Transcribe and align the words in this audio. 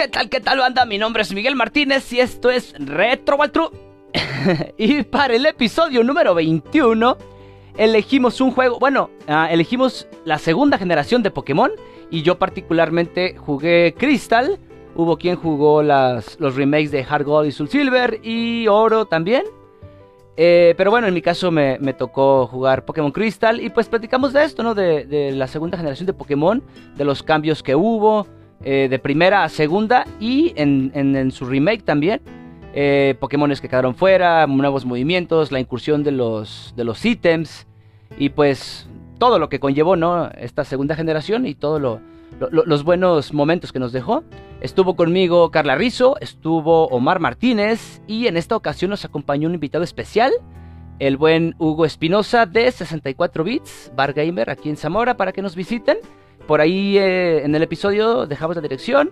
¿Qué 0.00 0.08
tal, 0.08 0.30
qué 0.30 0.40
tal, 0.40 0.58
banda? 0.58 0.86
Mi 0.86 0.96
nombre 0.96 1.20
es 1.20 1.34
Miguel 1.34 1.56
Martínez 1.56 2.10
y 2.14 2.20
esto 2.20 2.48
es 2.48 2.72
Retro 2.78 3.36
Wild 3.36 3.52
True. 3.52 3.68
y 4.78 5.02
para 5.02 5.34
el 5.34 5.44
episodio 5.44 6.02
número 6.02 6.34
21, 6.34 7.18
elegimos 7.76 8.40
un 8.40 8.50
juego. 8.50 8.78
Bueno, 8.78 9.10
ah, 9.28 9.48
elegimos 9.50 10.08
la 10.24 10.38
segunda 10.38 10.78
generación 10.78 11.22
de 11.22 11.30
Pokémon. 11.30 11.70
Y 12.10 12.22
yo, 12.22 12.38
particularmente, 12.38 13.36
jugué 13.36 13.94
Crystal. 13.94 14.58
Hubo 14.94 15.18
quien 15.18 15.36
jugó 15.36 15.82
las, 15.82 16.40
los 16.40 16.56
remakes 16.56 16.92
de 16.92 17.04
Hard 17.06 17.24
Gold 17.24 17.48
y 17.48 17.52
Soul 17.52 17.68
Silver 17.68 18.20
y 18.22 18.68
Oro 18.68 19.04
también. 19.04 19.42
Eh, 20.38 20.72
pero 20.78 20.90
bueno, 20.90 21.08
en 21.08 21.12
mi 21.12 21.20
caso 21.20 21.50
me, 21.50 21.78
me, 21.78 21.92
tocó 21.92 22.46
jugar 22.46 22.86
Pokémon 22.86 23.12
Crystal 23.12 23.60
y 23.60 23.68
pues 23.68 23.90
platicamos 23.90 24.32
de 24.32 24.44
esto, 24.44 24.62
¿no? 24.62 24.74
De 24.74 25.30
la 25.34 25.46
segunda 25.46 25.76
generación 25.76 26.06
de 26.06 26.14
Pokémon, 26.14 26.62
de 26.96 27.04
los 27.04 27.22
cambios 27.22 27.62
que 27.62 27.74
hubo, 27.74 28.26
eh, 28.62 28.88
de 28.90 28.98
primera 28.98 29.44
a 29.44 29.48
segunda 29.48 30.06
y 30.20 30.52
en, 30.56 30.92
en, 30.94 31.30
su 31.30 31.46
remake 31.46 31.82
también. 31.82 32.20
Eh, 32.74 33.14
Pokémones 33.18 33.60
que 33.60 33.68
quedaron 33.68 33.94
fuera, 33.94 34.46
nuevos 34.46 34.84
movimientos, 34.84 35.50
la 35.50 35.60
incursión 35.60 36.02
de 36.04 36.12
los, 36.12 36.74
de 36.76 36.84
los 36.84 37.04
ítems 37.04 37.66
y 38.18 38.28
pues 38.28 38.88
todo 39.18 39.38
lo 39.38 39.48
que 39.48 39.60
conllevó, 39.60 39.96
¿no? 39.96 40.30
Esta 40.36 40.64
segunda 40.64 40.94
generación 40.94 41.46
y 41.46 41.54
todos 41.54 41.80
lo, 41.80 42.00
lo, 42.38 42.64
los 42.64 42.84
buenos 42.84 43.32
momentos 43.32 43.72
que 43.72 43.78
nos 43.78 43.92
dejó. 43.92 44.24
Estuvo 44.60 44.94
conmigo 44.94 45.50
Carla 45.50 45.74
Rizzo, 45.74 46.16
estuvo 46.20 46.86
Omar 46.88 47.18
Martínez 47.18 48.02
y 48.06 48.26
en 48.26 48.36
esta 48.36 48.56
ocasión 48.56 48.90
nos 48.90 49.04
acompañó 49.04 49.48
un 49.48 49.54
invitado 49.54 49.84
especial, 49.84 50.32
el 50.98 51.16
buen 51.16 51.54
Hugo 51.58 51.86
Espinosa 51.86 52.44
de 52.44 52.70
64 52.70 53.42
Bits, 53.42 53.90
Bar 53.96 54.12
Gamer, 54.12 54.50
aquí 54.50 54.68
en 54.68 54.76
Zamora, 54.76 55.16
para 55.16 55.32
que 55.32 55.40
nos 55.40 55.56
visiten. 55.56 55.96
Por 56.46 56.60
ahí 56.60 56.98
eh, 56.98 57.44
en 57.44 57.54
el 57.54 57.62
episodio 57.62 58.26
dejamos 58.26 58.56
la 58.56 58.62
dirección 58.62 59.10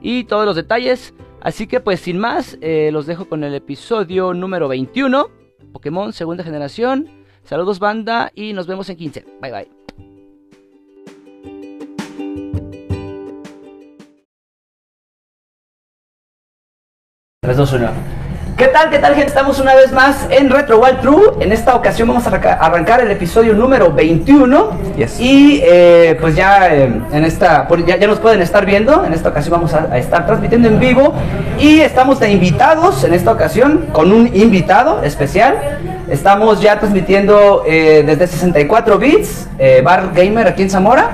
y 0.00 0.24
todos 0.24 0.44
los 0.44 0.56
detalles. 0.56 1.14
Así 1.40 1.66
que 1.66 1.80
pues 1.80 2.00
sin 2.00 2.18
más, 2.18 2.58
eh, 2.60 2.90
los 2.92 3.06
dejo 3.06 3.28
con 3.28 3.44
el 3.44 3.54
episodio 3.54 4.34
número 4.34 4.68
21, 4.68 5.30
Pokémon 5.72 6.12
segunda 6.12 6.44
generación. 6.44 7.08
Saludos 7.44 7.78
banda 7.78 8.30
y 8.34 8.52
nos 8.52 8.66
vemos 8.66 8.88
en 8.90 8.96
15. 8.96 9.24
Bye 9.40 9.52
bye. 9.52 9.80
3, 17.42 17.56
2, 17.56 17.72
1. 17.72 18.29
¿Qué 18.60 18.68
tal, 18.68 18.90
qué 18.90 18.98
tal, 18.98 19.14
gente? 19.14 19.28
Estamos 19.28 19.58
una 19.58 19.74
vez 19.74 19.90
más 19.90 20.26
en 20.28 20.50
Retro 20.50 20.80
Wild 20.80 21.00
True. 21.00 21.32
En 21.40 21.50
esta 21.50 21.74
ocasión 21.74 22.08
vamos 22.08 22.26
a 22.26 22.30
arrancar 22.30 23.00
el 23.00 23.10
episodio 23.10 23.54
número 23.54 23.90
21. 23.90 24.72
Yes. 24.98 25.18
Y 25.18 25.62
eh, 25.64 26.14
pues 26.20 26.36
ya 26.36 26.68
eh, 26.68 26.92
en 27.10 27.24
esta, 27.24 27.66
ya, 27.86 27.96
ya, 27.96 28.06
nos 28.06 28.18
pueden 28.18 28.42
estar 28.42 28.66
viendo. 28.66 29.02
En 29.06 29.14
esta 29.14 29.30
ocasión 29.30 29.52
vamos 29.52 29.72
a, 29.72 29.88
a, 29.90 29.96
estar 29.96 30.26
transmitiendo 30.26 30.68
en 30.68 30.78
vivo. 30.78 31.14
Y 31.58 31.80
estamos 31.80 32.20
de 32.20 32.32
invitados 32.32 33.02
en 33.02 33.14
esta 33.14 33.32
ocasión 33.32 33.86
con 33.94 34.12
un 34.12 34.26
invitado 34.36 35.02
especial. 35.04 35.56
Estamos 36.10 36.60
ya 36.60 36.78
transmitiendo 36.78 37.62
eh, 37.66 38.02
desde 38.04 38.26
64 38.26 38.98
bits, 38.98 39.48
eh, 39.58 39.80
Bar 39.82 40.10
Gamer 40.14 40.48
aquí 40.48 40.60
en 40.64 40.70
Zamora. 40.70 41.08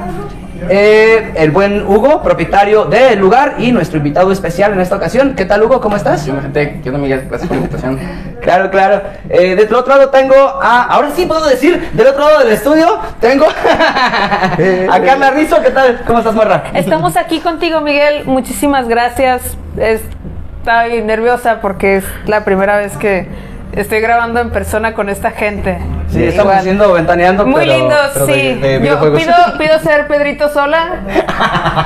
Eh, 0.69 1.33
el 1.37 1.51
buen 1.51 1.87
Hugo, 1.87 2.23
propietario 2.23 2.85
del 2.85 3.19
lugar 3.19 3.57
y 3.59 3.73
nuestro 3.73 3.99
invitado 3.99 4.33
especial 4.33 4.73
en 4.73 4.81
esta 4.81 4.97
ocasión. 4.97 5.35
¿Qué 5.35 5.45
tal, 5.45 5.63
Hugo? 5.63 5.81
¿Cómo 5.81 5.97
estás? 5.97 6.27
Yo, 6.27 6.41
gente, 6.41 6.81
¿qué 6.83 6.89
onda, 6.89 7.01
Miguel? 7.01 7.27
Gracias 7.29 7.49
por 7.49 7.57
la 7.57 7.63
invitación. 7.65 7.99
claro, 8.43 8.71
claro. 8.71 9.03
Eh, 9.29 9.55
del 9.55 9.75
otro 9.75 9.97
lado 9.97 10.11
tengo 10.11 10.35
a. 10.35 10.85
Ahora 10.85 11.11
sí 11.15 11.27
puedo 11.27 11.47
decir, 11.47 11.91
del 11.93 12.07
otro 12.07 12.25
lado 12.25 12.39
del 12.41 12.53
estudio 12.53 12.99
tengo 13.21 13.47
a 14.91 15.01
Carla 15.01 15.31
Rizzo. 15.31 15.63
¿Qué 15.63 15.71
tal? 15.71 16.03
¿Cómo 16.07 16.19
estás, 16.19 16.35
Morra? 16.35 16.65
Estamos 16.75 17.17
aquí 17.17 17.41
contigo, 17.41 17.81
Miguel. 17.81 18.25
Muchísimas 18.25 18.89
gracias. 18.89 19.57
Estoy 19.77 21.03
nerviosa 21.03 21.61
porque 21.61 21.97
es 21.97 22.05
la 22.27 22.45
primera 22.45 22.77
vez 22.77 22.97
que 22.97 23.29
estoy 23.73 24.01
grabando 24.01 24.41
en 24.41 24.51
persona 24.51 24.95
con 24.95 25.09
esta 25.09 25.31
gente. 25.31 25.79
Sí, 26.09 26.23
estamos 26.23 26.45
Igual. 26.45 26.59
haciendo 26.59 26.93
ventaneando. 26.93 27.47
Muy 27.47 27.61
pero, 27.61 27.79
lindo, 27.79 27.95
pero 28.15 28.27
sí. 28.27 28.33
de, 28.33 28.79
de 28.79 28.87
Yo 28.87 29.01
pido, 29.13 29.35
pido, 29.59 29.79
ser 29.81 30.07
Pedrito 30.07 30.49
Sola, 30.49 31.01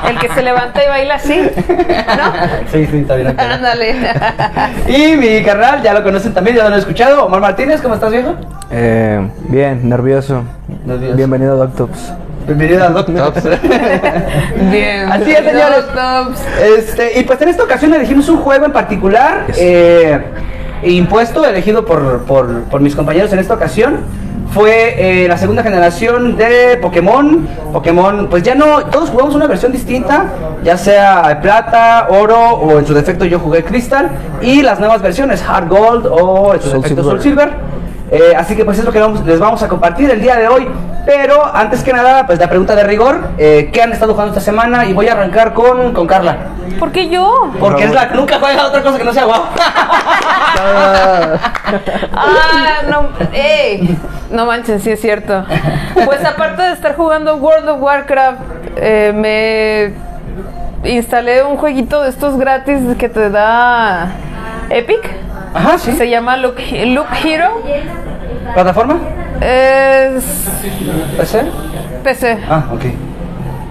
el 0.09 0.19
que 0.19 0.29
se 0.29 0.43
levanta 0.43 0.85
y 0.85 0.89
baila 0.89 1.15
así, 1.15 1.39
¿no? 1.39 2.33
Sí, 2.71 2.87
sí, 2.87 2.99
está 2.99 3.17
bien. 3.17 3.35
Ándale. 3.39 3.97
y 4.89 5.17
mi 5.17 5.43
carnal, 5.43 5.83
ya 5.83 5.95
lo 5.95 6.03
conocen 6.03 6.35
también, 6.35 6.57
ya 6.57 6.63
lo 6.63 6.69
han 6.69 6.79
escuchado. 6.79 7.25
Omar 7.25 7.41
Martínez, 7.41 7.81
¿cómo 7.81 7.95
estás, 7.95 8.13
viejo? 8.13 8.35
Eh, 8.71 9.27
bien, 9.49 9.89
nervioso. 9.89 10.45
nervioso. 10.85 11.17
Bienvenido, 11.17 11.57
Doctops. 11.57 12.13
Bienvenido 12.47 12.85
a 12.85 12.89
Doctops. 12.91 13.45
bien. 14.71 15.11
Así 15.11 15.31
es, 15.31 15.45
señores. 15.45 15.85
Este, 16.79 17.21
y 17.21 17.25
pues 17.25 17.41
en 17.43 17.49
esta 17.49 17.65
ocasión 17.65 17.95
elegimos 17.95 18.29
un 18.29 18.39
juego 18.39 18.67
en 18.67 18.73
particular. 18.73 19.47
Yes. 19.49 19.57
Eh, 19.61 20.21
impuesto, 20.83 21.45
elegido 21.45 21.85
por, 21.85 22.25
por, 22.25 22.63
por, 22.65 22.81
mis 22.81 22.95
compañeros 22.95 23.33
en 23.33 23.39
esta 23.39 23.55
ocasión. 23.55 23.99
Fue 24.53 25.23
eh, 25.25 25.29
la 25.29 25.39
segunda 25.39 25.63
generación 25.63 26.37
de 26.37 26.77
Pokémon. 26.83 27.47
Pokémon, 27.73 28.27
pues 28.29 28.43
ya 28.43 28.55
no, 28.55 28.85
todos 28.87 29.11
jugamos 29.11 29.35
una 29.37 29.47
versión 29.47 29.71
distinta, 29.71 30.27
ya 30.65 30.77
sea 30.77 31.39
plata, 31.41 32.09
oro 32.11 32.55
o 32.55 32.79
en 32.79 32.87
su 32.87 32.93
defecto 32.93 33.25
yo 33.25 33.39
jugué 33.39 33.63
Crystal. 33.63 34.11
Y 34.43 34.63
las 34.63 34.81
nuevas 34.81 35.03
versiones, 35.03 35.43
Hard 35.47 35.69
Gold 35.69 36.07
o 36.07 36.55
en 36.55 36.61
su 36.61 36.69
Soul 36.69 36.83
defecto 36.83 37.05
Soul 37.05 37.23
Silver. 37.23 37.51
Eh, 38.11 38.35
así 38.37 38.57
que 38.57 38.65
pues 38.65 38.77
es 38.79 38.85
lo 38.85 38.91
que 38.91 38.99
vamos, 38.99 39.25
les 39.25 39.39
vamos 39.39 39.63
a 39.63 39.69
compartir 39.69 40.11
el 40.11 40.21
día 40.21 40.37
de 40.37 40.49
hoy. 40.49 40.67
Pero 41.11 41.45
antes 41.45 41.83
que 41.83 41.93
nada, 41.93 42.25
pues 42.25 42.39
la 42.39 42.49
pregunta 42.49 42.77
de 42.77 42.85
rigor, 42.85 43.31
eh, 43.37 43.71
¿qué 43.73 43.83
han 43.83 43.93
estado 43.93 44.13
jugando 44.13 44.33
esta 44.33 44.45
semana? 44.49 44.87
Y 44.87 44.93
voy 44.93 45.09
a 45.09 45.13
arrancar 45.15 45.55
con, 45.55 45.93
con 45.93 46.07
Carla. 46.07 46.37
¿Por 46.79 46.93
qué 46.93 47.09
yo? 47.09 47.51
Porque 47.59 47.83
es 47.83 47.93
la 47.93 48.07
nunca 48.11 48.39
juega 48.39 48.69
otra 48.69 48.81
cosa 48.81 48.97
que 48.97 49.03
no 49.03 49.13
sea 49.13 49.25
guau. 49.25 49.43
ah, 52.15 52.83
no, 52.89 53.09
ey, 53.33 53.99
no 54.31 54.47
manches, 54.47 54.85
sí 54.85 54.93
es 54.93 55.01
cierto. 55.01 55.45
Pues 56.05 56.25
aparte 56.25 56.63
de 56.63 56.75
estar 56.75 56.95
jugando 56.95 57.35
World 57.39 57.69
of 57.71 57.83
Warcraft, 57.83 58.39
eh, 58.77 59.13
me 59.13 59.93
instalé 60.89 61.43
un 61.43 61.57
jueguito 61.57 62.05
de 62.05 62.11
estos 62.11 62.39
gratis 62.39 62.83
que 62.97 63.09
te 63.09 63.31
da 63.31 64.13
Epic. 64.69 65.11
Ajá, 65.55 65.77
sí. 65.77 65.91
Se 65.91 66.09
llama 66.09 66.37
Loop, 66.37 66.57
Loop 66.87 67.09
Hero. 67.25 67.51
¿Plataforma? 68.55 69.01
Es. 69.41 70.25
¿PC? 71.17 71.45
PC. 72.05 72.39
Ah, 72.49 72.65
ok. 72.73 72.85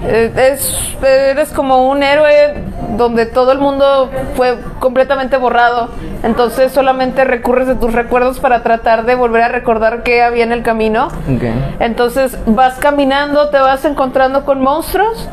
Es, 0.08 0.96
eres 1.04 1.50
como 1.52 1.90
un 1.90 2.04
héroe 2.04 2.64
donde 2.98 3.26
todo 3.26 3.52
el 3.52 3.60
mundo 3.60 4.10
fue 4.36 4.58
completamente 4.80 5.38
borrado. 5.38 5.90
Entonces 6.24 6.72
solamente 6.72 7.24
recurres 7.24 7.68
de 7.68 7.76
tus 7.76 7.94
recuerdos 7.94 8.40
para 8.40 8.64
tratar 8.64 9.06
de 9.06 9.16
volver 9.16 9.44
a 9.44 9.48
recordar 9.50 10.04
qué 10.04 10.24
había 10.24 10.44
en 10.44 10.52
el 10.52 10.64
camino. 10.64 11.10
Okay. 11.36 11.54
Entonces 11.80 12.38
vas 12.46 12.76
caminando, 12.80 13.50
te 13.50 13.60
vas 13.60 13.86
encontrando 13.86 14.46
con 14.46 14.62
monstruos. 14.62 15.30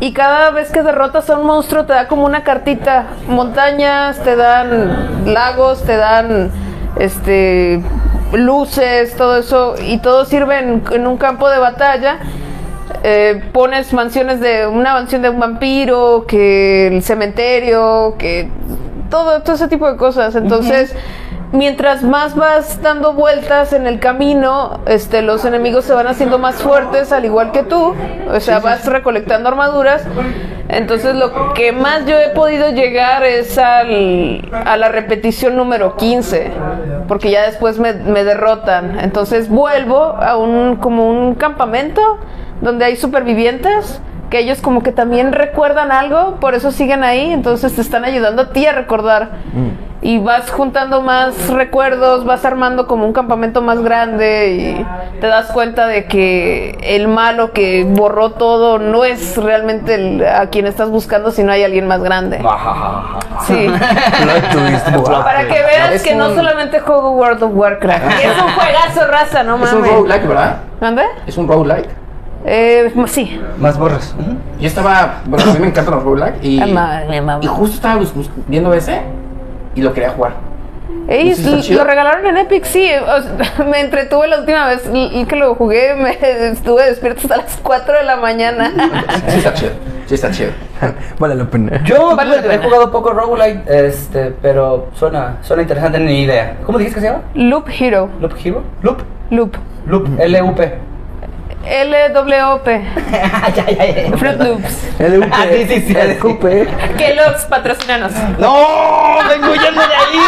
Y 0.00 0.12
cada 0.12 0.50
vez 0.50 0.70
que 0.70 0.82
derrotas 0.82 1.30
a 1.30 1.38
un 1.38 1.46
monstruo 1.46 1.84
te 1.84 1.92
da 1.92 2.08
como 2.08 2.24
una 2.24 2.42
cartita. 2.42 3.06
Montañas, 3.28 4.18
te 4.20 4.36
dan 4.36 5.32
lagos, 5.32 5.82
te 5.84 5.96
dan 5.96 6.50
este 6.98 7.82
luces, 8.36 9.16
todo 9.16 9.38
eso. 9.38 9.74
Y 9.86 9.98
todo 9.98 10.24
sirve 10.24 10.58
en, 10.58 10.82
en 10.92 11.06
un 11.06 11.16
campo 11.16 11.48
de 11.48 11.58
batalla. 11.58 12.18
Eh, 13.02 13.42
pones 13.52 13.92
mansiones 13.92 14.40
de 14.40 14.66
una 14.66 14.94
mansión 14.94 15.22
de 15.22 15.28
un 15.28 15.38
vampiro, 15.38 16.24
que 16.26 16.86
el 16.88 17.02
cementerio, 17.02 18.14
que 18.18 18.48
todo, 19.10 19.42
todo 19.42 19.56
ese 19.56 19.68
tipo 19.68 19.90
de 19.90 19.96
cosas. 19.96 20.34
Entonces, 20.36 20.92
uh 20.92 20.94
-huh. 20.94 21.23
Mientras 21.54 22.02
más 22.02 22.34
vas 22.34 22.82
dando 22.82 23.14
vueltas 23.14 23.72
en 23.72 23.86
el 23.86 24.00
camino, 24.00 24.80
este, 24.86 25.22
los 25.22 25.44
enemigos 25.44 25.84
se 25.84 25.94
van 25.94 26.06
haciendo 26.06 26.38
más 26.38 26.56
fuertes, 26.56 27.12
al 27.12 27.24
igual 27.24 27.52
que 27.52 27.62
tú. 27.62 27.94
O 28.28 28.40
sea, 28.40 28.58
vas 28.58 28.84
recolectando 28.86 29.48
armaduras. 29.48 30.02
Entonces, 30.68 31.14
lo 31.14 31.54
que 31.54 31.72
más 31.72 32.06
yo 32.06 32.18
he 32.18 32.30
podido 32.30 32.70
llegar 32.70 33.22
es 33.22 33.56
al, 33.58 34.50
a 34.52 34.76
la 34.76 34.88
repetición 34.88 35.56
número 35.56 35.96
15, 35.96 36.50
porque 37.06 37.30
ya 37.30 37.42
después 37.42 37.78
me, 37.78 37.92
me 37.92 38.24
derrotan. 38.24 38.98
Entonces, 38.98 39.48
vuelvo 39.48 40.00
a 40.00 40.36
un 40.36 40.76
como 40.76 41.08
un 41.08 41.34
campamento 41.34 42.18
donde 42.60 42.86
hay 42.86 42.96
supervivientes 42.96 44.00
que 44.34 44.40
ellos 44.40 44.60
como 44.60 44.82
que 44.82 44.90
también 44.90 45.30
recuerdan 45.30 45.92
algo, 45.92 46.40
por 46.40 46.54
eso 46.54 46.72
siguen 46.72 47.04
ahí, 47.04 47.30
entonces 47.30 47.72
te 47.72 47.80
están 47.80 48.04
ayudando 48.04 48.42
a 48.42 48.48
ti 48.48 48.66
a 48.66 48.72
recordar. 48.72 49.30
Mm. 49.52 50.04
Y 50.04 50.18
vas 50.18 50.50
juntando 50.50 51.02
más 51.02 51.50
recuerdos, 51.50 52.24
vas 52.24 52.44
armando 52.44 52.88
como 52.88 53.06
un 53.06 53.12
campamento 53.12 53.62
más 53.62 53.80
grande 53.80 54.50
y 54.50 55.20
te 55.20 55.28
das 55.28 55.52
cuenta 55.52 55.86
de 55.86 56.06
que 56.06 56.76
el 56.82 57.06
malo 57.06 57.52
que 57.52 57.84
borró 57.88 58.32
todo 58.32 58.80
no 58.80 59.04
es 59.04 59.36
realmente 59.36 59.94
el, 59.94 60.26
a 60.26 60.48
quien 60.48 60.66
estás 60.66 60.90
buscando, 60.90 61.30
sino 61.30 61.52
hay 61.52 61.62
alguien 61.62 61.86
más 61.86 62.02
grande. 62.02 62.38
sí. 63.46 63.68
Para 65.24 65.46
que 65.46 65.62
veas 65.62 66.02
que 66.02 66.16
no 66.16 66.34
solamente 66.34 66.80
juego 66.80 67.12
World 67.12 67.40
of 67.40 67.52
Warcraft. 67.54 68.04
es 68.20 68.42
un 68.42 68.50
juegazo 68.50 69.06
raza, 69.06 69.44
no 69.44 69.58
mames. 69.58 69.68
Es 69.68 69.74
un 69.74 69.84
roguelike, 69.84 70.26
¿verdad? 70.26 70.56
¿Dónde? 70.80 71.02
Es 71.24 71.38
un 71.38 71.46
roguelike. 71.46 72.03
Eh, 72.44 72.92
sí. 73.06 73.40
Más 73.58 73.78
borras. 73.78 74.14
Yo 74.60 74.66
estaba, 74.66 75.22
bueno, 75.26 75.50
a 75.50 75.54
mí 75.54 75.60
me 75.60 75.66
encantan 75.68 75.94
los 75.94 76.04
roguelike 76.04 76.42
y, 76.44 76.60
Ah, 76.60 77.04
y 77.40 77.46
justo 77.46 77.76
estaba 77.76 78.00
viendo 78.48 78.72
ese 78.74 79.00
y 79.74 79.80
lo 79.82 79.92
quería 79.92 80.10
jugar. 80.10 80.32
Ey, 81.08 81.34
lo 81.70 81.84
regalaron 81.84 82.26
en 82.26 82.36
Epic, 82.38 82.64
sí. 82.64 82.88
o 82.92 83.22
sea, 83.22 83.64
me 83.70 83.80
entretuve 83.80 84.26
la 84.28 84.38
última 84.40 84.66
vez 84.68 84.86
l- 84.86 85.26
que 85.26 85.36
lo 85.36 85.54
jugué. 85.54 85.94
Me 85.94 86.10
estuve 86.50 86.84
despierto 86.86 87.22
hasta 87.22 87.36
las 87.38 87.58
4 87.62 87.98
de 87.98 88.04
la 88.04 88.16
mañana. 88.16 88.72
Sí 89.28 89.38
está 89.38 89.52
chido, 89.54 89.70
sí 90.06 90.14
está 90.14 90.30
chido. 90.30 90.50
Vale 91.18 91.34
la 91.34 91.44
pena. 91.46 91.82
Yo 91.84 92.14
Vale 92.14 92.40
la 92.42 92.54
he 92.54 92.58
jugado 92.58 92.90
poco 92.90 93.12
roguelite, 93.12 93.86
este, 93.88 94.34
pero 94.42 94.88
suena, 94.94 95.38
suena 95.42 95.62
interesante, 95.62 95.98
ni 95.98 96.22
idea. 96.22 96.58
¿Cómo 96.64 96.78
dijiste 96.78 96.96
que 97.00 97.06
se 97.06 97.12
llama? 97.12 97.24
Loop 97.34 97.68
Hero. 97.78 98.08
Loop 98.20 98.32
Hero? 98.42 98.62
Loop. 98.82 98.98
Loop. 99.30 99.56
Loop. 99.86 100.08
L-U-P. 100.20 100.74
L-W-P. 101.66 102.84
Fruit 104.18 104.38
Loops. 104.40 104.88
LUP. 104.98 105.24
Ah, 105.32 105.44
sí, 105.52 105.66
sí, 105.68 105.80
sí. 105.88 105.94
LUP. 106.22 106.42
Kellogg's, 106.96 107.44
patrocínanos. 107.48 108.12
¡No! 108.38 108.54
¡Vengo 109.28 109.50
huyendo 109.52 109.80
de 109.80 109.94
ahí! 109.94 110.20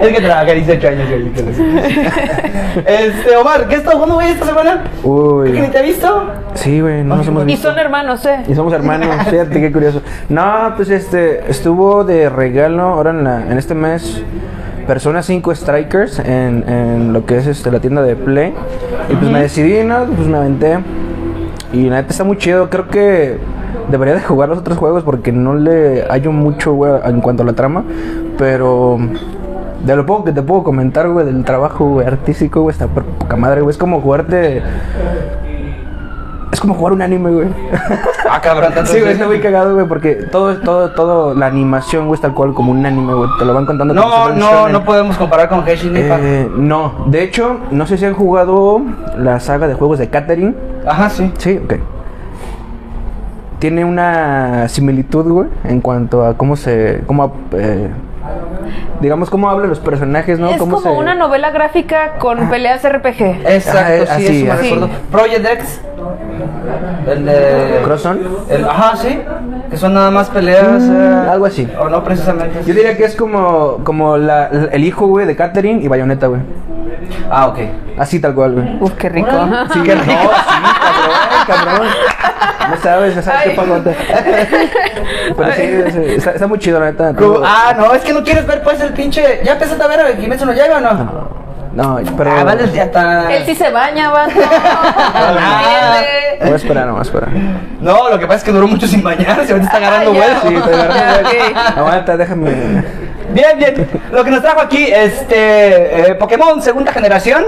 es 0.00 0.08
que 0.12 0.20
trabajé 0.20 0.54
18 0.54 0.88
años 0.88 1.08
lo- 1.10 2.80
Este, 2.86 3.36
Omar, 3.36 3.68
¿qué 3.68 3.76
estás 3.76 3.94
jugando, 3.94 4.14
güey, 4.16 4.30
esta 4.30 4.46
semana? 4.46 4.82
¿Qué 4.84 5.52
que 5.52 5.60
ni 5.60 5.66
Uy. 5.66 5.68
te 5.70 5.78
he 5.78 5.82
visto? 5.82 6.32
Sí, 6.54 6.80
güey, 6.80 7.02
no 7.04 7.16
nos 7.16 7.26
hemos 7.28 7.42
Y 7.44 7.46
visto. 7.46 7.68
son 7.68 7.78
hermanos, 7.78 8.24
¿eh? 8.26 8.40
Y 8.48 8.54
somos 8.54 8.72
hermanos, 8.72 9.08
fíjate 9.28 9.60
qué 9.60 9.70
curioso. 9.72 10.02
No, 10.28 10.72
pues 10.76 10.88
este, 10.90 11.48
estuvo 11.50 12.04
de 12.04 12.28
regalo 12.28 12.82
ahora 12.82 13.10
en, 13.10 13.24
la- 13.24 13.42
en 13.42 13.58
este 13.58 13.74
mes 13.74 14.20
Persona 14.86 15.22
5 15.22 15.54
Strikers 15.54 16.18
en, 16.18 16.68
en 16.68 17.12
lo 17.12 17.26
que 17.26 17.38
es 17.38 17.46
este, 17.46 17.70
la 17.70 17.80
tienda 17.80 18.02
de 18.02 18.16
Play. 18.16 18.54
Y 19.10 19.14
pues 19.14 19.30
me 19.30 19.42
decidí, 19.42 19.84
¿no? 19.84 20.04
Pues 20.04 20.26
me 20.28 20.36
aventé. 20.38 20.78
Y 21.72 21.88
la 21.88 21.96
neta 21.96 22.10
está 22.10 22.24
muy 22.24 22.36
chido. 22.38 22.70
Creo 22.70 22.88
que 22.88 23.38
debería 23.90 24.14
de 24.14 24.20
jugar 24.20 24.48
los 24.48 24.58
otros 24.58 24.78
juegos 24.78 25.02
porque 25.02 25.32
no 25.32 25.54
le 25.54 26.04
hallo 26.08 26.32
mucho, 26.32 26.72
güey, 26.72 26.92
en 27.04 27.20
cuanto 27.20 27.42
a 27.42 27.46
la 27.46 27.52
trama. 27.52 27.84
Pero 28.38 28.98
de 29.84 29.96
lo 29.96 30.06
poco 30.06 30.24
que 30.24 30.32
te 30.32 30.42
puedo 30.42 30.62
comentar, 30.62 31.08
güey, 31.08 31.26
del 31.26 31.44
trabajo 31.44 31.86
güey, 31.86 32.06
artístico, 32.06 32.62
güey, 32.62 32.72
está 32.72 32.86
por 32.86 33.04
poca 33.04 33.36
madre, 33.36 33.60
güey. 33.60 33.72
Es 33.72 33.78
como 33.78 34.00
jugarte. 34.00 34.62
Es 36.54 36.60
como 36.60 36.74
jugar 36.74 36.92
un 36.92 37.02
anime, 37.02 37.30
güey. 37.32 37.48
Ah, 38.30 38.40
cabrón, 38.40 38.72
tanto 38.72 38.90
Sí, 38.92 39.00
güey, 39.00 39.12
está 39.12 39.26
muy 39.26 39.40
cagado, 39.40 39.74
güey, 39.74 39.86
porque 39.88 40.14
todo, 40.14 40.56
todo, 40.58 40.90
todo, 40.92 41.34
la 41.34 41.46
animación, 41.46 42.06
güey, 42.06 42.14
es 42.14 42.20
tal 42.20 42.32
cual 42.32 42.54
como 42.54 42.70
un 42.70 42.86
anime, 42.86 43.12
güey. 43.12 43.28
Te 43.40 43.44
lo 43.44 43.52
van 43.54 43.66
contando 43.66 43.92
No, 43.92 44.28
no, 44.30 44.68
no 44.68 44.84
podemos 44.84 45.16
comparar 45.16 45.48
con 45.48 45.66
Henshin 45.68 45.96
Impact. 45.96 46.22
Eh, 46.24 46.48
no, 46.56 47.06
de 47.06 47.24
hecho, 47.24 47.58
no 47.72 47.86
sé 47.88 47.98
si 47.98 48.04
han 48.04 48.14
jugado 48.14 48.80
la 49.18 49.40
saga 49.40 49.66
de 49.66 49.74
juegos 49.74 49.98
de 49.98 50.08
Catherine. 50.08 50.54
Ajá, 50.86 51.10
sí. 51.10 51.32
Sí, 51.38 51.60
ok. 51.64 51.74
Tiene 53.58 53.84
una 53.84 54.68
similitud, 54.68 55.24
güey, 55.24 55.48
en 55.64 55.80
cuanto 55.80 56.24
a 56.24 56.34
cómo 56.36 56.54
se. 56.56 57.02
cómo. 57.06 57.32
eh, 57.52 57.88
digamos, 59.00 59.28
cómo 59.28 59.50
hablan 59.50 59.68
los 59.68 59.80
personajes, 59.80 60.38
¿no? 60.38 60.48
es 60.50 60.56
Cómo 60.58 60.76
como 60.76 60.94
se- 60.94 60.98
una 60.98 61.14
novela 61.14 61.50
gráfica 61.50 62.14
con 62.18 62.48
peleas 62.48 62.82
RPG. 62.82 63.20
Exacto, 63.46 64.04
Ah, 64.10 64.16
sí, 64.16 64.26
así, 64.26 64.36
eso 64.46 64.54
me 64.54 64.60
recuerdo. 64.62 64.88
Project 65.10 65.46
X. 65.46 65.80
El 67.06 67.24
de. 67.26 67.80
¿Cross-on? 67.84 68.20
el- 68.50 68.64
ajá, 68.68 68.96
sí. 68.96 69.20
Que 69.70 69.76
son 69.76 69.94
nada 69.94 70.10
más 70.10 70.30
peleas. 70.30 70.82
Mm, 70.82 70.96
eh, 70.96 71.28
algo 71.30 71.46
así. 71.46 71.68
O 71.78 71.88
no 71.88 72.02
precisamente. 72.04 72.60
Yo 72.66 72.74
diría 72.74 72.96
que 72.96 73.04
es 73.04 73.14
como, 73.16 73.78
como 73.84 74.16
la- 74.16 74.48
el 74.72 74.84
hijo, 74.84 75.06
güey, 75.06 75.26
de 75.26 75.36
Catherine 75.36 75.82
y 75.82 75.88
Bayonetta, 75.88 76.26
güey. 76.28 76.40
Ah, 77.30 77.48
ok. 77.48 77.58
Así 77.98 78.20
tal 78.20 78.34
cual, 78.34 78.52
güey. 78.54 78.76
Uf, 78.80 78.92
qué 78.94 79.08
rico. 79.08 79.30
Sí, 79.72 79.80
que 79.82 79.94
no, 79.94 80.02
sí, 80.04 80.10
cabrón, 81.46 81.46
cabrón. 81.46 81.88
No 82.70 82.76
sabes, 82.78 83.16
no 83.16 83.22
sabes 83.22 83.40
Ay. 83.44 83.50
qué 83.50 83.56
pagote. 83.56 83.96
Pero 85.36 85.52
sí, 85.52 85.62
sí, 85.92 86.14
está, 86.16 86.30
está 86.32 86.46
muy 86.46 86.58
chido, 86.58 86.80
la 86.80 86.86
neta. 86.86 87.12
Ah, 87.44 87.74
no, 87.76 87.92
es 87.94 88.02
que 88.02 88.12
no 88.14 88.22
quieres 88.24 88.46
ver 88.46 88.62
pues 88.62 88.80
el 88.80 88.92
pinche. 88.94 89.40
¿Ya 89.44 89.52
empezaste 89.52 89.82
a 89.82 89.86
ver 89.86 90.00
a 90.00 90.16
Kimetsu 90.16 90.46
no 90.46 90.52
llega 90.52 90.78
o 90.78 90.80
no? 90.80 90.92
No, 90.94 91.43
pero. 92.16 92.30
Ah, 92.30 92.44
vale, 92.44 92.70
ya 92.72 92.84
está. 92.84 93.34
Él 93.34 93.44
sí 93.46 93.54
se 93.54 93.70
baña, 93.70 94.10
vato. 94.10 94.32
Ah. 95.14 96.02
Entiende. 96.02 96.44
Voy 96.44 96.52
a 96.52 96.56
esperar, 96.56 96.86
no 96.86 96.92
voy 96.92 97.00
a 97.00 97.02
esperar. 97.02 97.28
No, 97.80 98.08
lo 98.10 98.18
que 98.18 98.26
pasa 98.26 98.38
es 98.38 98.44
que 98.44 98.52
duró 98.52 98.66
mucho 98.66 98.86
sin 98.86 99.02
bañarse, 99.02 99.52
ahorita 99.52 99.64
está 99.66 99.76
agarrando 99.76 100.10
Ah, 100.10 100.14
vuelo. 100.14 100.40
Sí, 100.48 100.54
estoy 100.56 100.74
agarrando. 100.74 101.28
Ok. 101.28 101.78
Aguanta, 101.78 102.16
déjame. 102.16 102.50
Bien, 103.30 103.58
bien. 103.58 103.88
Lo 104.12 104.22
que 104.24 104.30
nos 104.30 104.42
trajo 104.42 104.60
aquí, 104.60 104.84
este, 104.92 106.10
eh, 106.10 106.14
Pokémon 106.14 106.60
segunda 106.62 106.92
generación. 106.92 107.44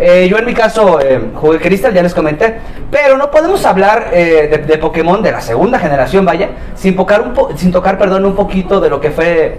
Eh, 0.00 0.28
yo 0.30 0.38
en 0.38 0.44
mi 0.46 0.54
caso 0.54 1.00
eh, 1.00 1.20
jugué 1.34 1.58
Crystal, 1.58 1.92
ya 1.92 2.02
les 2.02 2.14
comenté. 2.14 2.58
Pero 2.90 3.16
no 3.18 3.30
podemos 3.30 3.64
hablar 3.66 4.08
eh, 4.12 4.48
de, 4.50 4.58
de 4.58 4.78
Pokémon 4.78 5.20
de 5.22 5.32
la 5.32 5.40
segunda 5.40 5.78
generación, 5.78 6.24
vaya, 6.24 6.50
sin 6.76 6.94
tocar, 6.96 7.20
un 7.20 7.34
po- 7.34 7.50
sin 7.56 7.72
tocar 7.72 7.98
perdón, 7.98 8.24
un 8.24 8.34
poquito 8.36 8.80
de 8.80 8.88
lo 8.90 9.00
que 9.00 9.10
fue 9.10 9.58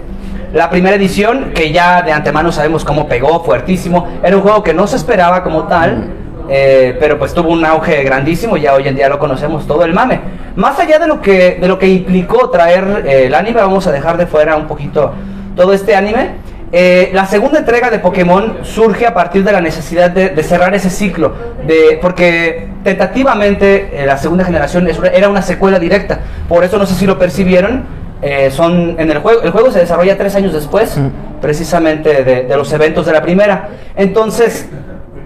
la 0.52 0.68
primera 0.70 0.96
edición, 0.96 1.52
que 1.54 1.72
ya 1.72 2.02
de 2.02 2.12
antemano 2.12 2.52
sabemos 2.52 2.84
cómo 2.84 3.06
pegó, 3.06 3.44
fuertísimo. 3.44 4.08
Era 4.22 4.36
un 4.36 4.42
juego 4.42 4.62
que 4.62 4.74
no 4.74 4.86
se 4.86 4.96
esperaba 4.96 5.42
como 5.42 5.64
tal. 5.64 6.08
eh, 6.52 6.96
pero 6.98 7.16
pues 7.16 7.32
tuvo 7.32 7.50
un 7.50 7.64
auge 7.64 8.02
grandísimo 8.02 8.56
ya 8.56 8.74
hoy 8.74 8.88
en 8.88 8.96
día 8.96 9.08
lo 9.08 9.20
conocemos 9.20 9.66
todo 9.66 9.84
el 9.84 9.94
mame. 9.94 10.20
Más 10.56 10.78
allá 10.80 10.98
de 10.98 11.06
lo 11.06 11.22
que, 11.22 11.58
de 11.60 11.68
lo 11.68 11.78
que 11.78 11.86
implicó 11.86 12.50
traer 12.50 13.04
eh, 13.06 13.26
el 13.26 13.34
anime, 13.34 13.60
vamos 13.60 13.86
a 13.86 13.92
dejar 13.92 14.16
de 14.16 14.26
fuera 14.26 14.56
un 14.56 14.66
poquito 14.66 15.12
todo 15.54 15.72
este 15.72 15.94
anime. 15.94 16.50
Eh, 16.72 17.10
la 17.12 17.26
segunda 17.26 17.58
entrega 17.60 17.90
de 17.90 17.98
Pokémon 17.98 18.58
surge 18.62 19.06
a 19.06 19.14
partir 19.14 19.42
de 19.44 19.52
la 19.52 19.60
necesidad 19.60 20.10
de, 20.10 20.30
de 20.30 20.42
cerrar 20.42 20.72
ese 20.74 20.88
ciclo, 20.88 21.34
de, 21.66 21.98
porque 22.00 22.68
tentativamente 22.84 23.90
eh, 23.92 24.06
la 24.06 24.16
segunda 24.16 24.44
generación 24.44 24.88
era 25.12 25.28
una 25.28 25.42
secuela 25.42 25.80
directa, 25.80 26.20
por 26.48 26.62
eso 26.62 26.78
no 26.78 26.86
sé 26.86 26.94
si 26.94 27.06
lo 27.06 27.18
percibieron, 27.18 27.84
eh, 28.22 28.50
son 28.50 28.96
en 28.98 29.10
el 29.10 29.18
juego, 29.18 29.42
el 29.42 29.50
juego 29.50 29.70
se 29.70 29.80
desarrolla 29.80 30.16
tres 30.16 30.34
años 30.34 30.52
después, 30.52 30.98
precisamente 31.40 32.22
de, 32.22 32.42
de 32.44 32.56
los 32.56 32.72
eventos 32.72 33.06
de 33.06 33.12
la 33.12 33.22
primera, 33.22 33.68
entonces 33.96 34.68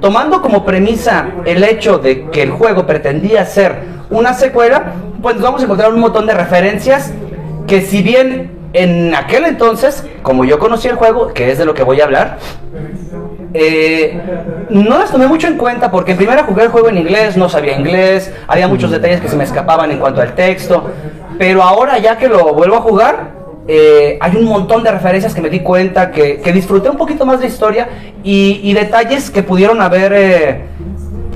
tomando 0.01 0.43
como 0.43 0.65
premisa 0.65 1.29
el 1.45 1.65
hecho 1.65 1.99
de 1.99 2.31
que 2.31 2.43
el 2.43 2.51
juego 2.51 2.87
pretendía 2.87 3.45
ser 3.47 3.79
una 4.11 4.35
secuela, 4.35 4.93
pues 5.23 5.41
vamos 5.41 5.63
a 5.63 5.65
encontrar 5.65 5.93
un 5.93 6.01
montón 6.01 6.27
de 6.27 6.35
referencias 6.35 7.13
que 7.67 7.81
si 7.81 8.03
bien 8.03 8.53
en 8.75 9.15
aquel 9.15 9.45
entonces, 9.45 10.05
como 10.23 10.45
yo 10.45 10.59
conocí 10.59 10.89
el 10.89 10.97
juego, 10.97 11.33
que 11.33 11.51
es 11.51 11.59
de 11.59 11.65
lo 11.65 11.75
que 11.75 11.85
voy 11.85 12.01
a 12.01 12.05
hablar, 12.05 12.39
eh, 13.55 14.21
no 14.69 14.99
las 14.99 15.13
tomé 15.13 15.29
mucho 15.29 15.47
en 15.47 15.57
cuenta 15.57 15.91
porque 15.91 16.11
en 16.11 16.17
primera 16.19 16.43
jugué 16.43 16.65
el 16.65 16.69
juego 16.69 16.89
en 16.89 16.99
inglés, 16.99 17.37
no 17.37 17.49
sabía 17.49 17.79
inglés, 17.79 18.33
había 18.49 18.67
muchos 18.67 18.91
detalles 18.91 19.21
que 19.21 19.29
se 19.29 19.37
me 19.37 19.45
escapaban 19.45 19.93
en 19.93 19.99
cuanto 19.99 20.21
al 20.21 20.35
texto, 20.35 20.91
pero 21.39 21.63
ahora 21.63 21.99
ya 21.99 22.17
que 22.19 22.29
lo 22.29 22.55
vuelvo 22.55 22.77
a 22.77 22.81
jugar, 22.81 23.31
eh, 23.67 24.19
hay 24.21 24.37
un 24.37 24.45
montón 24.45 24.83
de 24.85 24.91
referencias 24.91 25.35
que 25.35 25.41
me 25.41 25.49
di 25.49 25.61
cuenta, 25.61 26.11
que, 26.11 26.41
que 26.41 26.53
disfruté 26.53 26.91
un 26.91 26.97
poquito 26.97 27.25
más 27.25 27.41
de 27.41 27.47
historia 27.47 27.89
y, 28.23 28.61
y 28.63 28.73
detalles 28.75 29.31
que 29.31 29.43
pudieron 29.43 29.81
haber... 29.81 30.13
eh, 30.15 30.65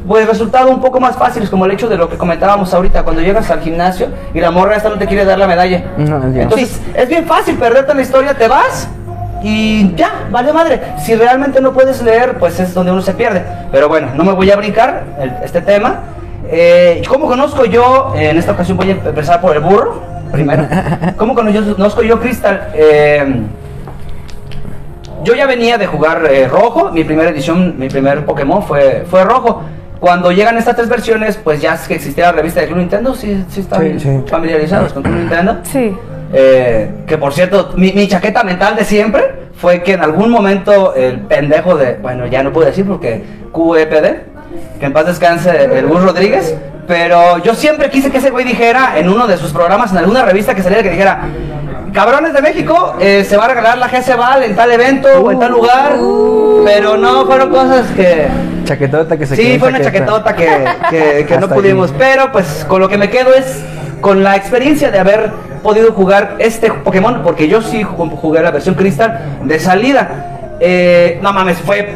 pues 0.07 0.27
resultado 0.27 0.71
un 0.71 0.81
poco 0.81 1.01
más 1.01 1.17
fáciles, 1.17 1.51
como 1.51 1.67
el 1.67 1.73
hecho 1.73 1.87
de 1.87 1.99
lo 1.99 2.09
que 2.09 2.17
comentábamos 2.17 2.73
ahorita, 2.73 3.03
cuando 3.03 3.21
llegas 3.21 3.51
al 3.51 3.61
gimnasio 3.61 4.09
y 4.33 4.41
la 4.41 4.51
morra 4.51 4.75
esta 4.75 4.89
no 4.89 4.97
te 4.97 5.07
quiere 5.07 5.27
dar 5.27 5.39
la 5.39 5.47
medalla. 5.47 5.85
No. 5.99 6.17
Entonces, 6.45 6.81
es 6.95 7.09
bien 7.11 7.27
fácil 7.27 7.57
perderte 7.57 7.91
en 7.91 7.99
la 7.99 8.03
historia, 8.05 8.33
te 8.33 8.49
vas 8.49 8.89
y 9.43 9.95
ya, 9.97 10.27
vale 10.31 10.51
madre. 10.55 10.81
Si 11.05 11.15
realmente 11.15 11.61
no 11.61 11.75
puedes 11.75 12.01
leer, 12.03 12.39
pues 12.39 12.59
es 12.59 12.73
donde 12.73 12.91
uno 12.91 13.03
se 13.03 13.13
pierde. 13.13 13.43
Pero 13.71 13.89
bueno, 13.91 14.09
no 14.15 14.25
me 14.25 14.33
voy 14.33 14.51
a 14.51 14.57
brincar 14.57 15.05
el- 15.21 15.35
este 15.45 15.61
tema. 15.61 16.01
Eh, 16.51 17.03
¿Cómo 17.09 17.27
conozco 17.27 17.65
yo? 17.65 18.13
eh, 18.17 18.31
en 18.31 18.39
esta 18.39 18.53
ocasión 18.53 18.77
voy 18.77 18.91
a 18.91 18.93
empezar 18.93 19.41
por 19.41 19.55
el 19.57 19.63
burro, 19.63 20.03
primero. 20.33 20.67
¿Cómo 21.17 21.35
conozco 21.35 22.03
yo 22.03 22.19
Crystal? 22.21 22.69
Eh, 22.75 23.43
yo 25.25 25.35
ya 25.35 25.47
venía 25.47 25.77
de 25.79 25.87
jugar 25.87 26.25
eh, 26.31 26.49
rojo, 26.49 26.91
mi 26.93 27.05
primera 27.05 27.31
edición, 27.31 27.75
mi 27.79 27.89
primer 27.89 28.25
Pokémon 28.25 28.63
fue, 28.63 29.05
fue 29.11 29.25
rojo. 29.25 29.63
Cuando 30.01 30.31
llegan 30.31 30.57
estas 30.57 30.77
tres 30.77 30.89
versiones, 30.89 31.37
pues 31.43 31.61
ya 31.61 31.75
es 31.75 31.89
que 31.89 31.95
existía 31.95 32.27
la 32.27 32.33
revista 32.33 32.61
de 32.61 32.67
Club 32.69 32.79
Nintendo, 32.79 33.15
sí, 33.15 33.45
sí 33.49 33.61
están 33.61 33.83
Sí, 33.83 33.99
sí. 34.01 34.23
familiarizados 34.29 34.93
con 34.93 35.03
Club 35.03 35.17
Nintendo. 35.17 35.57
Sí. 35.65 35.97
Eh, 36.33 36.91
que 37.07 37.17
por 37.17 37.33
cierto, 37.33 37.73
mi, 37.77 37.91
mi 37.95 38.07
chaqueta 38.07 38.45
mental 38.45 38.77
de 38.77 38.85
siempre 38.85 39.25
fue 39.55 39.83
que 39.83 39.95
en 39.95 40.03
algún 40.03 40.31
momento 40.31 40.95
el 40.95 41.21
pendejo 41.21 41.75
de, 41.77 41.95
bueno, 41.95 42.27
ya 42.27 42.43
no 42.43 42.53
puedo 42.53 42.67
decir 42.67 42.87
porque 42.87 43.25
QEPD, 43.51 44.38
que 44.81 44.87
en 44.87 44.93
paz 44.93 45.07
descanse 45.07 45.65
el 45.65 45.87
Gus 45.87 46.03
Rodríguez, 46.03 46.55
pero 46.87 47.39
yo 47.39 47.55
siempre 47.55 47.91
quise 47.91 48.11
que 48.11 48.19
ese 48.19 48.31
güey 48.31 48.45
dijera 48.45 48.99
en 48.99 49.09
uno 49.09 49.27
de 49.27 49.37
sus 49.37 49.53
programas, 49.53 49.91
en 49.93 49.99
alguna 49.99 50.23
revista 50.25 50.55
que 50.55 50.63
saliera, 50.63 50.83
que 50.83 50.91
dijera, 50.91 51.21
cabrones 51.93 52.33
de 52.33 52.41
México, 52.43 52.95
eh, 53.01 53.25
se 53.29 53.37
va 53.37 53.45
a 53.47 53.49
regalar 53.49 53.79
la 53.79 53.89
GC 53.89 54.17
Val 54.17 54.43
en 54.43 54.55
tal 54.57 54.71
evento 54.73 55.09
o 55.21 55.31
en 55.33 55.39
tal 55.39 55.53
lugar, 55.53 55.97
pero 56.65 56.97
no 56.97 57.27
fueron 57.27 57.51
cosas 57.51 57.87
que... 57.97 58.27
Chaquetota 58.65 59.17
que 59.17 59.27
se 59.27 59.35
Sí, 59.37 59.59
fue 59.59 59.69
una 59.71 59.81
chaquetota 59.81 60.35
que, 60.37 60.49
que- 60.91 61.25
que 61.27 61.37
no 61.41 61.49
pudimos. 61.49 61.91
ahí. 61.91 61.97
Pero 61.99 62.31
pues 62.33 62.67
con 62.69 62.81
lo 62.83 62.89
que 62.89 62.99
me 62.99 63.09
quedo 63.09 63.33
es 63.35 63.63
con 64.03 64.23
la 64.23 64.37
experiencia 64.37 64.91
de 64.91 64.99
haber 64.99 65.31
podido 65.63 65.93
jugar 65.93 66.37
este 66.39 66.71
Pokémon, 66.71 67.23
porque 67.23 67.49
yo 67.49 67.63
sí 67.63 67.83
ju- 67.83 68.11
jugué 68.17 68.43
la 68.43 68.51
versión 68.51 68.75
Crystal 68.75 69.19
de 69.45 69.59
salida. 69.59 70.09
Eh, 70.61 71.19
no 71.23 71.33
mames, 71.33 71.57
fue 71.59 71.89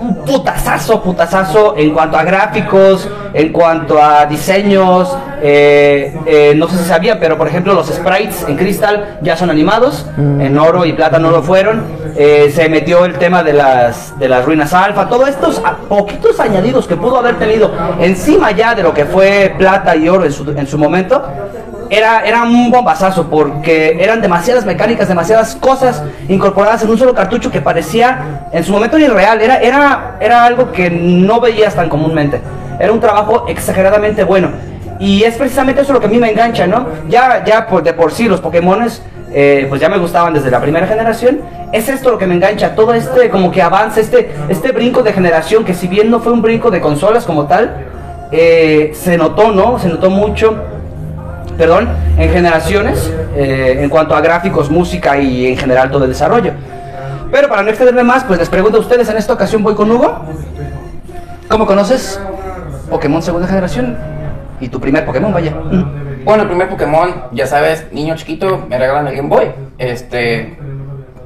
un 0.00 0.14
putazazo, 0.24 1.02
putazazo 1.02 1.74
en 1.76 1.92
cuanto 1.92 2.16
a 2.16 2.22
gráficos, 2.24 3.08
en 3.32 3.52
cuanto 3.52 4.02
a 4.02 4.26
diseños. 4.26 5.16
eh, 5.42 6.16
eh, 6.26 6.54
no 6.56 6.66
sé 6.68 6.78
si 6.78 6.84
sabían, 6.84 7.18
pero 7.20 7.36
por 7.36 7.46
ejemplo 7.46 7.74
los 7.74 7.88
sprites 7.88 8.44
en 8.48 8.56
Crystal 8.56 9.18
ya 9.20 9.36
son 9.36 9.50
animados, 9.50 10.06
en 10.16 10.58
oro 10.58 10.84
y 10.86 10.92
plata 10.94 11.18
no 11.18 11.30
lo 11.30 11.42
fueron. 11.42 11.84
Eh, 12.16 12.50
se 12.54 12.68
metió 12.70 13.04
el 13.04 13.14
tema 13.18 13.42
de 13.42 13.52
las, 13.52 14.18
de 14.18 14.28
las 14.28 14.44
ruinas 14.46 14.72
alfa, 14.72 15.08
todos 15.08 15.28
estos 15.28 15.60
a- 15.64 15.76
poquitos 15.88 16.40
añadidos 16.40 16.86
que 16.86 16.96
pudo 16.96 17.18
haber 17.18 17.36
tenido 17.38 17.70
encima 18.00 18.50
ya 18.52 18.74
de 18.74 18.82
lo 18.82 18.94
que 18.94 19.04
fue 19.04 19.54
plata 19.58 19.94
y 19.94 20.08
oro 20.08 20.24
en 20.24 20.32
su, 20.32 20.50
en 20.50 20.66
su 20.66 20.78
momento. 20.78 21.22
Era, 21.90 22.24
era 22.26 22.42
un 22.42 22.70
bombazazo 22.70 23.28
porque 23.28 23.96
eran 24.00 24.20
demasiadas 24.20 24.64
mecánicas, 24.64 25.08
demasiadas 25.08 25.56
cosas 25.56 26.02
incorporadas 26.28 26.82
en 26.82 26.90
un 26.90 26.98
solo 26.98 27.14
cartucho 27.14 27.50
que 27.50 27.60
parecía 27.60 28.48
en 28.52 28.64
su 28.64 28.72
momento 28.72 28.98
irreal. 28.98 29.40
Era, 29.40 29.58
era, 29.58 30.16
era 30.20 30.44
algo 30.44 30.72
que 30.72 30.90
no 30.90 31.40
veías 31.40 31.74
tan 31.74 31.88
comúnmente. 31.88 32.40
Era 32.78 32.92
un 32.92 33.00
trabajo 33.00 33.46
exageradamente 33.48 34.24
bueno. 34.24 34.50
Y 34.98 35.24
es 35.24 35.36
precisamente 35.36 35.82
eso 35.82 35.92
lo 35.92 36.00
que 36.00 36.06
a 36.06 36.08
mí 36.08 36.18
me 36.18 36.30
engancha, 36.30 36.66
¿no? 36.66 36.86
Ya, 37.08 37.44
ya 37.44 37.66
por, 37.66 37.82
de 37.82 37.92
por 37.92 38.12
sí 38.12 38.28
los 38.28 38.40
Pokémones, 38.40 39.02
eh, 39.32 39.66
pues 39.68 39.80
ya 39.80 39.88
me 39.88 39.98
gustaban 39.98 40.32
desde 40.32 40.50
la 40.50 40.60
primera 40.60 40.86
generación. 40.86 41.40
Es 41.72 41.88
esto 41.88 42.10
lo 42.10 42.18
que 42.18 42.26
me 42.26 42.34
engancha, 42.34 42.74
todo 42.74 42.94
este 42.94 43.28
como 43.28 43.50
que 43.50 43.60
avance, 43.60 44.00
este, 44.00 44.30
este 44.48 44.72
brinco 44.72 45.02
de 45.02 45.12
generación 45.12 45.64
que 45.64 45.74
si 45.74 45.88
bien 45.88 46.10
no 46.10 46.20
fue 46.20 46.32
un 46.32 46.40
brinco 46.40 46.70
de 46.70 46.80
consolas 46.80 47.24
como 47.24 47.46
tal, 47.46 47.86
eh, 48.32 48.92
se 48.94 49.16
notó, 49.18 49.52
¿no? 49.52 49.78
Se 49.78 49.88
notó 49.88 50.10
mucho 50.10 50.56
perdón, 51.56 51.88
en 52.18 52.30
generaciones, 52.30 53.12
eh, 53.34 53.78
en 53.80 53.88
cuanto 53.88 54.14
a 54.14 54.20
gráficos, 54.20 54.70
música 54.70 55.18
y 55.18 55.46
en 55.46 55.56
general 55.56 55.90
todo 55.90 56.04
el 56.04 56.10
desarrollo. 56.10 56.52
Pero 57.30 57.48
para 57.48 57.62
no 57.62 57.68
extenderme 57.68 58.04
más, 58.04 58.24
pues 58.24 58.38
les 58.38 58.48
pregunto 58.48 58.78
a 58.78 58.80
ustedes, 58.80 59.08
en 59.08 59.16
esta 59.16 59.32
ocasión 59.32 59.62
voy 59.62 59.74
con 59.74 59.90
Hugo. 59.90 60.24
¿Cómo 61.48 61.66
conoces 61.66 62.20
Pokémon 62.90 63.22
segunda 63.22 63.46
generación? 63.46 63.96
Y 64.60 64.68
tu 64.68 64.80
primer 64.80 65.04
Pokémon, 65.04 65.32
vaya. 65.32 65.54
Bueno, 66.24 66.42
el 66.42 66.48
primer 66.48 66.68
Pokémon, 66.68 67.14
ya 67.32 67.46
sabes, 67.46 67.86
niño 67.92 68.16
chiquito, 68.16 68.66
me 68.68 68.78
regalan 68.78 69.06
el 69.08 69.16
Game 69.16 69.28
Boy. 69.28 69.50
Este. 69.78 70.58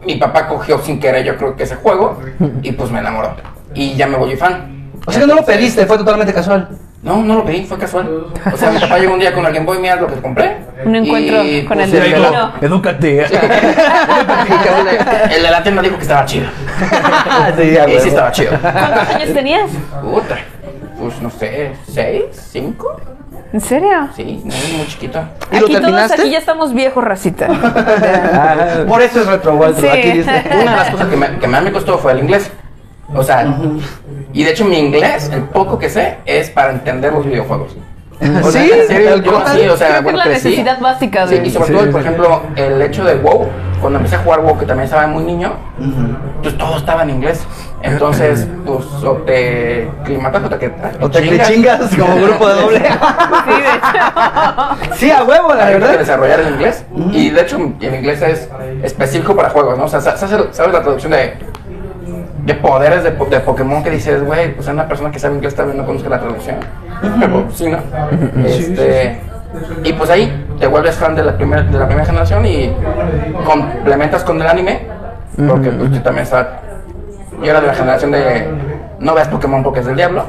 Mi 0.05 0.17
papá 0.17 0.49
cogió 0.49 0.79
sin 0.79 0.99
querer, 0.99 1.25
yo 1.25 1.37
creo 1.37 1.55
que 1.55 1.65
ese 1.65 1.77
juego, 1.77 2.19
y 2.63 2.73
pues 2.73 2.91
me 2.91 3.01
enamoró. 3.01 3.35
Y 3.75 3.95
ya 3.95 4.07
me 4.07 4.17
volví 4.17 4.35
fan. 4.35 4.91
O 5.07 5.13
sea 5.13 5.21
que 5.21 5.27
no 5.27 5.35
lo 5.35 5.45
pediste, 5.45 5.85
fue 5.87 5.99
totalmente 5.99 6.33
casual. 6.33 6.69
No, 7.03 7.17
no 7.23 7.37
lo 7.37 7.45
pedí, 7.47 7.65
fue 7.65 7.79
casual. 7.79 8.27
O 8.53 8.57
sea, 8.59 8.71
mi 8.71 8.79
papá 8.79 8.99
llegó 8.99 9.15
un 9.15 9.21
día 9.21 9.33
con 9.33 9.47
el 9.47 9.55
Game 9.55 9.65
Boy, 9.65 9.79
mira 9.79 9.97
lo 9.97 10.07
que 10.07 10.17
compré. 10.21 10.59
Un 10.85 10.97
encuentro 10.97 11.43
y, 11.43 11.65
con 11.65 11.79
pues, 11.79 11.87
el 11.87 11.93
de 11.93 12.01
destino. 12.01 12.31
la- 12.31 12.53
Edúcate. 12.61 13.25
El 15.35 15.43
de 15.43 15.51
la 15.51 15.63
tienda 15.63 15.83
dijo 15.83 15.97
que 15.97 16.03
estaba 16.03 16.25
chido. 16.27 16.47
sí, 17.59 17.71
ya, 17.73 17.85
Y 17.89 17.93
güey. 17.93 18.01
sí 18.01 18.09
estaba 18.09 18.33
chido. 18.33 18.53
¿Cuántos 18.61 19.09
años 19.15 19.33
tenías? 19.35 19.71
Puta. 20.03 20.39
Pues 20.99 21.21
no 21.23 21.31
sé, 21.31 21.73
¿seis? 21.91 22.25
¿Cinco? 22.51 23.01
¿En 23.53 23.61
serio? 23.61 24.09
Sí, 24.15 24.43
muy, 24.45 24.87
chiquito. 24.87 25.21
¿Y 25.51 25.59
lo 25.59 25.67
aquí 25.67 25.75
todos 25.77 26.13
aquí 26.13 26.31
ya 26.31 26.39
estamos 26.39 26.73
viejos, 26.75 27.03
racita. 27.03 27.49
Ah, 28.33 28.85
por 28.87 29.01
eso 29.03 29.21
es 29.23 29.27
retro, 29.27 29.55
Walter. 29.55 29.83
Sí. 29.83 29.89
Aquí 29.89 30.13
dice. 30.19 30.45
Una 30.53 30.71
de 30.71 30.77
las 30.77 30.91
cosas 30.91 31.09
que, 31.09 31.17
me- 31.17 31.39
que 31.39 31.47
más 31.49 31.63
me 31.63 31.73
costó 31.73 31.99
fue 31.99 32.13
el 32.13 32.21
inglés. 32.21 32.51
O 33.15 33.23
sea, 33.25 33.45
y 34.33 34.45
de 34.45 34.51
hecho 34.51 34.65
mi 34.65 34.79
inglés, 34.79 35.31
el 35.33 35.43
poco 35.45 35.79
que 35.79 35.89
sé, 35.89 36.19
es 36.27 36.51
para 36.51 36.71
entender 36.73 37.13
los 37.13 37.25
videojuegos. 37.27 37.77
O 38.43 38.51
sea, 38.51 38.63
¿Sí? 38.63 38.71
en 38.71 38.87
serio, 38.87 39.11
¿Tal 39.13 39.23
yo 39.23 39.33
cual? 39.33 39.59
sí, 39.59 39.67
o 39.69 39.77
sea, 39.79 39.87
Creo 39.89 39.93
que 39.93 39.97
es 39.97 40.03
bueno, 40.05 40.19
la 40.19 40.25
crecí. 40.25 40.49
necesidad 40.49 40.79
básica 40.81 41.27
Sí, 41.27 41.39
de... 41.39 41.47
y 41.47 41.51
sobre 41.51 41.67
Sí, 41.69 41.73
todo, 41.73 41.85
sí, 41.85 41.89
por 41.91 42.03
sí. 42.03 42.07
ejemplo, 42.07 42.43
el 42.55 42.83
hecho 42.83 43.03
de 43.05 43.15
WoW, 43.15 43.49
cuando 43.81 43.99
empecé 43.99 44.17
a 44.17 44.19
jugar 44.19 44.41
WoW, 44.43 44.59
que 44.59 44.67
también 44.67 44.85
estaba 44.85 45.07
muy 45.07 45.25
niño, 45.25 45.55
pues 46.43 46.59
todo 46.59 46.77
estaba 46.77 47.03
en 47.05 47.11
inglés. 47.11 47.41
Entonces, 47.83 48.47
pues, 48.67 48.85
o 49.03 49.13
te 49.25 49.89
climatas 50.05 50.45
o 50.45 50.49
te, 50.51 50.71
O 51.01 51.11
te 51.11 51.41
chingas 51.45 51.81
como 51.97 52.15
grupo 52.17 52.47
de 52.47 52.55
doble. 52.61 52.79
Sí, 53.47 53.51
de 53.63 53.69
hecho. 53.71 54.95
sí, 54.97 55.11
a 55.11 55.25
huevo, 55.25 55.55
la 55.55 55.67
Hay 55.67 55.73
que 55.75 55.79
verdad. 55.81 55.99
desarrollar 55.99 56.41
el 56.41 56.49
inglés. 56.53 56.85
Y 57.13 57.31
de 57.31 57.41
hecho, 57.41 57.57
el 57.57 57.95
inglés 57.95 58.21
es 58.21 58.49
específico 58.83 59.35
para 59.35 59.49
juegos, 59.49 59.79
¿no? 59.79 59.85
O 59.85 59.89
sea, 59.89 60.01
sa- 60.03 60.17
sa- 60.19 60.29
sabes 60.29 60.73
la 60.75 60.83
traducción 60.83 61.13
de, 61.13 61.39
de 62.51 62.55
poderes 62.57 63.05
de, 63.05 63.13
po- 63.13 63.27
de 63.27 63.39
Pokémon 63.41 63.83
que 63.83 63.91
dices, 63.91 64.25
güey, 64.25 64.55
pues 64.55 64.67
una 64.69 64.89
persona 64.89 65.11
que 65.13 65.19
sabe 65.21 65.35
inglés 65.37 65.55
tal 65.55 65.67
vez 65.67 65.77
no 65.77 65.87
conozca 65.87 66.09
la 66.09 66.19
traducción. 66.19 66.57
Pero 67.21 67.47
sí, 67.53 67.69
¿no? 67.69 67.79
Este. 68.45 69.21
Y 69.85 69.93
pues 69.95 70.11
ahí 70.11 70.47
te 70.59 70.67
vuelves 70.67 70.95
fan 70.97 71.15
de 71.15 71.23
la, 71.25 71.37
primer, 71.37 71.65
de 71.71 71.79
la 71.79 71.87
primera 71.87 72.07
generación 72.07 72.45
y 72.47 72.73
complementas 73.45 74.23
con 74.25 74.41
el 74.41 74.47
anime. 74.49 74.87
Porque 75.49 75.71
pues 75.71 75.91
yo 75.93 76.03
también 76.03 76.25
estaba. 76.25 76.61
Yo 77.43 77.51
era 77.51 77.61
de 77.61 77.67
la 77.69 77.75
generación 77.75 78.11
de. 78.11 78.49
No 79.01 79.15
veas 79.15 79.29
Pokémon 79.29 79.63
porque 79.63 79.81
es 79.81 79.87
del 79.87 79.97
diablo. 79.97 80.27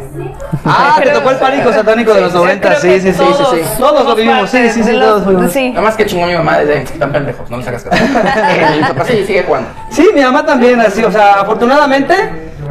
Ah, 0.65 0.97
te 1.03 1.09
tocó 1.09 1.31
el 1.31 1.35
pánico 1.35 1.73
satánico 1.73 2.13
de 2.13 2.21
los 2.21 2.33
90. 2.33 2.67
Creo 2.69 2.79
Sí, 2.79 3.01
sí, 3.01 3.11
sí, 3.11 3.13
sí, 3.13 3.17
todos 3.19 3.49
sí. 3.51 3.61
Todos 3.77 4.05
lo 4.05 4.15
vivimos, 4.15 4.49
sí, 4.49 4.69
sí, 4.69 4.81
sí, 4.81 4.91
todos 4.93 5.25
fuimos. 5.25 5.51
Sí. 5.51 5.69
Nada 5.71 5.81
más 5.81 5.97
que 5.97 6.05
chingón 6.05 6.29
mi 6.29 6.35
mamá 6.35 6.59
desde 6.59 6.83
están 6.83 7.11
pendejos, 7.11 7.49
no 7.49 7.57
les 7.57 7.67
hagas 7.67 7.83
caso. 7.83 8.03
Mi 8.75 8.81
papá 8.81 9.03
sí, 9.05 9.25
sigue 9.25 9.43
jugando. 9.43 9.67
Sí, 9.89 10.09
mi 10.15 10.21
mamá 10.21 10.45
también, 10.45 10.79
así, 10.79 11.03
o 11.03 11.11
sea, 11.11 11.41
afortunadamente, 11.41 12.15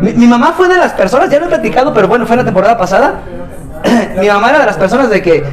mi, 0.00 0.14
mi 0.14 0.26
mamá 0.26 0.54
fue 0.56 0.68
de 0.68 0.78
las 0.78 0.94
personas, 0.94 1.28
ya 1.28 1.38
lo 1.38 1.44
he 1.44 1.48
platicado, 1.48 1.92
pero 1.92 2.08
bueno, 2.08 2.26
fue 2.26 2.36
la 2.36 2.44
temporada 2.44 2.78
pasada. 2.78 3.20
mi 4.18 4.26
mamá 4.26 4.48
era 4.48 4.60
de 4.60 4.66
las 4.66 4.76
personas 4.78 5.10
de 5.10 5.20
que, 5.20 5.44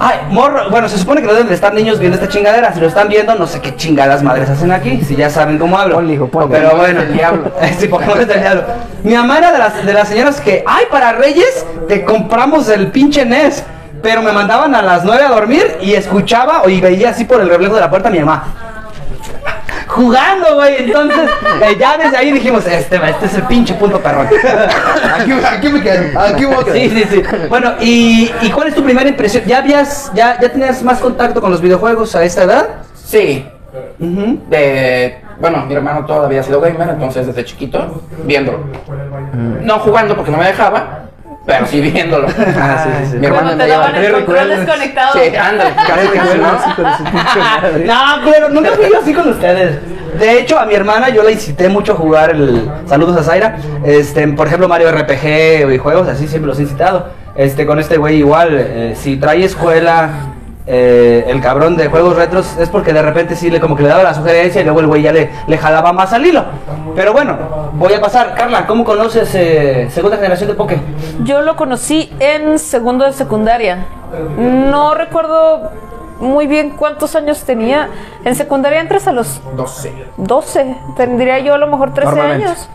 ay, 0.00 0.18
morro, 0.30 0.70
bueno, 0.70 0.88
se 0.88 0.96
supone 0.98 1.20
que 1.20 1.26
no 1.26 1.32
deben 1.32 1.48
de 1.48 1.54
estar 1.54 1.74
niños 1.74 1.98
viendo 1.98 2.16
esta 2.16 2.28
chingadera, 2.28 2.72
si 2.72 2.80
lo 2.80 2.86
están 2.86 3.08
viendo, 3.08 3.34
no 3.34 3.46
sé 3.46 3.60
qué 3.60 3.74
chingadas 3.76 4.22
madres 4.22 4.48
hacen 4.48 4.70
aquí, 4.70 5.00
si 5.04 5.16
ya 5.16 5.28
saben 5.28 5.58
cómo 5.58 5.76
hablo. 5.76 5.96
Ponle, 5.96 6.14
hijo, 6.14 6.28
ponle. 6.28 6.56
Pero 6.56 6.76
bueno, 6.76 7.00
del 7.00 7.12
diablo. 7.12 7.52
sí, 7.78 7.88
Pokémon 7.88 8.20
es 8.20 8.28
del 8.28 8.40
diablo. 8.40 8.62
Mi 9.02 9.14
mamá 9.14 9.38
era 9.38 9.52
de 9.52 9.58
las, 9.58 9.84
de 9.84 9.92
las 9.92 10.08
señoras 10.08 10.40
que, 10.40 10.64
ay, 10.66 10.84
para 10.90 11.12
Reyes, 11.12 11.66
te 11.88 12.04
compramos 12.04 12.68
el 12.68 12.88
pinche 12.88 13.24
NES. 13.24 13.64
Pero 14.00 14.22
me 14.22 14.30
mandaban 14.30 14.76
a 14.76 14.82
las 14.82 15.04
9 15.04 15.24
a 15.24 15.28
dormir 15.28 15.76
y 15.80 15.94
escuchaba 15.94 16.62
o 16.62 16.68
y 16.68 16.80
veía 16.80 17.10
así 17.10 17.24
por 17.24 17.40
el 17.40 17.48
reflejo 17.48 17.74
de 17.74 17.80
la 17.80 17.90
puerta 17.90 18.08
a 18.08 18.12
mi 18.12 18.20
mamá 18.20 18.67
jugando, 19.88 20.54
güey. 20.54 20.84
Entonces, 20.84 21.30
eh, 21.62 21.76
ya 21.78 21.96
desde 21.98 22.16
ahí 22.16 22.32
dijimos, 22.32 22.66
este, 22.66 22.96
este 22.96 23.26
es 23.26 23.34
el 23.34 23.42
pinche 23.44 23.74
punto 23.74 24.00
perrón. 24.00 24.26
Aquí, 24.26 25.32
aquí 25.32 25.68
me 25.68 25.82
quedo. 25.82 26.20
Aquí 26.20 26.46
me 26.46 26.56
quedo. 26.64 26.74
Sí, 26.74 26.90
sí, 26.90 27.04
sí. 27.10 27.22
Bueno, 27.48 27.74
¿y, 27.80 28.30
y 28.42 28.50
cuál 28.50 28.68
es 28.68 28.74
tu 28.74 28.82
primera 28.82 29.08
impresión? 29.08 29.44
¿Ya 29.46 29.58
habías, 29.58 30.12
ya, 30.14 30.38
ya 30.40 30.50
tenías 30.50 30.82
más 30.82 30.98
contacto 31.00 31.40
con 31.40 31.50
los 31.50 31.60
videojuegos 31.60 32.14
a 32.14 32.24
esta 32.24 32.44
edad? 32.44 32.68
Sí. 32.94 33.46
De, 33.98 35.20
bueno, 35.40 35.64
mi 35.66 35.74
hermano 35.74 36.04
todavía 36.04 36.40
ha 36.40 36.42
sido 36.42 36.60
gamer, 36.60 36.88
entonces 36.90 37.26
desde 37.26 37.44
chiquito, 37.44 38.02
viéndolo. 38.24 38.60
No 39.62 39.78
jugando 39.80 40.16
porque 40.16 40.30
no 40.30 40.38
me 40.38 40.46
dejaba, 40.46 41.07
pero 41.48 41.66
sí 41.66 41.80
viéndolo. 41.80 42.28
Ah, 42.60 42.84
sí, 42.84 42.90
sí, 43.06 43.10
sí. 43.12 43.16
Mi 43.18 43.26
hermano 43.26 43.46
Cuando 43.46 43.64
me 43.64 43.64
te 43.64 43.70
lleva. 43.70 44.06
el 44.06 44.12
control 44.24 44.48
desconectado. 44.50 45.12
Sí, 45.14 45.36
ándale, 45.36 45.70
casi 45.74 46.08
casi, 46.08 46.38
¿no? 46.38 47.84
No, 47.86 48.30
pero 48.30 48.48
nunca 48.50 48.70
fui 48.72 48.84
yo 48.90 49.00
así 49.00 49.14
con 49.14 49.28
ustedes. 49.30 49.78
De 50.18 50.40
hecho, 50.40 50.58
a 50.58 50.66
mi 50.66 50.74
hermana 50.74 51.08
yo 51.08 51.22
la 51.22 51.30
incité 51.30 51.68
mucho 51.68 51.92
a 51.94 51.96
jugar 51.96 52.30
el. 52.30 52.70
Saludos 52.86 53.16
a 53.16 53.22
Zaira. 53.22 53.56
Este, 53.84 54.26
por 54.28 54.46
ejemplo, 54.46 54.68
Mario 54.68 54.90
RPG 54.92 55.72
y 55.72 55.78
juegos 55.78 56.06
así 56.08 56.28
siempre 56.28 56.48
los 56.48 56.58
he 56.58 56.62
incitado. 56.62 57.08
Este, 57.34 57.64
con 57.66 57.78
este 57.78 57.96
güey 57.96 58.16
igual. 58.16 58.48
eh, 58.52 58.94
si 58.96 59.16
trae 59.16 59.44
escuela. 59.44 60.10
Eh, 60.70 61.24
el 61.28 61.40
cabrón 61.40 61.76
de 61.78 61.88
juegos 61.88 62.14
retros 62.14 62.58
es 62.58 62.68
porque 62.68 62.92
de 62.92 63.00
repente 63.00 63.34
sí 63.34 63.50
le 63.50 63.58
como 63.58 63.74
que 63.74 63.82
le 63.82 63.88
daba 63.88 64.02
la 64.02 64.12
sugerencia 64.12 64.60
y 64.60 64.64
luego 64.64 64.80
el 64.80 64.86
güey 64.86 65.00
ya 65.00 65.12
le, 65.12 65.30
le 65.46 65.56
jalaba 65.56 65.94
más 65.94 66.12
al 66.12 66.26
hilo. 66.26 66.44
Pero 66.94 67.14
bueno, 67.14 67.38
voy 67.72 67.94
a 67.94 68.00
pasar. 68.00 68.34
Carla, 68.34 68.66
¿cómo 68.66 68.84
conoces 68.84 69.34
eh, 69.34 69.88
segunda 69.90 70.18
generación 70.18 70.50
de 70.50 70.54
Poké? 70.54 70.78
Yo 71.24 71.40
lo 71.40 71.56
conocí 71.56 72.12
en 72.20 72.58
segundo 72.58 73.06
de 73.06 73.14
secundaria. 73.14 73.86
No 74.38 74.94
recuerdo 74.94 75.70
muy 76.18 76.46
bien 76.46 76.70
cuántos 76.70 77.14
años 77.14 77.44
tenía. 77.44 77.88
En 78.24 78.34
secundaria 78.34 78.80
entras 78.80 79.06
a 79.06 79.12
los 79.12 79.40
12. 79.56 79.92
12. 80.16 80.76
Tendría 80.96 81.38
yo 81.38 81.54
a 81.54 81.58
lo 81.58 81.66
mejor 81.66 81.94
13 81.94 82.10
Normalmente. 82.10 82.46
años. 82.46 82.68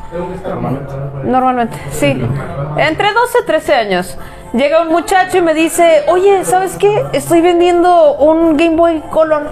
Normalmente. 0.44 0.94
Normalmente, 1.24 1.78
sí. 1.92 2.22
Entre 2.78 3.14
12 3.14 3.38
y 3.42 3.46
13 3.46 3.74
años. 3.74 4.18
Llega 4.54 4.82
un 4.84 4.90
muchacho 4.90 5.40
y 5.40 5.42
me 5.42 5.54
dice, 5.56 6.04
oye, 6.10 6.46
¿sabes 6.46 6.78
qué? 6.78 7.04
Estoy 7.14 7.42
vendiendo 7.42 8.14
un 8.18 8.56
Game 8.56 8.76
Boy 8.76 9.02
Color. 9.10 9.48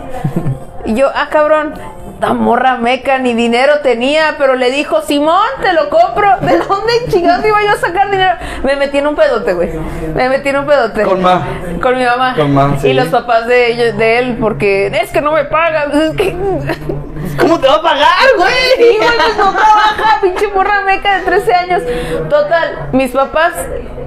Y 0.86 0.94
yo, 0.96 1.08
ah, 1.14 1.28
cabrón, 1.32 1.74
la 2.22 2.34
morra 2.34 2.78
meca 2.78 3.18
ni 3.18 3.34
dinero 3.34 3.80
tenía, 3.82 4.36
pero 4.38 4.56
le 4.56 4.70
dijo, 4.70 5.02
Simón, 5.02 5.48
te 5.62 5.74
lo 5.74 5.90
compro. 5.90 6.38
¿De 6.42 6.60
dónde 6.60 6.94
chingados 7.10 7.44
iba 7.46 7.64
yo 7.64 7.72
a 7.72 7.78
sacar 7.78 8.12
dinero? 8.12 8.36
Me 8.64 8.76
metí 8.76 9.00
en 9.00 9.08
un 9.08 9.16
pedote, 9.16 9.54
güey. 9.54 9.72
Me 10.14 10.30
metí 10.30 10.50
en 10.50 10.58
un 10.58 10.66
pedote. 10.68 11.02
Con 11.02 11.22
ma. 11.22 11.44
Con 11.82 11.98
mi 11.98 12.06
mamá. 12.06 12.36
Con 12.36 12.54
ma, 12.54 12.78
sí. 12.80 12.90
Y 12.90 12.94
los 12.94 13.08
papás 13.08 13.48
de, 13.48 13.72
ellos, 13.72 13.98
de 13.98 14.20
él, 14.20 14.38
porque 14.40 14.88
es 14.88 15.12
que 15.12 15.22
no 15.22 15.32
me 15.32 15.46
pagan. 15.46 15.92
¿Cómo 17.40 17.60
te 17.60 17.68
va 17.68 17.76
a 17.76 17.82
pagar, 17.82 18.08
güey? 18.38 18.54
Sí, 18.78 18.98
güey, 18.98 19.10
pues 19.18 19.38
no 19.38 19.52
trabaja, 19.52 20.22
pinche 20.22 20.48
morra 20.54 20.82
meca 20.86 21.20
de 21.20 21.26
13 21.26 21.54
años. 21.54 21.84
Total, 22.30 22.90
mis 22.92 23.12
papás 23.12 23.54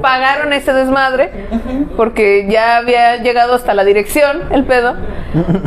pagaron 0.01 0.53
ese 0.53 0.73
desmadre 0.73 1.49
porque 1.97 2.47
ya 2.51 2.77
había 2.77 3.17
llegado 3.17 3.55
hasta 3.55 3.75
la 3.75 3.85
dirección 3.85 4.43
el 4.51 4.65
pedo. 4.65 4.97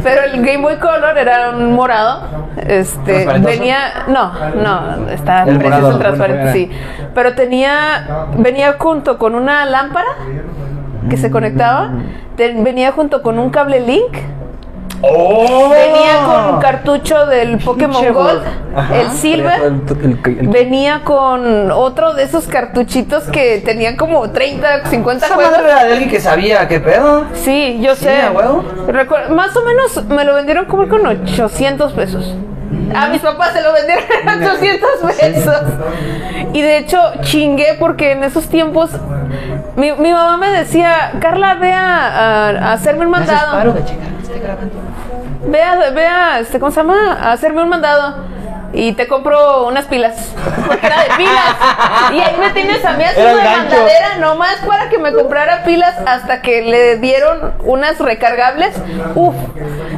Pero 0.04 0.24
el 0.26 0.46
Game 0.46 0.60
Boy 0.60 0.78
Color 0.78 1.18
era 1.18 1.50
un 1.50 1.74
morado. 1.74 2.48
Este 2.58 3.26
venía, 3.40 4.06
no, 4.08 4.32
no, 4.56 5.10
está 5.10 5.44
El 5.44 5.58
precioso, 5.58 5.82
morado, 5.82 6.00
transparente, 6.00 6.44
bueno, 6.44 6.54
sí. 6.54 6.72
Pero 7.14 7.36
tenía, 7.36 8.28
venía 8.38 8.76
junto 8.80 9.18
con 9.18 9.36
una 9.36 9.66
lámpara 9.66 10.10
que 11.10 11.18
se 11.18 11.32
conectaba, 11.32 11.92
venía 12.38 12.92
junto 12.92 13.22
con 13.22 13.40
un 13.40 13.50
cable 13.50 13.80
Link. 13.80 14.18
¡Oh! 15.02 15.70
Venía 15.70 16.26
con 16.26 16.56
un 16.56 16.60
cartucho 16.62 17.26
del 17.28 17.58
Pokémon 17.60 18.14
Gold, 18.14 18.42
el 18.94 19.12
Silver. 19.12 19.62
El- 19.62 19.82
el- 20.26 20.40
el- 20.40 20.48
Venía 20.48 21.02
con 21.04 21.72
otro 21.72 22.14
de 22.14 22.24
esos 22.24 22.48
cartuchitos 22.48 23.24
que 23.26 23.62
tenían 23.64 23.96
como 23.96 24.30
30, 24.32 24.86
50 24.90 25.26
Esa 25.28 25.36
juegos. 25.36 25.52
madre 25.54 25.70
era 25.72 25.84
de 25.86 25.92
alguien 25.92 26.10
que 26.10 26.20
sabía 26.20 26.68
qué 26.68 26.80
pedo. 26.80 27.26
Sí, 27.34 27.80
yo 27.82 27.96
Sí, 27.96 28.06
sé. 28.06 28.22
Recuer- 28.88 29.30
más 29.30 29.56
o 29.56 29.64
menos 29.64 30.04
me 30.06 30.24
lo 30.24 30.34
vendieron 30.34 30.66
como 30.66 30.88
con 30.88 31.06
800 31.06 31.94
pesos. 31.94 32.34
A 32.96 33.08
mis 33.08 33.22
papás 33.22 33.54
se 33.54 33.62
lo 33.62 33.74
vendieron 33.74 34.04
en 34.24 34.44
800 34.48 34.90
pesos. 35.20 35.62
Y 36.54 36.62
de 36.62 36.78
hecho 36.78 37.00
chingué 37.22 37.76
porque 37.80 38.12
en 38.14 38.24
esos 38.24 38.48
tiempos 38.48 38.92
mi, 39.76 39.92
mi 39.94 40.12
mamá 40.12 40.38
me 40.38 40.50
decía, 40.50 41.12
Carla, 41.22 41.56
ve 41.56 41.72
a, 41.74 42.08
a- 42.08 42.50
a 42.50 42.74
hacerme 42.74 43.06
un 43.06 43.12
mandado. 43.12 43.52
Ve 45.46 45.62
a, 45.64 45.90
ve 45.92 46.08
a, 46.08 46.40
este, 46.40 46.60
¿cómo 46.60 46.72
se 46.72 46.82
llama? 46.82 47.14
A 47.22 47.32
hacerme 47.34 47.62
un 47.64 47.70
mandado. 47.70 48.16
Y 48.74 48.92
te 48.94 49.08
compro 49.08 49.66
unas 49.68 49.86
pilas. 49.86 50.16
Porque 50.68 50.86
era 50.86 51.04
de 51.04 51.10
pilas. 51.18 51.56
Y 52.14 52.20
ahí 52.20 52.36
me 52.40 52.50
tienes 52.52 52.84
a 52.86 52.94
mí 52.94 53.04
haciendo 53.04 53.38
de 53.38 53.44
mandadera 53.44 54.18
nomás 54.20 54.58
para 54.68 54.90
que 54.90 54.98
me 54.98 55.14
comprara 55.14 55.64
pilas 55.64 55.96
hasta 56.06 56.42
que 56.42 56.62
le 56.62 56.98
dieron 56.98 57.54
unas 57.64 57.98
recargables. 58.00 58.76
Uf, 59.16 59.36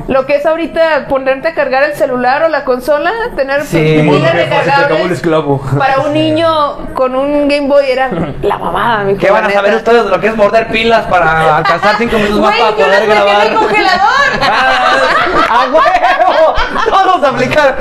lo 0.08 0.26
que 0.26 0.36
es 0.36 0.46
ahorita 0.46 1.08
ponerte 1.08 1.50
a 1.50 1.54
cargar 1.54 1.84
el 1.84 1.94
celular 1.96 2.44
o 2.44 2.50
la 2.50 2.64
consola, 2.64 3.12
tener 3.36 3.64
Sí. 3.64 4.02
pilas 4.10 4.34
recargables. 4.34 5.22
Para 5.78 6.00
un 6.02 6.14
niño 6.14 6.94
con 6.94 7.16
un 7.16 7.48
Game 7.48 7.68
Boy 7.68 7.86
era 7.90 8.10
la 8.42 8.58
mamada, 8.58 9.04
mi 9.04 9.16
¿Qué 9.18 9.32
van 9.32 9.46
a 9.46 9.50
saber 9.50 9.76
ustedes 9.76 10.06
de 10.06 10.10
lo 10.10 10.20
que 10.20 10.28
es 10.28 10.36
morder 10.36 10.68
pilas 10.68 11.06
para 11.08 11.58
alcanzar 11.58 11.96
5 11.98 12.18
minutos 12.18 12.40
más 12.40 12.56
para 12.58 12.72
poder 12.76 13.04
en 13.04 13.10
grabar? 13.10 13.48
el 13.48 13.54
congelador. 13.56 14.10
¡A 15.50 15.66
huevo! 15.72 16.56
A 16.92 17.28
aplicar. 17.30 17.78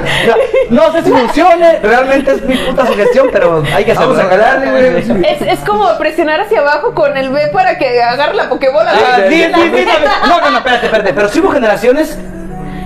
No 0.78 0.92
sé 0.92 1.02
si 1.02 1.10
funcione, 1.10 1.78
realmente 1.82 2.30
es 2.32 2.42
mi 2.44 2.54
puta 2.56 2.86
sugestión, 2.86 3.28
pero 3.32 3.62
hay 3.74 3.84
que 3.84 3.92
hacerlo. 3.92 4.14
Vamos 4.14 4.24
a 4.24 4.28
calarle, 4.28 4.70
güey. 4.70 5.24
Es, 5.28 5.42
es 5.42 5.58
como 5.68 5.88
presionar 5.98 6.40
hacia 6.42 6.60
abajo 6.60 6.94
con 6.94 7.16
el 7.16 7.30
B 7.30 7.48
para 7.48 7.76
que 7.78 8.00
agarre 8.02 8.34
la 8.34 8.48
Pokébola. 8.48 8.92
Ah, 8.92 9.18
güey. 9.24 9.44
sí, 9.44 9.52
sí, 9.54 9.70
sí. 9.76 9.86
No, 10.28 10.40
no, 10.40 10.50
no, 10.50 10.58
espérate, 10.58 10.86
espérate. 10.86 11.12
Pero 11.14 11.28
sí 11.28 11.40
hubo 11.40 11.50
generaciones 11.50 12.16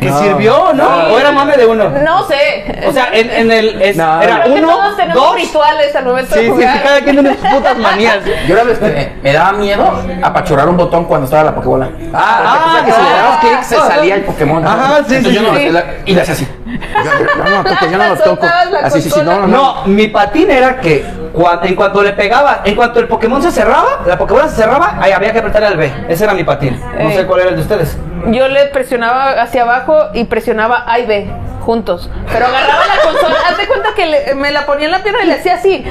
que 0.00 0.08
No. 0.10 0.18
sirvió, 0.20 0.72
¿no? 0.72 0.84
Sí. 1.06 1.12
¿O 1.12 1.18
era 1.18 1.30
mame 1.32 1.56
de 1.56 1.66
uno? 1.66 1.90
No 1.90 2.26
sé. 2.26 2.64
O 2.88 2.92
sea, 2.92 3.10
en, 3.12 3.30
en 3.30 3.52
el. 3.52 3.82
es- 3.82 3.96
No. 3.96 4.20
era 4.22 4.40
Creo 4.42 4.54
que 4.54 4.60
uno, 4.62 4.68
todos 4.70 4.96
tenemos 4.96 5.22
dos. 5.22 5.34
rituales 5.36 5.94
al 5.94 6.04
momento 6.06 6.34
Sí, 6.34 6.40
de 6.40 6.44
sí, 6.46 6.50
jugar. 6.50 6.72
sí, 6.76 6.80
cada 6.82 7.00
quien 7.02 7.14
tiene 7.20 7.36
sus 7.36 7.46
putas 7.50 7.78
manías. 7.78 8.18
Yo 8.48 8.56
la 8.56 8.64
vez 8.64 8.78
que 8.80 9.12
me 9.22 9.32
daba 9.32 9.52
miedo 9.52 10.02
apachurrar 10.22 10.68
un 10.68 10.76
botón 10.76 11.04
cuando 11.04 11.26
estaba 11.26 11.44
la 11.44 11.54
Pokébola. 11.54 11.90
Ah, 12.14 12.40
Porque 12.42 12.58
tú 12.64 12.70
sabes 12.70 12.84
que 12.84 12.92
si 12.92 13.02
le 13.02 13.16
dabas 13.22 13.38
clic 13.38 13.62
se 13.62 13.76
ah, 13.76 13.94
salía 13.94 14.14
el 14.16 14.22
Pokémon. 14.22 14.66
Ajá, 14.66 14.96
sí, 15.06 15.14
Entonces 15.16 15.26
sí, 15.26 15.34
yo 15.34 15.42
no 15.42 15.58
sí. 15.58 15.68
la- 15.70 15.84
Y 16.06 16.14
le 16.14 16.20
hacía 16.22 16.34
así. 16.34 16.48
Yo, 16.72 17.44
no, 17.44 17.50
no, 17.50 17.64
toco, 17.64 17.86
yo 17.90 17.98
no 17.98 18.08
lo 18.08 18.16
toco. 18.16 18.46
Así, 18.82 19.02
sí, 19.02 19.10
sí, 19.10 19.20
no, 19.24 19.40
no, 19.40 19.46
no. 19.46 19.46
No, 19.46 19.86
mi 19.86 20.08
patín 20.08 20.50
era 20.50 20.80
que 20.80 21.04
cua- 21.34 21.60
en 21.62 21.74
cuanto 21.74 22.02
le 22.02 22.12
pegaba, 22.12 22.60
en 22.64 22.74
cuanto 22.74 23.00
el 23.00 23.08
Pokémon 23.08 23.42
se 23.42 23.50
cerraba, 23.50 24.00
la 24.06 24.16
Pokébola 24.18 24.48
se 24.48 24.56
cerraba, 24.56 24.96
ahí 25.00 25.12
había 25.12 25.32
que 25.32 25.38
apretar 25.40 25.62
el 25.64 25.76
B. 25.76 25.92
Ese 26.08 26.24
era 26.24 26.34
mi 26.34 26.44
patín. 26.44 26.80
No 26.98 27.10
sé 27.10 27.26
cuál 27.26 27.40
era 27.40 27.50
el 27.50 27.56
de 27.56 27.62
ustedes. 27.62 27.96
Yo 28.28 28.46
le 28.48 28.66
presionaba 28.66 29.40
hacia 29.42 29.62
abajo 29.62 29.96
y 30.14 30.24
presionaba 30.24 30.84
A 30.86 30.98
y 31.00 31.06
B 31.06 31.30
juntos. 31.62 32.10
Pero 32.30 32.46
agarraba 32.46 32.82
la 32.86 33.02
consola. 33.02 33.36
Haz 33.48 33.56
de 33.56 33.66
cuenta 33.66 33.88
que 33.96 34.06
le- 34.06 34.34
me 34.34 34.50
la 34.50 34.66
ponía 34.66 34.86
en 34.86 34.92
la 34.92 35.02
pierna 35.02 35.22
y 35.22 35.26
le 35.26 35.34
hacía 35.34 35.54
así. 35.54 35.84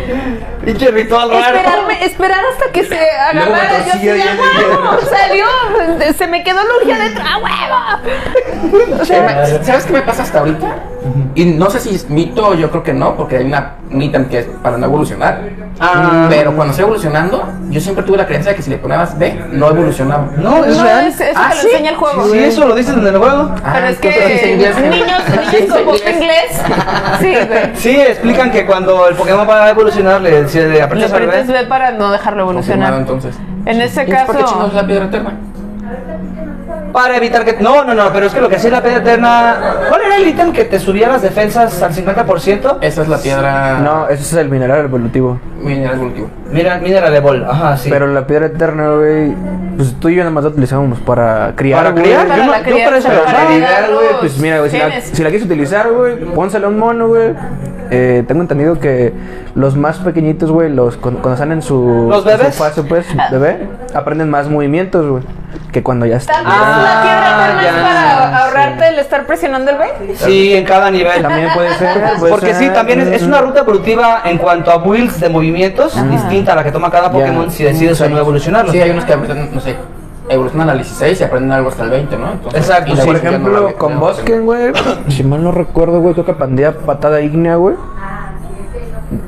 Pinche 0.64 0.92
ritual 0.92 1.30
raro. 1.32 1.58
Esperarme, 1.58 2.06
esperar 2.06 2.42
hasta 2.54 2.72
que 2.72 2.84
se 2.86 3.00
agarrara. 3.10 3.70
Yo 3.70 3.78
así, 3.78 3.90
torcía 3.92 4.16
y 4.18 4.22
¡a 4.22 4.32
él 4.32 4.40
huevo! 4.40 4.98
Salió. 5.10 5.46
Se 6.18 6.28
me 6.28 6.44
quedó 6.44 6.58
la 6.64 6.70
urgia 6.82 6.98
dentro. 7.00 7.24
¡A 7.24 7.38
huevo! 7.38 8.98
O 9.02 9.06
Sí, 9.06 9.14
sea, 9.14 9.22
me- 9.24 9.64
¿Sabes 9.66 9.86
qué 9.86 9.94
me 9.94 10.02
pasa 10.02 10.24
hasta 10.24 10.40
ahorita? 10.40 10.76
Y 11.34 11.46
no 11.46 11.70
sé 11.70 11.80
si 11.80 11.96
es 11.96 12.10
mito, 12.10 12.54
yo 12.54 12.70
creo 12.70 12.84
que 12.84 12.94
no, 12.94 13.16
porque 13.16 13.38
hay 13.38 13.46
una 13.46 13.76
mita 13.90 14.24
que 14.30 14.40
es 14.40 14.46
para 14.62 14.78
no 14.78 14.86
evolucionar. 14.86 15.42
Ah. 15.80 16.28
Pero 16.30 16.54
cuando 16.56 16.72
estoy 16.72 16.84
evolucionando, 16.84 17.44
yo 17.70 17.82
siempre 17.82 18.04
tuve 18.04 18.18
la 18.18 18.28
creencia 18.28 18.52
de 18.52 18.58
que 18.58 18.62
si 18.62 18.70
le 18.70 18.78
ponías 18.78 19.18
B, 19.18 19.34
no 19.52 19.70
evolucionaba. 19.70 20.28
No, 20.38 20.64
es 20.64 20.78
no, 20.78 20.84
real. 20.84 21.08
es, 21.08 21.20
eso 21.20 21.40
Ah, 21.42 21.50
te 21.50 21.56
lo 21.56 21.62
¿sí? 21.62 21.68
enseña 21.72 21.90
el 21.92 21.96
juego. 21.96 22.26
Sí, 22.32 22.38
eso 22.38 22.68
lo 22.68 22.76
dices 22.76 22.94
en 22.96 23.08
el 23.08 23.18
juego. 23.18 23.52
Ah, 23.64 23.72
Pero 23.74 23.88
es 23.88 23.96
sí 23.96 24.02
que 24.02 24.10
inglés. 24.54 24.76
niños, 24.76 24.76
Sí 24.76 24.82
niños 25.00 25.22
inglés. 25.70 26.14
inglés. 26.16 26.62
Sí, 27.20 27.34
güey. 27.48 27.62
Sí, 27.76 28.00
explican 28.02 28.52
que 28.52 28.66
cuando 28.66 29.08
el 29.08 29.16
Pokémon 29.16 29.48
va 29.48 29.66
a 29.66 29.70
evolucionar, 29.70 30.22
le, 30.22 30.48
si 30.48 30.60
le 30.60 30.70
Le 30.70 30.82
aprietas 30.82 31.14
al 31.14 31.28
B. 31.28 31.66
Para 31.68 31.92
no 31.92 32.12
dejarlo 32.12 32.46
Confirmado, 32.46 32.96
evolucionar. 32.96 33.00
entonces. 33.00 33.36
En 33.66 33.82
ese 33.82 34.04
¿Y 34.04 34.06
¿Por 34.06 34.36
qué 34.36 34.42
caso. 34.42 34.72
la 34.74 34.86
piedra 34.88 35.06
eterna? 35.06 35.34
Para 36.92 37.18
evitar 37.18 37.46
que. 37.46 37.54
No, 37.62 37.84
no, 37.84 37.94
no, 37.94 38.12
pero 38.14 38.26
es 38.28 38.34
que 38.34 38.42
lo 38.42 38.50
que 38.50 38.56
hacía 38.58 38.72
la 38.72 38.82
piedra 38.82 39.00
eterna. 39.00 39.56
¿Cuál 39.90 40.02
era 40.02 40.16
el 40.18 40.28
ítem 40.28 40.52
que 40.52 40.66
te 40.66 40.80
subía 40.80 41.08
las 41.08 41.22
defensas 41.22 41.82
al 41.82 41.94
50%? 41.94 42.78
Esa 42.82 43.02
es 43.02 43.08
la 43.08 43.18
piedra 43.18 43.80
No, 43.80 44.08
ese 44.10 44.24
es 44.24 44.34
el 44.34 44.50
mineral 44.50 44.86
evolutivo. 44.86 45.40
mineral 45.62 45.96
evolutivo. 45.96 46.30
Mira, 46.52 46.78
Mineral 46.80 47.22
Ball, 47.22 47.46
ajá, 47.50 47.78
sí. 47.78 47.90
Pero 47.90 48.08
la 48.08 48.28
piedra 48.28 48.48
eterna, 48.48 48.90
güey, 48.96 49.34
pues 49.78 49.94
tú 50.00 50.10
y 50.10 50.16
yo 50.16 50.20
nada 50.24 50.32
más 50.32 50.44
la 50.44 50.50
utilizábamos 50.50 51.00
para 51.00 51.54
criar. 51.56 51.80
¿Para 51.80 51.92
güey. 51.92 52.04
criar? 52.04 52.28
Para 52.28 52.46
Yo 52.46 52.52
la 52.52 52.58
no- 52.58 52.64
yo 52.66 52.72
crianza, 52.72 52.86
para 52.86 52.98
eso 52.98 53.08
para 53.08 53.22
usaba. 53.22 53.46
Güey, 53.48 53.60
los 54.12 54.20
pues 54.20 54.38
mira, 54.40 54.60
güey, 54.60 54.70
si 54.72 54.78
la, 54.78 55.02
si 55.02 55.24
la 55.24 55.30
quieres 55.30 55.46
utilizar, 55.46 55.90
güey, 55.90 56.16
pónsela 56.34 56.68
a 56.68 56.70
un 56.70 56.78
mono, 56.78 57.08
güey. 57.08 57.34
Eh, 57.94 58.24
tengo 58.26 58.42
entendido 58.42 58.80
que 58.80 59.14
los 59.54 59.76
más 59.76 59.98
pequeñitos, 60.00 60.50
güey, 60.50 60.70
los 60.74 60.96
cuando, 60.96 61.22
cuando 61.22 61.36
están 61.36 61.52
en 61.52 61.62
su, 61.62 62.08
¿Los 62.10 62.26
en 62.26 62.38
su 62.40 62.52
fase, 62.58 62.84
pues, 62.84 63.06
bebé, 63.30 63.68
aprenden 63.94 64.30
más 64.30 64.48
movimientos, 64.50 65.06
güey, 65.06 65.24
que 65.74 65.84
cuando 65.84 66.06
ya 66.06 66.16
están. 66.16 66.44
Ah, 66.48 66.80
la 66.82 67.60
es 67.60 67.66
ya, 67.66 67.82
para 67.82 68.46
ahorrarte 68.46 68.88
el 68.88 69.00
estar 69.00 69.26
presionando 69.26 69.72
el 69.72 69.78
B. 69.78 70.16
Sí, 70.16 70.54
en 70.54 70.64
cada 70.64 70.90
nivel. 70.90 71.22
También 71.22 71.50
puede 71.54 71.74
ser. 71.76 72.18
puede 72.18 72.30
Porque 72.32 72.54
sí, 72.54 72.70
también 72.70 73.02
es, 73.02 73.10
es 73.10 73.24
una 73.24 73.42
ruta 73.42 73.60
evolutiva 73.60 74.22
en 74.24 74.38
cuanto 74.38 74.72
a 74.72 74.78
builds 74.78 75.20
de 75.20 75.28
movimientos 75.28 75.94
distinta 76.10 76.54
a 76.54 76.56
la 76.56 76.64
que 76.64 76.72
toma 76.72 76.90
cada 76.90 77.12
Pokémon 77.12 77.52
si 77.52 77.66
decides 77.66 78.00
o 78.00 78.08
no 78.08 78.18
evolucionarlo. 78.18 78.72
Sí, 78.72 78.80
hay 78.80 78.92
unos 78.92 79.04
que 79.04 79.14
aprenden, 79.14 79.54
no 79.54 79.60
sé, 79.60 79.76
evolucionan 80.30 80.70
al 80.70 80.78
16 80.78 81.20
y 81.20 81.24
aprenden 81.24 81.52
algo 81.52 81.70
hasta 81.70 81.84
el 81.84 81.90
20, 81.90 82.18
¿no? 82.18 82.32
Entonces, 82.32 82.62
Exacto, 82.62 82.94
y 82.94 82.96
sí, 82.96 83.02
Por 83.06 83.14
no 83.14 83.18
ejemplo, 83.20 83.76
con 83.78 84.00
Bosken, 84.00 84.46
güey, 84.46 84.72
si 85.10 85.24
mal 85.24 85.44
no 85.44 85.52
recuerdo, 85.52 86.00
güey, 86.00 86.14
creo 86.14 86.26
que 86.26 86.34
pandea 86.34 86.74
patada 86.74 87.22
ígnea, 87.22 87.56
güey. 87.56 87.76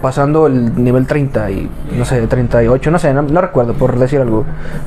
Pasando 0.01 0.47
el 0.47 0.81
nivel 0.81 1.05
30 1.07 1.51
y, 1.51 1.69
no 1.97 2.05
sé, 2.05 2.25
38, 2.25 2.89
no 2.89 2.99
sé, 2.99 3.13
no, 3.13 3.21
no 3.21 3.41
recuerdo, 3.41 3.73
por 3.73 3.97
decir 3.99 4.21
algo. 4.21 4.45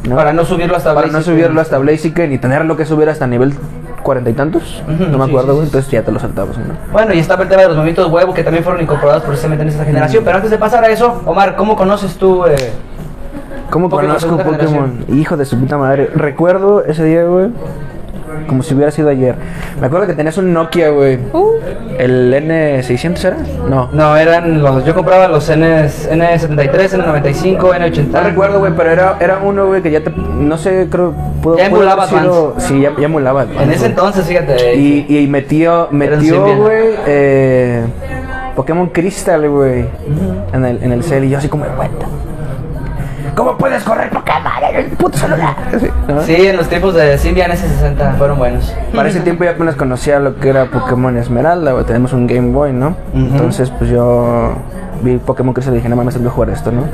¿no? 0.08 0.16
Para 0.16 0.32
no 0.32 0.46
subirlo 0.46 0.74
hasta 0.74 0.94
Para 0.94 1.08
no 1.08 1.20
subirlo 1.20 1.60
hasta 1.60 1.76
Blaziken 1.76 2.32
y 2.32 2.38
tenerlo 2.38 2.78
que 2.78 2.86
subir 2.86 3.10
hasta 3.10 3.26
nivel 3.26 3.52
cuarenta 4.02 4.30
y 4.30 4.32
tantos. 4.32 4.82
No 4.86 5.18
me 5.18 5.24
sí, 5.24 5.30
acuerdo, 5.30 5.48
sí, 5.48 5.54
güey, 5.56 5.66
entonces 5.66 5.90
ya 5.90 6.02
te 6.02 6.12
lo 6.12 6.18
saltamos, 6.18 6.56
¿no? 6.56 6.64
Bueno, 6.92 7.12
y 7.12 7.18
estaba 7.18 7.42
el 7.42 7.48
tema 7.50 7.62
de 7.62 7.68
los 7.68 7.76
movimientos 7.76 8.10
huevo 8.10 8.32
que 8.32 8.42
también 8.42 8.64
fueron 8.64 8.80
incorporados 8.80 9.22
precisamente 9.24 9.64
en 9.64 9.68
esta 9.68 9.84
generación. 9.84 10.24
Pero 10.24 10.36
antes 10.36 10.50
de 10.50 10.56
pasar 10.56 10.82
a 10.82 10.88
eso, 10.88 11.20
Omar, 11.26 11.56
¿cómo 11.56 11.76
conoces 11.76 12.16
tú? 12.16 12.46
eh, 12.46 12.72
¿Cómo 13.70 13.88
Pokémon 13.88 14.16
conozco 14.16 14.36
Pokémon? 14.36 15.04
Hijo 15.08 15.36
de 15.36 15.44
su 15.44 15.58
puta 15.58 15.76
madre. 15.76 16.10
Recuerdo 16.14 16.84
ese 16.84 17.04
día, 17.04 17.24
güey. 17.24 17.50
Como 18.48 18.62
si 18.62 18.74
hubiera 18.74 18.90
sido 18.90 19.08
ayer. 19.08 19.34
Me 19.80 19.86
acuerdo 19.86 20.06
que 20.06 20.14
tenías 20.14 20.36
un 20.38 20.52
Nokia, 20.52 20.90
güey. 20.90 21.18
Uh, 21.32 21.52
¿El 21.98 22.32
N600 22.34 23.24
era? 23.24 23.36
No. 23.68 23.88
No, 23.92 24.16
eran 24.16 24.62
los. 24.62 24.84
Yo 24.84 24.94
compraba 24.94 25.26
los 25.28 25.48
Ns, 25.48 26.10
N73, 26.10 27.02
N95, 27.02 27.58
N80. 27.58 28.06
No 28.08 28.20
recuerdo, 28.20 28.58
güey, 28.58 28.72
pero 28.76 28.90
era, 28.90 29.16
era 29.20 29.38
uno, 29.42 29.66
güey, 29.66 29.82
que 29.82 29.90
ya 29.90 30.00
te. 30.00 30.10
No 30.10 30.58
sé, 30.58 30.86
creo. 30.90 31.12
Pudo, 31.42 31.56
Ya 31.56 31.66
emulaba 31.66 32.04
Advance. 32.04 32.66
Sí, 32.68 32.80
ya, 32.80 32.92
ya 32.96 33.04
emulaba. 33.06 33.44
En 33.44 33.48
Advance, 33.50 33.72
ese 33.72 33.78
güey. 33.80 33.90
entonces, 33.90 34.26
fíjate. 34.26 34.74
Y, 34.76 35.06
y 35.08 35.26
metió, 35.26 35.88
metió, 35.90 36.56
güey, 36.56 36.94
eh, 37.06 37.84
Pokémon 38.54 38.88
Crystal, 38.88 39.48
güey, 39.48 39.86
en 40.52 40.64
el, 40.64 40.82
en 40.82 40.92
el 40.92 41.02
cel. 41.02 41.24
Y 41.24 41.30
yo 41.30 41.38
así 41.38 41.48
como 41.48 41.64
de 41.64 41.70
vuelta. 41.74 42.06
¿Cómo 43.36 43.58
puedes 43.58 43.84
correr 43.84 44.08
Pokémon 44.08 44.50
en 44.70 44.76
el 44.76 44.86
puto 44.92 45.18
celular? 45.18 45.54
Sí, 45.78 45.88
¿no? 46.08 46.22
Sí, 46.22 46.46
en 46.46 46.56
los 46.56 46.68
tiempos 46.68 46.94
de 46.94 47.18
Symbian 47.18 47.50
S60 47.50 48.16
fueron 48.16 48.38
buenos. 48.38 48.74
Para 48.94 49.10
ese 49.10 49.20
tiempo 49.20 49.44
ya 49.44 49.50
apenas 49.50 49.76
conocía 49.76 50.18
lo 50.18 50.36
que 50.36 50.48
era 50.48 50.64
Pokémon 50.70 51.14
Esmeralda, 51.18 51.72
güey. 51.72 51.84
Tenemos 51.84 52.14
un 52.14 52.26
Game 52.26 52.52
Boy, 52.52 52.72
¿no? 52.72 52.96
Entonces, 53.12 53.70
pues 53.70 53.90
yo 53.90 54.54
vi 55.02 55.18
Pokémon 55.18 55.52
Crystal 55.52 55.74
y 55.74 55.76
dije, 55.76 55.88
no 55.90 55.96
mames, 55.96 56.14
tengo 56.14 56.30
que 56.30 56.34
jugar 56.34 56.48
esto, 56.48 56.72
¿no? 56.72 56.84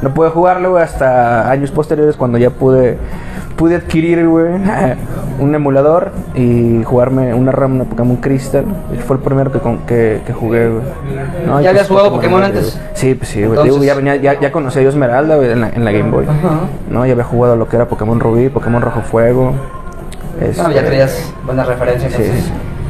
No 0.00 0.14
pude 0.14 0.30
jugarlo, 0.30 0.78
hasta 0.78 1.50
años 1.50 1.70
posteriores 1.70 2.16
cuando 2.16 2.38
ya 2.38 2.48
pude, 2.48 2.96
pude 3.62 3.76
adquirir, 3.76 4.26
güey, 4.26 4.54
un 5.38 5.54
emulador 5.54 6.10
y 6.34 6.82
jugarme 6.82 7.32
una 7.32 7.52
RAM 7.52 7.78
de 7.78 7.84
Pokémon 7.84 8.16
Crystal. 8.16 8.64
Fue 9.06 9.14
el 9.16 9.22
primero 9.22 9.52
que, 9.52 9.60
con- 9.60 9.78
que, 9.86 10.20
que 10.26 10.32
jugué, 10.32 10.68
güey. 10.68 10.82
No, 11.46 11.60
¿Ya 11.60 11.70
habías 11.70 11.86
jugado 11.86 12.10
Pokémon, 12.10 12.40
Pokémon 12.40 12.50
güey. 12.52 12.64
antes? 12.72 12.80
Sí, 12.94 13.14
pues 13.14 13.28
sí, 13.30 13.44
güey. 13.44 13.86
Ya, 13.86 13.94
venía, 13.94 14.16
ya, 14.16 14.40
ya 14.40 14.50
conocía 14.50 14.82
yo 14.82 14.88
Esmeralda, 14.88 15.36
güey, 15.36 15.52
en 15.52 15.60
la, 15.60 15.68
en 15.68 15.84
la 15.84 15.92
Game 15.92 16.10
Boy. 16.10 16.26
No, 16.90 17.06
ya 17.06 17.12
había 17.12 17.22
jugado 17.22 17.54
lo 17.54 17.68
que 17.68 17.76
era 17.76 17.86
Pokémon 17.86 18.18
Rubí, 18.18 18.48
Pokémon 18.48 18.82
Rojo 18.82 19.00
Fuego. 19.02 19.52
No, 20.40 20.44
este, 20.44 20.74
ya 20.74 20.84
traías 20.84 21.32
buenas 21.46 21.68
referencias. 21.68 22.12
Sí. 22.14 22.24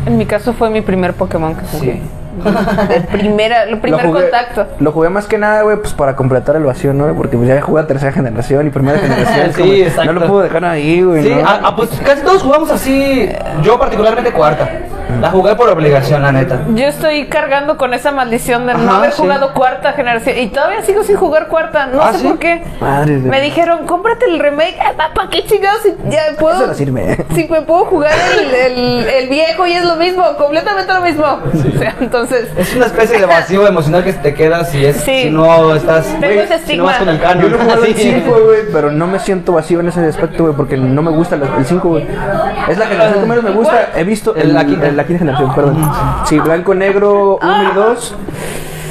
En 0.06 0.16
mi 0.16 0.24
caso 0.24 0.54
fue 0.54 0.70
mi 0.70 0.80
primer 0.80 1.12
Pokémon 1.12 1.54
que 1.54 1.66
jugué. 1.66 1.92
Sí. 1.92 2.02
El, 2.90 3.04
primera, 3.04 3.64
el 3.64 3.78
primer 3.78 4.02
lo 4.02 4.08
jugué, 4.08 4.22
contacto. 4.22 4.66
Lo 4.80 4.92
jugué 4.92 5.10
más 5.10 5.26
que 5.26 5.38
nada, 5.38 5.62
güey, 5.62 5.76
pues 5.76 5.92
para 5.92 6.16
completar 6.16 6.56
el 6.56 6.64
vacío, 6.64 6.92
¿no? 6.94 7.12
Porque 7.14 7.36
pues 7.36 7.48
ya 7.48 7.60
jugado 7.60 7.84
a 7.84 7.88
tercera 7.88 8.12
generación 8.12 8.66
y 8.66 8.70
primera 8.70 8.98
generación. 9.00 9.52
Sí, 9.52 9.60
como- 9.60 9.72
exacto. 9.72 10.12
No 10.12 10.20
lo 10.20 10.26
puedo 10.26 10.42
dejar 10.42 10.64
ahí, 10.64 11.02
güey. 11.02 11.22
Sí, 11.22 11.34
¿no? 11.34 11.42
ah, 11.46 11.60
ah, 11.64 11.76
pues 11.76 11.90
casi 12.04 12.22
todos 12.22 12.42
jugamos 12.42 12.70
así. 12.70 13.28
Yo 13.62 13.78
particularmente 13.78 14.32
cuarta. 14.32 14.68
La 15.20 15.30
jugué 15.30 15.54
por 15.54 15.68
obligación, 15.68 16.22
la 16.22 16.32
neta. 16.32 16.60
Yo 16.74 16.86
estoy 16.86 17.26
cargando 17.28 17.76
con 17.76 17.94
esa 17.94 18.10
maldición 18.12 18.66
de 18.66 18.74
no 18.74 18.80
Ajá, 18.90 18.98
haber 18.98 19.12
sí. 19.12 19.22
jugado 19.22 19.52
cuarta 19.54 19.92
generación. 19.92 20.38
Y 20.38 20.48
todavía 20.48 20.82
sigo 20.82 21.02
sin 21.04 21.16
jugar 21.16 21.48
cuarta. 21.48 21.86
No 21.86 22.00
¿Ah, 22.02 22.12
sé 22.12 22.18
sí? 22.20 22.26
por 22.28 22.38
qué. 22.38 22.62
Madre 22.80 23.20
de- 23.20 23.28
Me 23.30 23.40
dijeron, 23.40 23.86
cómprate 23.86 24.26
el 24.26 24.38
remake. 24.38 24.76
¿Para 25.14 25.28
qué 25.30 25.44
chingados? 25.44 25.82
Si 25.82 25.94
ya 26.10 26.22
puedo. 26.38 26.56
Eso 26.56 26.66
no 26.66 26.74
sirve. 26.74 27.24
Si 27.34 27.48
me 27.48 27.62
puedo 27.62 27.84
jugar 27.86 28.12
el, 28.38 28.54
el- 28.54 29.08
el 29.08 29.28
viejo 29.28 29.66
y 29.66 29.72
es 29.72 29.84
lo 29.84 29.96
mismo, 29.96 30.24
completamente 30.36 30.92
lo 30.92 31.00
mismo. 31.00 31.24
O 31.24 31.78
sea, 31.78 31.94
entonces. 32.00 32.48
Es 32.56 32.74
una 32.76 32.86
especie 32.86 33.18
de 33.18 33.26
vacío 33.26 33.66
emocional 33.66 34.04
que 34.04 34.12
te 34.12 34.34
queda 34.34 34.64
si, 34.64 34.84
es, 34.84 34.96
Sí. 34.98 35.22
si 35.24 35.30
no 35.30 35.74
estás. 35.74 36.06
Tengo 36.20 36.40
ese 36.42 36.58
si 36.66 36.76
no 36.76 36.84
vas 36.84 36.94
estigma. 36.94 36.98
con 36.98 37.08
el 37.08 37.20
canon. 37.20 37.42
Yo 37.42 37.48
lo 37.48 37.58
jugado 37.58 37.84
el 37.84 37.94
Sí. 37.94 38.02
5, 38.24 38.30
güey, 38.44 38.60
pero 38.72 38.90
no 38.90 39.06
me 39.06 39.18
siento 39.18 39.52
vacío 39.52 39.80
en 39.80 39.88
ese 39.88 40.04
aspecto, 40.06 40.44
güey, 40.44 40.54
porque 40.56 40.76
no 40.76 41.02
me 41.02 41.10
gusta 41.10 41.36
el 41.36 41.64
5, 41.66 41.88
güey. 41.88 42.06
Es 42.68 42.78
la 42.78 42.86
generación 42.86 43.20
que 43.22 43.28
menos 43.28 43.44
me 43.44 43.50
gusta. 43.50 43.88
He 43.96 44.04
visto 44.04 44.34
El- 44.34 44.56
el, 44.56 44.96
la 44.96 45.01
la 45.02 45.06
quinta 45.06 45.18
generación, 45.20 45.54
perdón. 45.54 45.90
Sí, 46.24 46.38
blanco, 46.38 46.74
negro, 46.74 47.38
1 47.42 47.62
y 47.72 47.74
2. 47.74 48.14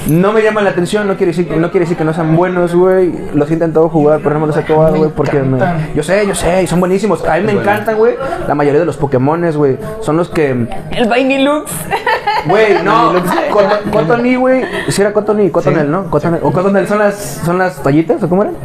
No 0.08 0.34
me 0.34 0.42
llaman 0.42 0.64
la 0.64 0.72
atención, 0.72 1.08
no 1.08 1.16
quiere 1.16 1.32
decir, 1.32 1.56
no 1.56 1.70
quiere 1.70 1.82
decir 1.86 1.96
que 1.96 2.04
no 2.04 2.12
sean 2.12 2.36
buenos, 2.36 2.74
güey. 2.74 3.14
Los 3.36 3.50
he 3.52 3.54
intentado 3.54 3.88
jugar, 3.88 4.20
pero 4.24 4.34
no 4.34 4.42
me 4.42 4.48
los 4.48 4.58
he 4.58 4.62
acabado, 4.62 4.94
Me 4.94 4.98
güey, 4.98 5.12
porque 5.12 5.40
me... 5.44 5.60
Yo 5.96 6.02
sé, 6.02 6.26
yo 6.26 6.34
sé, 6.34 6.64
y 6.64 6.68
son 6.68 6.80
buenísimos. 6.80 7.24
A 7.24 7.38
mí 7.38 7.44
me 7.44 7.52
encantan, 7.52 7.98
güey. 7.98 8.16
La 8.48 8.56
mayoría 8.56 8.80
de 8.80 8.86
los 8.88 8.98
Pokémones, 8.98 9.56
güey, 9.56 9.78
son 10.02 10.18
los 10.18 10.28
que... 10.30 10.68
El 10.90 11.08
Vainilux. 11.08 11.72
Güey, 12.48 12.82
no, 12.84 13.14
Cotton- 13.14 13.92
Cottony, 13.92 14.36
güey. 14.38 14.66
Si 14.88 15.02
era 15.02 15.14
Cottony, 15.14 15.52
Cottonel, 15.52 15.90
¿no? 15.92 16.10
Cottonel, 16.10 16.40
o 16.44 16.52
Cottonel 16.52 16.88
son 16.88 16.98
las, 16.98 17.16
son 17.46 17.60
las 17.60 17.76
toallitas, 17.84 18.24
¿o 18.24 18.28
cómo 18.28 18.42
eran? 18.42 18.56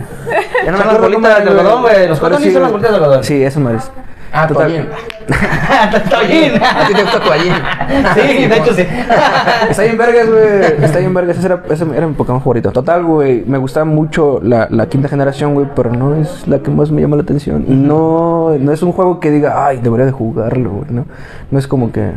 Ya 0.64 0.64
Son 0.64 0.72
las 0.72 0.80
acuerdo 0.80 1.02
bolitas 1.02 1.44
de 1.44 1.50
algodón, 1.50 1.82
güey. 1.82 2.08
Los 2.08 2.18
Cottony 2.18 2.44
sí, 2.44 2.52
son 2.52 2.62
las 2.62 2.72
bolitas 2.72 2.92
de 2.92 2.96
algodón. 2.96 3.24
Sí, 3.24 3.42
eso 3.42 3.60
madres. 3.60 3.90
Ah, 4.36 4.46
Total. 4.46 4.66
toallín. 4.68 4.86
Toallín. 6.10 6.52
A 6.62 6.86
ti 6.86 6.94
te 6.94 7.02
gusta 7.02 7.20
toallín. 7.20 7.54
Sí, 8.14 8.46
de 8.46 8.56
hecho 8.56 8.74
sí. 8.74 8.82
Está 9.70 9.82
bien 9.82 9.96
vergas, 9.96 10.28
güey. 10.28 10.84
Está 10.84 10.98
bien 10.98 11.14
vergas. 11.14 11.38
Ese 11.38 11.46
era, 11.46 11.62
ese 11.70 11.84
era 11.96 12.06
mi 12.06 12.12
Pokémon 12.14 12.40
favorito. 12.40 12.70
Total, 12.70 13.02
güey. 13.02 13.44
Me 13.46 13.56
gustaba 13.56 13.84
mucho 13.86 14.40
la, 14.42 14.68
la 14.70 14.86
quinta 14.88 15.08
generación, 15.08 15.54
güey. 15.54 15.66
Pero 15.74 15.90
no 15.90 16.14
es 16.16 16.46
la 16.46 16.58
que 16.58 16.70
más 16.70 16.90
me 16.90 17.00
llama 17.00 17.16
la 17.16 17.22
atención. 17.22 17.64
Y 17.66 17.74
no, 17.74 18.56
no 18.58 18.72
es 18.72 18.82
un 18.82 18.92
juego 18.92 19.18
que 19.20 19.30
diga, 19.30 19.66
ay, 19.66 19.78
debería 19.82 20.06
de 20.06 20.12
jugarlo, 20.12 20.70
güey. 20.70 20.90
No, 20.90 21.06
no 21.50 21.58
es 21.58 21.66
como 21.66 21.90
que... 21.90 22.12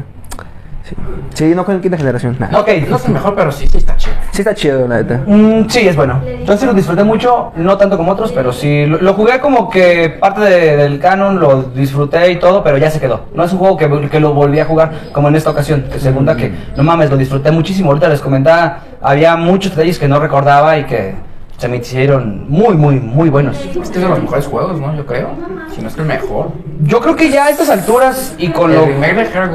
Sí, 0.83 0.95
sí 1.33 1.53
no 1.55 1.65
con 1.65 1.75
la 1.75 1.81
quinta 1.81 1.97
generación. 1.97 2.35
Nada. 2.39 2.59
Ok. 2.59 2.69
No 2.89 2.95
es 2.95 3.05
el 3.05 3.11
mejor, 3.13 3.35
pero 3.35 3.51
sí, 3.51 3.67
sí 3.67 3.77
está 3.77 3.95
chido. 3.97 4.15
Sí 4.31 4.41
está 4.41 4.55
chido, 4.55 4.87
la 4.87 4.97
neta. 5.03 5.21
Mm, 5.27 5.67
sí, 5.69 5.87
es 5.87 5.95
bueno. 5.95 6.19
Yo 6.45 6.57
sí 6.57 6.65
lo 6.65 6.73
disfruté 6.73 7.03
mucho, 7.03 7.51
no 7.55 7.77
tanto 7.77 7.97
como 7.97 8.11
otros, 8.13 8.31
pero 8.31 8.51
sí. 8.51 8.85
Lo, 8.85 8.97
lo 8.99 9.13
jugué 9.13 9.39
como 9.39 9.69
que 9.69 10.09
parte 10.19 10.41
de- 10.41 10.77
del 10.77 10.99
canon, 10.99 11.39
lo 11.39 11.63
disfruté 11.63 12.31
y 12.31 12.39
todo, 12.39 12.63
pero 12.63 12.77
ya 12.77 12.89
se 12.89 12.99
quedó. 12.99 13.25
No 13.35 13.43
es 13.43 13.51
un 13.53 13.59
juego 13.59 13.77
que, 13.77 14.09
que 14.09 14.19
lo 14.19 14.33
volví 14.33 14.59
a 14.59 14.65
jugar 14.65 14.91
como 15.11 15.27
en 15.27 15.35
esta 15.35 15.51
ocasión. 15.51 15.85
Que 15.91 15.99
segunda 15.99 16.35
que, 16.35 16.51
no 16.75 16.83
mames, 16.83 17.09
lo 17.11 17.17
disfruté 17.17 17.51
muchísimo. 17.51 17.89
Ahorita 17.89 18.09
les 18.09 18.21
comentaba, 18.21 18.79
había 19.01 19.35
muchos 19.35 19.71
detalles 19.75 19.99
que 19.99 20.07
no 20.07 20.19
recordaba 20.19 20.77
y 20.77 20.85
que 20.85 21.13
se 21.57 21.67
me 21.67 21.77
hicieron 21.77 22.49
muy, 22.49 22.73
muy, 22.75 22.95
muy 22.99 23.29
buenos. 23.29 23.57
Este 23.59 23.79
es 23.81 23.91
de 24.01 24.07
los 24.09 24.21
mejores 24.21 24.47
juegos, 24.47 24.79
¿no? 24.79 24.95
Yo 24.95 25.05
creo. 25.05 25.29
Si 25.75 25.81
no 25.81 25.89
es 25.89 25.93
que 25.95 26.01
el 26.01 26.07
mejor. 26.07 26.51
Yo 26.81 26.99
creo 27.01 27.15
que 27.15 27.29
ya 27.29 27.45
a 27.45 27.49
estas 27.49 27.69
alturas 27.69 28.33
y 28.37 28.47
con 28.47 28.71
el 28.71 28.77
lo... 28.77 28.85
remake 28.85 29.13
de 29.15 29.21
Hair 29.37 29.51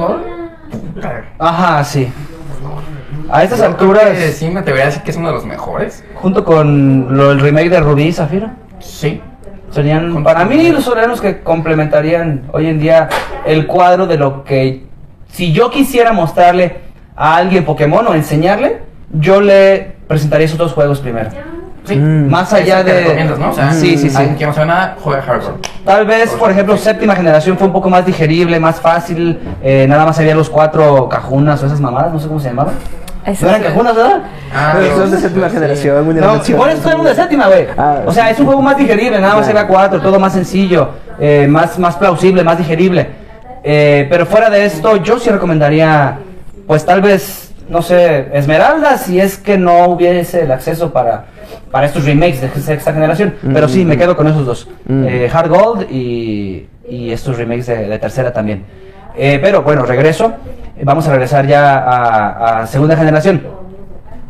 Ajá, 1.39 1.85
sí. 1.85 2.13
A 3.31 3.43
estas 3.43 3.59
yo 3.59 3.65
creo 3.65 3.71
alturas, 3.73 4.19
que 4.19 4.33
Sí, 4.33 4.49
me 4.51 4.61
atrevería 4.61 4.85
a 4.85 4.87
decir 4.89 5.03
que 5.03 5.11
es 5.11 5.17
uno 5.17 5.29
de 5.29 5.35
los 5.35 5.47
mejores. 5.47 6.05
junto 6.15 6.45
con 6.45 7.17
lo, 7.17 7.33
el 7.33 7.41
remake 7.41 7.71
de 7.71 7.81
Rubí 7.81 8.05
y 8.05 8.13
Zafiro. 8.13 8.51
Sí. 8.81 9.21
Serían, 9.71 10.23
para 10.23 10.45
mí, 10.45 10.71
los 10.71 10.85
soberanos 10.85 11.21
que 11.21 11.41
complementarían 11.41 12.43
hoy 12.53 12.67
en 12.67 12.79
día 12.79 13.09
el 13.45 13.67
cuadro 13.67 14.07
de 14.07 14.17
lo 14.17 14.45
que, 14.45 14.85
si 15.33 15.53
yo 15.53 15.71
quisiera 15.71 16.13
mostrarle 16.13 16.77
a 17.17 17.37
alguien 17.37 17.65
Pokémon 17.65 18.07
o 18.07 18.15
enseñarle, 18.15 18.83
yo 19.13 19.41
le 19.41 19.97
presentaría 20.07 20.47
esos 20.47 20.59
dos 20.59 20.73
juegos 20.73 21.01
primero. 21.01 21.31
Sí. 21.85 21.97
Mm. 21.97 22.31
Más 22.31 22.53
allá 22.53 22.83
de... 22.83 23.01
recomiendas, 23.01 23.39
¿no? 23.39 23.51
O 23.51 23.53
sea, 23.53 23.73
sí, 23.73 23.99
sí, 23.99 24.09
sí. 24.09 24.17
alguien 24.17 24.37
que 24.37 24.47
no 24.47 24.55
sabe 24.55 24.67
nada, 24.67 24.97
juega 25.01 25.23
Gold. 25.27 25.67
Tal 25.85 26.07
vez, 26.07 26.31
por 26.31 26.51
ejemplo, 26.51 26.77
séptima 26.79 27.15
generación 27.15 27.59
fue 27.59 27.67
un 27.67 27.73
poco 27.73 27.91
más 27.91 28.07
digerible, 28.07 28.59
más 28.59 28.81
fácil. 28.81 29.39
eh, 29.63 29.87
nada 29.89 30.07
más 30.07 30.19
había 30.19 30.35
los 30.35 30.49
cuatro 30.49 31.09
cajunas 31.09 31.63
o 31.63 31.67
esas 31.67 31.81
mamadas, 31.81 32.13
no 32.13 32.19
sé 32.19 32.27
cómo 32.29 32.41
se 32.41 32.49
llamaban. 32.49 32.75
Eso 33.27 33.47
¿No 33.47 33.51
eran 33.53 33.63
cajunas, 33.63 33.97
verdad? 33.97 34.23
Ah, 34.55 34.75
son 34.97 35.11
de 35.11 35.19
séptima 35.19 35.49
sí. 35.49 35.55
generación, 35.55 36.05
muy 36.05 36.15
de 36.15 36.21
No, 36.21 36.41
por 36.57 36.69
eso 36.69 36.81
todo 36.81 36.91
el 36.91 36.97
mundo 36.97 37.11
de 37.11 37.15
séptima, 37.17 37.47
güey. 37.47 37.67
Ah, 37.77 38.01
o 38.07 38.13
sea, 38.13 38.31
es 38.31 38.39
un 38.39 38.47
juego 38.47 38.61
más 38.63 38.77
digerible, 38.77 39.19
nada 39.19 39.35
más 39.35 39.45
Claro. 39.45 39.59
era 39.61 39.69
cuatro, 39.69 40.01
todo 40.01 40.19
más 40.19 40.33
sencillo, 40.35 40.91
eh, 41.19 41.47
más, 41.49 41.79
más 41.79 41.97
plausible, 41.97 42.45
más 42.45 42.59
digerible. 42.59 43.09
Eh, 43.63 44.07
pero 44.11 44.27
fuera 44.27 44.51
de 44.51 44.67
esto, 44.67 44.97
yo 44.97 45.19
sí 45.19 45.31
recomendaría, 45.31 46.19
pues 46.67 46.85
tal 46.85 47.01
vez, 47.01 47.44
no 47.69 47.83
sé, 47.83 48.29
Esmeralda, 48.33 48.99
si 48.99 49.21
es 49.21 49.39
que 49.39 49.57
no 49.59 49.87
hubiese 49.87 50.43
el 50.43 50.53
acceso 50.53 50.93
para, 50.93 51.27
para 51.71 51.87
estos 51.87 52.05
remakes 52.05 52.41
de 52.41 52.49
sexta 52.61 52.93
generación. 52.93 53.35
Pero 53.53 53.69
sí, 53.69 53.85
me 53.85 53.97
quedo 53.97 54.17
con 54.17 54.27
esos 54.29 54.45
dos. 54.47 54.69
Mm. 54.87 55.05
Eh, 55.07 55.31
Hard 55.33 55.49
Gold 55.49 55.91
y, 55.91 56.69
y 56.89 57.11
estos 57.11 57.37
remakes 57.37 57.67
de, 57.67 57.89
de 57.89 57.99
tercera 57.99 58.33
también. 58.33 58.65
Eh, 59.17 59.39
pero 59.43 59.63
bueno, 59.63 59.85
regreso. 59.85 60.35
Vamos 60.83 61.07
a 61.07 61.13
regresar 61.13 61.47
ya 61.47 61.79
a, 61.79 62.61
a 62.63 62.67
segunda 62.67 62.97
generación. 62.97 63.43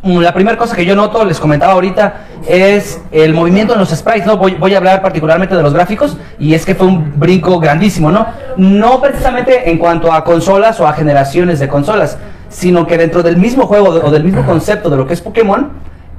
Mm, 0.03 0.19
La 0.19 0.35
primera 0.35 0.59
cosa 0.59 0.77
que 0.77 0.85
yo 0.85 0.95
noto, 0.95 1.25
les 1.25 1.41
comentaba 1.41 1.73
ahorita, 1.73 2.15
es 2.47 3.01
el 3.11 3.33
movimiento 3.33 3.73
en 3.73 3.81
los 3.81 3.89
sprites, 3.89 4.27
¿no? 4.27 4.37
Voy, 4.37 4.55
voy 4.55 4.75
a 4.75 4.77
hablar 4.77 5.01
particularmente 5.01 5.57
de 5.57 5.63
los 5.63 5.73
gráficos 5.73 6.19
y 6.39 6.53
es 6.53 6.67
que 6.67 6.75
fue 6.75 6.87
un 6.87 7.19
brinco 7.19 7.59
grandísimo, 7.59 8.11
¿no? 8.11 8.27
No 8.59 9.01
precisamente 9.01 9.71
en 9.71 9.79
cuanto 9.79 10.13
a 10.13 10.23
consolas 10.23 10.79
o 10.81 10.87
a 10.87 10.93
generaciones 10.93 11.59
de 11.59 11.69
consolas, 11.69 12.19
sino 12.55 12.87
que 12.87 12.97
dentro 12.97 13.25
del 13.25 13.37
mismo 13.37 13.67
juego 13.67 13.89
o 13.89 14.11
del 14.13 14.23
mismo 14.23 14.47
concepto 14.47 14.89
de 14.89 14.97
lo 14.97 15.09
que 15.09 15.15
es 15.15 15.21
Pokémon, 15.21 15.71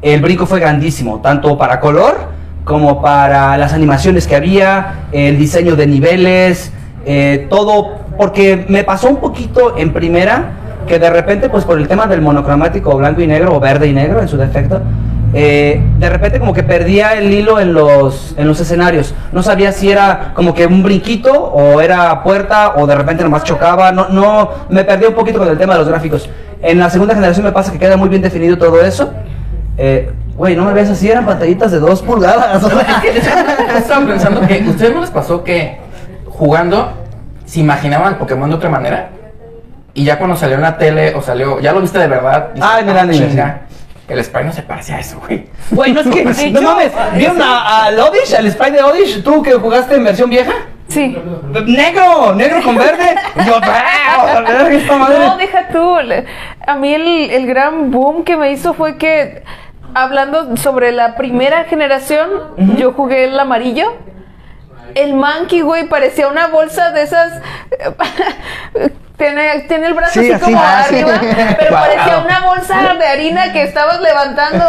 el 0.01 0.21
brinco 0.21 0.45
fue 0.45 0.59
grandísimo, 0.59 1.21
tanto 1.21 1.57
para 1.57 1.79
color 1.79 2.27
como 2.65 3.01
para 3.01 3.57
las 3.57 3.71
animaciones 3.71 4.27
que 4.27 4.35
había, 4.35 5.05
el 5.13 5.37
diseño 5.37 5.77
de 5.77 5.87
niveles, 5.87 6.73
eh, 7.05 7.47
todo, 7.49 7.99
porque 8.17 8.65
me 8.67 8.83
pasó 8.83 9.07
un 9.07 9.17
poquito 9.17 9.77
en 9.77 9.93
primera 9.93 10.51
que 10.85 10.99
de 10.99 11.09
repente, 11.09 11.47
pues 11.47 11.63
por 11.63 11.79
el 11.79 11.87
tema 11.87 12.05
del 12.05 12.21
monocromático 12.21 12.95
blanco 12.97 13.21
y 13.21 13.27
negro 13.27 13.55
o 13.55 13.59
verde 13.61 13.87
y 13.87 13.93
negro 13.93 14.19
en 14.19 14.27
su 14.27 14.35
defecto, 14.35 14.81
eh, 15.37 15.81
de 15.99 16.09
repente 16.09 16.39
como 16.39 16.53
que 16.53 16.63
perdía 16.63 17.13
el 17.13 17.31
hilo 17.31 17.59
en 17.59 17.73
los, 17.73 18.33
en 18.37 18.47
los 18.47 18.59
escenarios. 18.61 19.13
No 19.33 19.43
sabía 19.43 19.71
si 19.73 19.91
era 19.91 20.31
como 20.33 20.53
que 20.53 20.65
un 20.65 20.81
brinquito 20.81 21.31
o 21.33 21.81
era 21.81 22.23
puerta 22.23 22.73
o 22.77 22.87
de 22.87 22.95
repente 22.95 23.23
nomás 23.23 23.43
chocaba. 23.43 23.91
No, 23.91 24.07
no, 24.09 24.49
me 24.69 24.83
perdí 24.85 25.05
un 25.05 25.13
poquito 25.13 25.39
con 25.39 25.47
el 25.49 25.57
tema 25.57 25.73
de 25.73 25.79
los 25.79 25.89
gráficos. 25.89 26.29
En 26.61 26.79
la 26.79 26.89
segunda 26.89 27.13
generación 27.13 27.45
me 27.45 27.51
pasa 27.51 27.71
que 27.71 27.77
queda 27.79 27.97
muy 27.97 28.07
bien 28.09 28.21
definido 28.21 28.57
todo 28.57 28.81
eso. 28.81 29.11
Eh, 29.77 30.11
Güey, 30.37 30.53
no 30.57 30.65
me 30.65 30.73
ves 30.73 30.89
así, 30.89 31.09
eran 31.09 31.25
pantallitas 31.25 31.71
de 31.71 31.79
dos 31.79 32.01
pulgadas. 32.01 32.61
Estaba 33.77 34.05
pensando 34.05 34.41
que, 34.41 34.65
¿ustedes 34.67 34.93
no 34.93 34.99
les 34.99 35.09
pasó 35.09 35.43
que 35.45 35.77
jugando 36.27 36.91
se 37.45 37.61
imaginaban 37.61 38.09
el 38.13 38.15
Pokémon 38.19 38.49
de 38.49 38.55
otra 38.57 38.69
manera? 38.69 39.09
Y 39.93 40.03
ya 40.03 40.17
cuando 40.17 40.35
salió 40.35 40.55
en 40.57 40.61
la 40.63 40.77
tele 40.77 41.13
o 41.15 41.21
salió, 41.21 41.61
ya 41.61 41.71
lo 41.71 41.79
viste 41.79 41.99
de 41.99 42.07
verdad. 42.07 42.49
dices, 42.53 42.69
Ah, 42.69 42.79
en 42.81 42.89
el 42.89 42.97
"Ah, 42.97 43.01
anime, 43.01 43.55
El 44.07 44.23
sprite 44.23 44.45
no 44.45 44.53
se 44.53 44.61
parece 44.61 44.93
a 44.93 44.99
eso, 44.99 45.19
güey. 45.25 45.47
Güey, 45.71 45.91
no 45.91 46.01
es 46.01 46.07
que, 46.07 46.23
no 46.51 46.61
mames, 46.61 46.91
¿vieron 47.15 47.41
a, 47.41 47.85
al 47.85 47.99
Odish, 47.99 48.35
al 48.35 48.49
sprite 48.51 48.73
de 48.77 48.83
Odish? 48.83 49.23
¿Tú 49.23 49.41
que 49.41 49.53
jugaste 49.53 49.95
en 49.95 50.03
versión 50.03 50.29
vieja? 50.29 50.53
Sí. 50.87 51.17
Negro, 51.65 52.35
negro 52.35 52.61
con 52.63 52.75
verde. 52.77 53.15
Y 53.35 53.43
Yo, 53.47 53.59
¡ah! 53.63 54.43
verga, 54.45 54.69
esta 54.71 54.95
madre. 54.97 55.17
No, 55.19 55.37
deja 55.37 55.67
tú. 55.69 55.97
Le- 56.03 56.25
A 56.67 56.75
mí 56.75 56.93
el, 56.93 57.31
el 57.31 57.47
gran 57.47 57.89
boom 57.89 58.23
que 58.23 58.37
me 58.37 58.51
hizo 58.51 58.75
fue 58.75 58.97
que, 58.97 59.43
hablando 59.95 60.55
sobre 60.57 60.91
la 60.91 61.15
primera 61.15 61.63
generación, 61.63 62.29
yo 62.77 62.93
jugué 62.93 63.23
el 63.25 63.39
amarillo. 63.39 63.91
El 64.93 65.15
monkey, 65.15 65.61
güey, 65.61 65.89
parecía 65.89 66.27
una 66.27 66.47
bolsa 66.47 66.91
de 66.91 67.01
esas. 67.01 67.41
Tiene, 69.17 69.61
tiene 69.61 69.87
el 69.87 69.93
brazo 69.93 70.19
Sí, 70.19 70.31
así, 70.31 70.33
así. 70.33 70.43
como 70.43 70.57
Ah, 70.61 70.83
sí. 70.89 70.95
arriba, 70.99 71.19
pero 71.57 71.71
Wow. 71.71 71.79
parecía 71.79 72.17
una 72.17 72.39
bolsa 72.45 72.93
de 72.99 73.07
harina 73.07 73.53
que 73.53 73.63
estabas 73.63 74.01
levantando. 74.01 74.65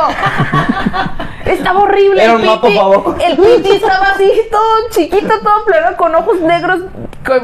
Estaba 1.45 1.81
horrible. 1.81 2.23
Era 2.23 2.33
el 2.33 2.39
un 2.41 2.47
mapa, 2.47 2.67
piti. 2.69 2.79
por 2.79 2.93
favor. 3.05 3.17
El 3.25 3.37
piti 3.37 3.73
estaba 3.77 4.11
así, 4.15 4.31
todo 4.51 4.89
chiquito, 4.91 5.35
todo 5.43 5.65
plano, 5.65 5.97
con 5.97 6.15
ojos 6.15 6.41
negros 6.41 6.81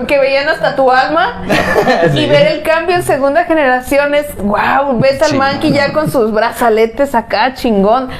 que 0.06 0.18
veían 0.18 0.48
hasta 0.48 0.76
tu 0.76 0.90
alma. 0.92 1.42
Y 2.14 2.26
ver 2.28 2.46
el 2.52 2.62
cambio 2.62 2.94
en 2.96 3.02
segunda 3.02 3.44
generación 3.44 4.14
es, 4.14 4.26
wow, 4.38 4.98
ves 5.00 5.20
al 5.22 5.30
Sí. 5.30 5.36
Monkey 5.36 5.72
ya 5.72 5.92
con 5.92 6.08
sus 6.10 6.32
brazaletes 6.32 7.14
acá, 7.16 7.54
chingón. 7.54 8.10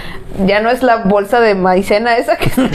Ya 0.46 0.60
no 0.60 0.70
es 0.70 0.82
la 0.82 0.96
bolsa 0.96 1.40
de 1.40 1.54
maicena 1.54 2.16
esa 2.16 2.36
que 2.36 2.46
está 2.46 2.62
la 2.62 2.68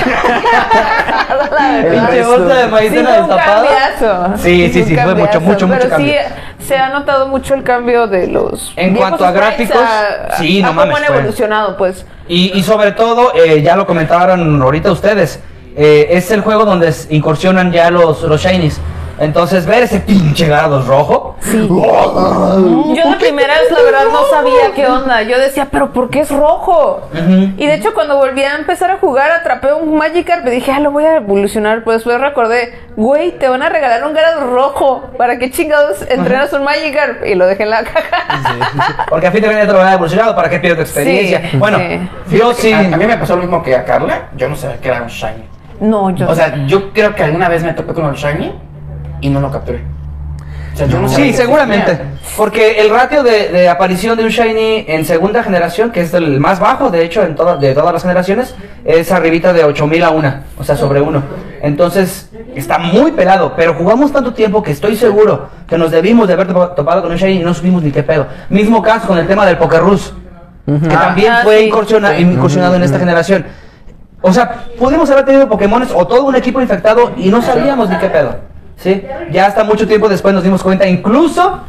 bolsa 2.27 2.53
de 2.53 2.63
Sí, 2.65 2.69
maicena 2.69 3.25
un. 3.25 4.37
Sí, 4.37 4.69
sí, 4.71 4.81
un 4.81 4.87
sí, 4.87 4.95
fue 4.95 5.15
mucho, 5.15 5.41
mucho, 5.41 5.67
mucho 5.67 5.89
Sí, 5.97 6.15
se 6.65 6.77
ha 6.77 6.89
notado 6.89 7.27
mucho 7.27 7.53
el 7.53 7.63
cambio 7.63 8.07
de 8.07 8.27
los. 8.27 8.73
En 8.75 8.95
cuanto 8.95 9.25
a 9.25 9.31
gráficos, 9.31 9.77
a- 9.81 10.35
sí, 10.37 10.59
a 10.61 10.63
no 10.63 10.67
cómo 10.69 10.81
mames, 10.91 10.97
han 11.09 11.15
evolucionado, 11.15 11.77
pues. 11.77 12.05
Y, 12.27 12.57
y 12.57 12.63
sobre 12.63 12.91
todo, 12.91 13.33
eh, 13.35 13.61
ya 13.61 13.75
lo 13.75 13.85
comentaron 13.87 14.61
ahorita 14.61 14.91
ustedes, 14.91 15.39
eh, 15.75 16.07
es 16.11 16.29
el 16.31 16.41
juego 16.41 16.65
donde 16.65 16.93
incursionan 17.09 17.71
ya 17.71 17.89
los, 17.91 18.21
los 18.23 18.41
shinies. 18.41 18.79
Entonces, 19.19 19.65
ver 19.65 19.83
ese 19.83 19.99
pinche 19.99 20.45
Gyarados 20.45 20.85
rojo. 20.87 21.35
Yo 21.45 23.03
la 23.09 23.17
primera 23.17 23.53
vez, 23.59 23.71
la 23.71 23.81
verdad, 23.81 24.05
no 24.11 24.25
sabía 24.29 24.73
qué 24.75 24.85
onda. 24.87 25.23
Yo 25.23 25.39
decía, 25.39 25.67
¿pero 25.71 25.91
por 25.91 26.09
qué 26.09 26.21
es 26.21 26.31
rojo? 26.31 27.09
Y 27.57 27.65
de 27.65 27.73
hecho, 27.75 27.93
cuando 27.93 28.17
volví 28.17 28.43
a 28.43 28.55
empezar 28.55 28.91
a 28.91 28.97
jugar, 28.97 29.31
atrapé 29.31 29.73
un 29.73 29.97
Magikarp 29.97 30.45
y 30.47 30.51
dije, 30.51 30.71
ah, 30.71 30.79
lo 30.79 30.91
voy 30.91 31.05
a 31.05 31.17
evolucionar. 31.17 31.79
Pero 31.83 31.93
después 31.93 32.19
recordé, 32.19 32.77
güey, 32.95 33.31
te 33.37 33.47
van 33.47 33.63
a 33.63 33.69
regalar 33.69 34.05
un 34.05 34.13
Gyarados 34.13 34.49
rojo. 34.49 35.09
¿Para 35.17 35.37
qué 35.39 35.49
chingados 35.51 36.03
entrenas 36.09 36.53
un 36.53 36.63
Magikarp? 36.63 37.25
Y 37.25 37.35
lo 37.35 37.47
dejé 37.47 37.63
en 37.63 37.69
la 37.71 37.83
caja. 37.83 39.05
Porque 39.09 39.27
a 39.27 39.31
fin 39.31 39.41
de 39.41 39.47
cuentas 39.47 39.67
te 39.67 39.73
lo 39.73 39.81
había 39.81 39.93
evolucionado, 39.93 40.35
¿para 40.35 40.49
qué 40.49 40.59
pierdes 40.59 40.89
experiencia? 40.89 41.49
Sí, 41.51 41.57
bueno, 41.57 41.77
sí. 42.27 42.37
yo 42.37 42.53
sí. 42.53 42.71
A, 42.71 42.79
a 42.79 42.97
mí 42.97 43.05
me 43.05 43.17
pasó 43.17 43.35
lo 43.35 43.41
mismo 43.41 43.63
que 43.63 43.75
a 43.75 43.83
Carla. 43.83 44.29
Yo 44.35 44.47
no 44.47 44.55
sabía 44.55 44.77
que 44.77 44.89
era 44.89 45.01
un 45.01 45.07
shiny. 45.07 45.43
No, 45.79 46.09
yo. 46.11 46.29
O 46.29 46.35
sea, 46.35 46.65
yo 46.65 46.91
creo 46.91 47.13
que 47.13 47.23
alguna 47.23 47.49
vez 47.49 47.63
me 47.63 47.73
topé 47.73 47.93
con 47.93 48.05
el 48.05 48.15
shiny 48.15 48.66
y 49.21 49.29
no 49.29 49.39
lo 49.41 49.51
capturé. 49.51 49.81
O 50.73 50.77
sea, 50.77 50.85
yo 50.87 50.99
no 50.99 51.09
sabía 51.09 51.25
Sí, 51.25 51.33
seguramente. 51.33 51.99
Porque 52.37 52.79
el 52.81 52.91
ratio 52.91 53.23
de, 53.23 53.49
de 53.49 53.67
aparición 53.67 54.15
de 54.15 54.23
un 54.25 54.29
Shiny 54.29 54.85
en 54.87 55.05
segunda 55.05 55.41
generación, 55.41 55.91
que 55.91 56.01
es 56.01 56.13
el 56.13 56.39
más 56.39 56.59
bajo, 56.59 56.91
de 56.91 57.03
hecho, 57.03 57.23
en 57.23 57.33
todas 57.35 57.59
de 57.59 57.73
todas 57.73 57.91
las 57.93 58.03
generaciones, 58.03 58.53
es 58.85 59.11
arribita 59.11 59.53
de 59.53 59.63
8000 59.63 60.03
a 60.03 60.11
1, 60.11 60.33
o 60.59 60.63
sea, 60.63 60.75
sobre 60.75 61.01
1. 61.01 61.23
Entonces, 61.63 62.29
está 62.55 62.77
muy 62.77 63.11
pelado, 63.11 63.53
pero 63.55 63.73
jugamos 63.73 64.11
tanto 64.13 64.33
tiempo 64.35 64.61
que 64.61 64.71
estoy 64.71 64.95
seguro 64.95 65.49
que 65.67 65.79
nos 65.79 65.89
debimos 65.89 66.27
de 66.27 66.33
haber 66.35 66.47
topa- 66.47 66.75
topado 66.75 67.01
con 67.01 67.11
un 67.11 67.17
Shiny 67.17 67.41
y 67.41 67.43
no 67.43 67.55
supimos 67.55 67.81
ni 67.81 67.89
qué 67.91 68.03
pedo. 68.03 68.27
Mismo 68.49 68.83
caso 68.83 69.07
con 69.07 69.17
el 69.17 69.25
tema 69.27 69.47
del 69.47 69.57
Pokerus, 69.57 70.13
que 70.67 70.95
Ah, 70.95 70.99
también 71.07 71.33
ah, 71.33 71.39
fue 71.43 71.57
sí. 71.59 71.65
incursiona- 71.71 72.15
Sí. 72.15 72.21
incursionado 72.21 72.75
en 72.75 72.83
esta 72.83 72.99
generación. 72.99 73.45
O 74.21 74.31
sea, 74.31 74.65
pudimos 74.77 75.09
haber 75.09 75.25
tenido 75.25 75.49
Pokémones 75.49 75.89
o 75.91 76.05
todo 76.05 76.25
un 76.25 76.35
equipo 76.35 76.61
infectado 76.61 77.13
y 77.17 77.29
no 77.29 77.41
sabíamos 77.41 77.89
ni 77.89 77.97
qué 77.97 78.09
pedo. 78.09 78.35
¿Sí? 78.77 79.03
Ya 79.31 79.47
hasta 79.47 79.63
mucho 79.63 79.87
tiempo 79.87 80.07
después 80.07 80.33
nos 80.33 80.43
dimos 80.43 80.61
cuenta, 80.63 80.87
incluso 80.87 81.63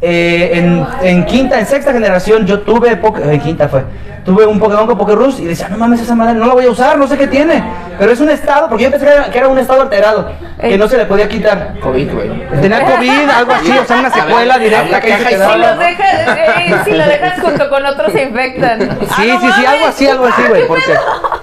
eh, 0.00 0.50
en, 0.54 0.86
en 1.02 1.24
quinta, 1.24 1.58
en 1.58 1.66
sexta 1.66 1.92
generación, 1.92 2.46
yo 2.46 2.60
tuve, 2.60 2.98
en 3.32 3.40
quinta 3.40 3.68
fue, 3.68 3.82
tuve 4.24 4.44
un 4.44 4.58
Pokémon 4.58 4.86
con 4.86 4.98
Pokérus 4.98 5.40
y 5.40 5.44
decía, 5.46 5.68
no 5.68 5.78
mames, 5.78 6.00
esa 6.02 6.14
madre 6.14 6.34
no 6.34 6.46
la 6.46 6.54
voy 6.54 6.66
a 6.66 6.70
usar, 6.70 6.98
no 6.98 7.06
sé 7.06 7.16
qué 7.16 7.26
tiene. 7.28 7.62
Pero 7.98 8.12
es 8.12 8.20
un 8.20 8.28
estado, 8.28 8.68
porque 8.68 8.84
yo 8.84 8.90
pensé 8.90 9.06
que 9.06 9.12
era, 9.12 9.24
que 9.30 9.38
era 9.38 9.48
un 9.48 9.56
estado 9.58 9.80
alterado, 9.80 10.30
que 10.60 10.76
no 10.76 10.86
se 10.86 10.98
le 10.98 11.06
podía 11.06 11.26
quitar. 11.28 11.76
COVID, 11.80 12.12
güey. 12.12 12.30
Tenía 12.60 12.84
COVID, 12.84 13.28
algo 13.30 13.52
así, 13.54 13.70
o 13.70 13.84
sea, 13.86 13.96
una 14.00 14.10
secuela 14.14 14.58
directa 14.58 15.00
que 15.00 15.08
se 15.12 15.14
y 15.14 15.18
si 15.22 15.24
quedaba. 15.28 15.56
lo 15.56 15.76
dejas, 15.78 16.14
eh, 16.36 16.74
si 16.84 16.90
lo 16.90 17.04
dejas 17.06 17.40
junto 17.40 17.70
con 17.70 17.86
otros 17.86 18.12
se 18.12 18.24
infectan. 18.24 18.80
Sí, 18.80 18.86
Ah, 19.10 19.24
no 19.28 19.40
sí, 19.40 19.46
sí, 19.56 19.64
algo 19.64 19.80
mames. 19.80 19.88
así, 19.88 20.06
algo 20.08 20.26
así, 20.26 20.42
güey, 20.48 20.66
porque... 20.66 20.92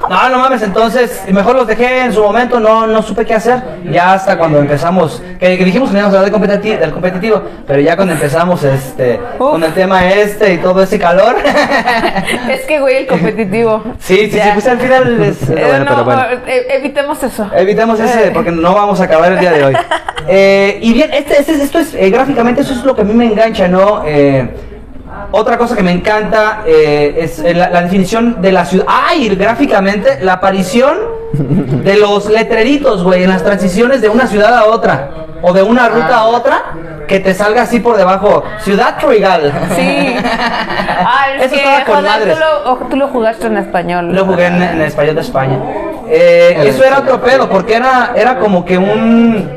No, 0.10 0.30
no 0.30 0.38
mames, 0.40 0.62
entonces 0.62 1.24
mejor 1.30 1.56
los 1.56 1.66
dejé 1.66 2.02
en 2.04 2.14
su 2.14 2.22
momento, 2.22 2.60
no, 2.60 2.86
no 2.86 3.02
supe 3.02 3.26
qué 3.26 3.34
hacer. 3.36 3.62
Ya 3.90 4.14
hasta 4.14 4.38
cuando 4.38 4.60
empezamos, 4.60 5.24
que, 5.40 5.58
que 5.58 5.64
dijimos 5.66 5.90
que 5.90 5.98
íbamos 5.98 6.14
a 6.14 6.20
hablar 6.20 6.32
de 6.32 6.38
competiti- 6.38 6.78
del 6.78 6.92
competitivo, 6.92 7.42
pero 7.66 7.80
ya 7.80 7.96
cuando 7.96 8.14
empezamos 8.14 8.43
este, 8.64 9.20
Uf. 9.40 9.52
con 9.52 9.64
el 9.64 9.74
tema 9.74 10.08
este 10.12 10.54
y 10.54 10.58
todo 10.58 10.82
ese 10.84 11.00
calor. 11.00 11.36
Es 12.50 12.62
que, 12.62 12.80
güey, 12.80 12.98
el 12.98 13.08
competitivo. 13.08 13.84
sí, 14.00 14.30
sí, 14.32 14.40
sí, 14.40 14.50
pues 14.54 14.68
al 14.68 14.80
final 14.80 15.22
es- 15.24 15.42
Eh, 15.50 15.56
bueno, 15.68 15.80
no, 15.86 15.86
pero 15.92 16.04
bueno. 16.04 16.24
eh, 16.48 16.68
evitemos 16.72 17.22
eso. 17.24 17.50
Evitemos 17.56 18.00
ese 18.00 18.32
porque 18.32 18.52
no 18.52 18.74
vamos 18.74 19.00
a 19.02 19.06
acabar 19.06 19.32
el 19.34 19.40
día 19.40 19.52
de 19.52 19.64
hoy. 19.66 19.74
Eh, 20.26 20.80
y 20.82 20.94
bien, 20.94 21.12
este, 21.14 21.38
este- 21.42 21.62
esto 21.62 21.80
es 21.80 21.94
eh, 21.94 22.10
gráficamente, 22.10 22.62
eso 22.62 22.72
es 22.72 22.86
lo 22.86 22.96
que 22.96 23.02
a 23.02 23.04
mí 23.04 23.14
me 23.14 23.26
engancha, 23.26 23.68
¿no? 23.68 24.04
Eh, 24.06 24.48
otra 25.32 25.58
cosa 25.58 25.76
que 25.76 25.84
me 25.84 25.92
encanta 25.92 26.62
eh, 26.66 27.16
es 27.20 27.40
eh, 27.40 27.54
la, 27.54 27.70
la 27.70 27.82
definición 27.82 28.42
de 28.42 28.52
la 28.52 28.66
ciudad. 28.66 28.86
¡Ay! 28.88 29.30
Gráficamente, 29.36 30.20
la 30.22 30.34
aparición 30.34 30.98
de 31.34 31.98
los 31.98 32.30
letreritos, 32.30 33.04
güey, 33.04 33.24
en 33.24 33.30
las 33.30 33.44
transiciones 33.44 34.02
de 34.02 34.10
una 34.10 34.28
ciudad 34.28 34.56
a 34.58 34.66
otra. 34.66 35.10
O 35.42 35.52
de 35.52 35.62
una 35.62 35.90
ruta 35.90 36.18
a 36.20 36.24
otra, 36.26 36.64
que 37.06 37.20
te 37.20 37.34
salga 37.34 37.64
así 37.64 37.80
por 37.82 37.98
debajo. 37.98 38.44
Ciudad 38.62 38.98
Trigal. 38.98 39.52
Sí. 39.76 40.16
Ah, 40.26 41.26
es 41.38 41.46
Eso 41.48 41.56
que, 41.56 41.60
estaba 41.60 41.84
con 41.84 41.96
joder, 41.96 42.10
madres. 42.12 42.34
tú 42.36 42.40
lo, 42.40 42.72
o- 42.72 42.78
tú 42.90 42.96
lo 42.96 43.08
jugaste 43.10 43.48
en 43.48 43.58
español. 43.58 44.16
Lo 44.16 44.26
jugué 44.26 44.46
en, 44.46 44.62
en 44.62 44.82
español 44.82 45.16
de 45.16 45.22
España. 45.22 45.58
Eh, 46.08 46.64
eso 46.68 46.84
era 46.86 47.00
otro 47.00 47.20
pedo, 47.22 47.50
porque 47.50 47.76
era, 47.76 48.14
era 48.16 48.40
como 48.40 48.64
que 48.64 48.78
un, 48.78 49.50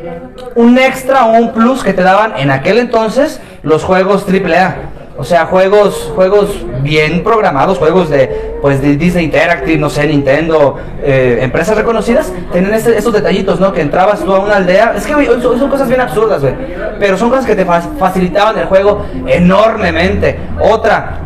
un 0.56 0.78
extra 0.78 1.26
o 1.26 1.32
un 1.34 1.52
plus 1.52 1.84
que 1.84 1.92
te 1.92 2.02
daban 2.02 2.32
en 2.36 2.50
aquel 2.50 2.78
entonces 2.78 3.40
los 3.62 3.84
juegos 3.84 4.24
AAA. 4.28 4.74
O 5.18 5.24
sea, 5.24 5.46
juegos, 5.46 6.12
juegos 6.14 6.50
bien 6.82 7.24
programados, 7.24 7.78
juegos 7.78 8.10
de, 8.10 8.58
pues, 8.60 8.82
de 8.82 8.96
Disney 8.96 9.24
Interactive, 9.24 9.78
no 9.78 9.88
sé, 9.88 10.06
Nintendo, 10.06 10.76
eh, 11.02 11.38
empresas 11.40 11.74
reconocidas, 11.74 12.30
tenían 12.52 12.74
ese- 12.74 12.98
esos 12.98 13.14
detallitos, 13.14 13.58
¿no? 13.58 13.72
Que 13.72 13.80
entrabas 13.80 14.20
tú 14.22 14.34
a 14.34 14.40
una 14.40 14.56
aldea. 14.56 14.92
Es 14.94 15.06
que, 15.06 15.14
güey, 15.14 15.26
son, 15.40 15.70
cosas 15.70 15.88
bien 15.88 16.02
absurdas, 16.02 16.42
güey. 16.42 16.54
Pero 17.00 17.16
son 17.16 17.30
cosas 17.30 17.46
que 17.46 17.56
te 17.56 17.64
fa- 17.64 17.80
facilitaban 17.98 18.58
el 18.58 18.66
juego 18.66 19.06
enormemente. 19.26 20.38
Otra, 20.60 21.18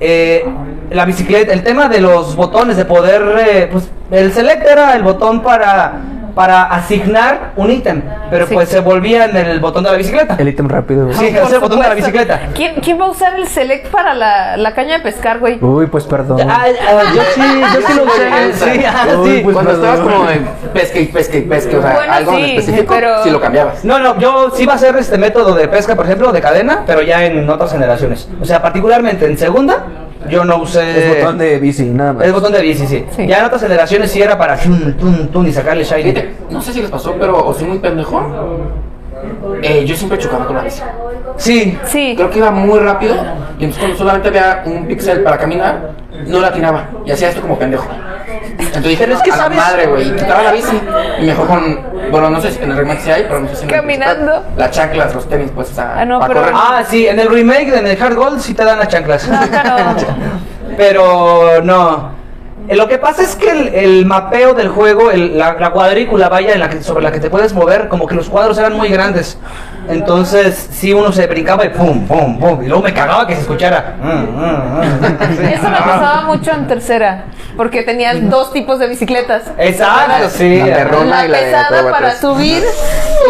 eh, 0.00 0.44
la 0.90 1.04
bicicleta, 1.04 1.52
el 1.52 1.62
tema 1.62 1.88
de 1.88 2.00
los 2.00 2.34
botones, 2.36 2.76
de 2.78 2.84
poder, 2.86 3.22
eh, 3.46 3.68
pues 3.70 3.90
el 4.10 4.32
select 4.32 4.66
era 4.66 4.96
el 4.96 5.02
botón 5.02 5.42
para, 5.42 5.92
para 6.34 6.64
asignar 6.64 7.52
un 7.56 7.70
ítem, 7.70 8.02
pero 8.30 8.46
Sí. 8.46 8.54
pues 8.54 8.68
se 8.68 8.80
volvía 8.80 9.26
en 9.26 9.36
el 9.36 9.60
botón 9.60 9.84
de 9.84 9.90
la 9.90 9.96
bicicleta. 9.96 10.36
El 10.38 10.48
ítem 10.48 10.68
rápido, 10.68 11.06
güey. 11.06 11.16
Sí, 11.16 11.26
es 11.26 11.52
el 11.52 11.60
botón 11.60 11.80
de 11.80 11.88
la 11.88 11.94
bicicleta. 11.94 12.40
¿Quién, 12.54 12.74
¿Quién 12.82 13.00
va 13.00 13.04
a 13.06 13.10
usar 13.10 13.34
el 13.38 13.46
select 13.46 13.86
para 13.88 14.14
la, 14.14 14.56
la 14.56 14.74
caña 14.74 14.94
de 14.98 15.00
pescar, 15.00 15.38
güey? 15.38 15.58
Uy, 15.62 15.86
pues 15.86 16.04
perdón. 16.04 16.40
Ah, 16.50 16.64
ah, 16.66 17.02
yo 17.14 17.22
sí, 17.34 17.40
yo 17.74 17.86
sí 17.86 17.94
lo 17.94 18.02
usé. 18.04 18.52
Sí, 18.72 18.84
ah, 18.84 19.06
Uy, 19.18 19.30
sí. 19.36 19.40
pues, 19.44 19.54
Cuando 19.54 19.72
estabas 19.72 20.00
como 20.00 20.28
en 20.30 20.44
pesca 20.72 20.98
y 20.98 21.06
pesca 21.06 21.36
y 21.36 21.42
pesca, 21.42 21.78
o 21.78 21.82
sea, 21.82 21.94
Bueno, 21.94 22.12
algo 22.12 22.32
en 22.38 22.44
específico, 22.46 22.94
pero- 22.94 23.22
si 23.22 23.30
lo 23.30 23.40
cambiabas. 23.40 23.84
No, 23.84 23.98
no, 23.98 24.18
yo 24.18 24.50
sí 24.54 24.64
iba 24.64 24.72
a 24.72 24.76
hacer 24.76 24.96
este 24.96 25.18
método 25.18 25.54
de 25.54 25.68
pesca, 25.68 25.94
por 25.94 26.04
ejemplo, 26.06 26.32
de 26.32 26.40
cadena, 26.40 26.82
pero 26.86 27.02
ya 27.02 27.24
en 27.24 27.48
otras 27.48 27.70
generaciones. 27.72 28.28
O 28.40 28.44
sea, 28.44 28.60
particularmente 28.60 29.26
en 29.26 29.38
segunda, 29.38 29.84
yo 30.28 30.44
no 30.44 30.58
usé. 30.58 31.12
Es 31.12 31.18
botón 31.20 31.38
de 31.38 31.58
bici, 31.58 31.84
nada 31.84 32.12
más. 32.12 32.26
Es 32.26 32.32
botón 32.32 32.52
de 32.52 32.60
bici, 32.62 32.86
sí. 32.86 33.04
Sí. 33.14 33.26
Ya 33.26 33.38
en 33.40 33.44
otras 33.44 33.62
generaciones 33.62 34.10
sí 34.10 34.20
era 34.22 34.36
para 34.38 34.56
tum, 34.56 34.92
tum, 34.94 35.28
tum 35.28 35.46
y 35.46 35.52
sacarle 35.52 35.84
shiny. 35.84 36.02
Fíjate, 36.02 36.34
no 36.50 36.60
sé 36.60 36.72
si 36.72 36.80
les 36.82 36.90
pasó, 36.90 37.14
pero 37.18 37.44
o 37.46 37.52
soy 37.54 37.66
muy 37.68 37.78
pendejo. 37.78 38.20
Eh, 39.62 39.84
yo 39.86 39.96
siempre 39.96 40.18
chocaba 40.18 40.46
con 40.46 40.56
la 40.56 40.62
bici. 40.62 40.82
Sí, 41.36 41.78
Sí. 41.84 42.14
Creo 42.16 42.30
que 42.30 42.38
iba 42.38 42.50
muy 42.50 42.78
rápido 42.78 43.14
y 43.58 43.64
entonces 43.64 43.78
cuando 43.78 43.96
solamente 43.96 44.28
había 44.28 44.62
un 44.66 44.86
píxel 44.86 45.22
para 45.22 45.38
caminar, 45.38 45.92
no 46.26 46.40
la 46.40 46.48
atinaba 46.48 46.88
y 47.04 47.10
hacía 47.10 47.28
esto 47.28 47.40
como 47.40 47.58
pendejo. 47.58 47.86
Entonces 48.58 48.82
dije, 48.84 49.04
Pero 49.04 49.16
es 49.16 49.22
que 49.22 49.30
a 49.30 49.36
la 49.36 49.42
sabes- 49.44 49.56
madre, 49.58 49.86
güey, 49.86 50.08
y 50.08 50.12
quitaba 50.12 50.42
la 50.42 50.52
bici 50.52 50.80
y 51.20 51.24
mejor 51.24 51.46
con, 51.46 51.80
bueno, 52.10 52.30
no 52.30 52.40
sé 52.40 52.52
si 52.52 52.62
en 52.62 52.70
el 52.70 52.76
remake 52.76 53.00
sí 53.00 53.10
hay, 53.10 53.22
pero 53.24 53.40
no 53.40 53.48
sé 53.48 53.56
si 53.56 53.62
en 53.64 53.70
el 53.70 53.76
Caminando. 53.76 54.44
Las 54.56 54.70
chanclas, 54.70 55.14
los 55.14 55.28
tenis, 55.28 55.50
pues, 55.54 55.70
o 55.70 55.74
sea, 55.74 55.94
Ah, 55.98 56.04
no, 56.04 56.18
para 56.20 56.28
pero- 56.34 56.40
correr. 56.46 56.54
Ah, 56.56 56.82
sí, 56.88 57.06
en 57.06 57.18
el 57.18 57.28
remake, 57.28 57.74
en 57.74 57.86
el 57.86 58.02
Hard 58.02 58.14
Gold, 58.14 58.40
sí 58.40 58.54
te 58.54 58.64
dan 58.64 58.78
las 58.78 58.88
chanclas. 58.88 59.28
No, 59.28 59.36
acá 59.36 59.64
no. 59.64 59.96
Pero 60.76 61.62
no. 61.62 62.10
Eh, 62.68 62.76
Lo 62.76 62.88
que 62.88 62.98
pasa 62.98 63.22
es 63.22 63.36
que 63.36 63.50
el, 63.50 63.68
el 63.74 64.06
mapeo 64.06 64.54
del 64.54 64.68
juego, 64.68 65.10
el- 65.10 65.36
la, 65.38 65.54
la 65.54 65.70
cuadrícula, 65.70 66.28
vaya, 66.28 66.52
en 66.54 66.60
la 66.60 66.68
que, 66.70 66.82
sobre 66.82 67.02
la 67.04 67.12
que 67.12 67.20
te 67.20 67.30
puedes 67.30 67.52
mover, 67.52 67.88
como 67.88 68.06
que 68.06 68.14
los 68.14 68.28
cuadros 68.28 68.56
eran 68.58 68.72
muy 68.74 68.88
grandes. 68.88 69.38
Entonces, 69.88 70.68
sí, 70.72 70.92
uno 70.92 71.12
se 71.12 71.26
brincaba 71.26 71.64
y 71.64 71.68
pum, 71.70 72.06
pum, 72.06 72.38
pum. 72.38 72.62
Y 72.62 72.68
luego 72.68 72.82
me 72.82 72.92
cagaba 72.94 73.26
que 73.26 73.34
se 73.34 73.42
escuchara. 73.42 73.94
Eso 75.52 75.68
me 75.70 75.76
pasaba 75.78 76.22
mucho 76.22 76.50
en 76.52 76.66
tercera, 76.66 77.24
porque 77.56 77.82
tenías 77.82 78.28
dos 78.30 78.52
tipos 78.52 78.78
de 78.78 78.88
bicicletas. 78.88 79.42
Exacto, 79.58 80.28
sí. 80.30 80.58
La 80.58 80.64
perrona 80.76 81.04
La 81.20 81.24
y 81.24 81.28
la 81.28 81.38
de 81.38 81.44
pesada 81.44 81.82
para 81.90 81.96
atrás. 82.08 82.18
subir 82.20 82.62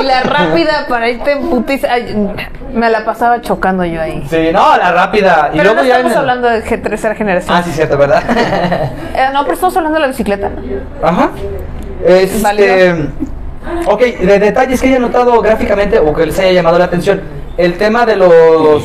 y 0.01 0.03
la 0.05 0.23
rápida 0.23 0.87
para 0.88 1.09
irte 1.11 1.33
en 1.33 1.49
putiza. 1.51 1.88
Ay, 1.93 2.17
Me 2.73 2.90
la 2.90 3.05
pasaba 3.05 3.40
chocando 3.40 3.85
yo 3.85 4.01
ahí. 4.01 4.27
Sí, 4.29 4.49
no, 4.53 4.77
la 4.77 4.90
rápida. 4.93 5.51
Y 5.53 5.59
Pero 5.59 5.64
luego 5.75 5.83
no 5.83 5.87
ya 5.88 5.95
estamos 5.97 6.12
el- 6.12 6.19
hablando 6.19 6.49
de 6.51 6.61
tercera 6.62 7.14
generación. 7.14 7.57
Ah, 7.57 7.62
sí, 7.62 7.71
cierto, 7.73 7.97
¿verdad? 7.99 8.23
Eh, 9.17 9.29
no, 9.33 9.43
pero 9.43 9.55
estamos 9.55 9.77
hablando 9.77 9.95
de 9.95 10.01
la 10.01 10.09
bicicleta. 10.09 10.51
Ajá. 11.03 11.31
Este. 12.05 12.43
Válido. 12.43 13.07
Ok, 13.87 14.00
de 14.00 14.38
detalles 14.38 14.81
que 14.81 14.88
haya 14.88 14.98
notado 14.98 15.40
gráficamente 15.40 15.98
o 15.98 16.14
que 16.14 16.27
les 16.27 16.38
haya 16.38 16.53
llamado 16.53 16.79
la 16.79 16.85
atención. 16.87 17.20
el 17.57 17.79
tema 17.79 18.05
de 18.05 18.16
los 18.16 18.83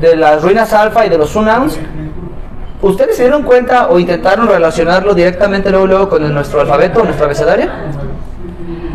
de 0.00 0.16
las 0.16 0.42
ruinas 0.42 0.72
alfa 0.72 1.06
y 1.06 1.08
de 1.08 1.18
los 1.18 1.30
Sunouns, 1.30 1.78
¿ustedes 2.82 3.16
se 3.16 3.22
dieron 3.22 3.42
cuenta 3.42 3.88
o 3.88 3.98
intentaron 3.98 4.46
relacionarlo 4.46 5.14
directamente 5.14 5.70
luego, 5.70 5.86
luego 5.86 6.08
con 6.08 6.32
nuestro 6.32 6.60
alfabeto, 6.60 7.02
nuestro 7.02 7.24
abecedario? 7.24 7.68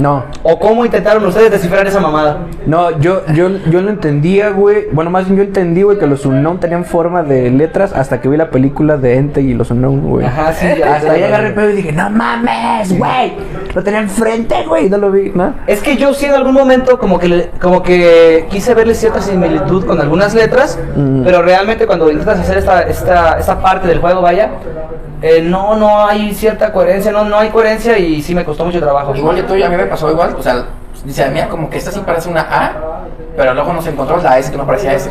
No. 0.04 0.26
¿O 0.44 0.60
cómo 0.60 0.84
intentaron 0.84 1.26
ustedes 1.26 1.50
descifrar 1.50 1.88
esa 1.88 2.02
mamada? 2.02 2.40
No, 2.66 3.00
yo, 3.00 3.22
yo, 3.34 3.48
yo 3.72 3.82
lo 3.82 3.90
entendía, 3.90 4.50
güey. 4.50 4.88
Bueno, 4.92 5.10
más 5.10 5.26
bien 5.26 5.38
yo 5.38 5.44
entendí, 5.44 5.84
güey, 5.84 5.98
que 5.98 6.08
los 6.08 6.26
Unknown 6.26 6.60
tenían 6.60 6.84
forma 6.84 7.24
de 7.24 7.50
letras 7.50 7.94
hasta 7.94 8.20
que 8.20 8.28
vi 8.28 8.36
la 8.36 8.50
película 8.50 8.98
de 8.98 9.16
Ente 9.16 9.40
y 9.42 9.54
los 9.54 9.72
Unknown, 9.72 10.02
güey. 10.02 10.26
Ajá, 10.26 10.52
sí, 10.52 10.68
Hasta 10.68 11.10
ahí 11.14 11.24
agarré 11.24 11.48
el 11.48 11.54
pedo 11.54 11.70
y 11.70 11.74
dije, 11.78 11.92
no 11.94 12.10
mames, 12.10 12.98
güey. 12.98 13.34
Lo 13.74 13.82
tenía 13.82 14.02
enfrente, 14.02 14.66
güey. 14.68 14.90
No 14.90 14.98
lo 14.98 15.10
vi, 15.10 15.32
¿no? 15.34 15.54
Es 15.68 15.82
que 15.82 15.96
yo 15.96 16.14
sí 16.14 16.26
en 16.26 16.34
algún 16.34 16.54
momento 16.54 17.00
como 17.00 17.18
que 17.18 17.50
como 17.62 17.82
que 17.82 18.46
quise 18.50 18.74
verle 18.74 18.96
cierta 18.96 19.22
similitud 19.22 19.86
con 19.86 20.02
algunas 20.02 20.34
letras, 20.36 20.78
Mm. 20.98 21.24
pero 21.24 21.42
realmente 21.42 21.88
cuando 21.88 22.12
intentas 22.12 22.40
hacer 22.42 22.58
esta, 22.58 22.82
esta, 22.82 23.40
esta 23.40 23.62
parte 23.62 23.88
del 23.88 24.00
juego, 24.00 24.22
vaya, 24.22 24.50
eh, 25.26 25.42
no, 25.42 25.78
no 25.78 26.06
hay 26.06 26.34
cierta 26.34 26.74
coherencia, 26.74 27.10
no, 27.14 27.24
no 27.24 27.38
hay 27.38 27.48
coherencia 27.48 27.98
y 27.98 28.22
sí 28.22 28.36
me 28.36 28.44
costó 28.44 28.66
mucho 28.66 28.82
trabajo. 28.82 29.16
Igual 29.16 29.38
yo 29.38 29.46
tuyo, 29.46 29.66
a 29.66 29.70
mí 29.70 29.78
me 29.78 29.86
pasó 29.86 30.12
igual, 30.12 30.36
o 30.38 30.44
sea, 30.44 30.66
dice, 31.06 31.30
mira, 31.30 31.48
como 31.48 31.70
que 31.70 31.78
esta 31.78 31.92
sí 31.92 32.02
parece 32.06 32.28
una 32.28 32.42
A, 32.42 33.06
pero 33.38 33.54
luego 33.54 33.72
nos 33.72 33.88
encontró 33.88 34.18
la 34.18 34.38
S 34.38 34.52
que 34.52 34.58
no 34.58 34.68
parecía 34.68 34.94
S. 34.94 35.10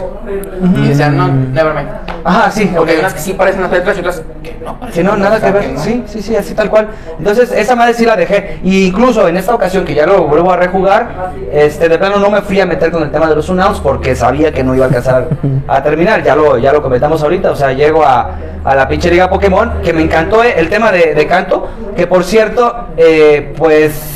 Y 0.77 0.89
decían, 0.89 1.17
no, 1.17 1.29
never 1.29 1.73
mind. 1.73 1.89
Ajá, 2.25 2.51
sí, 2.51 2.71
Porque 2.77 2.93
hay 2.93 2.97
ok. 2.99 3.03
unas 3.03 3.15
que 3.15 3.21
sí 3.21 3.33
parecen 3.33 3.63
las 3.63 3.71
letras 3.71 3.97
y 3.97 4.01
otras 4.01 4.23
que 4.43 4.57
no 4.65 4.75
Que 4.75 4.81
parecen. 4.81 5.07
no, 5.07 5.17
nada 5.17 5.41
que 5.41 5.51
ver. 5.51 5.71
no. 5.73 5.81
Sí, 5.81 6.05
sí, 6.07 6.23
sí, 6.23 6.37
así 6.37 6.55
tal 6.55 6.71
cual. 6.71 6.89
Entonces, 7.19 7.51
esa 7.53 7.75
madre 7.77 7.95
sí 7.95 8.05
la 8.07 8.17
dejé. 8.17 8.61
Y 8.63 8.87
incluso 8.87 9.27
en 9.29 9.37
esta 9.37 9.55
ocasión 9.55 9.85
que 9.85 9.95
ya 9.95 10.07
lo 10.07 10.25
vuelvo 10.25 10.53
a 10.53 10.57
rejugar, 10.57 11.33
este, 11.53 11.89
de 11.89 11.99
plano 11.99 12.19
no 12.19 12.31
me 12.31 12.43
fui 12.43 12.61
a 12.61 12.67
meter 12.67 12.91
con 12.91 13.03
el 13.03 13.11
tema 13.11 13.29
de 13.29 13.35
los 13.35 13.49
Unouns 13.49 13.81
porque 13.81 14.15
sabía 14.15 14.53
que 14.53 14.63
no 14.63 14.75
iba 14.75 14.85
a 14.85 14.89
alcanzar 14.89 15.29
a 15.67 15.83
terminar. 15.83 16.23
Ya 16.23 16.37
lo, 16.37 16.59
ya 16.59 16.73
lo 16.73 16.83
comentamos 16.83 17.23
ahorita. 17.23 17.51
O 17.51 17.57
sea, 17.57 17.73
llego 17.73 18.05
a, 18.05 18.31
a 18.65 18.75
la 18.75 18.87
pinche 18.89 19.11
liga 19.11 19.29
Pokémon, 19.29 19.81
que 19.83 19.93
me 19.93 20.03
encantó 20.03 20.45
eh, 20.45 20.55
el 20.57 20.69
tema 20.69 20.93
de, 20.93 21.15
de 21.15 21.27
canto. 21.27 21.69
Que 21.97 22.07
por 22.07 22.25
cierto, 22.25 22.89
eh, 22.97 23.53
pues. 23.57 24.09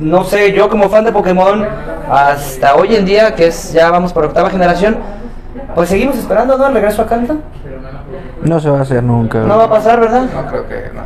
No 0.00 0.24
sé, 0.24 0.52
yo 0.52 0.68
como 0.68 0.90
fan 0.90 1.04
de 1.04 1.12
Pokémon, 1.12 1.64
hasta 2.10 2.74
hoy 2.74 2.96
en 2.96 3.04
día, 3.04 3.34
que 3.36 3.46
es 3.46 3.72
ya 3.72 3.90
vamos 3.92 4.12
por 4.12 4.24
octava 4.24 4.50
generación, 4.50 4.96
pues 5.74 5.88
seguimos 5.88 6.16
esperando, 6.18 6.56
¿no? 6.58 6.66
El 6.66 6.74
regreso 6.74 7.02
a 7.02 7.06
Canto. 7.06 7.36
No 8.42 8.60
se 8.60 8.70
va 8.70 8.78
a 8.78 8.82
hacer 8.82 9.02
nunca. 9.02 9.38
No 9.40 9.56
va 9.56 9.64
a 9.64 9.70
pasar, 9.70 10.00
¿verdad? 10.00 10.24
No 10.34 10.46
creo 10.46 10.66
que 10.68 10.74
no. 10.94 11.02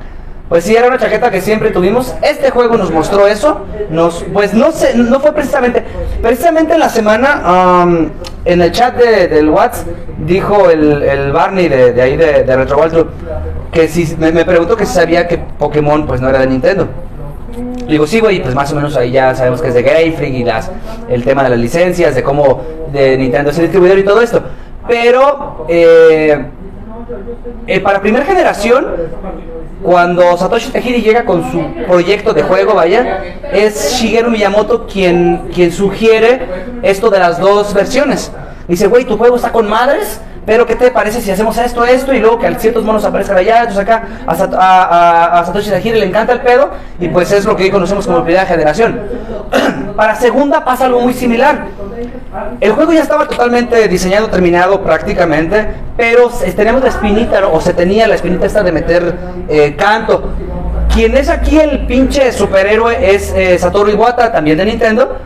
Pues 0.49 0.65
sí, 0.65 0.75
era 0.75 0.89
una 0.89 0.97
chaqueta 0.99 1.31
que 1.31 1.43
siempre 1.43 1.71
tuvimos. 1.71 2.15
Este 2.23 2.51
juego 2.51 2.77
nos 2.79 2.91
mostró 2.91 3.27
eso. 3.27 3.67
Nos, 3.91 4.25
pues 4.33 4.55
no 4.55 4.73
sé, 4.73 4.97
no 4.97 5.21
fue 5.21 5.33
precisamente. 5.33 5.85
Precisamente 6.23 6.73
en 6.73 6.81
la 6.81 6.89
semana, 6.89 7.43
am, 7.83 8.11
en 8.47 8.63
el 8.63 8.73
chat 8.73 8.97
de- 8.97 9.29
del 9.29 9.51
WhatsApp, 9.51 9.87
dijo 10.25 10.71
el, 10.71 11.03
el 11.03 11.33
Barney 11.33 11.69
de, 11.69 11.93
de 11.93 12.01
ahí 12.03 12.17
de, 12.17 12.45
de 12.45 12.57
Retro 12.57 12.79
World 12.79 13.07
que 13.71 13.87
si 13.89 14.17
me, 14.17 14.33
me 14.33 14.47
preguntó 14.47 14.75
que 14.75 14.87
si 14.87 14.95
sabía 14.95 15.29
que 15.29 15.37
Pokémon 15.37 16.07
pues 16.07 16.23
no 16.23 16.31
era 16.31 16.39
de 16.39 16.47
Nintendo. 16.47 16.89
Digo, 17.89 18.07
sí, 18.07 18.21
güey, 18.21 18.43
pues 18.43 18.55
más 18.55 18.71
o 18.73 18.77
menos 18.77 18.95
ahí 18.97 19.11
ya 19.11 19.35
sabemos 19.35 19.63
que 19.63 19.69
es 19.69 19.75
de 19.75 19.83
Freak 19.83 20.35
y 20.35 20.45
las, 20.45 20.71
el 21.09 21.25
tema 21.25 21.43
de 21.43 21.49
las 21.49 21.59
licencias, 21.59 22.15
de 22.15 22.23
cómo 22.23 22.63
de 22.93 23.17
Nintendo 23.17 23.51
es 23.51 23.57
el 23.57 23.63
distribuidor 23.65 23.99
y 23.99 24.05
todo 24.05 24.21
esto. 24.21 24.43
Pero, 24.87 25.65
eh, 25.69 26.45
eh, 27.67 27.81
para 27.81 28.03
primera 28.03 28.27
generación, 28.27 28.87
cuando 29.83 30.37
Satoshi 30.37 30.71
Tajiri 30.71 31.01
llega 31.01 31.25
con 31.25 31.51
su 31.51 31.63
proyecto 31.87 32.35
de 32.35 32.43
juego, 32.43 32.75
vaya, 32.75 33.23
es 33.53 33.99
Shigeru 33.99 34.31
Miyamoto 34.31 34.87
quien, 34.87 35.49
quien 35.55 35.73
sugiere 35.73 36.43
esto 36.83 37.09
de 37.09 37.19
las 37.19 37.41
dos 37.41 37.73
versiones. 37.73 38.31
Dice, 38.67 38.87
güey, 38.87 39.07
tu 39.07 39.17
juego 39.17 39.37
está 39.37 39.51
con 39.51 39.67
madres, 39.67 40.21
pero 40.49 40.65
¿qué 40.65 40.77
te 40.77 40.91
parece 40.91 41.21
si 41.21 41.31
hacemos 41.31 41.59
esto, 41.59 41.85
esto 41.85 42.15
y 42.15 42.21
luego 42.21 42.39
que 42.39 42.51
ciertos 42.55 42.83
monos 42.83 43.05
aparezcan 43.05 43.37
allá? 43.37 43.59
Entonces 43.59 43.81
acá 43.81 44.03
a, 44.27 44.33
a- 44.33 45.41
a- 45.41 45.45
Satoshi 45.45 45.69
Tajiri 45.69 46.01
le 46.01 46.07
encanta 46.07 46.33
el 46.33 46.41
pedo 46.41 46.71
y 46.99 47.09
pues 47.09 47.31
es 47.33 47.45
lo 47.45 47.55
que 47.55 47.71
conocemos 47.71 48.07
como 48.07 48.25
primera 48.25 48.47
generación. 48.47 48.99
Para 49.97 50.15
segunda 50.15 50.65
pasa 50.65 50.87
algo 50.87 51.01
muy 51.01 51.13
similar. 51.13 51.67
El 52.63 52.73
juego 52.73 52.95
ya 52.95 53.03
estaba 53.03 53.29
totalmente 53.29 53.87
diseñado, 53.89 54.29
terminado 54.29 54.81
prácticamente, 54.81 55.67
pero 55.99 56.31
teníamos 56.57 56.83
la 56.83 56.89
espinita, 56.89 57.47
o 57.47 57.61
se 57.61 57.75
tenía 57.75 58.09
la 58.09 58.15
espinita 58.15 58.47
esta 58.47 58.63
de 58.63 58.73
meter 58.73 59.15
eh, 59.51 59.77
canto. 59.77 60.33
Quien 60.95 61.15
es 61.15 61.29
aquí 61.29 61.59
el 61.59 61.87
pinche 61.87 62.33
superhéroe 62.33 63.15
es 63.15 63.35
eh, 63.37 63.59
Satoru 63.59 63.91
Iwata, 63.91 64.33
también 64.33 64.57
de 64.57 64.65
Nintendo, 64.65 65.19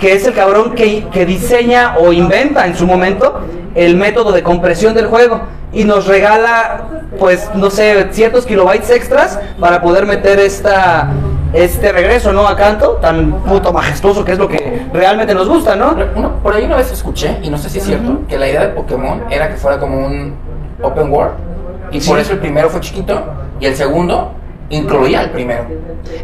que 0.00 0.12
es 0.14 0.26
el 0.26 0.34
cabrón 0.34 0.74
que, 0.74 1.06
que 1.12 1.24
diseña 1.26 1.96
o 1.98 2.12
inventa 2.12 2.66
en 2.66 2.76
su 2.76 2.86
momento 2.86 3.40
el 3.74 3.96
método 3.96 4.32
de 4.32 4.42
compresión 4.42 4.94
del 4.94 5.06
juego 5.06 5.40
y 5.72 5.84
nos 5.84 6.06
regala, 6.06 6.84
pues, 7.18 7.48
no 7.54 7.70
sé, 7.70 8.08
ciertos 8.12 8.46
kilobytes 8.46 8.90
extras 8.90 9.38
para 9.60 9.80
poder 9.82 10.06
meter 10.06 10.38
esta 10.40 11.08
este 11.52 11.90
regreso, 11.92 12.32
¿no? 12.32 12.46
A 12.46 12.56
canto 12.56 12.92
tan 13.00 13.32
puto 13.44 13.72
majestuoso 13.72 14.24
que 14.24 14.32
es 14.32 14.38
lo 14.38 14.48
que 14.48 14.86
realmente 14.92 15.32
nos 15.34 15.48
gusta, 15.48 15.74
¿no? 15.76 15.96
Uno- 16.14 16.34
por 16.42 16.54
ahí 16.54 16.64
una 16.64 16.76
vez 16.76 16.90
escuché, 16.92 17.38
y 17.42 17.48
no 17.48 17.56
sé 17.56 17.70
si 17.70 17.78
es 17.78 17.84
cierto, 17.84 18.20
que 18.28 18.36
la 18.36 18.48
idea 18.48 18.60
de 18.62 18.68
Pokémon 18.70 19.22
era 19.30 19.48
que 19.48 19.54
fuera 19.56 19.78
como 19.78 20.04
un 20.06 20.34
open 20.82 21.10
world. 21.10 21.34
Y 21.92 22.00
por 22.00 22.16
Sí. 22.16 22.22
eso 22.22 22.32
el 22.32 22.40
primero 22.40 22.68
fue 22.68 22.80
chiquito 22.80 23.22
y 23.60 23.66
el 23.66 23.74
segundo 23.76 24.32
incluía 24.68 25.20
al 25.20 25.30
primero. 25.30 25.64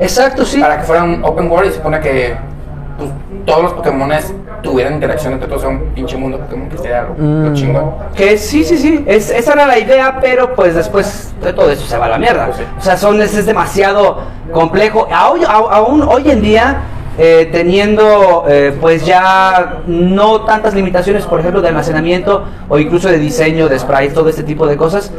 Exacto, 0.00 0.44
sí. 0.44 0.60
Para 0.60 0.78
que 0.78 0.84
fuera 0.84 1.04
un 1.04 1.24
open 1.24 1.50
world 1.50 1.66
y 1.68 1.70
se 1.70 1.76
supone 1.76 2.00
que 2.00 2.34
pues, 2.98 3.10
todos 3.46 3.62
los 3.62 3.72
Pokémones 3.74 4.32
tuvieran 4.62 4.94
interacción 4.94 5.32
entre 5.32 5.48
todos, 5.48 5.62
sea 5.62 5.70
un 5.70 5.80
pinche 5.94 6.16
mundo 6.16 6.38
Pokémon 6.38 6.68
que 6.68 6.78
sería 6.78 7.02
lo, 7.02 7.08
lo 7.16 7.50
Mm. 7.50 7.54
chingón. 7.54 7.90
Que 8.14 8.38
sí, 8.38 8.64
sí, 8.64 8.78
sí, 8.78 9.04
es, 9.06 9.30
esa 9.30 9.52
era 9.54 9.66
la 9.66 9.78
idea, 9.78 10.18
pero 10.20 10.54
pues 10.54 10.74
después 10.74 11.32
de 11.42 11.52
todo 11.52 11.70
eso 11.70 11.84
se 11.86 11.98
va 11.98 12.06
a 12.06 12.10
la 12.10 12.18
mierda. 12.18 12.50
Sí. 12.56 12.62
O 12.78 12.80
sea, 12.80 12.96
son, 12.96 13.20
es, 13.20 13.36
es 13.36 13.46
demasiado 13.46 14.18
complejo. 14.52 15.08
Aún, 15.12 15.40
aún 15.46 16.02
hoy 16.02 16.30
en 16.30 16.42
día, 16.42 16.82
eh, 17.18 17.48
teniendo 17.52 18.44
eh, 18.48 18.74
pues 18.80 19.04
ya 19.04 19.78
no 19.86 20.42
tantas 20.42 20.74
limitaciones, 20.74 21.26
por 21.26 21.40
ejemplo, 21.40 21.60
de 21.60 21.68
almacenamiento 21.68 22.44
o 22.68 22.78
incluso 22.78 23.08
de 23.08 23.18
diseño, 23.18 23.68
de 23.68 23.78
sprites, 23.78 24.14
todo 24.14 24.28
este 24.28 24.42
tipo 24.44 24.66
de 24.66 24.76
cosas, 24.76 25.12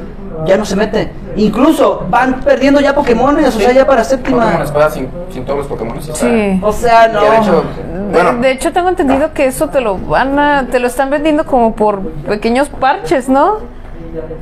ya 0.46 0.58
no 0.58 0.66
se 0.66 0.76
mete. 0.76 1.12
Incluso 1.36 2.06
van 2.10 2.42
perdiendo 2.42 2.80
ya 2.80 2.94
Pokémones, 2.94 3.56
o 3.56 3.60
sea, 3.60 3.72
ya 3.72 3.88
para 3.88 4.04
Pokémon 4.04 4.06
séptima. 4.06 4.64
Espada 4.64 4.90
sin, 4.90 5.10
sin 5.32 5.46
todos 5.46 5.60
los 5.60 5.68
Pokémon. 5.68 6.02
Sí. 6.02 6.60
O 6.62 6.72
sea, 6.72 7.08
no. 7.08 7.22
De 7.22 7.38
hecho, 7.38 7.64
bueno, 8.12 8.34
de, 8.34 8.40
de 8.40 8.52
hecho, 8.52 8.72
tengo 8.72 8.90
entendido 8.90 9.34
que 9.34 9.46
eso 9.46 9.70
te 9.70 9.82
lo 9.82 9.98
van 9.98 10.38
a, 10.38 10.68
te 10.70 10.80
lo 10.80 10.88
están 10.88 11.10
vendiendo 11.10 11.46
como 11.46 11.76
por 11.76 12.02
pequeños 12.02 12.70
parches, 12.70 13.30
¿no? 13.30 13.58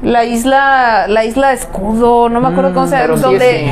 La 0.02 0.26
isla, 0.26 1.08
la 1.08 1.24
isla 1.24 1.54
escudo, 1.54 2.28
no 2.28 2.42
me 2.42 2.50
acuerdo 2.50 2.74
cómo 2.74 2.88
se 2.88 2.98
pero 2.98 3.16
llama, 3.16 3.18
sí 3.18 3.24
donde 3.24 3.66
es, 3.66 3.72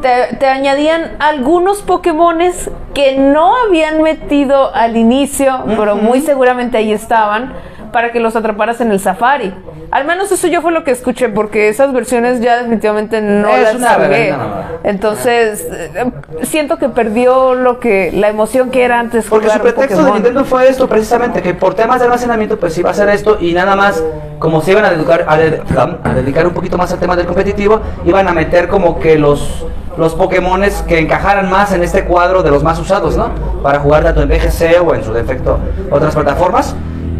te, 0.00 0.36
te 0.36 0.46
añadían 0.46 1.16
algunos 1.18 1.82
Pokémones 1.82 2.70
que 2.94 3.18
no 3.18 3.52
habían 3.66 4.00
metido 4.00 4.74
al 4.74 4.96
inicio, 4.96 5.64
pero 5.76 5.96
muy 5.96 6.22
seguramente 6.22 6.78
ahí 6.78 6.92
estaban 6.92 7.52
para 7.92 8.12
que 8.12 8.20
los 8.20 8.34
atraparas 8.34 8.80
en 8.80 8.92
el 8.92 9.00
safari. 9.00 9.52
Al 9.96 10.04
menos 10.04 10.30
eso 10.30 10.46
yo 10.46 10.60
fue 10.60 10.72
lo 10.72 10.84
que 10.84 10.90
escuché, 10.90 11.30
porque 11.30 11.70
esas 11.70 11.90
versiones 11.90 12.42
ya 12.42 12.58
definitivamente 12.58 13.22
no 13.22 13.48
Es 13.48 13.80
las 13.80 13.98
mamada. 13.98 14.72
Entonces, 14.84 15.66
eh, 15.72 16.12
siento 16.42 16.76
que 16.76 16.90
perdió 16.90 17.54
lo 17.54 17.80
que 17.80 18.12
la 18.12 18.28
emoción 18.28 18.70
que 18.70 18.84
era 18.84 19.00
antes 19.00 19.24
Porque 19.24 19.48
su 19.48 19.58
pretexto 19.58 20.04
de. 20.04 20.12
Nintendo 20.12 20.44
fue 20.44 20.68
esto 20.68 20.86
precisamente, 20.86 21.40
que 21.40 21.54
por 21.54 21.72
temas 21.72 21.98
de 22.00 22.04
almacenamiento 22.04 22.60
pues 22.60 22.76
iba 22.76 22.90
a 22.90 22.92
hacer 22.92 23.08
esto 23.08 23.38
y 23.40 23.54
nada 23.54 23.74
más, 23.74 24.04
como 24.38 24.60
se 24.60 24.72
iban 24.72 24.84
a 24.84 24.90
dedicar, 24.90 25.24
a, 25.26 25.38
de- 25.38 25.52
perdón, 25.62 25.98
a 26.04 26.12
dedicar 26.12 26.46
un 26.46 26.52
poquito 26.52 26.76
más 26.76 26.92
al 26.92 26.98
tema 26.98 27.16
del 27.16 27.24
competitivo, 27.24 27.80
iban 28.04 28.28
a 28.28 28.32
meter 28.32 28.68
como 28.68 29.00
que 29.00 29.18
los, 29.18 29.64
los 29.96 30.14
Pokémones 30.14 30.82
que 30.86 30.98
encajaran 30.98 31.48
más 31.48 31.72
en 31.72 31.82
este 31.82 32.04
cuadro 32.04 32.42
de 32.42 32.50
los 32.50 32.62
más 32.62 32.78
usados, 32.78 33.16
¿no? 33.16 33.30
Para 33.62 33.78
jugar 33.78 34.02
tanto 34.04 34.20
en 34.20 34.28
BGC 34.28 34.86
o 34.86 34.94
en 34.94 35.02
su 35.02 35.14
defecto 35.14 35.58
otras 35.90 36.14
plataformas. 36.14 36.76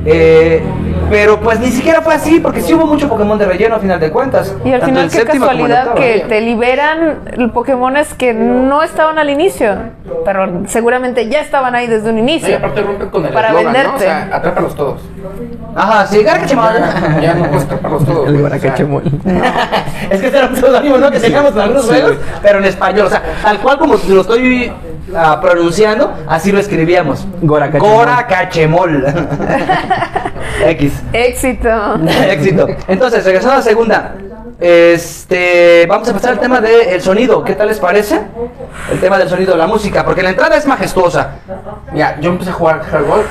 Eh, 0.07 0.63
pero 1.11 1.39
pues 1.41 1.61
ni 1.61 1.71
siquiera 1.71 2.01
fue 2.01 2.15
así, 2.15 2.41
porque 2.41 2.61
sí 2.61 2.75
hubo 2.75 2.87
mucho 2.87 3.09
Pokémon 3.09 3.39
de 3.39 3.45
relleno 3.45 3.77
a 3.77 3.79
final 3.79 4.01
de 4.01 4.11
cuentas. 4.11 4.55
Y 4.65 4.73
al 4.73 4.83
final, 4.83 5.09
qué 5.11 5.25
casualidad 5.25 5.95
que 5.95 6.25
te 6.29 6.41
liberan 6.41 7.51
Pokémones 7.53 8.13
que 8.15 8.33
no 8.35 8.83
estaban 8.83 9.19
al 9.19 9.31
inicio, 9.31 9.77
pero 10.25 10.63
seguramente 10.67 11.29
ya 11.29 11.41
estaban 11.41 11.75
ahí 11.75 11.87
desde 11.87 12.11
un 12.11 12.19
y 12.19 12.23
inicio. 12.23 12.57
aparte 12.57 12.83
rompen 12.83 13.09
con 13.11 13.25
el 13.27 13.33
Para 13.33 13.49
eslogan, 13.49 13.65
¿no? 13.65 13.71
O 13.71 13.75
venderte. 13.83 14.05
sea, 14.05 14.29
atrápalos 14.33 14.75
todos. 14.75 15.01
Ajá, 15.77 16.07
sí, 16.07 16.23
Garcachemol. 16.23 16.73
Ya 17.21 17.35
no 17.35 17.45
puedes 17.47 17.65
atraparlos 17.65 18.05
todos. 18.05 18.29
El 18.29 18.37
es 20.11 20.21
que 20.21 20.27
ese 20.29 20.39
era 20.39 20.47
un 20.47 20.57
pseudónimo, 20.57 20.99
¿no? 20.99 21.11
Que 21.11 21.21
teníamos 21.21 21.53
en 21.53 21.61
algunos 21.61 21.85
Sí. 21.85 21.91
juegos, 21.91 22.17
pero 22.43 22.59
en 22.59 22.65
español. 22.65 23.07
O 23.07 23.11
sea, 23.11 23.23
tal 23.43 23.59
cual 23.59 23.79
como 23.79 23.95
lo 24.09 24.21
estoy 24.23 24.73
ah, 25.15 25.41
pronunciando, 25.41 26.13
así 26.27 26.53
lo 26.53 26.59
escribíamos. 26.59 27.27
Goracachemol. 27.43 27.97
Goracachemol. 27.97 29.05
X. 30.67 31.03
Éxito. 31.13 31.69
Éxito. 32.29 32.67
Entonces, 32.89 33.25
regresando 33.25 33.55
a 33.55 33.57
la 33.57 33.63
segunda. 33.63 34.15
Este, 34.59 35.85
vamos 35.87 36.09
a 36.09 36.15
pasar 36.15 36.31
al 36.33 36.41
tema 36.41 36.61
del 36.61 37.01
sonido. 37.03 37.45
¿Qué 37.45 37.55
tal 37.55 37.69
les 37.69 37.79
parece? 37.79 38.21
El 38.91 39.01
tema 39.01 39.19
del 39.19 39.29
sonido, 39.29 39.55
la 39.57 39.67
música, 39.67 40.05
porque 40.05 40.23
la 40.23 40.31
entrada 40.31 40.57
es 40.57 40.67
majestuosa. 40.67 41.33
Mira, 41.93 42.19
yo 42.21 42.31
empecé 42.31 42.51
a 42.51 42.55
jugar 42.55 42.81
Hardball 42.81 43.25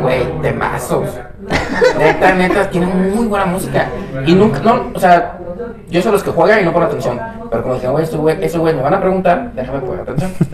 güey, 0.00 0.24
temazos. 0.42 1.08
Neta, 1.98 2.34
neta, 2.34 2.70
tienen 2.70 3.14
muy 3.14 3.26
buena 3.26 3.46
música. 3.46 3.88
Y 4.26 4.34
nunca, 4.34 4.60
no, 4.60 4.90
o 4.94 4.98
sea, 4.98 5.38
yo 5.90 6.02
soy 6.02 6.12
los 6.12 6.22
que 6.22 6.30
juegan 6.30 6.60
y 6.60 6.64
no 6.64 6.72
ponen 6.72 6.88
atención. 6.88 7.20
Pero 7.50 7.62
como 7.62 7.74
dije, 7.74 7.88
güey, 7.88 8.04
ese 8.04 8.16
güey, 8.16 8.44
ese 8.44 8.58
güey 8.58 8.74
me 8.74 8.82
van 8.82 8.94
a 8.94 9.00
preguntar, 9.00 9.52
déjame 9.54 9.80
poner 9.80 10.02
atención. 10.02 10.32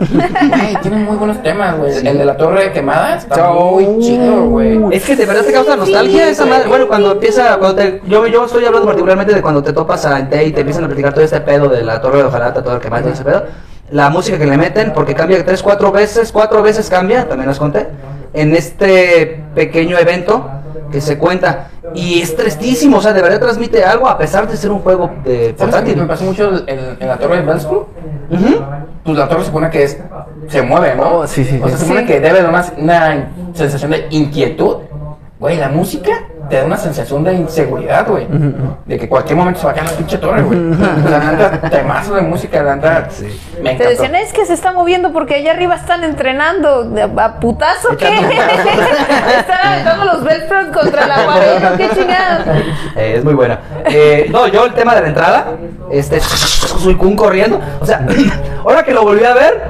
Güey, 0.54 0.76
tienen 0.82 1.04
muy 1.04 1.16
buenos 1.16 1.42
temas, 1.42 1.76
güey. 1.78 2.06
El 2.06 2.18
de 2.18 2.24
la 2.24 2.36
torre 2.36 2.72
quemada 2.72 3.16
está 3.16 3.50
muy 3.52 3.98
chido, 4.00 4.48
güey. 4.48 4.80
Es 4.92 5.04
que 5.04 5.16
de 5.16 5.26
verdad 5.26 5.42
te 5.42 5.52
causa 5.52 5.76
nostalgia 5.76 6.28
esa 6.28 6.46
madre. 6.46 6.68
Bueno, 6.68 6.86
cuando 6.86 7.12
empieza, 7.12 7.56
cuando 7.58 7.76
te, 7.76 8.00
yo, 8.06 8.26
yo 8.26 8.44
estoy 8.44 8.64
hablando 8.64 8.86
particularmente 8.86 9.34
de 9.34 9.42
cuando 9.42 9.62
te 9.62 9.72
topas 9.72 10.06
a 10.06 10.18
Entei 10.18 10.48
y 10.48 10.52
te 10.52 10.60
empiezan 10.60 10.84
a 10.84 10.86
platicar 10.86 11.12
todo 11.12 11.24
este 11.24 11.40
pedo 11.40 11.68
de 11.68 11.82
la 11.82 12.00
torre 12.00 12.18
de 12.18 12.24
Ojalata, 12.24 12.62
todo 12.62 12.76
el 12.76 12.80
que 12.80 12.90
más 12.90 13.02
todo 13.02 13.12
ese 13.12 13.24
pedo. 13.24 13.44
La 13.90 14.10
música 14.10 14.38
que 14.38 14.46
le 14.46 14.56
meten, 14.56 14.92
porque 14.92 15.14
cambia 15.14 15.44
tres, 15.44 15.62
cuatro 15.62 15.90
veces, 15.92 16.32
cuatro 16.32 16.62
veces 16.62 16.88
cambia, 16.88 17.28
también 17.28 17.48
las 17.48 17.58
conté, 17.58 17.88
en 18.32 18.54
este 18.54 19.42
pequeño 19.54 19.98
evento 19.98 20.48
que 20.90 21.00
se 21.00 21.18
cuenta. 21.18 21.68
Y 21.94 22.20
es 22.20 22.34
tristísimo, 22.36 22.98
o 22.98 23.00
sea, 23.00 23.12
de 23.12 23.22
verdad 23.22 23.40
transmite 23.40 23.84
algo 23.84 24.08
a 24.08 24.18
pesar 24.18 24.48
de 24.48 24.56
ser 24.56 24.70
un 24.70 24.80
juego 24.80 25.10
de 25.24 25.34
¿Sabes 25.34 25.52
qué 25.52 25.54
portátil. 25.56 25.96
me 25.96 26.06
pasó 26.06 26.24
mucho 26.24 26.62
en, 26.66 26.96
en 27.00 27.08
la 27.08 27.16
torre 27.18 27.36
de 27.36 27.42
Bellspool? 27.42 27.86
Ujú. 28.30 28.64
Pues 29.04 29.18
la 29.18 29.28
torre 29.28 29.40
se 29.40 29.46
supone 29.46 29.70
que 29.70 29.82
es, 29.84 29.98
se 30.48 30.62
mueve, 30.62 30.94
¿no? 30.96 31.18
Oh, 31.18 31.26
sí, 31.26 31.44
sí, 31.44 31.60
O 31.62 31.68
sea, 31.68 31.76
sí. 31.76 31.80
se 31.80 31.80
supone 31.84 32.00
Sí. 32.00 32.06
que 32.06 32.20
debe 32.20 32.42
de 32.42 32.48
una, 32.48 32.64
una 32.78 33.28
sensación 33.52 33.90
de 33.90 34.06
inquietud. 34.10 34.76
Güey, 35.38 35.56
la 35.58 35.68
música 35.68 36.10
te 36.48 36.56
da 36.56 36.64
una 36.64 36.76
sensación 36.76 37.24
de 37.24 37.34
inseguridad, 37.34 38.06
güey. 38.06 38.26
De 38.86 38.98
que 38.98 39.08
cualquier 39.08 39.36
momento 39.36 39.60
se 39.60 39.66
va 39.66 39.72
a 39.72 39.74
caer 39.74 39.90
la 39.90 39.96
pinche 39.96 40.18
torre, 40.18 40.42
güey. 40.42 40.58
La 41.10 41.18
neta, 41.18 41.70
temazo 41.70 42.14
de 42.14 42.22
música, 42.22 42.62
la 42.62 42.76
neta. 42.76 43.08
Me 43.62 43.74
Te 43.74 43.88
decían, 43.88 44.14
es 44.14 44.32
que 44.32 44.46
se 44.46 44.54
está 44.54 44.72
moviendo 44.72 45.12
porque 45.12 45.36
allá 45.36 45.52
arriba 45.52 45.74
están 45.74 46.04
entrenando. 46.04 46.90
¿A 47.16 47.40
putazo 47.40 47.96
qué? 47.96 48.08
están 49.38 49.66
aventando 49.66 50.04
los 50.04 50.24
Belfront 50.24 50.72
contra 50.74 51.06
la 51.06 51.24
guardia. 51.24 51.76
¿Qué 51.76 51.88
chingada? 51.94 52.44
Eh, 52.96 53.14
es 53.18 53.24
muy 53.24 53.34
buena. 53.34 53.60
Eh, 53.86 54.28
no, 54.30 54.46
yo 54.48 54.66
el 54.66 54.74
tema 54.74 54.94
de 54.94 55.02
la 55.02 55.08
entrada, 55.08 55.46
este, 55.90 56.20
Suicune 56.20 57.16
corriendo, 57.16 57.60
o 57.80 57.86
sea, 57.86 58.06
ahora 58.64 58.82
que 58.82 58.92
lo 58.92 59.02
volví 59.02 59.24
a 59.24 59.34
ver, 59.34 59.62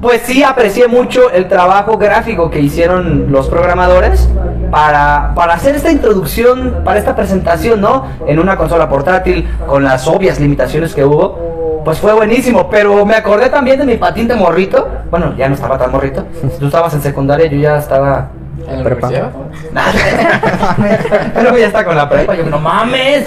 pues 0.00 0.22
sí 0.22 0.42
aprecié 0.42 0.88
mucho 0.88 1.30
el 1.30 1.48
trabajo 1.48 1.98
gráfico 1.98 2.50
que 2.50 2.60
hicieron 2.60 3.30
los 3.30 3.48
programadores 3.48 4.28
para, 4.70 5.32
para 5.34 5.54
hacer 5.54 5.76
esta 5.76 5.90
introducción, 5.90 6.82
para 6.84 6.98
esta 6.98 7.16
presentación, 7.16 7.80
¿no? 7.80 8.06
En 8.26 8.38
una 8.38 8.56
consola 8.56 8.88
portátil, 8.88 9.48
con 9.66 9.84
las 9.84 10.06
obvias 10.06 10.40
limitaciones 10.40 10.94
que 10.94 11.04
hubo. 11.04 11.82
Pues 11.84 11.98
fue 11.98 12.12
buenísimo, 12.12 12.68
pero 12.68 13.06
me 13.06 13.14
acordé 13.14 13.48
también 13.48 13.78
de 13.78 13.84
mi 13.84 13.96
patín 13.96 14.26
de 14.26 14.34
morrito. 14.34 14.88
Bueno, 15.10 15.34
ya 15.36 15.48
no 15.48 15.54
estaba 15.54 15.78
tan 15.78 15.92
morrito. 15.92 16.24
Tú 16.58 16.66
estabas 16.66 16.92
en 16.94 17.02
secundaria, 17.02 17.46
yo 17.46 17.58
ya 17.58 17.78
estaba 17.78 18.30
¿En 18.68 18.78
la 18.78 18.84
Prepa. 18.84 19.08
pero 21.34 21.56
ya 21.56 21.66
está 21.66 21.84
con 21.84 21.96
la 21.96 22.08
prepa. 22.08 22.34
Yo, 22.34 22.46
no 22.46 22.58
mames. 22.58 23.26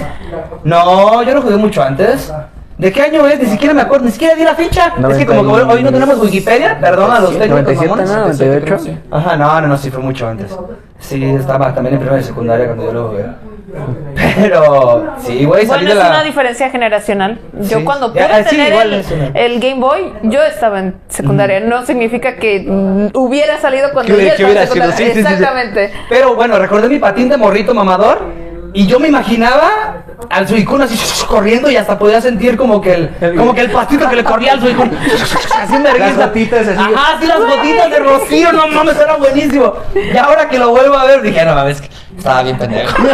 No, 0.63 1.23
yo 1.23 1.35
no 1.35 1.41
jugué 1.41 1.55
mucho 1.55 1.81
antes. 1.81 2.33
¿De 2.79 2.93
qué 2.93 3.01
año 3.01 3.27
es? 3.27 3.37
Ni 3.39 3.45
siquiera 3.47 3.73
me 3.73 3.81
acuerdo, 3.81 4.05
ni 4.05 4.11
siquiera 4.11 4.35
di 4.35 4.43
la 4.45 4.55
ficha. 4.55 4.93
Es 5.11 5.17
que 5.17 5.25
como 5.25 5.43
que 5.53 5.63
hoy, 5.63 5.83
no 5.83 5.91
tenemos 5.91 6.17
Wikipedia, 6.17 6.79
perdón 6.79 7.11
a 7.11 7.19
los 7.19 7.37
técnicos 7.37 7.75
97, 7.75 7.87
mamones. 7.89 8.09
¿no? 8.09 8.21
98. 8.21 8.97
Ajá, 9.11 9.35
no, 9.35 9.61
no, 9.61 9.67
no, 9.67 9.77
sí 9.77 9.91
fue 9.91 10.01
mucho 10.01 10.25
antes. 10.29 10.57
Sí, 10.97 11.21
estaba 11.25 11.75
también 11.75 11.95
en 11.95 11.99
primera 11.99 12.21
y 12.21 12.23
secundaria 12.23 12.67
cuando 12.67 12.85
yo 12.85 12.93
lo 12.93 13.07
jugué. 13.09 13.25
Pero, 14.41 15.13
sí, 15.19 15.43
güey, 15.43 15.65
salí 15.65 15.85
Bueno, 15.85 15.85
de 15.85 15.91
es 15.91 15.97
la... 15.97 16.09
una 16.09 16.23
diferencia 16.23 16.69
generacional. 16.69 17.39
Yo 17.59 17.79
Sí. 17.79 17.83
cuando 17.83 18.13
pude 18.13 18.23
ah, 18.23 18.43
sí, 18.43 18.55
tener 18.55 18.71
igual 18.71 19.03
el, 19.33 19.59
Game 19.59 19.79
Boy, 19.81 20.13
yo 20.23 20.41
estaba 20.41 20.79
en 20.79 20.95
secundaria. 21.09 21.59
No 21.59 21.85
significa 21.85 22.37
que 22.37 22.65
mm, 22.65 23.09
hubiera 23.13 23.59
salido 23.59 23.91
cuando 23.91 24.13
yo 24.13 24.19
estaba 24.19 24.37
que 24.37 24.41
en 24.41 24.49
hubiera 24.49 24.65
sido, 24.67 24.85
secundaria. 24.85 24.97
sí, 24.97 25.03
sí, 25.03 25.21
sí, 25.21 25.27
sí. 25.27 25.33
Exactamente. 25.33 25.91
Pero 26.07 26.35
bueno, 26.35 26.57
recordé 26.57 26.87
mi 26.87 26.99
patín 26.99 27.27
de 27.27 27.35
morrito 27.35 27.73
mamador 27.73 28.21
y 28.73 28.87
yo 28.87 28.99
me 28.99 29.07
imaginaba 29.07 30.03
al 30.29 30.47
Suicune 30.47 30.83
así 30.83 30.97
corriendo 31.25 31.69
y 31.71 31.75
hasta 31.75 31.97
podía 31.97 32.21
sentir 32.21 32.57
como 32.57 32.81
que 32.81 32.93
el, 32.93 33.35
como 33.35 33.53
que 33.53 33.61
el 33.61 33.71
pastito 33.71 34.09
que 34.09 34.15
le 34.15 34.23
corría 34.23 34.53
al 34.53 34.61
Suicune 34.61 34.91
haciendo 35.59 35.89
Las 35.97 36.17
gotitas 36.17 36.67
así. 36.67 36.79
Ajá, 36.79 37.17
sí, 37.19 37.27
las 37.27 37.39
gotitas 37.39 37.89
de 37.89 37.99
rocío, 37.99 38.51
no 38.51 38.67
mames, 38.67 38.97
era 38.97 39.15
buenísimo. 39.15 39.73
Y 39.95 40.15
ahora 40.17 40.47
que 40.49 40.59
lo 40.59 40.69
vuelvo 40.69 40.97
a 40.97 41.05
ver 41.05 41.21
dije, 41.21 41.43
no 41.45 41.55
mames, 41.55 41.81
que 41.81 41.89
estaba 42.17 42.43
bien 42.43 42.57
pendejo. 42.57 42.95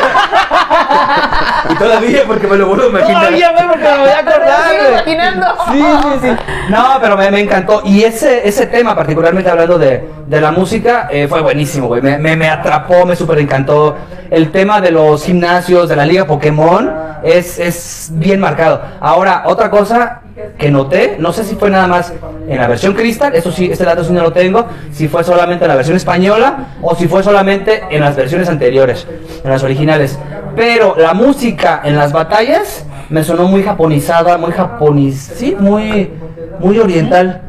Y 1.69 1.75
todavía 1.75 2.23
porque 2.27 2.47
me 2.47 2.57
lo 2.57 2.67
vuelvo 2.67 2.83
a 2.85 2.89
imaginar. 2.89 3.21
Todavía, 3.21 3.51
güey, 3.51 3.67
porque 3.67 3.83
me 3.83 3.97
voy 3.97 4.09
a 4.09 4.21
lo 4.21 4.29
acordar, 4.29 4.69
sigo 4.69 4.83
güey. 4.83 4.93
imaginando. 4.93 5.45
Sí, 5.71 5.83
sí, 6.03 6.19
sí. 6.21 6.35
No, 6.69 6.85
pero 7.01 7.17
me, 7.17 7.31
me 7.31 7.39
encantó. 7.39 7.81
Y 7.85 8.03
ese, 8.03 8.47
ese 8.47 8.67
tema, 8.67 8.95
particularmente 8.95 9.49
hablando 9.49 9.77
de, 9.79 10.07
de 10.27 10.41
la 10.41 10.51
música, 10.51 11.07
eh, 11.11 11.27
fue 11.27 11.41
buenísimo, 11.41 11.87
güey. 11.87 12.01
Me, 12.01 12.17
me, 12.19 12.35
me 12.35 12.49
atrapó, 12.49 13.05
me 13.05 13.15
súper 13.15 13.39
encantó. 13.39 13.97
El 14.29 14.51
tema 14.51 14.79
de 14.79 14.91
los 14.91 15.25
gimnasios, 15.25 15.89
de 15.89 15.95
la 15.95 16.05
liga 16.05 16.25
Pokémon, 16.25 16.93
es, 17.23 17.57
es 17.59 18.09
bien 18.13 18.39
marcado. 18.39 18.81
Ahora, 19.01 19.43
otra 19.45 19.69
cosa 19.71 20.21
que 20.57 20.69
noté, 20.69 21.15
no 21.17 21.31
sé 21.31 21.43
si 21.43 21.55
fue 21.55 21.69
nada 21.69 21.87
más 21.87 22.13
en 22.47 22.57
la 22.57 22.67
versión 22.67 22.93
Crystal, 22.93 23.33
eso 23.33 23.51
sí, 23.51 23.69
este 23.71 23.85
dato 23.85 24.03
sí 24.03 24.11
no 24.11 24.21
lo 24.21 24.33
tengo, 24.33 24.65
si 24.91 25.07
fue 25.07 25.23
solamente 25.23 25.63
en 25.63 25.69
la 25.69 25.75
versión 25.75 25.95
española 25.95 26.75
o 26.81 26.93
si 26.95 27.07
fue 27.07 27.23
solamente 27.23 27.83
en 27.89 28.01
las 28.01 28.15
versiones 28.15 28.49
anteriores, 28.49 29.07
en 29.43 29.49
las 29.49 29.63
originales. 29.63 30.19
Pero 30.55 30.95
la 30.97 31.13
música 31.13 31.81
en 31.83 31.95
las 31.95 32.11
batallas 32.11 32.85
me 33.09 33.23
sonó 33.23 33.47
muy 33.47 33.63
japonizada, 33.63 34.37
muy 34.37 34.51
japonis, 34.51 35.31
sí, 35.35 35.55
muy, 35.57 36.11
muy 36.59 36.79
oriental. 36.79 37.41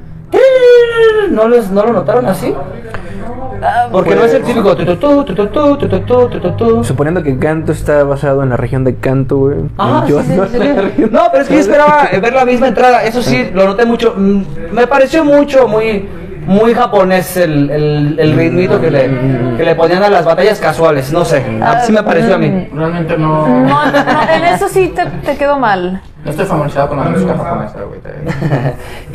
¿No, 1.30 1.48
les, 1.48 1.70
¿No 1.70 1.84
lo 1.84 1.92
notaron 1.92 2.26
así? 2.26 2.54
Porque 3.92 4.14
no 4.14 4.24
es 4.24 4.34
el 4.34 4.42
típico. 4.42 4.76
Suponiendo 6.84 7.22
que 7.22 7.38
Canto 7.38 7.72
está 7.72 8.04
basado 8.04 8.42
en 8.42 8.50
la 8.50 8.56
región 8.56 8.84
de 8.84 8.96
Canto, 8.96 9.36
güey. 9.36 9.56
Ah, 9.78 10.04
no, 10.08 10.22
sí, 10.22 10.30
sí. 10.32 11.04
no, 11.10 11.22
pero 11.30 11.42
es 11.42 11.48
que 11.48 11.54
yo 11.54 11.60
esperaba 11.60 12.08
ver 12.20 12.32
la 12.32 12.44
misma 12.44 12.68
entrada. 12.68 13.04
Eso 13.04 13.22
sí, 13.22 13.50
lo 13.52 13.64
noté 13.66 13.86
mucho. 13.86 14.14
Me 14.16 14.86
pareció 14.86 15.24
mucho, 15.24 15.68
muy 15.68 16.08
muy 16.46 16.74
japonés 16.74 17.36
el, 17.36 17.68
el, 17.70 18.16
el 18.18 18.36
ritmito 18.36 18.80
que 18.80 18.90
le, 18.90 19.10
que 19.56 19.64
le 19.64 19.74
ponían 19.74 20.02
a 20.02 20.08
las 20.08 20.24
batallas 20.24 20.58
casuales. 20.58 21.12
No 21.12 21.24
sé, 21.24 21.44
así 21.62 21.92
me 21.92 22.02
pareció 22.02 22.36
a 22.36 22.38
mí. 22.38 22.68
Realmente 22.72 23.18
no. 23.18 23.46
No, 23.46 23.86
no, 23.86 24.04
no, 24.04 24.22
en 24.32 24.44
eso 24.54 24.68
sí 24.68 24.92
te, 24.94 25.04
te 25.24 25.36
quedó 25.36 25.58
mal. 25.58 26.00
No 26.24 26.30
estoy 26.30 26.46
familiarizado 26.46 26.88
con 26.88 26.98
la 26.98 27.04
música 27.04 27.36
japonesa, 27.36 27.78
güey. 27.82 28.00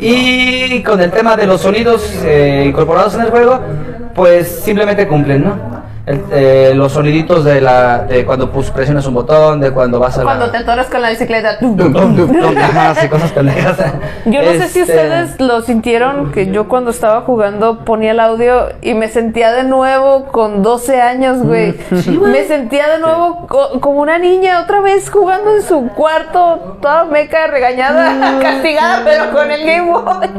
Y 0.00 0.82
con 0.82 1.00
el 1.00 1.10
tema 1.10 1.36
de 1.36 1.46
los 1.46 1.60
sonidos 1.60 2.20
eh, 2.24 2.64
incorporados 2.66 3.14
en 3.14 3.22
el 3.22 3.30
juego, 3.30 3.60
pues 4.14 4.60
simplemente 4.64 5.06
cumplen, 5.06 5.44
¿no? 5.44 5.82
El- 6.04 6.24
eh, 6.32 6.72
los 6.74 6.90
soniditos 6.92 7.44
de 7.44 7.60
la 7.60 7.98
de 7.98 8.24
cuando 8.26 8.50
pues, 8.50 8.72
presionas 8.72 9.06
un 9.06 9.14
botón, 9.14 9.60
de 9.60 9.70
cuando 9.70 10.00
vas 10.00 10.18
a 10.18 10.24
Cuando 10.24 10.46
la... 10.46 10.52
te 10.52 10.58
atoras 10.58 10.86
con 10.88 11.00
la 11.00 11.10
bicicleta. 11.10 11.58
Ajá, 11.60 12.94
sí, 12.96 13.08
cosas 13.08 13.30
pendejas. 13.30 13.76
Yo 14.24 14.42
no 14.42 14.50
sé 14.50 14.68
si 14.68 14.80
Este, 14.80 14.82
ustedes 14.82 15.38
lo 15.40 15.60
sintieron, 15.62 16.32
que 16.32 16.50
yo 16.50 16.66
cuando 16.66 16.90
estaba 16.90 17.20
jugando 17.20 17.84
ponía 17.84 18.10
el 18.10 18.18
audio 18.20 18.70
y 18.80 18.94
me 18.94 19.06
sentía 19.08 19.52
de 19.52 19.62
nuevo 19.62 20.24
con 20.26 20.64
12 20.64 21.00
años, 21.00 21.38
güey. 21.38 21.74
me 22.20 22.44
sentía 22.48 22.88
de 22.88 22.98
nuevo 22.98 23.46
co- 23.46 23.78
como 23.80 24.00
una 24.00 24.18
niña 24.18 24.60
otra 24.60 24.80
vez 24.80 25.08
jugando 25.08 25.54
en 25.54 25.62
su 25.62 25.86
cuarto, 25.94 26.78
toda 26.82 27.04
meca, 27.04 27.46
regañada, 27.46 28.38
castigada, 28.42 29.02
pero 29.04 29.30
con 29.30 29.48
el 29.52 29.64
Game 29.64 29.92
Boy. 29.92 30.30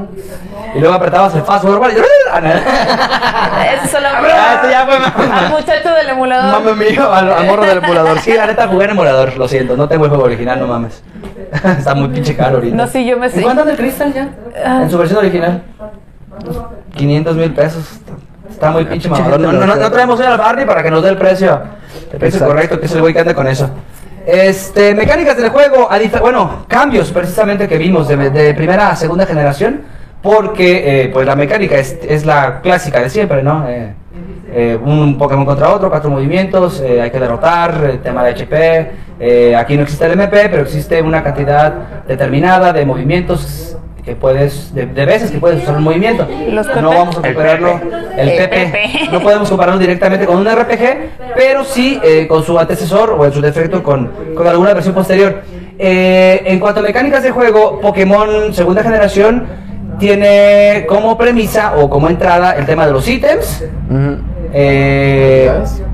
Y 0.75 0.79
luego 0.79 0.95
apretabas 0.95 1.33
el 1.35 1.43
fast 1.43 1.63
forward 1.65 1.91
y... 1.93 1.95
Eso 1.95 3.87
solo 3.91 4.07
Ah, 4.11 4.61
ya 4.69 4.85
fue- 4.85 5.52
muchacho 5.53 5.89
del 5.93 6.09
emulador. 6.09 6.63
Mame 6.63 6.89
mío, 6.89 7.11
al, 7.13 7.31
al 7.31 7.45
morro 7.47 7.63
del 7.65 7.77
emulador. 7.77 8.19
Sí, 8.19 8.33
la 8.33 8.47
neta 8.47 8.67
jugué 8.67 8.85
en 8.85 8.91
emulador, 8.91 9.37
lo 9.37 9.47
siento, 9.47 9.77
no 9.77 9.87
tengo 9.87 10.05
el 10.05 10.09
juego 10.09 10.25
original, 10.25 10.59
no 10.59 10.67
mames. 10.67 11.03
Está 11.77 11.95
muy 11.95 12.09
pinche 12.09 12.35
caro 12.35 12.55
ahorita. 12.55 12.75
No, 12.75 12.87
sí, 12.87 13.05
yo 13.05 13.17
me 13.17 13.27
¿En 13.27 13.31
sé. 13.31 13.41
cuánto 13.41 13.61
anda 13.61 13.73
el 13.73 13.77
Crystal 13.77 14.13
ya? 14.13 14.29
En 14.81 14.89
su 14.89 14.97
versión 14.97 15.19
original. 15.19 15.63
500 16.95 17.35
mil 17.35 17.53
pesos. 17.53 17.83
Está 18.49 18.71
muy 18.71 18.85
pinche 18.85 19.09
mamador. 19.09 19.39
No, 19.39 19.51
no, 19.51 19.75
no, 19.75 19.91
traemos 19.91 20.19
hoy 20.19 20.25
al 20.25 20.37
Barney 20.37 20.65
para 20.65 20.83
que 20.83 20.91
nos 20.91 21.03
dé 21.03 21.09
el 21.09 21.17
precio. 21.17 21.61
El 22.11 22.19
precio 22.19 22.37
Exacto. 22.37 22.45
correcto, 22.47 22.79
que 22.79 22.85
es 22.85 22.91
el 22.93 23.01
güey 23.01 23.13
que 23.13 23.19
anda 23.19 23.33
con 23.33 23.47
eso. 23.47 23.69
Este, 24.25 24.95
mecánicas 24.95 25.35
del 25.35 25.49
juego, 25.49 25.89
bueno, 26.21 26.65
cambios 26.67 27.11
precisamente 27.11 27.67
que 27.67 27.77
vimos 27.77 28.07
de, 28.07 28.29
de 28.29 28.53
primera 28.53 28.89
a 28.89 28.95
segunda 28.95 29.25
generación, 29.25 29.81
porque 30.23 31.03
eh, 31.03 31.09
pues 31.09 31.27
la 31.27 31.35
mecánica 31.35 31.77
es, 31.77 31.99
es 32.07 32.25
la 32.25 32.61
clásica 32.61 33.01
de 33.01 33.09
siempre, 33.11 33.43
¿no? 33.43 33.67
Eh, 33.67 33.93
eh, 34.55 34.77
un 34.79 35.17
Pokémon 35.17 35.45
contra 35.45 35.73
otro, 35.73 35.89
cuatro 35.89 36.11
movimientos, 36.11 36.79
eh, 36.79 37.01
hay 37.01 37.09
que 37.09 37.19
derrotar, 37.19 37.89
el 37.89 37.99
tema 38.01 38.23
de 38.23 38.31
HP, 38.31 38.91
eh, 39.19 39.55
aquí 39.55 39.75
no 39.75 39.81
existe 39.81 40.05
el 40.05 40.11
MP, 40.11 40.47
pero 40.47 40.61
existe 40.61 41.01
una 41.01 41.23
cantidad 41.23 41.73
determinada 42.07 42.71
de 42.71 42.85
movimientos 42.85 43.75
que 44.05 44.15
puedes, 44.15 44.71
de, 44.75 44.85
de 44.85 45.05
veces 45.05 45.31
que 45.31 45.39
puedes 45.39 45.63
usar 45.63 45.75
un 45.77 45.83
movimiento. 45.83 46.27
Los 46.51 46.67
no 46.67 46.73
PP. 46.73 46.95
vamos 46.95 47.17
a 47.17 47.21
compararlo, 47.21 47.81
el, 48.15 48.29
El 48.29 48.37
PP, 48.37 48.65
PP. 48.65 49.11
no 49.11 49.21
podemos 49.21 49.49
compararlo 49.49 49.79
directamente 49.79 50.27
con 50.27 50.37
un 50.37 50.45
RPG, 50.45 51.35
pero 51.35 51.63
sí 51.63 51.99
con 52.27 52.43
su 52.43 52.59
antecesor 52.59 53.09
o 53.11 53.25
en 53.25 53.33
su 53.33 53.41
defecto 53.41 53.81
con, 53.81 54.11
con 54.35 54.45
alguna 54.45 54.73
versión 54.75 54.93
posterior. 54.93 55.41
En 55.79 56.59
cuanto 56.59 56.81
a 56.81 56.83
mecánicas 56.83 57.23
de 57.23 57.31
juego, 57.31 57.79
Pokémon 57.79 58.53
segunda 58.53 58.83
generación 58.83 59.62
tiene 59.99 60.85
como 60.87 61.17
premisa 61.17 61.73
o 61.77 61.89
como 61.89 62.09
entrada 62.09 62.53
el 62.53 62.65
tema 62.65 62.85
de 62.85 62.91
los 62.93 63.07
ítems, 63.07 63.63
eh, 64.53 65.51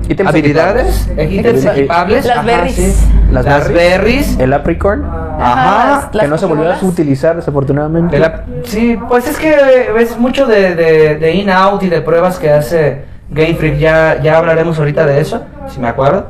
¿Ítems 0.08 0.28
habilidades, 0.30 1.08
ítems 1.30 1.64
Equipa- 1.64 1.72
equipables, 1.76 2.26
Las 2.26 2.36
ajá, 2.38 2.46
berries. 2.46 2.74
sí. 2.74 2.94
Las 3.30 3.44
las, 3.44 3.68
berries. 3.68 3.98
berries, 4.00 4.38
El 4.40 4.52
Apricorn, 4.52 5.04
ajá, 5.04 6.10
Las 6.12 6.22
que 6.22 6.28
no 6.28 6.36
se 6.36 6.46
volvió 6.46 6.72
a 6.72 6.78
utilizar 6.82 7.36
desafortunadamente. 7.36 8.18
la- 8.18 8.44
sí, 8.64 8.98
pues 9.08 9.28
es 9.28 9.36
que 9.38 9.54
es 9.98 10.18
mucho 10.18 10.46
de, 10.46 10.74
de, 10.74 11.14
de 11.16 11.32
in-out 11.34 11.82
y 11.84 11.88
de 11.88 12.00
pruebas 12.00 12.38
que 12.38 12.50
hace 12.50 13.02
Game 13.30 13.54
Freak, 13.54 13.78
ya, 13.78 14.20
ya 14.20 14.38
hablaremos 14.38 14.78
ahorita 14.78 15.06
de 15.06 15.20
eso, 15.20 15.42
si 15.68 15.78
me 15.78 15.86
acuerdo. 15.88 16.26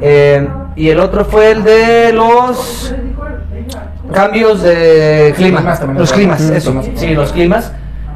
Eh, 0.00 0.46
y 0.76 0.88
el 0.90 1.00
otro 1.00 1.24
fue 1.24 1.50
el 1.50 1.64
de 1.64 2.12
los 2.12 2.94
cambios 4.12 4.62
de 4.62 5.32
clima, 5.36 5.58
climas 5.58 5.80
también. 5.80 5.98
los 5.98 6.12
climas, 6.12 6.40
eso, 6.40 6.70
climas. 6.70 7.00
sí, 7.00 7.14
los 7.14 7.32
climas, 7.32 7.72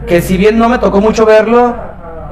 que 0.07 0.21
si 0.23 0.37
bien 0.37 0.59
no 0.59 0.69
me 0.69 0.79
tocó 0.79 1.01
mucho 1.01 1.25
verlo, 1.27 1.75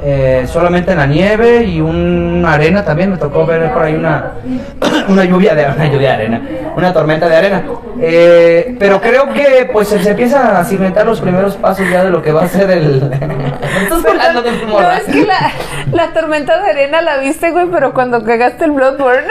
eh, 0.01 0.47
solamente 0.47 0.93
en 0.93 0.99
la 0.99 1.07
nieve 1.07 1.65
y 1.65 1.81
una 1.81 2.53
arena 2.53 2.85
también, 2.85 3.11
me 3.11 3.17
tocó 3.17 3.45
ver 3.45 3.73
por 3.73 3.83
ahí 3.83 3.95
una, 3.95 4.33
una 5.09 5.25
lluvia 5.25 5.55
de 5.57 5.67
una 5.77 5.87
lluvia 5.87 6.11
de 6.11 6.15
arena, 6.15 6.43
una 6.77 6.93
tormenta 6.93 7.29
de 7.29 7.37
arena. 7.37 7.65
Eh, 8.01 8.77
pero 8.79 9.01
creo 9.01 9.33
que 9.33 9.69
pues 9.73 9.89
se, 9.89 10.01
se 10.01 10.11
empieza 10.11 10.61
a 10.61 10.65
cimentar 10.65 11.05
los 11.05 11.21
primeros 11.21 11.57
pasos 11.57 11.85
ya 11.91 12.05
de 12.05 12.11
lo 12.11 12.23
que 12.23 12.31
va 12.31 12.43
a 12.43 12.49
ser 12.49 12.71
el... 12.71 13.11
No, 13.91 14.93
es 14.93 15.05
que 15.05 15.27
la, 15.27 15.51
la 15.93 16.13
tormenta 16.13 16.61
de 16.63 16.71
arena 16.71 17.03
la 17.03 17.19
viste, 17.19 17.51
güey, 17.51 17.67
pero 17.71 17.93
cuando 17.93 18.23
cagaste 18.25 18.65
el 18.65 18.73
Bloodborne. 18.73 19.27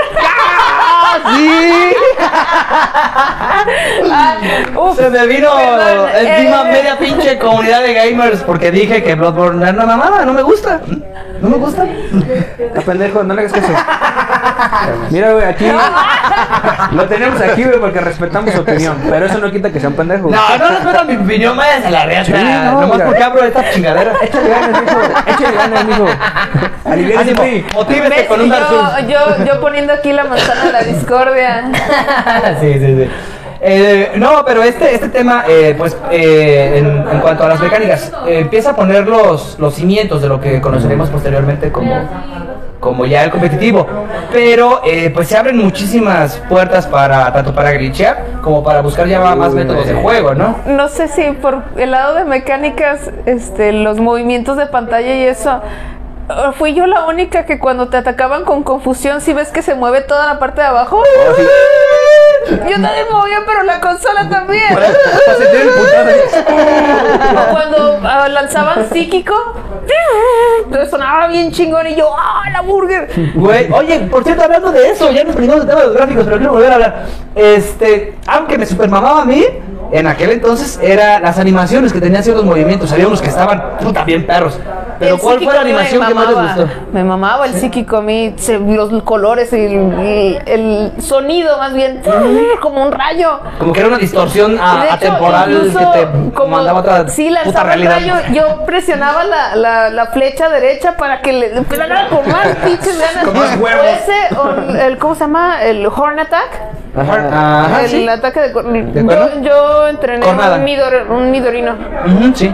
¡Sí! 1.36 1.93
Ah, 4.12 4.36
uf, 4.76 4.97
Se 4.97 5.10
me 5.10 5.28
vino 5.28 5.49
Perdón, 5.55 6.10
encima 6.16 6.62
eh. 6.62 6.72
media 6.72 6.97
pinche 6.97 7.38
comunidad 7.38 7.82
de 7.82 7.93
gamers 7.93 8.41
porque 8.43 8.72
dije 8.72 9.03
que 9.03 9.16
Bloodborne 9.16 9.64
era 9.64 9.74
una 9.74 9.86
mamada, 9.86 10.26
no 10.26 10.34
me 10.34 10.41
gusta. 10.41 10.82
No 11.41 11.49
me 11.49 11.58
gusta. 11.58 11.84
Ah, 11.84 12.82
pendejo, 12.86 13.24
no 13.24 13.34
le 13.34 13.41
hagas 13.41 13.53
caso. 13.53 13.68
Mira, 15.12 15.32
güey, 15.34 15.45
aquí. 15.45 15.66
Lo 16.91 17.05
tenemos 17.05 17.39
aquí, 17.41 17.64
güey, 17.64 17.80
porque 17.80 17.99
respetamos 17.99 18.53
su 18.53 18.62
opinión. 18.62 18.97
Pero 19.10 19.26
eso 19.26 19.38
no 19.39 19.51
quita 19.51 19.72
que 19.72 19.80
sea 19.80 19.89
un 19.89 19.95
pendejo. 19.95 20.30
No, 20.30 20.58
no 20.58 20.68
respeto 20.70 21.05
mi 21.05 21.16
opinión, 21.16 21.60
a 21.60 21.89
la 21.89 22.05
reata. 22.05 22.26
Sí, 22.26 22.32
no, 22.32 22.82
Nomás 22.82 22.93
mira. 22.93 23.05
porque 23.05 23.24
abro 23.24 23.43
esta 23.43 23.72
chingadera. 23.72 24.14
Échale 24.22 24.49
ganas, 24.49 24.82
mijo. 24.82 24.99
Échale 25.28 25.58
ganas, 25.58 25.86
mijo. 25.86 26.08
Güey. 26.88 27.66
motívese 27.74 28.10
¿ves? 28.10 28.28
con 28.28 28.41
un 28.41 28.49
Dark 28.49 28.70
yo, 28.70 29.08
yo, 29.08 29.45
yo 29.45 29.60
poniendo 29.60 29.93
aquí 29.93 30.14
la 30.14 30.24
manzana 30.24 30.66
de 30.66 30.72
la 30.72 30.84
discordia. 31.00 31.72
sí, 32.62 32.74
sí, 32.74 33.04
sí. 33.04 33.10
Eh, 33.60 34.12
no, 34.18 34.43
pero 34.45 34.62
este, 34.64 34.93
este 34.93 35.10
tema, 35.10 35.43
eh, 35.48 35.74
pues, 35.78 35.98
eh, 36.12 36.78
en, 36.78 37.08
en 37.16 37.20
cuanto 37.22 37.43
a 37.43 37.48
las 37.48 37.60
mecánicas, 37.60 38.12
eh, 38.28 38.39
empieza 38.39 38.72
a 38.72 38.76
poner 38.76 39.08
los, 39.08 39.58
los 39.60 39.74
cimientos 39.74 40.22
de 40.22 40.28
lo 40.28 40.39
que 40.39 40.62
conoceremos 40.62 41.10
posteriormente 41.10 41.72
como, 41.72 41.95
como 42.80 43.06
ya 43.08 43.24
el 43.24 43.32
competitivo. 43.32 43.88
Pero, 44.32 44.82
eh, 44.86 45.10
pues, 45.10 45.28
se 45.28 45.38
abren 45.38 45.58
muchísimas 45.58 46.38
puertas 46.48 46.86
para, 46.86 47.34
tanto 47.34 47.54
para 47.54 47.72
glitchear 47.72 48.38
como 48.43 48.64
para 48.64 48.82
buscar 48.82 49.08
ya 49.08 49.20
más 49.36 49.54
métodos 49.54 49.88
de 49.88 49.95
juego, 49.95 50.36
¿no? 50.36 50.58
No 50.68 50.88
sé 50.88 51.08
si 51.08 51.24
por 51.32 51.64
el 51.78 51.91
lado 51.91 52.14
de 52.14 52.26
mecánicas, 52.26 53.10
este, 53.26 53.74
los 53.74 54.00
movimientos 54.00 54.56
de 54.58 54.68
pantalla 54.68 55.16
y 55.16 55.24
eso. 55.24 55.62
Eh, 56.30 56.52
Fui 56.58 56.74
yo 56.74 56.86
la 56.88 57.06
única 57.06 57.46
que 57.46 57.60
cuando 57.60 57.90
te 57.90 57.98
atacaban 57.98 58.46
con 58.46 58.64
confusión, 58.64 59.22
si 59.22 59.34
ves 59.34 59.50
que 59.50 59.62
se 59.62 59.76
mueve 59.76 60.02
toda 60.02 60.26
la 60.26 60.40
parte 60.40 60.62
de 60.62 60.68
abajo. 60.68 61.04
Yo 62.50 62.82
también 62.82 63.06
movía, 63.12 63.44
pero 63.46 63.64
la 63.64 63.82
consola 63.82 64.30
también. 64.30 64.74
Para 64.74 64.88
sentir 64.88 65.62
el 65.62 65.70
putazo. 65.70 67.50
O 67.50 67.52
cuando 67.52 68.00
ah, 68.04 68.28
lanzaban 68.30 68.90
psíquico, 68.90 69.34
sonaba 70.90 71.28
bien 71.28 71.52
chingón 71.52 71.88
y 71.88 71.96
yo, 71.96 72.10
¡ah, 72.18 72.50
la 72.52 72.62
burger! 72.62 73.10
Güey, 73.36 73.72
oye, 73.72 74.00
por 74.12 74.24
cierto, 74.24 74.44
hablando 74.44 74.72
de 74.72 74.90
eso, 74.92 75.12
ya 75.12 75.24
nos 75.24 75.36
perdimos 75.36 75.62
el 75.62 75.68
tema 75.68 75.82
de 75.82 75.88
los 75.88 75.96
gráficos, 75.96 76.24
pero 76.26 76.38
quiero 76.38 76.54
volver 76.54 76.72
a 76.72 76.76
hablar. 76.76 77.06
Este, 77.36 78.16
aunque 78.28 78.58
me 78.58 78.66
supermamaba 78.66 79.22
a 79.22 79.26
mí, 79.26 79.46
en 79.92 80.08
aquel 80.08 80.32
entonces 80.32 80.80
era 80.82 81.20
las 81.20 81.40
animaciones 81.40 81.94
que 81.94 82.02
tenían 82.02 82.24
ciertos 82.24 82.46
movimientos. 82.46 82.92
Había 82.92 83.08
unos 83.08 83.22
que 83.22 83.30
estaban 83.30 83.78
puta 83.82 84.04
bien 84.04 84.26
perros. 84.26 84.60
Pero 85.00 85.14
El 85.16 85.22
¿cuál 85.22 85.40
fue 85.44 85.54
la 85.54 85.62
animación 85.62 86.04
que 86.08 86.14
más 86.16 86.28
les 86.28 86.36
gustó? 86.58 86.68
Me 86.92 87.04
mamaba 87.04 87.46
el 87.46 87.54
psíquico 87.54 87.98
a 87.98 88.02
mí, 88.02 88.34
se- 88.38 88.58
los 88.58 89.04
colores 89.04 89.54
y 89.54 89.58
el, 89.66 90.42
el 90.48 90.92
sonido 91.04 91.56
más 91.60 91.72
bien, 91.76 92.02
como 92.62 92.82
un 92.82 92.92
rayo. 92.92 93.40
Como 93.60 93.74
que 93.74 93.80
era 93.82 93.90
una 93.90 94.00
distorsión 94.00 94.58
a- 94.60 94.80
de 94.82 94.86
hecho, 94.86 94.94
atemporal 94.96 95.62
que 95.72 96.00
te 96.00 96.34
como 96.34 96.48
mandaba 96.58 96.80
otra 96.80 97.08
sí, 97.10 97.30
lanzaba 97.30 97.76
el 97.76 97.86
rayo, 97.86 98.14
yo 98.34 98.66
presionaba 98.66 99.24
la, 99.24 99.56
la, 99.56 99.90
la 99.92 100.08
flecha 100.08 100.50
derecha 100.50 100.98
para 100.98 101.22
que 101.22 101.32
le 101.34 101.50
pinches 102.66 102.98
ganas. 103.00 103.28
Huevos. 103.60 103.84
O 103.84 103.84
ese, 103.84 104.36
o 104.36 104.50
el, 104.72 104.76
el- 104.78 104.98
¿cómo 104.98 105.14
se 105.14 105.22
llama? 105.22 105.62
El 105.64 105.86
Horn 105.86 106.20
Attack. 106.20 106.50
Ajá, 106.98 107.84
el 107.84 107.90
sí. 107.90 108.08
ataque 108.10 108.40
de, 108.40 108.52
cor- 108.52 108.66
cuerno? 109.06 109.42
yo, 109.44 109.77
yo 109.82 109.88
entrené 109.88 110.26
un, 110.26 110.64
midor- 110.66 111.10
un 111.10 111.32
midorino 111.32 111.76
sí. 112.36 112.54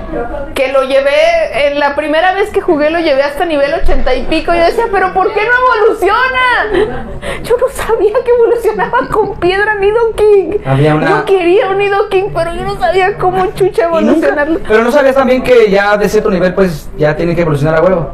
que 0.54 0.72
lo 0.72 0.84
llevé 0.84 1.68
en 1.68 1.80
la 1.80 1.96
primera 1.96 2.34
vez 2.34 2.50
que 2.50 2.62
jugué 2.62 2.90
lo 2.90 3.00
llevé 3.00 3.24
hasta 3.24 3.46
nivel 3.46 3.74
80 3.74 4.14
y 4.16 4.24
pico 4.24 4.54
yo 4.54 4.64
decía 4.64 4.86
pero 4.92 5.14
¿por 5.14 5.34
qué 5.34 5.42
no 5.42 5.78
evoluciona? 5.86 7.06
yo 7.44 7.56
no 7.58 7.68
sabía 7.70 8.14
que 8.24 8.32
evolucionaba 8.32 9.08
con 9.10 9.36
piedra 9.40 9.74
Había 10.66 10.96
una- 10.96 11.10
yo 11.10 11.26
quería 11.26 11.70
un 11.70 11.78
Nidoking 11.78 12.34
pero 12.34 12.54
yo 12.54 12.64
no 12.64 12.78
sabía 12.78 13.18
cómo 13.18 13.46
chucha 13.54 13.84
Y 13.84 13.86
nunca- 13.86 13.88
evolucionarlo 13.88 14.60
pero 14.68 14.84
no 14.84 14.92
sabías 14.92 15.16
también 15.16 15.44
que 15.44 15.70
ya 15.70 15.98
de 15.98 16.10
cierto 16.10 16.30
nivel, 16.30 16.54
pues 16.54 16.90
ya 16.98 17.16
tiene 17.16 17.36
que 17.36 17.42
evolucionar 17.42 17.76
a 17.76 17.82
huevo. 17.82 18.12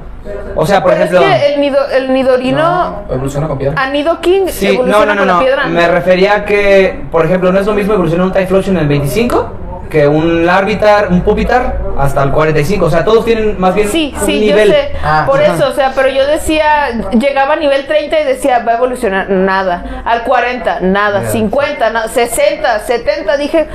O 0.55 0.65
sea, 0.65 0.82
por 0.84 0.91
pero 0.91 1.03
es 1.05 1.09
ejemplo. 1.11 1.28
que 1.30 1.53
el, 1.53 1.61
nido, 1.61 1.78
el 1.91 2.13
Nidorino 2.13 3.03
No, 3.07 3.13
evoluciona 3.13 3.47
con 3.47 3.57
piedra. 3.57 3.82
a 3.82 3.89
Nidoking 3.89 4.49
Sí, 4.49 4.67
no, 4.67 4.74
evoluciona 4.74 5.05
no, 5.05 5.13
no, 5.13 5.20
con 5.22 5.28
no. 5.28 5.34
la 5.34 5.39
piedra 5.39 5.65
Me 5.67 5.88
refería 5.88 6.36
a 6.36 6.45
que, 6.45 7.01
por 7.11 7.26
ejemplo, 7.26 7.51
no 7.51 7.59
es 7.59 7.65
lo 7.65 7.74
mismo 7.74 7.93
evolucionar 7.93 8.28
un 8.28 8.34
Typhlosion 8.34 8.76
en 8.78 8.82
el 8.84 8.88
25 8.89 9.55
que 9.89 10.07
un 10.07 10.45
Larvitar, 10.45 11.07
un 11.09 11.22
Pupitar 11.22 11.78
hasta 11.97 12.22
el 12.22 12.30
45. 12.32 12.86
O 12.86 12.89
sea, 12.91 13.03
todos 13.03 13.26
tienen 13.26 13.59
más 13.59 13.74
bien 13.74 13.88
Sí, 13.88 14.13
un 14.20 14.26
sí, 14.26 14.39
nivel. 14.39 14.67
yo 14.67 14.74
sé. 14.76 14.91
Ah, 15.03 15.24
Por 15.26 15.41
ajá. 15.41 15.55
eso, 15.55 15.67
o 15.67 15.72
sea, 15.72 15.93
pero 15.95 16.09
yo 16.09 16.28
decía, 16.28 16.89
llegaba 17.17 17.53
a 17.53 17.55
nivel 17.55 17.88
30 17.88 18.20
y 18.20 18.24
decía, 18.24 18.59
va 18.59 18.74
a 18.74 18.76
evolucionar 18.76 19.32
nada. 19.32 20.03
Al 20.05 20.24
40, 20.26 20.82
nada. 20.82 21.26
50, 21.32 21.89
nada. 21.89 22.07
60, 22.07 22.80
70, 22.82 23.38
dije, 23.38 23.67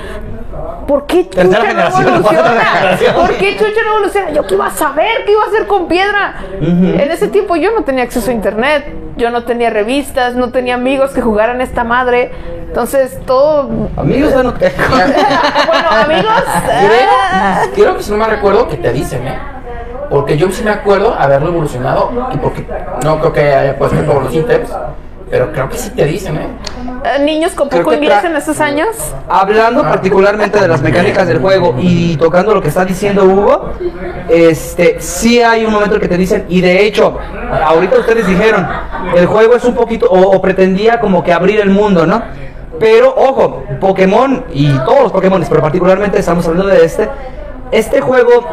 ¿por 0.86 1.06
qué 1.06 1.28
Chucha 1.28 1.72
no 1.72 1.88
evoluciona? 2.00 2.62
¿Por 3.14 3.30
qué 3.36 3.56
Chucha 3.56 3.80
no 3.84 3.90
evoluciona? 3.96 4.30
Yo 4.30 4.46
que 4.46 4.54
iba 4.54 4.66
a 4.66 4.70
saber 4.70 5.24
qué 5.26 5.32
iba 5.32 5.42
a 5.42 5.46
hacer 5.46 5.66
con 5.66 5.88
piedra. 5.88 6.34
En 6.60 7.10
ese 7.10 7.28
tiempo 7.28 7.56
yo 7.56 7.70
no 7.72 7.82
tenía 7.84 8.04
acceso 8.04 8.30
a 8.30 8.34
internet, 8.34 8.92
yo 9.16 9.30
no 9.30 9.44
tenía 9.44 9.70
revistas, 9.70 10.34
no 10.34 10.50
tenía 10.50 10.74
amigos 10.74 11.10
que 11.12 11.20
jugaran 11.20 11.60
esta 11.60 11.84
madre. 11.84 12.30
Entonces, 12.66 13.18
todo. 13.24 13.70
Amigos, 13.96 14.32
bueno, 14.34 14.54
que- 14.58 14.72
bueno, 15.66 15.88
amigos. 16.04 16.32
ah, 16.46 17.62
Creo, 17.74 17.84
creo 17.84 17.96
que 17.96 18.02
si 18.02 18.10
no 18.10 18.16
me 18.18 18.26
recuerdo 18.26 18.68
que 18.68 18.76
te 18.76 18.92
dicen, 18.92 19.26
¿eh? 19.28 19.38
Porque 20.10 20.36
yo 20.36 20.50
sí 20.50 20.62
me 20.62 20.70
acuerdo 20.70 21.14
haberlo 21.18 21.48
evolucionado 21.48 22.10
y 22.32 22.36
porque 22.38 22.66
no 23.04 23.18
creo 23.20 23.32
que 23.32 23.54
haya 23.54 23.76
puesto 23.78 23.96
todos 24.02 24.24
los 24.24 24.34
ítems, 24.34 24.70
pero 25.30 25.50
creo 25.52 25.68
que 25.68 25.76
sí 25.78 25.90
te 25.90 26.04
dicen, 26.04 26.36
¿eh? 26.36 26.48
Eh, 27.04 27.18
niños 27.20 27.52
con 27.52 27.68
poco 27.68 27.92
inglés 27.92 28.24
en 28.24 28.34
estos 28.34 28.60
años. 28.60 28.88
Hablando 29.28 29.82
particularmente 29.82 30.58
de 30.58 30.68
las 30.68 30.80
mecánicas 30.80 31.28
del 31.28 31.38
juego 31.38 31.76
y 31.78 32.16
tocando 32.16 32.54
lo 32.54 32.62
que 32.62 32.68
está 32.68 32.84
diciendo 32.84 33.24
Hugo, 33.24 33.72
este, 34.28 35.00
sí 35.00 35.42
hay 35.42 35.64
un 35.64 35.72
momento 35.72 35.96
en 35.96 36.00
que 36.00 36.08
te 36.08 36.16
dicen, 36.16 36.46
y 36.48 36.60
de 36.60 36.86
hecho, 36.86 37.18
ahorita 37.64 37.98
ustedes 37.98 38.26
dijeron, 38.26 38.66
el 39.14 39.26
juego 39.26 39.54
es 39.54 39.64
un 39.64 39.74
poquito, 39.74 40.06
o, 40.06 40.36
o 40.36 40.40
pretendía 40.40 40.98
como 40.98 41.22
que 41.22 41.32
abrir 41.32 41.60
el 41.60 41.70
mundo, 41.70 42.06
¿no? 42.06 42.22
Pero 42.80 43.14
ojo, 43.16 43.64
Pokémon 43.80 44.44
y 44.52 44.70
todos 44.78 45.02
los 45.02 45.12
Pokémon, 45.12 45.44
pero 45.48 45.60
particularmente 45.60 46.18
estamos 46.18 46.46
hablando 46.46 46.72
de 46.72 46.84
este, 46.84 47.08
este 47.70 48.00
juego 48.00 48.46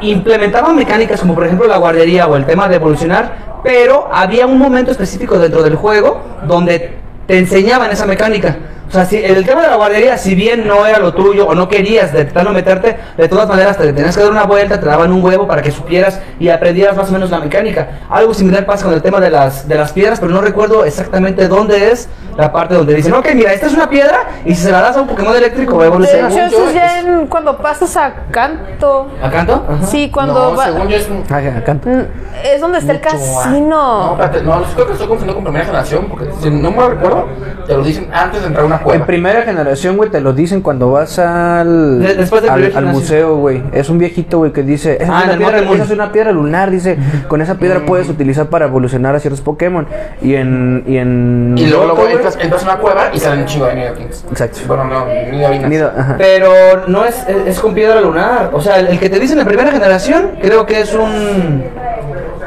implementaba 0.00 0.72
mecánicas 0.72 1.20
como 1.20 1.34
por 1.34 1.44
ejemplo 1.44 1.66
la 1.66 1.76
guardería 1.76 2.26
o 2.26 2.36
el 2.36 2.46
tema 2.46 2.68
de 2.68 2.76
evolucionar, 2.76 3.60
pero 3.62 4.08
había 4.12 4.46
un 4.46 4.58
momento 4.58 4.90
específico 4.90 5.38
dentro 5.38 5.62
del 5.62 5.76
juego 5.76 6.20
donde 6.46 6.96
te 7.30 7.38
enseñaban 7.38 7.92
esa 7.92 8.06
mecánica. 8.06 8.56
O 8.90 8.92
sea, 8.92 9.04
si 9.04 9.16
el 9.24 9.46
tema 9.46 9.62
de 9.62 9.68
la 9.68 9.76
guardería, 9.76 10.18
si 10.18 10.34
bien 10.34 10.66
no 10.66 10.84
era 10.84 10.98
lo 10.98 11.14
tuyo 11.14 11.46
o 11.46 11.54
no 11.54 11.68
querías 11.68 12.12
de 12.12 12.24
tanto 12.24 12.50
meterte, 12.50 12.96
de 13.16 13.28
todas 13.28 13.48
maneras 13.48 13.78
te 13.78 13.92
tenías 13.92 14.16
que 14.16 14.22
dar 14.24 14.32
una 14.32 14.42
vuelta, 14.44 14.80
te 14.80 14.86
daban 14.86 15.12
un 15.12 15.22
huevo 15.24 15.46
para 15.46 15.62
que 15.62 15.70
supieras 15.70 16.20
y 16.40 16.48
aprendieras 16.48 16.96
más 16.96 17.08
o 17.08 17.12
menos 17.12 17.30
la 17.30 17.38
mecánica. 17.38 18.00
Algo 18.10 18.34
similar 18.34 18.66
pasa 18.66 18.84
con 18.86 18.94
el 18.94 19.00
tema 19.00 19.20
de 19.20 19.30
las, 19.30 19.68
de 19.68 19.76
las 19.76 19.92
piedras, 19.92 20.18
pero 20.18 20.32
no 20.32 20.40
recuerdo 20.40 20.84
exactamente 20.84 21.46
dónde 21.46 21.92
es 21.92 22.08
la 22.36 22.50
parte 22.50 22.74
donde 22.74 22.94
dicen, 22.94 23.14
ok, 23.14 23.28
mira, 23.34 23.52
esta 23.52 23.66
es 23.68 23.74
una 23.74 23.88
piedra 23.88 24.18
y 24.44 24.54
si 24.56 24.62
se 24.64 24.72
la 24.72 24.80
das 24.80 24.96
a 24.96 25.02
un 25.02 25.06
Pokémon 25.08 25.36
eléctrico 25.36 25.74
va 25.76 25.82
a 25.82 25.84
De 25.84 25.88
evolucionar. 25.88 26.32
hecho, 26.32 26.40
yo 26.40 26.46
eso 26.46 26.68
es 26.70 26.74
ya 26.74 27.00
en- 27.00 27.26
cuando 27.28 27.58
pasas 27.58 27.96
a 27.96 28.12
canto. 28.32 29.08
¿A 29.22 29.30
canto? 29.30 29.64
Ajá. 29.68 29.86
Sí, 29.86 30.10
cuando 30.10 30.50
no, 30.50 30.56
va- 30.56 30.64
según 30.66 30.88
yo 30.88 30.96
es 30.96 31.08
un... 31.08 31.22
Ay, 31.30 31.46
acá. 31.48 31.74
Mm, 31.74 32.00
Es 32.44 32.60
donde 32.60 32.78
está 32.78 32.92
el 32.92 33.00
casino. 33.00 33.40
antes. 33.42 33.60
No, 33.68 34.10
espérate, 34.12 34.42
no, 34.42 34.62
creo 34.74 34.86
que 34.86 34.92
estoy 34.94 35.06
confundiendo 35.08 35.34
con 35.34 35.44
primera 35.44 35.64
generación, 35.64 36.06
porque 36.08 36.28
si 36.40 36.50
no 36.50 36.70
me 36.72 36.88
recuerdo, 36.88 37.28
te 37.66 37.74
lo 37.76 37.82
dicen 37.84 38.08
antes 38.12 38.40
de 38.40 38.46
entrar 38.48 38.64
a 38.64 38.66
una 38.66 38.79
cueva. 38.82 39.00
En 39.00 39.06
primera 39.06 39.42
generación, 39.42 39.96
güey, 39.96 40.10
te 40.10 40.20
lo 40.20 40.32
dicen 40.32 40.60
cuando 40.60 40.90
vas 40.90 41.18
al, 41.18 42.00
De- 42.00 42.26
al, 42.48 42.76
al 42.76 42.86
museo, 42.86 43.36
güey. 43.36 43.62
Es 43.72 43.88
un 43.90 43.98
viejito, 43.98 44.38
güey, 44.38 44.52
que 44.52 44.62
dice, 44.62 44.98
esa, 45.00 45.16
Ah, 45.18 45.20
es 45.20 45.36
una 45.36 45.38
piedra, 45.38 45.58
esa 45.74 45.84
es 45.84 45.90
una 45.90 46.12
piedra 46.12 46.32
lunar, 46.32 46.70
dice, 46.70 46.98
con 47.28 47.40
esa 47.42 47.54
piedra 47.56 47.80
puedes 47.86 48.08
utilizar 48.08 48.48
para 48.48 48.66
evolucionar 48.66 49.14
a 49.14 49.20
ciertos 49.20 49.40
Pokémon. 49.40 49.86
Y 50.22 50.34
en... 50.34 50.84
Y, 50.86 50.96
en 50.98 51.54
Y 51.56 51.66
luego, 51.66 51.84
luego 51.86 51.96
Yoto, 51.98 52.02
güey, 52.02 52.12
entras, 52.14 52.38
entras 52.40 52.62
a 52.64 52.66
una 52.72 52.76
cueva 52.78 53.10
y 53.12 53.18
salen 53.20 53.40
un 53.40 53.46
chingo 53.46 53.66
de 53.66 53.74
Nidokins. 53.76 54.24
Exacto. 54.30 54.58
Bueno, 54.66 54.84
no, 54.84 55.06
Nidovinas. 55.06 55.92
Pero 56.18 56.50
no 56.88 57.04
es, 57.04 57.16
es, 57.28 57.36
es 57.46 57.60
con 57.60 57.74
piedra 57.74 58.00
lunar. 58.00 58.50
O 58.52 58.60
sea, 58.60 58.78
el, 58.78 58.88
el 58.88 58.98
que 58.98 59.08
te 59.08 59.18
dicen 59.18 59.38
en 59.38 59.46
primera 59.46 59.70
generación, 59.70 60.30
creo 60.42 60.66
que 60.66 60.80
es 60.80 60.94
un. 60.94 61.64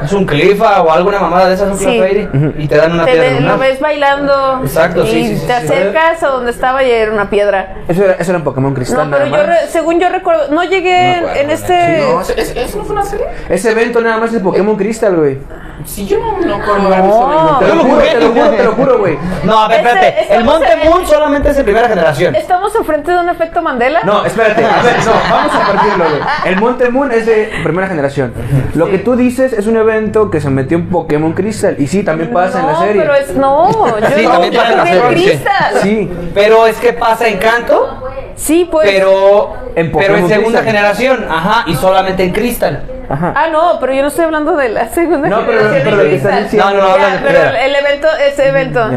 Es 0.04 0.12
un 0.12 0.26
clifa 0.26 0.82
o 0.82 0.90
alguna 0.92 1.18
mamada 1.18 1.48
de 1.48 1.54
esas, 1.54 1.70
un 1.70 1.78
Sí. 1.78 2.28
Y 2.58 2.68
te 2.68 2.76
dan 2.76 2.92
una 2.92 3.04
Te 3.04 3.12
piedra 3.12 3.30
lunar. 3.32 3.52
lo 3.52 3.58
ves 3.58 3.80
bailando 3.80 4.60
Exacto, 4.62 5.04
y 5.04 5.06
sí, 5.10 5.24
sí, 5.28 5.36
sí, 5.36 5.46
te 5.46 5.46
sí. 5.46 5.52
acercas 5.52 6.22
a 6.22 6.28
donde 6.28 6.50
estaba 6.50 6.82
y 6.84 6.90
era 6.90 7.12
una 7.12 7.30
piedra. 7.30 7.74
Eso 7.88 8.04
era, 8.04 8.14
eso 8.14 8.30
era 8.30 8.38
en 8.38 8.44
Pokémon 8.44 8.74
Cristal, 8.74 9.10
No, 9.10 9.16
pero 9.16 9.30
nada 9.30 9.42
yo, 9.42 9.46
re- 9.52 9.68
según 9.68 10.00
yo 10.00 10.08
recuerdo, 10.08 10.48
no 10.54 10.64
llegué 10.64 11.16
No 11.20 11.28
acuerdo, 11.28 11.40
en 11.40 11.50
este... 11.50 11.98
No, 11.98 12.20
¿eso, 12.20 12.32
eso- 12.36 12.60
eso 12.60 12.78
no 12.78 12.84
fue 12.84 12.92
una 12.96 13.04
serie? 13.04 13.26
Ese 13.48 13.70
evento 13.72 14.00
nada 14.00 14.18
más 14.18 14.32
es 14.32 14.40
Pokémon 14.42 14.76
Crystal, 14.76 15.14
güey. 15.16 15.38
Sí, 15.84 16.06
yo 16.06 16.18
no, 16.18 16.38
no 16.46 16.54
acuerdo 16.62 16.86
haber 16.86 17.02
visto 17.02 17.28
No. 17.28 17.58
Te 17.58 17.68
lo 17.68 17.82
juro, 17.82 17.98
te 18.02 18.20
lo 18.20 18.28
juro, 18.32 18.50
te 18.50 18.64
lo 18.64 18.72
juro, 18.72 18.98
güey. 18.98 19.18
No, 19.44 19.58
a 19.64 19.68
ver, 19.68 19.80
Ese- 19.80 19.88
espérate. 19.90 20.34
El 20.34 20.44
Monte 20.44 20.72
en- 20.72 20.88
Moon 20.90 21.06
solamente 21.06 21.50
es 21.50 21.56
de 21.56 21.64
primera 21.64 21.88
generación. 21.88 22.34
¿Estamos 22.34 22.74
enfrente 22.74 23.10
de 23.12 23.18
un 23.20 23.28
efecto 23.28 23.60
Mandela? 23.60 24.00
No, 24.04 24.24
espérate, 24.24 24.64
a 24.64 24.82
ver, 24.82 24.96
no, 25.04 25.12
vamos 25.30 25.52
a 25.54 25.72
partirlo, 25.72 26.04
güey. 26.08 26.20
El 26.46 26.56
Monte 26.60 26.88
Moon 26.90 27.12
es 27.12 27.26
de 27.26 27.50
primera 27.62 27.86
generación. 27.88 28.32
Lo 28.74 28.86
que 28.90 28.98
tú 28.98 29.14
dices 29.16 29.52
es 29.52 29.66
un 29.66 29.76
evento 29.76 29.93
que 30.30 30.40
se 30.40 30.50
metió 30.50 30.76
en 30.76 30.88
Pokémon 30.88 31.32
Crystal. 31.32 31.76
Y 31.78 31.86
sí, 31.86 32.02
también 32.02 32.32
pasa 32.32 32.60
en 32.60 32.66
la 32.66 32.78
serie. 32.78 33.02
pero 33.02 33.14
es... 33.14 33.34
No, 33.34 33.70
yo 34.00 34.06
Sí, 34.16 34.24
no, 34.24 34.30
también 34.30 34.52
yo 34.52 34.60
pasa 34.60 34.72
en 34.72 34.76
la 34.78 34.84
jugué 34.84 34.94
serie, 35.08 35.24
sí. 35.24 35.30
Crystal. 35.30 35.74
Sí, 35.82 36.10
Pero 36.34 36.66
es 36.66 36.76
que 36.78 36.92
pasa 36.92 37.28
en 37.28 37.38
canto, 37.38 38.02
Sí, 38.36 38.68
pues... 38.70 38.88
pero 38.90 39.52
En 39.76 39.92
pero 39.92 40.16
en 40.16 40.22
Pokémon 40.22 40.28
segunda 40.28 40.60
Crystal. 40.60 40.64
generación, 40.64 41.26
ajá, 41.30 41.64
y 41.66 41.74
solamente 41.76 42.24
en 42.24 42.32
Crystal. 42.32 42.82
Ajá. 43.08 43.32
Ah, 43.36 43.46
no, 43.52 43.78
pero 43.80 43.92
yo 43.92 44.02
no 44.02 44.08
estoy 44.08 44.24
hablando 44.24 44.56
de 44.56 44.68
la 44.68 44.88
segunda 44.88 45.28
No, 45.28 45.44
pero- 45.46 45.58
generación 45.58 45.82
pero 45.84 45.96
de 45.96 46.04
lo 46.04 46.10
que 46.10 46.16
estás 46.16 46.30
Crystal. 46.32 46.42
diciendo- 46.44 46.70
No, 46.70 46.88
no, 46.88 46.88
no, 46.88 46.98
Ya, 46.98 47.20
pero 47.22 47.56
el 47.58 47.74
evento, 47.76 48.08
ese 48.28 48.48
evento, 48.48 48.90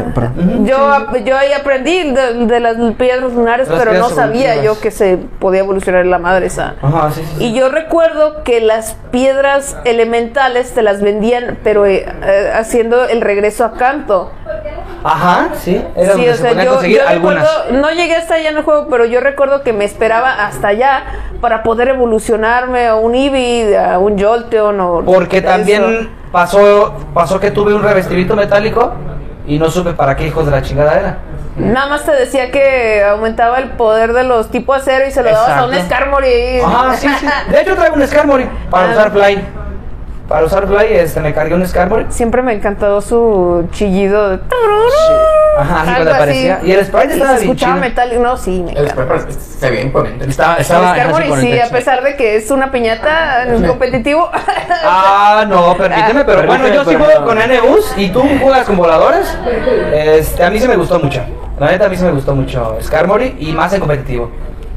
yo, 0.64 1.18
yo 1.24 1.36
ahí 1.36 1.52
aprendí 1.52 2.10
de, 2.12 2.46
de 2.46 2.60
las 2.60 2.76
piedras 2.96 3.32
lunares, 3.32 3.68
Las 3.68 3.78
pero 3.78 3.92
no 3.98 4.08
sabía 4.08 4.62
yo 4.62 4.80
que 4.80 4.90
se 4.90 5.16
podía 5.38 5.60
evolucionar 5.60 6.06
la 6.06 6.18
madre 6.18 6.46
esa. 6.46 6.74
Ajá, 6.82 7.10
sí, 7.10 7.22
sí. 7.22 7.34
sí. 7.38 7.44
Y 7.46 7.54
yo 7.54 7.68
recuerdo 7.68 8.42
que 8.44 8.60
las 8.60 8.96
piedras 9.10 9.76
elementales 9.84 10.72
te 10.74 10.82
las 10.82 11.00
vendían, 11.02 11.58
pero 11.64 11.86
eh, 11.86 12.06
eh, 12.24 12.52
haciendo 12.54 13.04
el 13.08 13.20
regreso 13.20 13.64
a 13.64 13.72
canto. 13.74 14.32
Ajá, 15.10 15.48
sí. 15.54 15.82
Era 15.96 16.12
Sí, 16.14 16.18
donde 16.26 16.30
o 16.30 16.34
se 16.34 16.42
sea, 16.42 16.64
yo, 16.64 16.70
conseguir 16.72 16.98
yo 16.98 17.08
algunas. 17.08 17.42
recuerdo, 17.50 17.80
no 17.80 17.90
llegué 17.90 18.16
hasta 18.16 18.34
allá 18.34 18.50
en 18.50 18.56
el 18.58 18.62
juego, 18.62 18.88
pero 18.90 19.04
yo 19.06 19.20
recuerdo 19.20 19.62
que 19.62 19.72
me 19.72 19.84
esperaba 19.84 20.46
hasta 20.46 20.68
allá 20.68 21.02
para 21.40 21.62
poder 21.62 21.88
evolucionarme 21.88 22.88
a 22.88 22.94
un 22.96 23.14
Eevee, 23.14 23.76
a 23.78 23.98
un 23.98 24.18
Jolteon 24.18 24.80
o 24.80 25.02
Porque 25.06 25.38
eso. 25.38 25.46
también 25.48 26.10
pasó, 26.30 26.94
pasó 27.14 27.40
que 27.40 27.50
tuve 27.50 27.72
un 27.74 27.82
revestimiento 27.82 28.36
metálico 28.36 28.92
y 29.46 29.58
no 29.58 29.70
supe 29.70 29.92
para 29.94 30.14
qué 30.14 30.26
hijos 30.26 30.44
de 30.44 30.50
la 30.52 30.60
chingada 30.62 30.98
era. 31.00 31.18
Nada 31.56 31.86
más 31.88 32.04
te 32.04 32.12
decía 32.12 32.50
que 32.52 33.02
aumentaba 33.02 33.58
el 33.58 33.70
poder 33.70 34.12
de 34.12 34.22
los 34.24 34.48
tipo 34.50 34.74
acero 34.74 35.06
y 35.08 35.10
se 35.10 35.22
lo 35.22 35.30
dabas 35.32 35.48
a 35.50 35.64
un 35.66 35.72
Exacto. 35.74 35.94
Skarmory. 35.96 36.60
Ajá, 36.60 36.94
sí, 36.94 37.08
sí. 37.18 37.26
De 37.50 37.60
hecho 37.62 37.74
traigo 37.74 37.96
un 37.96 38.06
Skarmory 38.06 38.48
para 38.70 38.88
Ah. 38.90 38.92
usar 38.92 39.10
Fly. 39.10 39.42
Para 40.28 40.44
usar 40.44 40.66
Fly, 40.66 40.92
este, 40.92 41.20
me 41.20 41.32
cargué 41.32 41.54
un 41.54 41.66
Skarmory. 41.66 42.06
Siempre 42.10 42.42
me 42.42 42.52
encantó 42.52 43.00
su 43.00 43.66
chillido 43.72 44.28
de... 44.28 44.38
Ajá, 45.58 45.80
así 45.80 45.88
Algo 45.88 45.94
cuando 45.96 46.14
aparecía. 46.14 46.60
Y 46.62 46.72
el 46.72 46.84
sprite 46.84 47.14
estaba 47.14 47.30
se 47.30 47.38
bien 47.40 47.50
escuchaba 47.50 47.72
chido. 47.74 47.80
metálico. 47.88 48.22
No, 48.22 48.36
sí, 48.36 48.62
me 48.62 48.72
El 48.72 48.84
encanta. 48.88 49.18
Square 49.20 49.32
se 49.32 49.70
ve 49.70 49.80
imponente. 49.80 50.26
Estaba, 50.28 50.54
El 50.56 50.60
estaba 50.60 50.94
Skarmory 50.94 51.22
así 51.24 51.30
con 51.30 51.40
sí, 51.40 51.46
el 51.52 51.58
a 51.58 51.62
techo. 51.62 51.74
pesar 51.74 52.02
de 52.04 52.16
que 52.16 52.36
es 52.36 52.50
una 52.50 52.70
piñata 52.70 53.44
en 53.44 53.64
competitivo. 53.66 54.30
Ah, 54.84 55.44
no, 55.48 55.76
permíteme, 55.76 56.24
pero 56.24 56.46
bueno, 56.46 56.62
Permíteme, 56.64 56.74
yo 56.74 56.84
sí 56.84 56.94
juego 56.96 57.20
no. 57.20 57.26
con 57.26 57.38
NUs 57.38 57.92
y 57.96 58.08
tú 58.10 58.22
juegas 58.40 58.64
con 58.66 58.76
voladores. 58.76 59.36
Este, 59.94 60.44
a 60.44 60.50
mí 60.50 60.60
sí 60.60 60.68
me 60.68 60.76
gustó 60.76 61.00
mucho. 61.00 61.20
La 61.58 61.70
neta, 61.70 61.86
a 61.86 61.88
mí 61.88 61.96
sí 61.96 62.04
me 62.04 62.12
gustó 62.12 62.34
mucho 62.34 62.76
Skarmory 62.82 63.36
y 63.40 63.52
más 63.52 63.72
en 63.72 63.80
competitivo. 63.80 64.30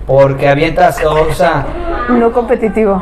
Porque 0.07 0.49
avientas, 0.49 0.99
o 1.05 1.33
sea, 1.33 1.63
no 2.09 2.31
competitivo. 2.31 3.01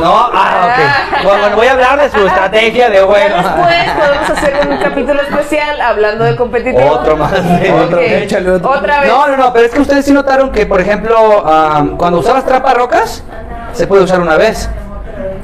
no, 0.00 0.30
ah, 0.32 0.66
ok. 0.66 1.22
Bueno, 1.24 1.40
bueno, 1.42 1.56
voy 1.56 1.66
a 1.66 1.72
hablar 1.72 2.00
de 2.00 2.10
su 2.10 2.26
estrategia 2.26 2.88
de 2.88 3.00
juego. 3.00 3.36
después 3.36 3.90
podemos 3.98 4.30
hacer 4.30 4.68
un 4.68 4.76
capítulo 4.78 5.22
especial 5.22 5.80
hablando 5.80 6.24
de 6.24 6.36
competitivo. 6.36 6.90
Otro 6.90 7.16
más. 7.16 7.32
Otro, 7.32 7.98
Ok, 7.98 8.02
échale 8.02 8.50
otro. 8.50 8.70
Otra 8.70 9.00
vez. 9.00 9.10
No, 9.10 9.28
no, 9.28 9.36
no, 9.36 9.52
pero 9.52 9.66
es 9.66 9.72
que 9.72 9.80
ustedes 9.80 10.04
sí 10.04 10.12
notaron 10.12 10.50
que, 10.50 10.66
por 10.66 10.80
ejemplo, 10.80 11.46
am, 11.46 11.96
cuando 11.96 12.18
usabas 12.20 12.44
trapa 12.44 12.74
rocas, 12.74 13.22
se 13.72 13.86
puede 13.86 14.02
usar 14.04 14.20
una 14.20 14.36
vez. 14.36 14.68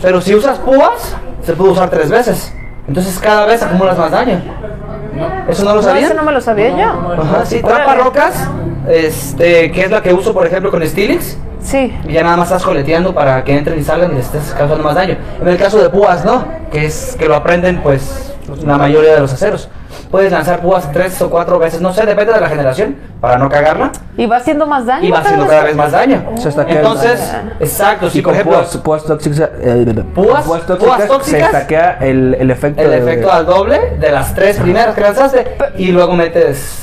Pero 0.02 0.20
si 0.20 0.34
usas 0.34 0.58
púas, 0.58 1.14
se 1.44 1.52
puede 1.52 1.70
usar 1.70 1.90
tres 1.90 2.10
veces. 2.10 2.52
Entonces 2.88 3.18
cada 3.20 3.44
vez 3.46 3.62
acumulas 3.62 3.96
más 3.96 4.10
daño. 4.10 4.40
¿Eso 5.48 5.64
no 5.64 5.70
lo 5.70 5.76
No, 5.76 5.82
sabían? 5.82 6.04
eso 6.06 6.14
no 6.14 6.22
me 6.24 6.32
lo 6.32 6.40
sabía 6.40 6.70
yo. 6.70 7.12
Ajá, 7.22 7.44
sí, 7.46 7.60
Órale. 7.62 7.84
Este, 8.88 9.70
que 9.72 9.82
es 9.84 9.90
la 9.90 10.02
que 10.02 10.12
uso, 10.12 10.32
por 10.32 10.46
ejemplo, 10.46 10.70
con 10.70 10.86
Stilix. 10.86 11.36
Sí. 11.62 11.96
Y 12.06 12.12
ya 12.12 12.22
nada 12.22 12.36
más 12.36 12.48
estás 12.48 12.62
coleteando 12.62 13.14
para 13.14 13.42
que 13.42 13.56
entren 13.56 13.78
y 13.78 13.82
salgan 13.82 14.12
y 14.12 14.16
les 14.16 14.26
estés 14.26 14.52
causando 14.56 14.84
más 14.84 14.94
daño. 14.94 15.16
En 15.40 15.48
el 15.48 15.56
caso 15.56 15.80
de 15.82 15.88
púas, 15.88 16.24
no, 16.24 16.44
que 16.70 16.84
es 16.84 17.16
que 17.18 17.26
lo 17.26 17.34
aprenden, 17.34 17.80
pues, 17.82 18.34
la 18.64 18.76
mayoría 18.76 19.14
de 19.14 19.20
los 19.20 19.32
aceros. 19.32 19.68
Puedes 20.10 20.30
lanzar 20.30 20.60
púas 20.60 20.92
tres 20.92 21.20
o 21.22 21.30
cuatro 21.30 21.58
veces, 21.58 21.80
no 21.80 21.92
sé, 21.92 22.04
depende 22.04 22.32
de 22.34 22.40
la 22.40 22.48
generación, 22.48 22.96
para 23.20 23.38
no 23.38 23.48
cagarla. 23.48 23.90
Y 24.16 24.26
va 24.26 24.36
haciendo 24.36 24.66
más 24.66 24.84
daño. 24.86 25.08
Y 25.08 25.10
va 25.10 25.20
haciendo 25.20 25.46
cada 25.46 25.64
vez 25.64 25.74
más 25.74 25.90
daño. 25.90 26.22
Que- 26.66 26.72
Entonces, 26.76 27.20
exacto, 27.58 28.10
si 28.10 28.18
Y 28.18 28.22
por 28.22 28.32
con 28.32 28.34
ejemplo, 28.40 28.58
púas, 28.60 28.76
púas 28.76 29.04
tóxicas, 29.04 29.50
eh, 29.60 30.04
Púas- 30.14 30.44
púas 30.44 30.60
púas 30.62 31.00
se 31.00 31.06
tóxicas, 31.08 31.42
estaquea 31.46 31.98
el, 32.02 32.36
el 32.38 32.50
efecto 32.50 32.82
el 32.82 32.90
de- 32.90 32.98
efecto 32.98 33.32
al 33.32 33.46
doble 33.46 33.96
de 33.98 34.12
las 34.12 34.34
tres 34.34 34.58
primeras 34.58 34.94
que 34.94 35.00
lanzaste, 35.00 35.56
y 35.78 35.88
luego 35.88 36.14
metes 36.14 36.80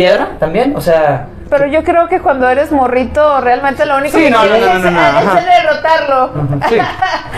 piedra 0.00 0.28
también, 0.38 0.74
o 0.74 0.80
sea, 0.80 1.26
Pero 1.50 1.66
yo 1.66 1.84
creo 1.84 2.08
que 2.08 2.20
cuando 2.20 2.48
eres 2.48 2.72
morrito, 2.72 3.38
realmente 3.42 3.84
lo 3.84 3.98
único 3.98 4.16
Sí, 4.16 4.24
que 4.24 4.30
no, 4.30 4.40
quieres 4.40 4.60
no, 4.62 4.66
no, 4.66 4.72
es, 4.78 4.82
no, 4.84 4.90
no, 4.92 5.00
es 5.00 5.26
ajá. 5.26 5.38
el 5.40 5.44
derrotarlo. 5.44 6.32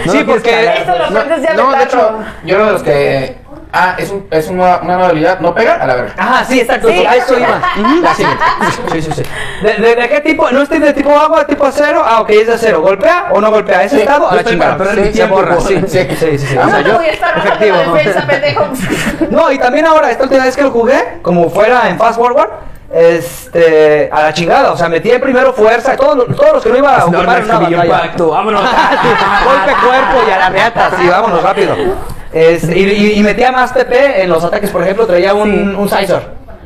sí, 0.06 0.24
porque 0.26 0.50
cagar. 0.50 0.76
Esto 0.76 0.92
lo 0.98 1.04
aprendes 1.06 1.42
ya 1.42 1.54
No, 1.54 1.72
de 1.72 1.82
hecho, 1.82 2.18
yo 2.44 2.66
de 2.66 2.72
los 2.72 2.82
que. 2.84 3.41
Ah, 3.74 3.94
es, 3.96 4.10
un, 4.10 4.26
es 4.30 4.48
una, 4.48 4.76
una 4.82 4.94
nueva 4.96 5.06
habilidad, 5.08 5.40
no 5.40 5.54
pega 5.54 5.76
a 5.76 5.86
la 5.86 5.94
verga. 5.94 6.12
Ajá, 6.18 6.44
sí, 6.44 6.60
exacto, 6.60 6.88
Sí. 6.88 7.06
a 7.06 7.16
eso 7.16 7.38
iba. 7.38 7.58
La. 8.02 8.14
Sí, 8.14 9.00
sí, 9.00 9.10
sí. 9.12 9.22
¿De, 9.62 9.72
de, 9.74 9.94
de 9.96 10.08
qué 10.10 10.20
tipo? 10.20 10.50
¿No 10.50 10.60
es 10.62 10.68
de 10.68 10.92
tipo 10.92 11.10
agua, 11.18 11.46
tipo 11.46 11.64
acero? 11.64 12.02
Ah, 12.04 12.20
ok, 12.20 12.30
es 12.30 12.46
de 12.48 12.52
acero. 12.54 12.82
¿Golpea 12.82 13.28
o 13.30 13.40
no 13.40 13.50
golpea? 13.50 13.84
¿Ese 13.84 13.96
Sí, 13.96 14.02
estado? 14.02 14.28
A 14.30 14.34
la 14.34 14.44
chingada. 14.44 14.76
perder 14.76 15.06
mi 15.06 15.12
se 15.14 15.24
borra, 15.26 15.58
sí, 15.60 15.82
sí, 15.88 16.06
sí, 16.10 16.16
sí. 16.18 16.38
sí. 16.38 16.56
Ah, 16.60 16.64
O 16.66 16.68
sea, 16.70 16.78
no 16.78 16.84
te 16.84 16.90
yo- 16.90 16.96
voy 16.96 17.06
a 17.06 17.12
estar 17.12 17.34
bajando 17.34 17.54
efectivo. 17.64 17.76
la 17.76 17.92
defensa, 17.94 18.26
pendejo. 18.26 18.64
No, 19.30 19.50
y 19.50 19.58
también 19.58 19.86
ahora, 19.86 20.10
esta 20.10 20.24
última 20.24 20.44
vez 20.44 20.54
que 20.54 20.62
lo 20.64 20.70
jugué, 20.70 21.18
como 21.22 21.48
fuera 21.48 21.88
en 21.88 21.96
Fast 21.98 22.18
Forward, 22.18 22.50
este, 22.92 24.10
a 24.12 24.22
la 24.24 24.32
chingada, 24.34 24.72
o 24.72 24.76
sea, 24.76 24.88
metí 24.90 25.10
primero 25.18 25.52
fuerza, 25.54 25.96
todos 25.96 26.16
los, 26.28 26.36
todos 26.36 26.52
los 26.54 26.62
que 26.62 26.68
no 26.68 26.76
iba 26.76 26.94
a 26.94 26.98
No, 26.98 27.04
ocupar 27.18 27.38
en 27.38 27.44
una 27.44 27.58
batalla. 27.58 27.84
impacto, 27.86 28.28
vámonos. 28.28 28.60
Golpe 29.44 29.72
cuerpo 29.86 30.28
y 30.28 30.30
a 30.30 30.38
la 30.38 30.50
reata, 30.50 30.90
sí, 31.00 31.08
vámonos 31.08 31.42
rápido. 31.42 31.74
Este, 32.32 32.78
y, 32.78 32.82
y- 32.84 33.12
y 33.18 33.22
metía 33.22 33.52
más 33.52 33.72
PP 33.72 34.22
en 34.22 34.28
los 34.30 34.42
ataques, 34.44 34.70
por 34.70 34.82
ejemplo, 34.82 35.06
traía 35.06 35.34
un, 35.34 35.76
un 35.76 35.88
Scizor 35.88 36.22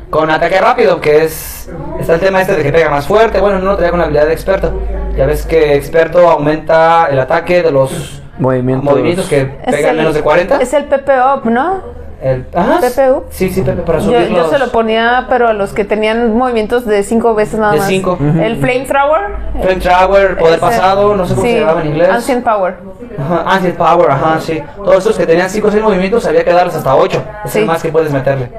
con 0.09 0.31
ataque 0.31 0.59
rápido, 0.61 1.01
que 1.01 1.25
es, 1.25 1.69
está 1.99 2.13
el 2.15 2.21
tema 2.21 2.41
este 2.41 2.55
de 2.55 2.63
que 2.63 2.71
pega 2.71 2.89
más 2.89 3.05
fuerte, 3.05 3.41
bueno, 3.41 3.59
no 3.59 3.65
lo 3.71 3.75
traía 3.75 3.89
con 3.91 3.99
la 3.99 4.05
habilidad 4.05 4.25
de 4.27 4.33
experto. 4.33 4.71
Ya 5.17 5.25
ves 5.25 5.45
que 5.45 5.75
experto 5.75 6.29
aumenta 6.29 7.07
el 7.11 7.19
ataque 7.19 7.61
de 7.63 7.71
los 7.71 8.21
Movimientos. 8.39 8.89
movimientos 8.89 9.27
que 9.27 9.41
Es 9.65 9.75
pegan 9.75 9.91
el- 9.91 9.97
menos 9.97 10.13
de 10.13 10.21
40. 10.21 10.57
Es 10.61 10.71
el 10.73 10.85
PP 10.85 11.11
Up, 11.19 11.49
¿no? 11.49 11.81
El, 12.21 12.45
ajá, 12.53 12.79
PPU. 12.81 13.25
Sí, 13.29 13.49
sí, 13.51 13.61
para 13.61 13.99
Yo, 13.99 14.05
subir 14.05 14.27
yo 14.29 14.37
los- 14.37 14.49
se 14.49 14.57
lo 14.57 14.71
ponía, 14.71 15.27
pero 15.29 15.47
a 15.49 15.53
los 15.53 15.71
que 15.73 15.85
tenían 15.85 16.35
movimientos 16.35 16.85
de 16.85 17.03
cinco 17.03 17.35
veces 17.35 17.59
nada 17.59 17.73
De 17.73 17.79
más. 17.79 17.87
cinco. 17.87 18.17
El 18.19 18.57
Flamethrower. 18.57 19.21
Flamethrower, 19.61 20.37
poder 20.37 20.53
Ese- 20.53 20.59
pasado, 20.61 21.15
no 21.15 21.25
sé 21.27 21.35
cómo 21.35 21.45
sí, 21.45 21.53
se 21.53 21.59
llamaba 21.59 21.81
en 21.81 21.87
inglés. 21.87 22.09
Ancient 22.09 22.43
Power. 22.43 22.75
Ajá, 23.19 23.43
Ancient 23.45 23.75
Power, 23.77 24.11
ajá, 24.11 24.39
sí. 24.39 24.63
Todos 24.77 24.97
estos 24.97 25.17
que 25.17 25.27
tenían 25.27 25.49
5 25.49 25.67
o 25.67 25.71
6 25.71 25.83
movimientos 25.83 26.25
había 26.25 26.43
que 26.43 26.51
darles 26.53 26.73
hasta 26.75 26.95
8. 26.95 27.23
Es 27.45 27.51
Sí. 27.51 27.59
el 27.59 27.65
más 27.65 27.81
que 27.83 27.89
puedes 27.91 28.11
meterle. 28.11 28.51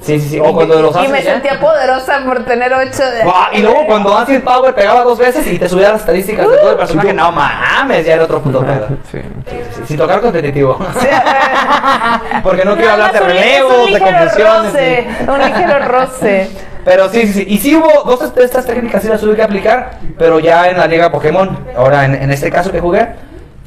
Sí, 0.00 0.18
sí, 0.18 0.28
sí. 0.30 0.40
O 0.40 0.52
cuando 0.54 0.80
los 0.80 0.96
Y 1.04 1.08
me 1.08 1.22
ya. 1.22 1.32
sentía 1.34 1.60
poderosa 1.60 2.20
por 2.24 2.42
tener 2.44 2.72
ocho 2.72 3.04
de... 3.04 3.22
Guau, 3.22 3.44
y 3.52 3.60
luego 3.60 3.86
cuando 3.86 4.16
Ancient 4.16 4.42
Power 4.44 4.74
pegaba 4.74 5.02
dos 5.04 5.18
veces 5.18 5.46
y 5.46 5.58
te 5.58 5.68
subía 5.68 5.90
las 5.92 6.00
estadísticas 6.00 6.48
de 6.50 6.56
todo 6.56 6.70
el 6.72 6.76
personaje, 6.78 7.12
no 7.12 7.30
mames, 7.30 8.06
ya 8.06 8.14
era 8.14 8.24
otro 8.24 8.40
puto 8.40 8.60
pedo. 8.64 8.88
Sí. 9.10 9.18
Sí, 9.46 9.82
Sin 9.86 9.96
tocar 9.98 10.20
competitivo. 10.20 10.78
Sí, 10.98 11.06
eh, 11.06 11.10
Porque 12.42 12.64
no 12.64 12.71
quiero 12.76 12.96
nada 12.96 13.06
hablar 13.06 13.12
de 13.12 13.20
relevos, 13.20 13.92
de 13.92 13.98
confusiones. 13.98 14.72
roce, 14.72 15.06
sí. 15.18 15.30
Un 15.30 15.38
ligero 15.38 15.88
roce. 15.88 16.50
Pero 16.84 17.08
sí, 17.08 17.26
sí, 17.26 17.32
sí. 17.32 17.44
Y 17.48 17.58
sí 17.58 17.76
hubo 17.76 18.02
dos 18.04 18.34
de 18.34 18.44
estas 18.44 18.66
técnicas 18.66 19.02
sí 19.02 19.08
las 19.08 19.20
tuve 19.20 19.36
que 19.36 19.42
aplicar, 19.42 19.98
pero 20.18 20.40
ya 20.40 20.68
en 20.68 20.78
la 20.78 20.88
liga 20.88 21.12
Pokémon, 21.12 21.56
ahora 21.76 22.04
en, 22.04 22.16
en 22.16 22.32
este 22.32 22.50
caso 22.50 22.72
que 22.72 22.80
jugué, 22.80 23.06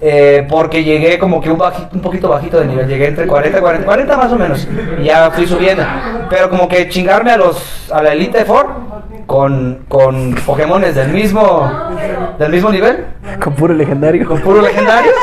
eh, 0.02 0.46
porque 0.50 0.84
llegué 0.84 1.18
como 1.18 1.40
que 1.40 1.50
un 1.50 1.58
poquito 2.02 2.28
bajito 2.28 2.60
de 2.60 2.66
nivel, 2.66 2.88
llegué 2.88 3.08
entre 3.08 3.26
40 3.26 3.58
y 3.58 3.62
40, 3.62 3.86
40 3.86 4.18
más 4.18 4.32
o 4.32 4.36
menos, 4.36 4.68
y 5.00 5.06
ya 5.06 5.32
fui 5.32 5.48
subiendo. 5.48 5.84
Pero 6.30 6.50
como 6.50 6.68
que 6.68 6.90
chingarme 6.90 7.32
a 7.32 7.38
los 7.38 7.90
a 7.92 8.04
la 8.04 8.12
Elite 8.12 8.44
Four 8.44 8.68
con, 9.26 9.86
con 9.88 10.36
Pokémones 10.46 10.96
del 10.96 11.10
mismo 11.10 11.72
del 12.38 12.52
mismo 12.52 12.72
nivel, 12.72 13.06
Con 13.44 13.54
puro 13.56 13.74
legendario. 13.74 14.28
con 14.28 14.40
puro 14.42 14.62
legendario. 14.62 15.12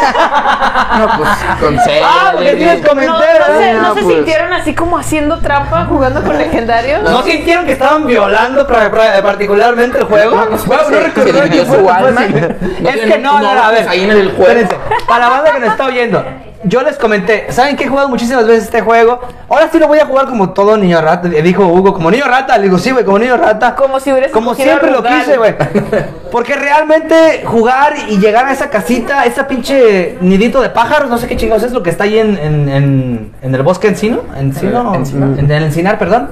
No, 0.92 1.08
pues 1.16 1.28
con 1.58 1.78
seis. 1.86 2.02
Ah, 2.04 2.30
porque 2.34 2.52
tienes 2.54 2.80
No, 2.82 2.82
no 2.82 2.88
comentarios. 2.90 3.46
se, 3.58 3.72
no 3.72 3.80
no, 3.82 3.94
se 3.94 4.02
pues. 4.02 4.14
sintieron 4.14 4.52
así 4.52 4.74
como 4.74 4.98
haciendo 4.98 5.38
trampa 5.38 5.86
jugando 5.86 6.22
con 6.22 6.36
legendarios. 6.36 7.02
¿No 7.02 7.22
sintieron 7.22 7.64
que 7.64 7.72
estaban 7.72 8.06
violando 8.06 8.66
pra- 8.68 8.90
pra- 8.90 9.22
particularmente 9.22 9.98
el 9.98 10.04
juego? 10.04 10.36
No, 10.36 10.44
no, 10.44 10.90
no 10.90 11.00
recordar 11.00 11.48
que 11.48 11.64
su 11.64 11.88
alma. 11.90 12.24
Es 12.26 13.00
que 13.00 13.18
no, 13.18 13.40
no, 13.40 13.54
no, 13.54 13.62
a 13.62 13.70
ver. 13.70 13.88
Ahí 13.88 14.04
en 14.04 14.10
el 14.10 14.28
juego. 14.32 14.42
Espérense, 14.52 14.76
para 15.08 15.24
la 15.24 15.30
banda 15.30 15.52
que 15.52 15.60
nos 15.60 15.70
está 15.70 15.86
oyendo, 15.86 16.24
yo 16.64 16.82
les 16.82 16.96
comenté, 16.96 17.46
¿saben 17.50 17.76
que 17.76 17.84
he 17.84 17.88
jugado 17.88 18.08
muchísimas 18.08 18.46
veces 18.46 18.64
este 18.64 18.80
juego? 18.80 19.20
Ahora 19.48 19.68
sí 19.70 19.78
lo 19.78 19.88
voy 19.88 19.98
a 19.98 20.06
jugar 20.06 20.26
como 20.26 20.50
todo 20.50 20.76
niño 20.76 21.00
rata, 21.00 21.28
eh, 21.28 21.42
dijo 21.42 21.66
Hugo, 21.66 21.92
como 21.92 22.10
niño 22.10 22.24
rata, 22.26 22.56
le 22.58 22.64
digo, 22.64 22.78
sí, 22.78 22.90
güey, 22.90 23.04
como 23.04 23.18
niño 23.18 23.36
rata. 23.36 23.74
Como 23.74 23.98
si 24.00 24.12
hubieras 24.12 24.30
Como 24.30 24.54
siempre 24.54 24.90
lo 24.90 25.02
quise, 25.02 25.36
güey. 25.36 25.54
Porque 26.30 26.54
realmente 26.54 27.42
jugar 27.44 27.94
y 28.08 28.18
llegar 28.18 28.46
a 28.46 28.52
esa 28.52 28.70
casita, 28.70 29.24
esa 29.24 29.46
pinche 29.46 30.16
nidito 30.20 30.60
de 30.60 30.70
pájaros, 30.70 31.10
no 31.10 31.18
sé 31.18 31.26
qué 31.26 31.36
chingados 31.36 31.62
es 31.64 31.72
lo 31.72 31.82
que 31.82 31.90
está 31.90 32.04
ahí 32.04 32.18
en, 32.18 32.38
en, 32.38 32.68
en, 32.68 33.32
en 33.42 33.54
el 33.54 33.62
bosque 33.62 33.88
encino, 33.88 34.22
encino, 34.38 34.94
Encinar. 34.94 35.38
en 35.38 35.50
el 35.50 35.62
encinar, 35.64 35.98
perdón. 35.98 36.30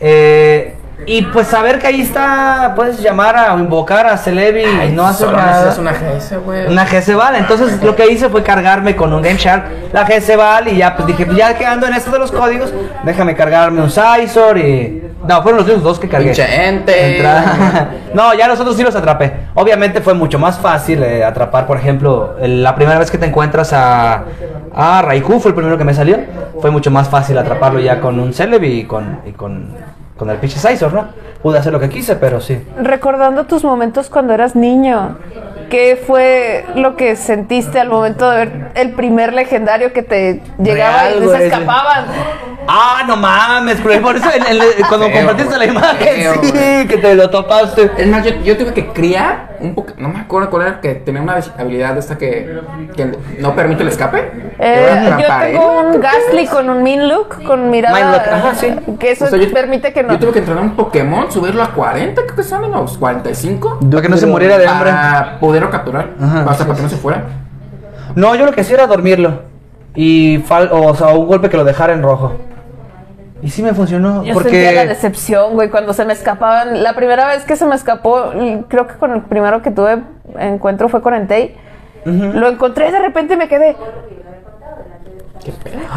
Eh, 0.00 0.74
y 1.04 1.22
pues 1.22 1.48
saber 1.48 1.78
que 1.78 1.88
ahí 1.88 2.00
está, 2.00 2.72
puedes 2.74 3.00
llamar 3.00 3.36
a 3.36 3.54
o 3.54 3.58
invocar 3.58 4.06
a 4.06 4.16
Celebi 4.16 4.62
y 4.64 4.92
no 4.92 5.06
hacer 5.06 5.30
nada. 5.30 5.64
necesitas 5.66 5.78
una 5.78 5.92
GS, 5.92 6.36
güey. 6.44 6.66
Una 6.68 6.86
GC-Val, 6.86 7.36
entonces 7.36 7.82
lo 7.82 7.94
que 7.94 8.10
hice 8.10 8.28
fue 8.30 8.42
cargarme 8.42 8.96
con 8.96 9.12
un 9.12 9.20
Game 9.20 9.36
Shark 9.38 9.64
la 9.92 10.06
GC-Val 10.06 10.68
y 10.68 10.78
ya 10.78 10.96
pues 10.96 11.06
dije, 11.06 11.26
pues 11.26 11.36
ya 11.36 11.56
que 11.58 11.66
ando 11.66 11.86
en 11.86 11.94
esto 11.94 12.10
de 12.10 12.18
los 12.18 12.32
códigos, 12.32 12.72
déjame 13.04 13.34
cargarme 13.36 13.82
un 13.82 13.90
Sizor 13.90 14.56
y... 14.58 15.02
No, 15.26 15.42
fueron 15.42 15.58
los 15.58 15.66
únicos 15.66 15.82
dos 15.82 15.98
que 15.98 16.08
cargué. 16.08 16.26
Pinche 16.28 16.68
ente. 16.68 17.18
Entra- 17.18 17.88
no, 18.14 18.32
ya 18.34 18.46
los 18.46 18.60
otros 18.60 18.76
sí 18.76 18.84
los 18.84 18.94
atrapé. 18.94 19.32
Obviamente 19.54 20.00
fue 20.00 20.14
mucho 20.14 20.38
más 20.38 20.56
fácil 20.58 21.02
eh, 21.02 21.24
atrapar, 21.24 21.66
por 21.66 21.78
ejemplo, 21.78 22.36
el- 22.40 22.62
la 22.62 22.76
primera 22.76 22.96
vez 22.98 23.10
que 23.10 23.18
te 23.18 23.26
encuentras 23.26 23.72
a, 23.72 24.22
a 24.72 25.02
Raikou, 25.02 25.40
fue 25.40 25.48
el 25.50 25.54
primero 25.56 25.76
que 25.76 25.84
me 25.84 25.94
salió. 25.94 26.18
Fue 26.60 26.70
mucho 26.70 26.90
más 26.92 27.08
fácil 27.08 27.36
atraparlo 27.38 27.80
ya 27.80 28.00
con 28.00 28.20
un 28.20 28.32
Celebi 28.34 28.68
y 28.80 28.84
con, 28.84 29.20
y 29.26 29.32
con, 29.32 29.74
con 30.16 30.30
el 30.30 30.38
pinche 30.38 30.58
Sizor, 30.58 30.92
¿no? 30.92 31.08
Pude 31.42 31.58
hacer 31.58 31.72
lo 31.72 31.80
que 31.80 31.88
quise, 31.88 32.16
pero 32.16 32.40
sí. 32.40 32.60
Recordando 32.80 33.44
tus 33.44 33.64
momentos 33.64 34.08
cuando 34.08 34.32
eras 34.34 34.56
niño, 34.56 35.18
¿qué 35.70 36.02
fue 36.06 36.64
lo 36.74 36.96
que 36.96 37.16
sentiste 37.16 37.78
al 37.78 37.88
momento 37.88 38.30
de 38.30 38.36
ver 38.38 38.70
el 38.74 38.92
primer 38.92 39.32
legendario 39.32 39.92
que 39.92 40.02
te 40.02 40.42
llegaba 40.58 41.02
Real, 41.02 41.24
y 41.24 41.28
se 41.28 41.46
escapaban? 41.46 42.06
Ah, 42.66 43.04
no 43.06 43.16
mames, 43.16 43.78
pero 43.82 44.02
por 44.02 44.16
eso 44.16 44.28
cuando 44.88 45.06
Feo, 45.06 45.18
compartiste 45.18 45.56
la 45.56 45.64
imagen, 45.66 46.08
Feo, 46.16 46.34
sí, 46.42 46.88
que 46.88 46.98
te 47.00 47.14
lo 47.14 47.30
topaste. 47.30 47.90
Es 47.96 48.08
más, 48.08 48.24
yo, 48.24 48.32
yo 48.42 48.56
tuve 48.56 48.72
que 48.72 48.88
criar 48.88 49.55
un 49.60 49.74
poco, 49.74 49.92
no 49.98 50.08
me 50.08 50.20
acuerdo 50.20 50.50
cuál 50.50 50.62
era, 50.62 50.80
que 50.80 50.94
tenía 50.94 51.20
una 51.22 51.36
habilidad 51.58 51.94
de 51.94 52.00
esta 52.00 52.16
que, 52.18 52.60
que 52.96 53.12
no 53.40 53.54
permite 53.54 53.82
el 53.82 53.88
escape. 53.88 54.30
Eh, 54.58 55.10
yo 55.18 55.26
tengo 55.40 55.80
un 55.80 56.00
Ghastly 56.00 56.46
con 56.46 56.68
un 56.70 56.82
Minlook, 56.82 57.42
con 57.44 57.70
mirada. 57.70 57.94
Mindlook, 57.96 58.22
ajá, 58.28 58.54
sí. 58.54 58.74
Que 58.98 59.10
eso 59.12 59.26
O 59.26 59.28
sea, 59.28 59.38
yo- 59.38 59.52
permite 59.52 59.92
que 59.92 60.02
no. 60.02 60.12
Yo 60.12 60.18
tuve 60.18 60.32
que 60.32 60.38
entrenar 60.40 60.62
un 60.62 60.76
Pokémon, 60.76 61.30
subirlo 61.30 61.62
a 61.62 61.68
40, 61.72 62.22
creo 62.22 62.36
que 62.36 62.42
son 62.42 62.70
los 62.70 62.96
45. 62.98 63.80
Para 63.90 64.02
que 64.02 64.08
no 64.08 64.16
se 64.16 64.26
muriera 64.26 64.58
de 64.58 64.66
hambre. 64.66 64.90
Para 64.90 65.38
poderlo 65.40 65.70
capturar. 65.70 66.10
Ajá, 66.20 66.40
hasta 66.42 66.54
sí, 66.54 66.62
para 66.64 66.76
que 66.76 66.82
no 66.82 66.88
se 66.88 66.96
fuera. 66.96 67.24
No, 68.14 68.34
yo 68.34 68.46
lo 68.46 68.52
que 68.52 68.60
hacía 68.62 68.76
era 68.76 68.86
dormirlo. 68.86 69.42
Y 69.94 70.38
fal- 70.40 70.68
o 70.72 70.94
sea, 70.94 71.08
un 71.08 71.26
golpe 71.26 71.48
que 71.50 71.56
lo 71.56 71.64
dejara 71.64 71.92
en 71.92 72.02
rojo. 72.02 72.34
Y 73.42 73.50
sí 73.50 73.62
me 73.62 73.74
funcionó. 73.74 74.24
Yo 74.24 74.34
sentía 74.40 74.72
la 74.72 74.80
porque. 74.82 74.88
decepción, 74.88 75.52
güey, 75.54 75.68
cuando 75.70 75.92
se 75.92 76.04
me 76.04 76.12
escapaban. 76.14 76.82
La 76.82 76.94
primera 76.94 77.26
vez 77.26 77.44
que 77.44 77.56
se 77.56 77.66
me 77.66 77.74
escapó, 77.74 78.32
creo 78.68 78.86
que 78.86 78.94
con 78.94 79.12
el 79.12 79.22
primero 79.22 79.60
que 79.62 79.70
tuve 79.70 79.98
encuentro 80.38 80.88
fue 80.88 81.02
con 81.02 81.14
Entei. 81.14 81.54
Lo 82.04 82.48
encontré 82.48 82.88
y 82.88 82.92
de 82.92 82.98
repente 83.00 83.36
me 83.36 83.48
quedé. 83.48 83.76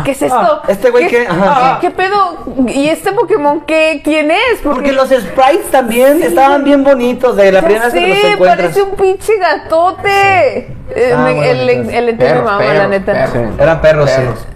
¿Qué 0.06 0.12
es 0.12 0.22
esto? 0.22 0.38
Ah, 0.40 0.62
este 0.68 0.92
güey 0.92 1.08
¿Qué, 1.08 1.22
qué? 1.24 1.28
Ajá. 1.28 1.80
¿qué, 1.82 1.88
qué 1.88 1.94
pedo? 1.96 2.38
¿Y 2.68 2.88
este 2.90 3.12
Pokémon 3.14 3.62
qué? 3.62 4.02
¿Quién 4.04 4.30
es? 4.30 4.60
Porque 4.64 4.92
los 4.92 5.10
sprites 5.10 5.72
también 5.72 6.22
estaban 6.22 6.64
bien 6.64 6.84
bonitos 6.84 7.36
de 7.36 7.52
la 7.52 7.62
primera 7.62 7.86
vez 7.86 7.94
que 7.94 8.08
los 8.08 8.18
encuentras. 8.34 8.58
parece 8.58 8.82
un 8.84 8.92
pinche 8.92 9.34
gatote. 9.40 10.58
Eh, 10.96 11.14
Ah, 11.16 11.24
me- 11.26 11.34
bueno, 11.34 11.44
el, 11.52 11.70
el 11.70 12.10
Entei 12.10 12.14
me 12.14 12.14
perros, 12.34 12.44
mama, 12.46 12.64
la 12.64 12.70
perros, 12.74 12.90
neta. 12.90 13.12
perros. 13.14 13.60
Eran 13.60 13.82
perros, 13.82 14.10
sí. 14.12 14.16
Perros. 14.22 14.48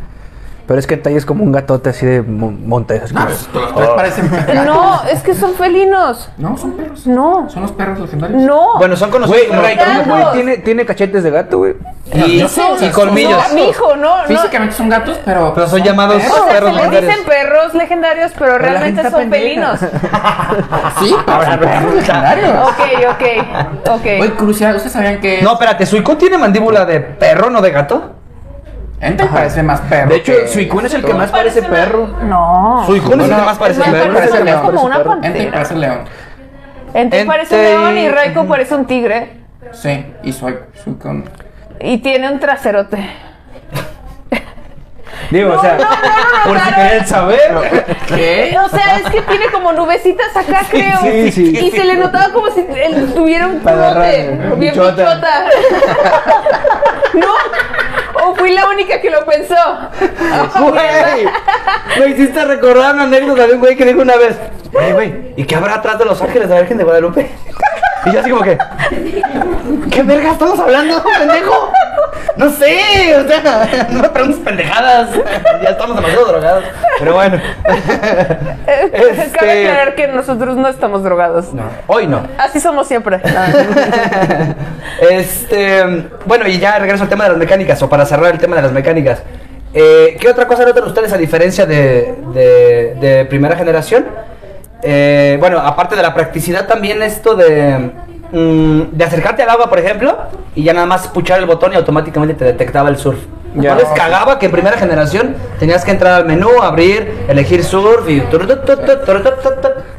Pero 0.65 0.79
es 0.79 0.87
que 0.87 0.95
Tai 0.95 1.13
es 1.15 1.25
como 1.25 1.43
un 1.43 1.51
gatote 1.51 1.89
así 1.89 2.05
de 2.05 2.21
mon- 2.21 2.67
montes. 2.67 3.03
así 3.03 3.13
No, 3.13 3.21
como- 3.21 3.31
pues, 3.31 3.53
los 3.53 3.73
tres 3.75 3.89
parecen 3.95 4.31
No, 4.65 5.01
es 5.11 5.21
que 5.21 5.33
son 5.33 5.53
felinos. 5.55 6.29
No, 6.37 6.57
son 6.57 6.71
perros. 6.73 7.05
No. 7.05 7.49
Son 7.49 7.63
los 7.63 7.71
perros 7.73 7.99
legendarios. 7.99 8.41
No. 8.41 8.77
Bueno, 8.77 8.95
son 8.95 9.11
conocidos 9.11 9.41
Güey, 9.47 9.49
como 9.49 9.61
gatos. 9.61 10.07
güey, 10.07 10.23
tiene, 10.33 10.57
tiene 10.59 10.85
cachetes 10.85 11.23
de 11.23 11.31
gato, 11.31 11.57
güey. 11.57 11.73
y, 12.13 12.89
colmillos. 12.93 13.49
No, 13.49 13.55
mijo, 13.55 13.95
no, 13.97 14.21
no. 14.21 14.27
Físicamente 14.27 14.75
son 14.75 14.87
gatos, 14.89 15.19
pero. 15.25 15.53
Pero 15.53 15.67
son 15.67 15.83
llamados 15.83 16.15
O 16.15 16.19
sea, 16.19 16.29
perros 16.47 16.69
se 16.69 16.75
les 16.75 16.75
legendarios. 16.75 17.01
dicen 17.11 17.25
perros 17.25 17.73
legendarios, 17.73 18.31
pero 18.39 18.57
realmente 18.57 19.09
son 19.11 19.29
felinos. 19.29 19.79
Sí, 20.99 21.15
pero 21.25 21.43
son 21.43 21.59
perros 21.59 21.93
legendarios. 21.95 22.49
Ok, 22.67 22.79
ok, 23.09 23.89
ok. 23.91 24.05
Oye, 24.21 24.33
crucial, 24.37 24.75
¿ustedes 24.75 24.93
sabían 24.93 25.19
que. 25.19 25.41
No, 25.41 25.53
espérate, 25.53 25.85
¿Suicune 25.85 26.17
tiene 26.17 26.37
mandíbula 26.37 26.85
de 26.85 26.99
perro, 27.01 27.49
no 27.49 27.61
de 27.61 27.71
gato? 27.71 28.11
Ente 29.03 29.25
parece 29.25 29.63
más 29.63 29.81
perro. 29.81 30.09
De 30.09 30.15
hecho, 30.17 30.33
Suicune 30.47 30.87
es 30.87 30.93
el 30.93 31.03
que 31.03 31.13
más 31.13 31.29
Parece 31.31 31.61
perro. 31.61 32.07
No. 32.23 32.83
Suicune 32.85 33.23
es 33.23 33.29
el 33.29 33.35
que 33.35 33.41
más 33.41 33.57
parece 33.57 33.81
Es 33.81 33.87
más, 33.87 33.95
perro. 34.29 34.43
león, 34.43 34.61
como 34.65 34.81
una 34.83 35.03
pantera. 35.03 35.51
parece 35.51 35.75
león. 35.75 35.99
Entei 36.93 37.25
parece 37.25 37.55
un 37.55 37.61
león 37.63 37.97
y 37.97 38.09
Raikou 38.09 38.47
parece 38.47 38.75
un 38.75 38.85
tigre. 38.85 39.43
Sí, 39.71 40.05
y 40.23 40.31
soy. 40.31 40.55
Y 41.79 41.97
tiene 41.97 42.31
un 42.31 42.39
traserote. 42.39 43.09
Digo, 45.31 45.53
o 45.53 45.61
sea, 45.61 45.77
Por 46.45 46.59
si 46.59 46.73
querían 46.73 47.07
saber. 47.07 47.85
¿Qué? 48.07 48.55
O 48.63 48.69
sea, 48.69 48.97
es 48.97 49.09
que 49.09 49.21
tiene 49.21 49.45
como 49.51 49.71
nubecitas 49.73 50.35
acá, 50.35 50.61
creo. 50.69 50.99
sí, 51.01 51.31
sí. 51.31 51.57
Y 51.57 51.71
se 51.71 51.83
le 51.85 51.95
notaba 51.95 52.31
como 52.33 52.49
si 52.51 52.59
él 52.75 53.13
tuviera 53.15 53.47
un 53.47 53.67
agarrar, 53.67 54.11
Bien 54.11 54.59
bichota. 54.59 54.91
bichota. 55.15 55.43
¿No? 57.13 57.27
¿O 58.43 58.45
fui 58.45 58.53
la 58.53 58.67
única 58.67 58.99
que 58.99 59.09
lo 59.09 59.23
pensó? 59.23 59.55
Güey, 60.59 61.25
me 61.97 62.07
hiciste 62.07 62.43
recordar 62.43 62.93
una 62.93 63.03
anécdota 63.03 63.47
de 63.47 63.53
un 63.53 63.61
güey 63.61 63.77
que 63.77 63.85
dijo 63.85 64.01
una 64.01 64.17
vez, 64.17 64.35
güey, 64.69 64.91
güey, 64.91 65.33
¿y 65.37 65.45
qué 65.45 65.55
habrá 65.55 65.75
atrás 65.75 65.97
de 65.97 66.03
los 66.03 66.21
ángeles 66.21 66.49
de 66.49 66.55
la 66.55 66.59
Virgen 66.59 66.77
de 66.77 66.83
Guadalupe? 66.83 67.31
Y 68.05 68.11
yo 68.11 68.19
así 68.19 68.29
como 68.29 68.43
que, 68.43 68.57
¿qué 69.89 70.03
verga 70.03 70.33
estamos 70.33 70.59
hablando, 70.59 71.01
pendejo? 71.01 71.71
No 72.35 72.49
sé, 72.49 73.15
o 73.15 73.27
sea, 73.27 73.87
no 73.91 74.01
me 74.01 74.09
preguntes 74.09 74.39
pendejadas, 74.39 75.09
ya 75.61 75.69
estamos 75.69 75.95
demasiado 75.95 76.25
drogados, 76.25 76.63
pero 76.97 77.13
bueno. 77.13 77.39
Cabe 78.65 79.11
Este- 79.11 79.67
aclarar 79.69 79.95
que 79.95 80.07
nosotros 80.07 80.55
no 80.57 80.67
estamos 80.67 81.03
drogados. 81.03 81.53
No, 81.53 81.63
hoy 81.87 82.07
no. 82.07 82.25
Así 82.37 82.59
somos 82.59 82.87
siempre. 82.87 83.19
Este, 85.09 85.83
bueno, 86.25 86.47
y 86.47 86.59
ya 86.59 86.77
regreso 86.79 87.03
al 87.03 87.09
tema 87.09 87.23
de 87.25 87.31
las 87.31 87.39
mecánicas, 87.39 87.81
o 87.81 87.89
para 87.89 88.05
cerrar 88.05 88.31
el 88.33 88.39
tema 88.39 88.55
de 88.55 88.61
las 88.61 88.71
mecánicas. 88.71 89.21
Eh, 89.73 90.17
¿Qué 90.19 90.29
otra 90.29 90.47
cosa 90.47 90.65
notan 90.65 90.83
ustedes 90.85 91.11
a 91.13 91.17
diferencia 91.17 91.65
de, 91.65 92.15
de- 92.33 92.95
de 92.99 93.25
primera 93.25 93.55
generación? 93.55 94.05
Eh, 94.81 95.37
bueno, 95.39 95.59
aparte 95.59 95.95
de 95.95 96.01
la 96.01 96.13
practicidad, 96.13 96.67
también 96.67 97.01
esto 97.01 97.35
de, 97.35 97.91
mm, 98.33 98.81
de 98.91 99.03
acercarte 99.03 99.43
al 99.43 99.49
agua, 99.49 99.69
por 99.69 99.79
ejemplo, 99.79 100.17
y 100.55 100.63
ya 100.63 100.73
nada 100.73 100.85
más 100.85 101.07
puchar 101.07 101.39
el 101.39 101.45
botón 101.45 101.71
y 101.73 101.75
automáticamente 101.75 102.33
te 102.33 102.45
detectaba 102.45 102.89
el 102.89 102.97
surf. 102.97 103.19
Ya. 103.55 103.75
¿No 103.75 103.81
les 103.81 103.89
cagaba 103.89 104.39
que 104.39 104.47
en 104.47 104.51
primera 104.51 104.77
generación 104.77 105.35
tenías 105.59 105.85
que 105.85 105.91
entrar 105.91 106.13
al 106.13 106.25
menú, 106.25 106.49
abrir, 106.61 107.25
elegir 107.27 107.63
surf 107.63 108.09
y... 108.09 108.19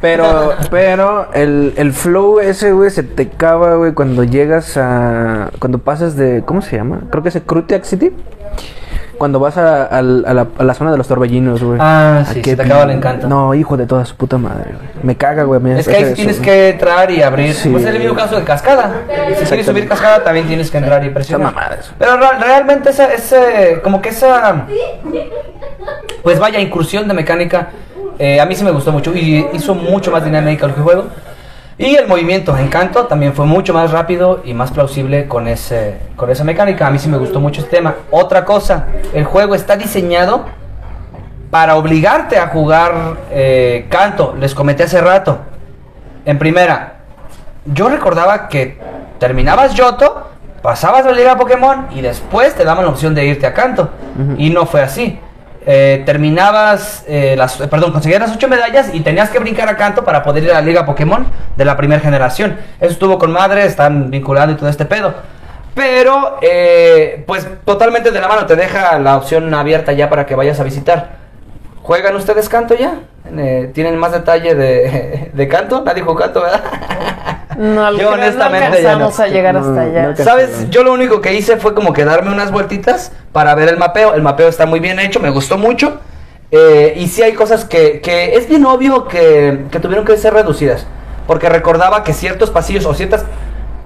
Pero, 0.01 0.53
pero 0.69 1.33
el, 1.33 1.73
el 1.77 1.93
flow 1.93 2.39
ese, 2.39 2.73
güey, 2.73 2.89
se 2.89 3.03
te 3.03 3.23
acaba, 3.23 3.75
güey, 3.75 3.93
cuando 3.93 4.23
llegas 4.23 4.77
a. 4.77 5.49
Cuando 5.59 5.79
pasas 5.79 6.15
de. 6.15 6.43
¿Cómo 6.45 6.61
se 6.61 6.75
llama? 6.75 7.03
Creo 7.09 7.23
que 7.23 7.29
es 7.29 7.39
Crutiac 7.45 7.83
City. 7.85 8.11
Cuando 9.17 9.39
vas 9.39 9.57
a, 9.57 9.85
al- 9.85 10.25
a 10.27 10.33
la, 10.33 10.47
a 10.57 10.63
la 10.63 10.73
zona 10.73 10.91
de 10.91 10.97
los 10.97 11.07
torbellinos, 11.07 11.63
güey. 11.63 11.77
Ah, 11.81 12.23
sí, 12.27 12.41
se 12.43 12.55
te 12.55 12.61
acaba 12.61 12.83
el 12.83 12.91
encanto. 12.91 13.27
No, 13.27 13.53
hijo 13.53 13.77
de 13.77 13.85
toda 13.85 14.03
su 14.05 14.15
puta 14.15 14.37
madre, 14.37 14.71
güey. 14.73 14.87
Me 15.03 15.15
caga, 15.15 15.43
güey. 15.43 15.59
me 15.59 15.79
Es 15.79 15.87
que 15.87 15.95
ahí 15.95 16.13
tienes 16.13 16.35
eso, 16.35 16.43
que 16.43 16.69
entrar 16.69 17.09
y 17.11 17.21
abrir. 17.21 17.53
Sí. 17.53 17.69
Pues 17.69 17.83
es 17.83 17.89
el 17.93 17.99
mismo 17.99 18.15
caso 18.15 18.35
de 18.35 18.43
cascada. 18.43 19.01
Si 19.39 19.45
quieres 19.45 19.65
subir 19.65 19.87
cascada, 19.87 20.23
también 20.23 20.47
tienes 20.47 20.69
que 20.69 20.77
entrar 20.77 21.03
y 21.05 21.09
presionar. 21.09 21.53
Mamadas. 21.53 21.91
Pero 21.97 22.17
realmente 22.17 22.89
esa, 22.89 23.13
ese, 23.13 23.79
como 23.83 24.01
que 24.01 24.09
esa, 24.09 24.65
pues 26.23 26.39
vaya, 26.39 26.59
incursión 26.59 27.07
de 27.07 27.13
mecánica, 27.13 27.69
eh, 28.17 28.39
a 28.39 28.45
mí 28.45 28.55
sí 28.55 28.63
me 28.63 28.71
gustó 28.71 28.91
mucho 28.91 29.13
y 29.15 29.45
hizo 29.53 29.75
mucho 29.75 30.11
más 30.11 30.23
dinámica 30.23 30.65
el 30.65 30.71
juego. 30.73 31.05
Y 31.77 31.95
el 31.95 32.07
movimiento 32.07 32.57
en 32.57 32.69
Canto 32.69 33.05
también 33.05 33.33
fue 33.33 33.45
mucho 33.45 33.73
más 33.73 33.91
rápido 33.91 34.41
y 34.45 34.53
más 34.53 34.71
plausible 34.71 35.27
con, 35.27 35.47
ese, 35.47 35.97
con 36.15 36.29
esa 36.29 36.45
mecánica. 36.45 36.87
A 36.87 36.91
mí 36.91 36.99
sí 36.99 37.09
me 37.09 37.17
gustó 37.17 37.41
mucho 37.41 37.61
este 37.61 37.75
tema. 37.75 37.95
Otra 38.11 38.45
cosa, 38.45 38.85
el 39.13 39.25
juego 39.25 39.55
está 39.55 39.75
diseñado 39.75 40.45
para 41.51 41.75
obligarte 41.75 42.37
a 42.37 42.47
jugar 42.47 43.17
eh, 43.29 43.87
Canto. 43.89 44.35
Les 44.39 44.55
comenté 44.55 44.83
hace 44.83 45.01
rato. 45.01 45.39
En 46.23 46.39
primera, 46.39 46.99
yo 47.65 47.89
recordaba 47.89 48.47
que 48.47 48.77
terminabas 49.19 49.73
Yoto, 49.75 50.29
pasabas 50.61 51.05
la 51.05 51.11
liga 51.11 51.37
Pokémon 51.37 51.87
y 51.91 51.99
después 51.99 52.55
te 52.55 52.63
daban 52.63 52.85
la 52.85 52.91
opción 52.91 53.13
de 53.13 53.25
irte 53.25 53.47
a 53.47 53.53
Canto. 53.53 53.89
Y 54.37 54.49
no 54.49 54.65
fue 54.65 54.81
así. 54.81 55.19
Eh, 55.67 56.03
terminabas, 56.05 57.03
eh, 57.07 57.33
las, 57.35 57.59
eh, 57.59 57.67
perdón, 57.67 57.91
conseguías 57.91 58.21
las 58.21 58.35
8 58.35 58.47
medallas 58.47 58.93
y 58.93 58.99
tenías 58.99 59.31
que 59.31 59.39
brincar 59.39 59.67
a 59.67 59.75
Canto 59.75 60.05
para 60.05 60.21
poder 60.21 60.43
ir 60.43 60.51
a 60.51 60.55
la 60.55 60.61
liga 60.61 60.85
Pokémon 60.85 61.25
de 61.55 61.65
la 61.65 61.75
primera 61.75 61.99
generación. 61.99 62.57
Eso 62.79 62.91
estuvo 62.91 63.17
con 63.17 63.31
madre, 63.31 63.65
están 63.65 64.11
vinculando 64.11 64.53
y 64.53 64.57
todo 64.57 64.69
este 64.69 64.85
pedo. 64.85 65.15
Pero, 65.73 66.37
eh, 66.41 67.23
pues 67.27 67.47
totalmente 67.65 68.11
de 68.11 68.21
la 68.21 68.27
mano, 68.27 68.45
te 68.45 68.55
deja 68.55 68.97
la 68.99 69.17
opción 69.17 69.53
abierta 69.53 69.91
ya 69.91 70.09
para 70.09 70.25
que 70.25 70.35
vayas 70.35 70.59
a 70.59 70.63
visitar. 70.63 71.17
¿Juegan 71.81 72.15
ustedes 72.15 72.47
canto 72.47 72.75
ya? 72.75 72.99
Eh, 73.35 73.71
¿Tienen 73.73 73.97
más 73.97 74.11
detalle 74.11 74.55
de, 74.55 75.31
de 75.33 75.47
canto? 75.47 75.81
Nadie 75.83 76.03
jugó 76.03 76.15
canto, 76.15 76.41
¿verdad? 76.41 76.63
No, 77.57 77.91
Yo 77.97 78.11
honestamente 78.11 78.69
no 78.69 78.75
ya 78.75 78.93
alcanzamos 78.93 79.17
no. 79.19 79.23
a 79.23 79.27
llegar 79.27 79.53
No, 79.55 79.59
hasta 79.61 79.71
no 79.71 79.79
allá. 79.81 80.15
¿Sabes? 80.15 80.69
Yo 80.69 80.83
lo 80.83 80.93
único 80.93 81.21
que 81.21 81.33
hice 81.33 81.57
fue 81.57 81.73
como 81.73 81.93
que 81.93 82.05
darme 82.05 82.31
unas 82.31 82.51
vueltitas 82.51 83.11
para 83.31 83.55
ver 83.55 83.69
el 83.69 83.77
mapeo. 83.77 84.13
El 84.13 84.21
mapeo 84.21 84.47
está 84.47 84.65
muy 84.65 84.79
bien 84.79 84.99
hecho, 84.99 85.19
me 85.19 85.29
gustó 85.29 85.57
mucho. 85.57 85.99
Eh, 86.51 86.93
y 86.97 87.07
sí 87.07 87.21
hay 87.23 87.33
cosas 87.33 87.65
que, 87.65 88.01
que 88.01 88.35
es 88.35 88.47
bien 88.47 88.65
obvio 88.65 89.07
que, 89.07 89.65
que 89.71 89.79
tuvieron 89.79 90.05
que 90.05 90.15
ser 90.17 90.33
reducidas. 90.33 90.85
Porque 91.27 91.49
recordaba 91.49 92.03
que 92.03 92.13
ciertos 92.13 92.51
pasillos 92.51 92.85
o 92.85 92.93
ciertas 92.93 93.25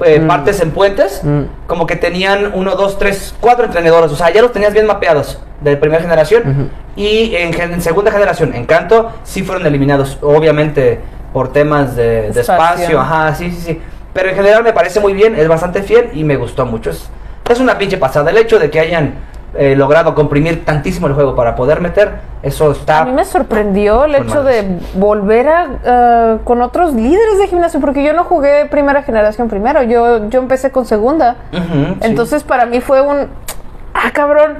eh, 0.05 0.19
Mm. 0.21 0.27
partes 0.27 0.61
en 0.61 0.71
puentes, 0.71 1.21
Mm. 1.25 1.41
como 1.67 1.85
que 1.85 1.97
tenían 1.97 2.51
uno, 2.53 2.75
dos, 2.75 2.97
tres, 2.97 3.33
cuatro 3.41 3.65
entrenadores. 3.65 4.11
O 4.11 4.15
sea, 4.15 4.29
ya 4.29 4.41
los 4.41 4.53
tenías 4.53 4.71
bien 4.73 4.85
mapeados 4.87 5.39
de 5.59 5.75
primera 5.75 6.01
generación. 6.01 6.69
Y 6.95 7.35
en, 7.35 7.53
en 7.59 7.81
segunda 7.81 8.09
generación, 8.11 8.53
en 8.55 8.65
canto, 8.65 9.11
sí 9.23 9.43
fueron 9.43 9.65
eliminados. 9.67 10.17
Obviamente 10.21 10.99
por 11.33 11.51
temas 11.51 11.95
de, 11.95 12.31
de 12.31 12.41
Espacio. 12.41 12.85
espacio. 12.85 12.99
Ajá, 12.99 13.35
sí, 13.35 13.51
sí, 13.51 13.61
sí. 13.61 13.81
Pero 14.13 14.29
en 14.29 14.35
general 14.35 14.63
me 14.63 14.73
parece 14.73 14.99
muy 14.99 15.13
bien, 15.13 15.35
es 15.35 15.47
bastante 15.47 15.83
fiel 15.83 16.09
y 16.13 16.23
me 16.23 16.35
gustó 16.35 16.65
mucho. 16.65 16.89
Es, 16.89 17.09
es 17.49 17.59
una 17.59 17.77
pinche 17.77 17.97
pasada. 17.97 18.31
El 18.31 18.37
hecho 18.37 18.59
de 18.59 18.69
que 18.69 18.79
hayan 18.79 19.13
eh, 19.55 19.75
logrado 19.75 20.13
comprimir 20.13 20.63
tantísimo 20.63 21.07
el 21.07 21.13
juego 21.13 21.35
para 21.35 21.55
poder 21.55 21.81
meter, 21.81 22.19
eso 22.43 22.71
está... 22.71 22.99
A 22.99 23.05
mí 23.05 23.13
me 23.13 23.25
sorprendió 23.25 24.05
el 24.05 24.13
hecho 24.13 24.43
de 24.43 24.79
volver 24.93 25.47
a 25.47 25.67
ah, 25.85 26.37
con 26.43 26.61
otros 26.61 26.93
líderes 26.93 27.39
de 27.39 27.47
gimnasio, 27.47 27.79
porque 27.79 28.03
yo 28.03 28.13
no 28.13 28.25
jugué 28.25 28.65
primera 28.65 29.01
generación 29.01 29.49
primero, 29.49 29.81
yo, 29.83 30.29
yo 30.29 30.39
empecé 30.39 30.71
con 30.71 30.85
segunda. 30.85 31.35
Entonces 32.01 32.43
para 32.43 32.67
mí 32.67 32.79
fue 32.79 33.01
un 33.01 33.27
ah 33.95 34.11
cabrón, 34.13 34.59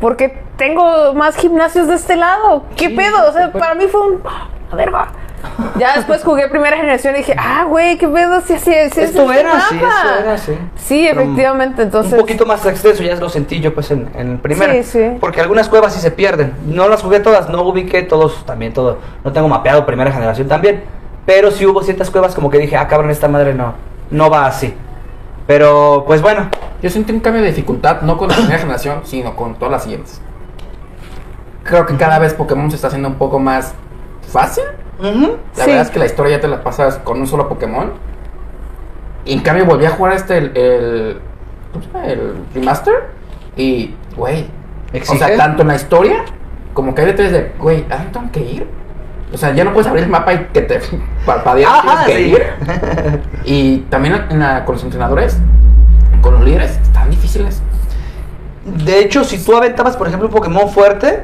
porque 0.00 0.38
tengo 0.58 1.14
más 1.14 1.36
gimnasios 1.36 1.88
de 1.88 1.94
este 1.94 2.16
lado. 2.16 2.64
¿Qué 2.76 2.90
pedo? 2.90 3.28
O 3.28 3.32
sea, 3.32 3.52
para 3.52 3.74
mí 3.74 3.86
fue 3.86 4.02
un 4.02 4.20
a 4.70 4.76
ver, 4.76 4.92
va. 4.92 5.08
Ya 5.78 5.96
después 5.96 6.22
jugué 6.24 6.48
primera 6.48 6.76
generación 6.76 7.14
y 7.14 7.18
dije, 7.18 7.34
ah, 7.38 7.64
güey, 7.68 7.98
qué 7.98 8.08
pedo, 8.08 8.40
sí, 8.40 8.54
sí, 8.58 8.72
sí, 8.92 9.00
Esto 9.00 9.30
era, 9.32 9.60
sí, 9.68 9.74
mapa". 9.76 9.88
eso 9.88 10.18
era, 10.20 10.38
sí. 10.38 10.58
Sí, 10.76 11.06
Pero 11.08 11.22
efectivamente, 11.22 11.82
entonces. 11.82 12.12
Un 12.12 12.18
poquito 12.20 12.46
más 12.46 12.64
extenso, 12.66 13.02
ya 13.02 13.14
lo 13.16 13.28
sentí 13.28 13.60
yo 13.60 13.74
pues 13.74 13.90
en, 13.90 14.08
en 14.14 14.38
primera. 14.38 14.72
Sí, 14.74 14.82
sí. 14.82 15.16
Porque 15.20 15.40
algunas 15.40 15.68
cuevas 15.68 15.92
sí 15.94 16.00
se 16.00 16.10
pierden. 16.10 16.54
No 16.66 16.88
las 16.88 17.02
jugué 17.02 17.20
todas, 17.20 17.48
no 17.48 17.62
ubiqué 17.62 18.02
todos, 18.02 18.44
también 18.46 18.72
todo. 18.72 18.98
No 19.24 19.32
tengo 19.32 19.48
mapeado 19.48 19.84
primera 19.86 20.10
generación 20.12 20.48
también. 20.48 20.82
Pero 21.26 21.50
sí 21.50 21.66
hubo 21.66 21.82
ciertas 21.82 22.10
cuevas 22.10 22.34
como 22.34 22.50
que 22.50 22.58
dije, 22.58 22.76
ah, 22.76 22.86
cabrón, 22.88 23.10
esta 23.10 23.28
madre 23.28 23.52
no, 23.52 23.74
no 24.10 24.30
va 24.30 24.46
así. 24.46 24.74
Pero, 25.46 26.04
pues 26.06 26.22
bueno, 26.22 26.48
Yo 26.82 26.90
sentí 26.90 27.12
un 27.12 27.20
cambio 27.20 27.40
de 27.42 27.48
dificultad, 27.48 28.02
no 28.02 28.18
con 28.18 28.28
la 28.28 28.34
primera 28.36 28.58
generación, 28.58 29.00
sino 29.04 29.34
con 29.34 29.54
todas 29.54 29.72
las 29.72 29.82
siguientes. 29.84 30.20
Creo 31.64 31.86
que 31.86 31.96
cada 31.96 32.18
vez 32.18 32.34
Pokémon 32.34 32.70
se 32.70 32.76
está 32.76 32.88
haciendo 32.88 33.08
un 33.08 33.14
poco 33.16 33.38
más 33.38 33.74
fácil. 34.30 34.64
La 35.00 35.10
Sí. 35.12 35.70
verdad 35.70 35.80
es 35.82 35.90
que 35.90 35.98
la 35.98 36.06
historia 36.06 36.36
ya 36.36 36.40
te 36.40 36.48
la 36.48 36.62
pasas 36.62 36.96
con 36.98 37.20
un 37.20 37.26
solo 37.26 37.48
Pokémon. 37.48 37.92
Y 39.24 39.32
en 39.34 39.40
cambio 39.40 39.64
volví 39.66 39.84
a 39.86 39.90
jugar 39.90 40.12
este, 40.14 40.38
el, 40.38 40.56
el, 40.56 41.18
¿cómo 41.72 41.84
se 41.84 41.90
llama? 41.92 42.06
el 42.06 42.34
remaster. 42.54 42.94
Y, 43.56 43.94
güey, 44.16 44.46
o 45.10 45.14
sea, 45.16 45.36
tanto 45.36 45.62
en 45.62 45.68
la 45.68 45.74
historia 45.76 46.24
como 46.74 46.94
que 46.94 47.00
hay 47.02 47.06
detalles 47.08 47.32
de, 47.32 47.52
güey, 47.58 47.84
¿a 47.90 47.96
dónde 47.96 48.12
tengo 48.12 48.32
que 48.32 48.40
ir? 48.40 48.66
O 49.32 49.36
sea, 49.38 49.52
ya 49.52 49.64
no 49.64 49.72
puedes 49.72 49.88
abrir 49.88 50.04
el 50.04 50.10
mapa 50.10 50.32
y 50.34 50.38
que 50.52 50.60
te 50.62 50.78
parpadeas, 51.26 51.70
Ah, 51.72 52.04
tienes 52.06 52.06
que 52.06 52.24
sí. 52.24 52.30
ir. 52.30 53.20
Y 53.44 53.78
también 53.90 54.24
en 54.30 54.38
la- 54.40 54.64
con 54.64 54.74
los 54.76 54.84
entrenadores, 54.84 55.36
con 56.22 56.34
los 56.34 56.44
líderes, 56.44 56.78
están 56.82 57.10
difíciles. 57.10 57.60
De 58.64 58.98
hecho, 59.00 59.24
si 59.24 59.42
tú 59.44 59.56
aventabas, 59.56 59.96
por 59.96 60.06
ejemplo, 60.06 60.28
un 60.28 60.34
Pokémon 60.34 60.68
fuerte, 60.68 61.22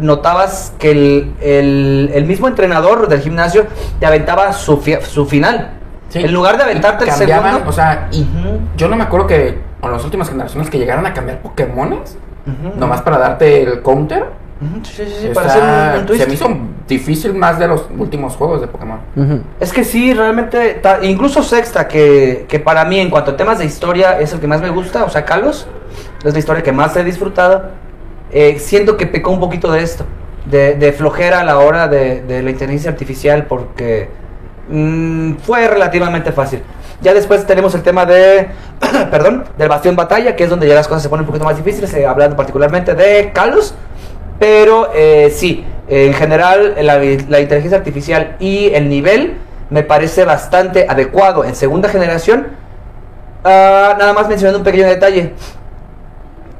notabas 0.00 0.72
que 0.78 0.90
el, 0.90 1.34
el- 1.40 2.10
el 2.14 2.24
mismo 2.24 2.48
entrenador 2.48 3.08
del 3.08 3.20
gimnasio 3.20 3.66
te 4.00 4.06
aventaba 4.06 4.52
su, 4.52 4.78
fi- 4.78 4.98
su 5.02 5.26
final. 5.26 5.70
Sí. 6.08 6.20
En 6.20 6.32
lugar 6.32 6.56
de 6.56 6.62
aventarte 6.64 7.04
el 7.04 7.10
segundo. 7.12 7.68
O 7.68 7.72
sea, 7.72 8.08
y 8.12 8.26
yo 8.76 8.88
no 8.88 8.96
me 8.96 9.02
acuerdo 9.04 9.26
que 9.26 9.58
en 9.82 9.90
las 9.92 10.04
últimas 10.04 10.28
generaciones 10.28 10.70
que 10.70 10.78
llegaron 10.78 11.04
a 11.06 11.12
cambiar 11.14 11.40
Pokémones, 11.42 12.16
nomás 12.78 13.02
para 13.02 13.18
darte 13.18 13.62
el 13.62 13.82
counter. 13.82 14.24
Ujú, 14.58 14.84
Sí, 14.84 14.92
sí, 15.04 15.14
sí, 15.20 15.26
Está- 15.26 15.34
para 15.34 15.48
hacer 15.52 15.62
un, 15.94 16.00
un 16.00 16.06
twist. 16.06 16.22
se 16.22 16.28
me 16.28 16.34
hizo 16.34 16.48
difícil 16.88 17.34
más 17.34 17.58
de 17.58 17.68
los 17.68 17.86
últimos 17.98 18.36
juegos 18.36 18.60
de 18.62 18.68
Pokémon. 18.68 19.00
Es 19.60 19.72
que 19.72 19.84
sí, 19.84 20.14
realmente, 20.14 20.74
ta- 20.74 21.00
incluso 21.04 21.42
Sexta, 21.42 21.86
que, 21.88 22.46
que 22.48 22.58
para 22.60 22.84
mí 22.86 22.98
en 23.00 23.10
cuanto 23.10 23.32
a 23.32 23.36
temas 23.36 23.58
de 23.58 23.64
historia 23.66 24.18
es 24.20 24.32
el 24.32 24.40
que 24.40 24.46
más 24.46 24.62
me 24.62 24.70
gusta, 24.70 25.04
o 25.04 25.10
sea, 25.10 25.24
Kalos, 25.24 25.66
es 26.24 26.32
la 26.32 26.38
historia 26.38 26.62
que 26.62 26.72
más 26.72 26.96
he 26.96 27.04
disfrutado, 27.04 27.70
eh, 28.32 28.58
siento 28.58 28.96
que 28.96 29.06
pecó 29.06 29.30
un 29.30 29.40
poquito 29.40 29.70
de 29.70 29.82
esto, 29.82 30.04
de, 30.46 30.94
flojera 30.96 31.40
a 31.40 31.44
la 31.44 31.58
hora 31.58 31.88
de, 31.88 32.42
la 32.42 32.50
inteligencia 32.50 32.90
artificial, 32.90 33.46
porque 33.46 34.08
mm, 34.68 35.34
fue 35.36 35.68
relativamente 35.68 36.32
fácil. 36.32 36.62
Ya 37.02 37.14
después 37.14 37.46
tenemos 37.46 37.74
el 37.74 37.82
tema 37.82 38.06
de, 38.06 38.48
perdón, 39.10 39.44
del 39.58 39.68
Bastión 39.68 39.96
Batalla, 39.96 40.34
que 40.34 40.44
es 40.44 40.50
donde 40.50 40.66
ya 40.66 40.74
las 40.74 40.88
cosas 40.88 41.02
se 41.02 41.08
ponen 41.08 41.22
un 41.22 41.26
poquito 41.26 41.44
más 41.44 41.56
difíciles, 41.56 41.92
eh, 41.94 42.06
hablando 42.06 42.36
particularmente 42.36 42.94
de 42.94 43.30
Kalos. 43.32 43.74
Pero 44.38 44.90
eh, 44.94 45.32
sí, 45.34 45.64
en 45.88 46.12
general 46.12 46.74
la, 46.82 47.02
inteligencia 47.40 47.78
artificial 47.78 48.36
y 48.38 48.68
el 48.74 48.90
nivel 48.90 49.38
me 49.70 49.82
parece 49.82 50.24
bastante 50.24 50.86
adecuado 50.88 51.44
en 51.44 51.54
segunda 51.54 51.88
generación. 51.88 52.48
Ah, 53.44 53.94
nada 53.98 54.12
más 54.12 54.28
mencionando 54.28 54.58
un 54.58 54.64
pequeño 54.64 54.86
detalle. 54.86 55.32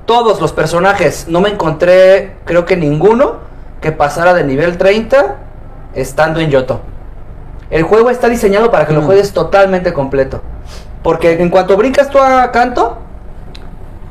Todos 0.07 0.41
los 0.41 0.53
personajes, 0.53 1.27
no 1.29 1.41
me 1.41 1.51
encontré, 1.51 2.37
creo 2.45 2.65
que 2.65 2.77
ninguno, 2.77 3.37
que 3.81 3.93
pasara 3.93 4.35
de 4.35 4.45
nivel 4.45 4.79
30 4.79 5.37
estando 5.95 6.41
en 6.41 6.51
Yoto. 6.51 6.81
El 7.71 7.83
juego 7.83 8.11
está 8.11 8.29
diseñado 8.29 8.71
para 8.71 8.87
que 8.87 8.93
lo 8.93 9.03
Mm. 9.03 9.07
juegues 9.07 9.33
totalmente 9.33 9.93
completo. 9.93 10.41
Porque 11.03 11.33
en 11.43 11.51
cuanto 11.51 11.77
brincas 11.77 12.09
tú 12.09 12.19
a 12.19 12.51
Canto, 12.53 12.99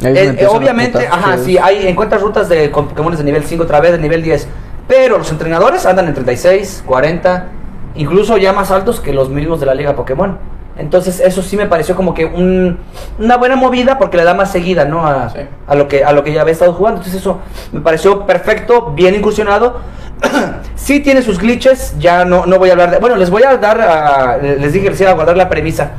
eh, 0.01 0.45
obviamente, 0.49 1.07
ajá, 1.09 1.37
sí, 1.37 1.57
hay, 1.57 1.87
encuentras 1.87 2.21
rutas 2.21 2.49
de 2.49 2.69
con 2.71 2.89
Pokémon 2.89 3.15
de 3.15 3.23
nivel 3.23 3.43
5 3.43 3.63
otra 3.63 3.79
vez, 3.79 3.93
de 3.93 3.97
nivel 3.97 4.21
10. 4.21 4.47
Pero 4.87 5.17
los 5.17 5.31
entrenadores 5.31 5.85
andan 5.85 6.07
en 6.07 6.13
36, 6.13 6.83
40, 6.85 7.47
incluso 7.95 8.37
ya 8.37 8.51
más 8.53 8.71
altos 8.71 8.99
que 8.99 9.13
los 9.13 9.29
mismos 9.29 9.59
de 9.59 9.65
la 9.65 9.73
Liga 9.73 9.95
Pokémon. 9.95 10.37
Entonces, 10.77 11.21
eso 11.21 11.41
sí 11.41 11.55
me 11.55 11.67
pareció 11.67 11.95
como 11.95 12.13
que 12.13 12.25
un- 12.25 12.77
una 13.17 13.37
buena 13.37 13.55
movida 13.55 13.97
porque 13.97 14.17
le 14.17 14.23
da 14.25 14.33
más 14.33 14.51
seguida, 14.51 14.83
¿no? 14.85 15.07
A, 15.07 15.29
Sí. 15.29 15.39
a 15.67 15.75
lo 15.75 15.87
que, 15.87 16.03
a 16.03 16.11
lo 16.11 16.23
que 16.23 16.33
ya 16.33 16.41
había 16.41 16.51
estado 16.51 16.73
jugando. 16.73 16.99
Entonces, 16.99 17.21
eso 17.21 17.39
me 17.71 17.79
pareció 17.81 18.25
perfecto, 18.25 18.91
bien 18.91 19.15
incursionado. 19.15 19.79
sí 20.75 20.99
tiene 20.99 21.21
sus 21.21 21.39
glitches, 21.39 21.95
ya 21.99 22.25
no, 22.25 22.45
no 22.45 22.57
voy 22.57 22.69
a 22.69 22.73
hablar 22.73 22.91
de. 22.91 22.97
Bueno, 22.99 23.15
les 23.15 23.29
voy 23.29 23.43
a 23.43 23.55
dar, 23.57 23.79
a- 23.79 24.37
les 24.37 24.73
dije 24.73 24.85
que 24.85 24.91
les 24.91 25.01
iba 25.01 25.11
a 25.11 25.13
guardar 25.13 25.37
la 25.37 25.47
premisa. 25.49 25.91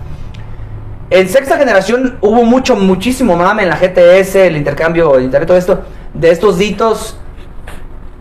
En 1.08 1.28
sexta 1.28 1.56
generación 1.56 2.18
hubo 2.20 2.42
mucho, 2.44 2.74
muchísimo 2.76 3.36
mame 3.36 3.62
en 3.62 3.68
la 3.70 3.76
GTS, 3.76 4.46
el 4.46 4.56
intercambio, 4.56 5.16
el 5.16 5.24
internet, 5.24 5.46
todo 5.46 5.56
esto, 5.56 5.82
de 6.12 6.30
estos 6.30 6.58
ditos 6.58 7.16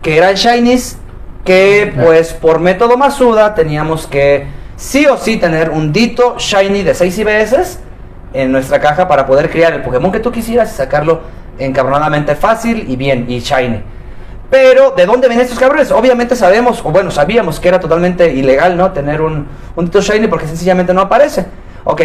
que 0.02 0.16
eran 0.16 0.34
shinies, 0.36 0.96
que 1.44 1.92
pues 2.02 2.32
por 2.32 2.60
método 2.60 2.96
Masuda 2.96 3.54
teníamos 3.54 4.06
que 4.06 4.46
sí 4.76 5.06
o 5.06 5.16
sí 5.16 5.38
tener 5.38 5.70
un 5.70 5.92
dito 5.92 6.36
shiny 6.38 6.82
de 6.82 6.94
6 6.94 7.18
IBS 7.18 7.78
en 8.32 8.52
nuestra 8.52 8.80
caja 8.80 9.08
para 9.08 9.26
poder 9.26 9.50
crear 9.50 9.72
el 9.72 9.82
Pokémon 9.82 10.12
que 10.12 10.20
tú 10.20 10.30
quisieras 10.30 10.72
y 10.72 10.76
sacarlo 10.76 11.20
encabronadamente 11.58 12.34
fácil 12.36 12.84
y 12.88 12.96
bien, 12.96 13.24
y 13.28 13.40
shiny. 13.40 13.82
Pero, 14.50 14.92
¿de 14.92 15.06
dónde 15.06 15.26
vienen 15.26 15.44
estos 15.44 15.58
cabrones? 15.58 15.90
Obviamente 15.90 16.36
sabemos, 16.36 16.80
o 16.84 16.90
bueno, 16.90 17.10
sabíamos 17.10 17.58
que 17.58 17.68
era 17.68 17.80
totalmente 17.80 18.32
ilegal, 18.32 18.76
¿no? 18.76 18.92
Tener 18.92 19.20
un, 19.20 19.48
un 19.74 19.84
Dito 19.86 20.00
Shiny 20.00 20.28
porque 20.28 20.46
sencillamente 20.46 20.94
no 20.94 21.00
aparece. 21.00 21.46
Ok. 21.84 22.02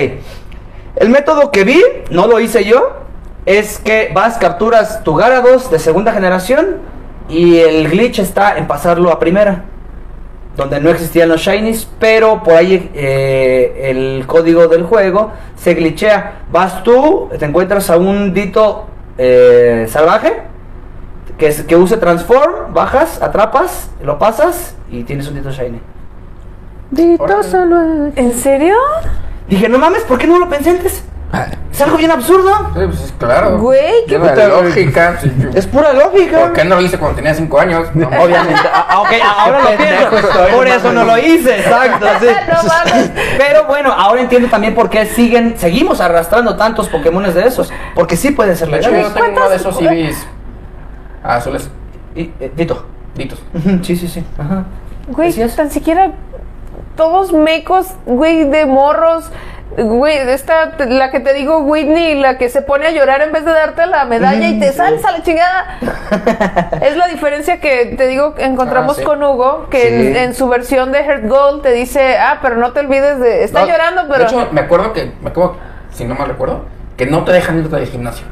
El 0.95 1.09
método 1.09 1.51
que 1.51 1.63
vi, 1.63 1.81
no 2.09 2.25
lo 2.25 2.39
hice 2.39 2.65
yo, 2.65 3.01
es 3.45 3.77
que 3.77 4.11
vas, 4.13 4.37
capturas 4.37 5.03
tu 5.03 5.17
Gyarados 5.17 5.69
de 5.69 5.79
segunda 5.79 6.11
generación 6.13 6.77
y 7.29 7.59
el 7.59 7.89
glitch 7.89 8.19
está 8.19 8.57
en 8.57 8.67
pasarlo 8.67 9.11
a 9.11 9.19
primera. 9.19 9.65
Donde 10.57 10.79
no 10.81 10.89
existían 10.89 11.29
los 11.29 11.41
shinies, 11.41 11.87
pero 11.99 12.43
por 12.43 12.53
ahí 12.53 12.91
eh, 12.93 13.87
el 13.89 14.25
código 14.27 14.67
del 14.67 14.83
juego 14.83 15.31
se 15.55 15.73
glitchea. 15.73 16.41
Vas 16.51 16.83
tú, 16.83 17.29
te 17.39 17.45
encuentras 17.45 17.89
a 17.89 17.97
un 17.97 18.33
dito 18.33 18.85
eh, 19.17 19.85
salvaje 19.89 20.43
que, 21.37 21.47
es- 21.47 21.63
que 21.63 21.75
use 21.75 21.97
transform, 21.97 22.73
bajas, 22.73 23.21
atrapas, 23.21 23.89
lo 24.03 24.19
pasas 24.19 24.75
y 24.91 25.03
tienes 25.03 25.27
un 25.27 25.35
dito 25.35 25.51
shiny. 25.51 25.79
Dito 26.91 27.41
salvaje. 27.43 28.11
¿En 28.17 28.33
serio? 28.33 28.75
Dije, 29.47 29.69
no 29.69 29.77
mames, 29.79 30.03
¿por 30.03 30.17
qué 30.17 30.27
no 30.27 30.37
lo 30.39 30.49
pensé 30.49 30.71
antes? 30.71 31.03
Es 31.71 31.81
algo 31.81 31.95
bien 31.97 32.11
absurdo. 32.11 32.51
Sí, 32.75 32.81
pues 32.85 33.01
es 33.01 33.11
claro. 33.17 33.57
Güey, 33.57 34.05
qué 34.07 34.19
puta- 34.19 34.47
lógica. 34.49 35.17
Es 35.53 35.65
pura 35.65 35.93
lógica. 35.93 36.39
¿Por 36.39 36.53
qué 36.53 36.65
no 36.65 36.75
lo 36.75 36.81
hice 36.81 36.97
cuando 36.99 37.15
tenía 37.15 37.33
5 37.33 37.59
años? 37.59 37.87
No, 37.93 38.07
Obviamente. 38.07 38.59
Ah, 38.73 38.85
ah, 38.89 38.99
ok, 39.01 39.07
ahora 39.37 39.59
lo 39.61 39.77
pienso. 39.77 40.55
Por 40.55 40.67
eso 40.67 40.91
no 40.91 41.05
lo 41.05 41.17
hice, 41.17 41.59
exacto. 41.59 42.05
sí. 42.19 42.27
No 42.51 42.67
mames. 42.67 43.11
Pero 43.37 43.65
bueno, 43.65 43.93
ahora 43.93 44.19
entiendo 44.21 44.49
también 44.49 44.75
por 44.75 44.89
qué 44.89 45.05
siguen, 45.05 45.57
seguimos 45.57 46.01
arrastrando 46.01 46.57
tantos 46.57 46.89
Pokémones 46.89 47.33
de 47.33 47.47
esos. 47.47 47.71
Porque 47.95 48.17
sí 48.17 48.31
pueden 48.31 48.57
ser 48.57 48.67
legales. 48.67 49.07
yo 49.07 49.13
tengo 49.13 49.27
uno 49.29 49.31
de 49.31 49.39
¿Cuántas- 49.39 49.61
esos 49.61 49.81
Ibis 49.81 50.27
azules, 51.23 51.69
Y, 52.15 52.23
eh, 52.39 52.51
Dito. 52.55 52.85
ditos. 53.15 53.41
Sí, 53.83 53.95
sí, 53.95 54.07
sí. 54.07 54.25
Ajá. 54.37 54.65
Güey, 55.07 55.31
tan 55.55 55.71
siquiera 55.71 56.11
todos 56.97 57.31
mecos, 57.31 57.87
güey, 58.05 58.43
de 58.49 58.65
morros. 58.65 59.31
Güey, 59.77 60.17
esta, 60.29 60.73
la 60.87 61.11
que 61.11 61.19
te 61.21 61.33
digo, 61.33 61.59
Whitney, 61.59 62.19
la 62.19 62.37
que 62.37 62.49
se 62.49 62.61
pone 62.61 62.87
a 62.87 62.91
llorar 62.91 63.21
en 63.21 63.31
vez 63.31 63.45
de 63.45 63.51
darte 63.51 63.85
la 63.85 64.03
medalla 64.05 64.47
y 64.47 64.59
te 64.59 64.73
sales 64.73 65.03
a 65.05 65.11
la 65.11 65.23
chingada. 65.23 65.77
es 66.81 66.97
la 66.97 67.07
diferencia 67.07 67.59
que 67.61 67.95
te 67.97 68.07
digo, 68.07 68.35
encontramos 68.37 68.97
Ah, 68.97 68.99
sí. 68.99 69.05
con 69.05 69.23
Hugo, 69.23 69.67
que 69.69 69.79
Sí. 69.81 70.07
en, 70.07 70.15
en 70.17 70.35
su 70.35 70.47
versión 70.49 70.91
de 70.91 71.03
Heart 71.03 71.25
Gold 71.27 71.61
te 71.61 71.71
dice, 71.71 72.17
ah, 72.17 72.39
pero 72.41 72.57
no 72.57 72.73
te 72.73 72.81
olvides 72.81 73.19
de. 73.19 73.43
Está 73.43 73.61
No, 73.61 73.67
llorando, 73.67 74.01
pero. 74.09 74.19
De 74.19 74.25
hecho, 74.25 74.47
me 74.51 74.61
acuerdo 74.61 74.91
que, 74.93 75.11
me 75.21 75.29
acuerdo, 75.29 75.55
si 75.93 76.03
no 76.05 76.15
mal 76.15 76.27
recuerdo, 76.27 76.65
que 76.97 77.05
no 77.05 77.23
te 77.23 77.31
dejan 77.31 77.59
irte 77.59 77.75
del 77.75 77.87
gimnasio. 77.87 78.25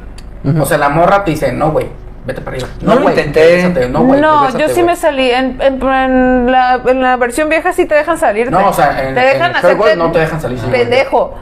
O 0.60 0.64
sea, 0.66 0.76
la 0.78 0.88
morra 0.90 1.24
te 1.24 1.30
dice, 1.32 1.52
no, 1.52 1.70
güey, 1.70 1.86
vete 2.24 2.40
para 2.40 2.56
arriba. 2.56 2.68
No 2.82 2.94
lo 2.96 3.02
güey, 3.02 3.14
intenté. 3.18 3.88
No, 3.88 4.04
güey, 4.04 4.20
no, 4.20 4.50
yo 4.58 4.68
sí 4.68 4.74
güey". 4.74 4.84
me 4.86 4.96
salí. 4.96 5.30
En, 5.30 5.60
en- 5.60 5.82
en 5.82 6.50
la, 6.50 6.80
en 6.86 7.02
la 7.02 7.16
versión 7.16 7.48
vieja 7.48 7.72
sí 7.72 7.86
te 7.86 7.94
dejan 7.94 8.18
salirte. 8.18 8.50
No, 8.50 8.68
o 8.68 8.72
sea, 8.72 9.08
en, 9.08 9.14
te 9.14 9.20
dejan 9.20 9.52
Gold 9.76 9.96
no 9.96 10.12
te 10.12 10.18
dejan 10.20 10.40
salir. 10.40 10.58
sí, 10.58 10.66
pendejo. 10.70 11.34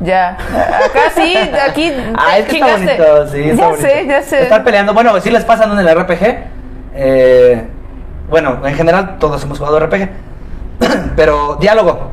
Ya. 0.00 0.36
Acá 0.36 1.10
sí, 1.14 1.36
aquí. 1.68 1.90
Ah, 2.16 2.38
es 2.38 2.46
que 2.46 2.56
está 2.58 2.72
bonito, 2.72 3.28
sí, 3.28 3.42
está 3.50 3.62
ya 3.62 3.68
bonito. 3.68 3.88
sé, 3.88 4.06
ya 4.06 4.22
sé. 4.22 4.42
Estar 4.42 4.62
peleando, 4.64 4.92
bueno, 4.92 5.18
sí 5.20 5.30
les 5.30 5.44
pasa 5.44 5.64
en 5.64 5.78
el 5.78 5.98
RPG. 6.00 6.36
Eh, 6.94 7.64
bueno, 8.28 8.60
en 8.66 8.74
general 8.74 9.16
todos 9.18 9.42
hemos 9.42 9.58
jugado 9.58 9.78
RPG. 9.80 10.08
Pero 11.16 11.56
diálogo. 11.60 12.10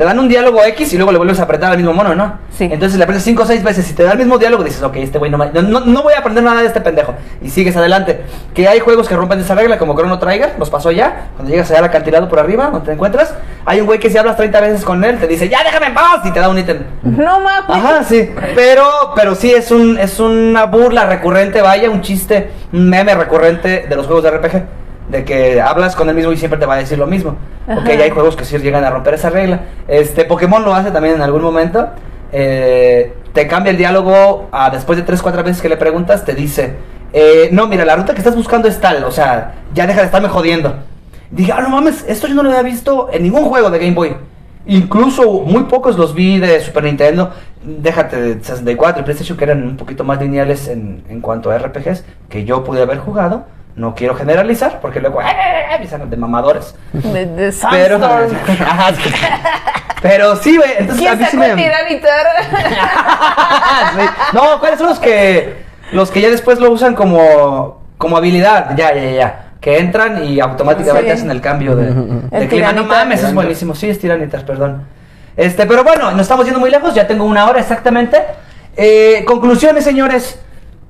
Te 0.00 0.06
dan 0.06 0.18
un 0.18 0.28
diálogo 0.28 0.64
X 0.64 0.94
y 0.94 0.96
luego 0.96 1.12
le 1.12 1.18
vuelves 1.18 1.40
a 1.40 1.42
apretar 1.42 1.70
al 1.72 1.76
mismo 1.76 1.92
mono, 1.92 2.14
¿no? 2.14 2.38
Sí. 2.56 2.64
Entonces 2.72 2.96
le 2.96 3.04
apretas 3.04 3.22
5 3.22 3.42
o 3.42 3.44
6 3.44 3.62
veces. 3.62 3.84
Si 3.84 3.92
te 3.92 4.02
da 4.02 4.12
el 4.12 4.18
mismo 4.18 4.38
diálogo, 4.38 4.64
dices, 4.64 4.82
ok, 4.82 4.96
este 4.96 5.18
güey 5.18 5.30
no, 5.30 5.36
no- 5.36 5.80
no 5.80 6.02
voy 6.02 6.14
a 6.14 6.20
aprender 6.20 6.42
nada 6.42 6.62
de 6.62 6.68
este 6.68 6.80
pendejo. 6.80 7.12
Y 7.42 7.50
sigues 7.50 7.76
adelante. 7.76 8.22
Que 8.54 8.66
hay 8.66 8.80
juegos 8.80 9.10
que 9.10 9.14
rompen 9.14 9.40
esa 9.40 9.54
regla, 9.54 9.76
como 9.76 9.94
Chrono 9.94 10.18
Trigger, 10.18 10.54
nos 10.58 10.70
pasó 10.70 10.90
ya. 10.90 11.26
Cuando 11.36 11.50
llegas 11.52 11.68
allá 11.70 11.80
al 11.80 11.84
acantilado 11.84 12.30
por 12.30 12.38
arriba, 12.38 12.70
donde 12.72 12.86
te 12.86 12.92
encuentras, 12.92 13.34
hay 13.66 13.80
un 13.82 13.86
güey 13.86 13.98
que 13.98 14.08
si 14.08 14.16
hablas 14.16 14.38
30 14.38 14.58
veces 14.62 14.84
con 14.86 15.04
él, 15.04 15.18
te 15.18 15.26
dice, 15.26 15.50
ya 15.50 15.62
déjame 15.64 15.88
en 15.88 15.94
paz, 15.94 16.20
y 16.24 16.30
te 16.30 16.40
da 16.40 16.48
un 16.48 16.58
ítem. 16.58 16.78
No 17.02 17.38
mames. 17.40 17.68
Ajá, 17.68 18.02
sí. 18.02 18.30
Pero, 18.54 18.88
pero 19.14 19.34
sí 19.34 19.52
es 19.52 19.70
un, 19.70 19.98
es 19.98 20.18
una 20.18 20.64
burla 20.64 21.04
recurrente, 21.04 21.60
vaya, 21.60 21.90
un 21.90 22.00
chiste, 22.00 22.50
un 22.72 22.88
meme 22.88 23.14
recurrente 23.14 23.84
de 23.86 23.96
los 23.96 24.06
juegos 24.06 24.24
de 24.24 24.30
RPG. 24.30 24.62
De 25.10 25.24
que 25.24 25.60
hablas 25.60 25.96
con 25.96 26.08
él 26.08 26.14
mismo 26.14 26.32
y 26.32 26.36
siempre 26.36 26.58
te 26.58 26.66
va 26.66 26.74
a 26.74 26.78
decir 26.78 26.98
lo 26.98 27.06
mismo. 27.06 27.36
Ajá. 27.66 27.80
Ok, 27.80 27.86
ya 27.88 28.04
hay 28.04 28.10
juegos 28.10 28.36
que 28.36 28.44
sí 28.44 28.56
llegan 28.58 28.84
a 28.84 28.90
romper 28.90 29.14
esa 29.14 29.30
regla. 29.30 29.60
Este, 29.88 30.24
Pokémon 30.24 30.64
lo 30.64 30.74
hace 30.74 30.90
también 30.90 31.16
en 31.16 31.22
algún 31.22 31.42
momento. 31.42 31.88
Eh, 32.32 33.12
te 33.32 33.46
cambia 33.46 33.70
el 33.70 33.76
diálogo 33.76 34.48
a, 34.52 34.70
después 34.70 34.98
de 34.98 35.04
3, 35.04 35.20
4 35.22 35.42
veces 35.42 35.62
que 35.62 35.68
le 35.68 35.76
preguntas, 35.76 36.24
te 36.24 36.34
dice, 36.34 36.74
eh, 37.12 37.48
no, 37.52 37.66
mira, 37.66 37.84
la 37.84 37.96
ruta 37.96 38.12
que 38.12 38.18
estás 38.18 38.36
buscando 38.36 38.68
es 38.68 38.80
tal, 38.80 39.04
o 39.04 39.10
sea, 39.10 39.54
ya 39.74 39.86
deja 39.86 40.00
de 40.00 40.06
estarme 40.06 40.28
jodiendo. 40.28 40.74
Dije, 41.30 41.52
ah, 41.52 41.60
no 41.60 41.70
mames, 41.70 42.04
esto 42.08 42.26
yo 42.26 42.34
no 42.34 42.42
lo 42.42 42.50
había 42.50 42.62
visto 42.62 43.08
en 43.12 43.22
ningún 43.22 43.44
juego 43.44 43.70
de 43.70 43.78
Game 43.78 43.94
Boy. 43.94 44.16
Incluso 44.66 45.24
muy 45.40 45.64
pocos 45.64 45.96
los 45.96 46.14
vi 46.14 46.38
de 46.38 46.60
Super 46.60 46.84
Nintendo. 46.84 47.30
Déjate 47.62 48.20
de 48.20 48.34
64 48.42 49.00
y 49.00 49.04
PlayStation 49.04 49.38
que 49.38 49.44
eran 49.44 49.62
un 49.62 49.76
poquito 49.76 50.04
más 50.04 50.20
lineales 50.20 50.68
en, 50.68 51.02
en 51.08 51.20
cuanto 51.20 51.50
a 51.50 51.58
RPGs 51.58 52.04
que 52.28 52.44
yo 52.44 52.62
pude 52.62 52.82
haber 52.82 52.98
jugado. 52.98 53.46
No 53.76 53.94
quiero 53.94 54.14
generalizar 54.14 54.80
porque 54.80 55.00
luego 55.00 55.20
¡eh! 55.22 55.26
empiezan 55.74 56.08
de 56.10 56.16
mamadores. 56.16 56.74
De, 56.92 57.26
de 57.26 57.54
Pero, 57.70 57.98
pero 60.02 60.36
sí, 60.36 60.56
güey. 60.56 60.70
Entonces. 60.78 61.08
No, 64.32 64.58
¿cuáles 64.60 64.78
son 64.78 64.88
los 64.88 64.98
que 64.98 65.62
los 65.92 66.10
que 66.10 66.20
ya 66.20 66.30
después 66.30 66.58
lo 66.60 66.70
usan 66.70 66.94
como 66.94 67.80
como 67.98 68.16
habilidad? 68.16 68.76
Ya, 68.76 68.94
ya, 68.94 69.10
ya. 69.10 69.44
Que 69.60 69.78
entran 69.78 70.24
y 70.24 70.40
automáticamente 70.40 71.08
Sí. 71.10 71.12
hacen 71.12 71.30
el 71.30 71.40
cambio 71.40 71.76
de, 71.76 71.92
de 71.92 72.20
El 72.32 72.48
clima. 72.48 72.72
No 72.72 72.84
mames, 72.84 73.22
es 73.22 73.34
buenísimo. 73.34 73.74
Sí, 73.74 73.90
es 73.90 73.98
tiranitas, 73.98 74.42
perdón. 74.42 74.84
Este, 75.36 75.66
pero 75.66 75.84
bueno, 75.84 76.10
nos 76.12 76.22
estamos 76.22 76.44
yendo 76.44 76.60
muy 76.60 76.70
lejos. 76.70 76.94
Ya 76.94 77.06
tengo 77.06 77.24
una 77.24 77.48
hora 77.48 77.60
exactamente. 77.60 78.18
Eh, 78.76 79.22
conclusiones, 79.26 79.84
señores. 79.84 80.40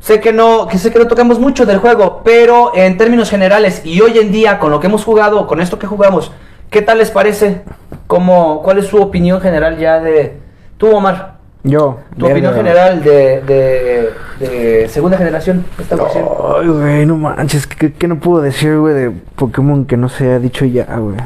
Sé 0.00 0.18
que 0.18 0.32
no, 0.32 0.66
que 0.66 0.78
sé 0.78 0.90
que 0.90 0.98
no 0.98 1.06
tocamos 1.06 1.38
mucho 1.38 1.66
del 1.66 1.78
juego, 1.78 2.22
pero 2.24 2.72
en 2.74 2.96
términos 2.96 3.28
generales 3.28 3.82
y 3.84 4.00
hoy 4.00 4.18
en 4.18 4.32
día 4.32 4.58
con 4.58 4.70
lo 4.70 4.80
que 4.80 4.86
hemos 4.86 5.04
jugado, 5.04 5.46
con 5.46 5.60
esto 5.60 5.78
que 5.78 5.86
jugamos, 5.86 6.32
¿qué 6.70 6.80
tal 6.80 6.98
les 6.98 7.10
parece? 7.10 7.62
¿Cómo, 8.06 8.62
¿Cuál 8.62 8.78
es 8.78 8.86
su 8.86 8.96
opinión 8.96 9.40
general 9.40 9.76
ya 9.78 10.00
de 10.00 10.38
tú, 10.78 10.88
Omar? 10.88 11.34
Yo. 11.62 11.98
Tu 12.18 12.26
opinión 12.26 12.54
general 12.54 13.04
de, 13.04 13.42
de, 13.42 14.10
de 14.38 14.88
segunda 14.88 15.18
generación. 15.18 15.66
Esta. 15.78 15.96
Ay, 15.96 16.68
güey, 16.68 17.04
no 17.04 17.16
manches. 17.16 17.66
¿qué, 17.66 17.92
qué 17.92 18.08
no 18.08 18.18
puedo 18.18 18.40
decir, 18.40 18.78
güey, 18.78 18.94
de 18.94 19.10
Pokémon 19.36 19.84
que 19.84 19.98
no 19.98 20.08
se 20.08 20.32
ha 20.32 20.38
dicho 20.38 20.64
ya, 20.64 20.86
güey? 20.96 21.16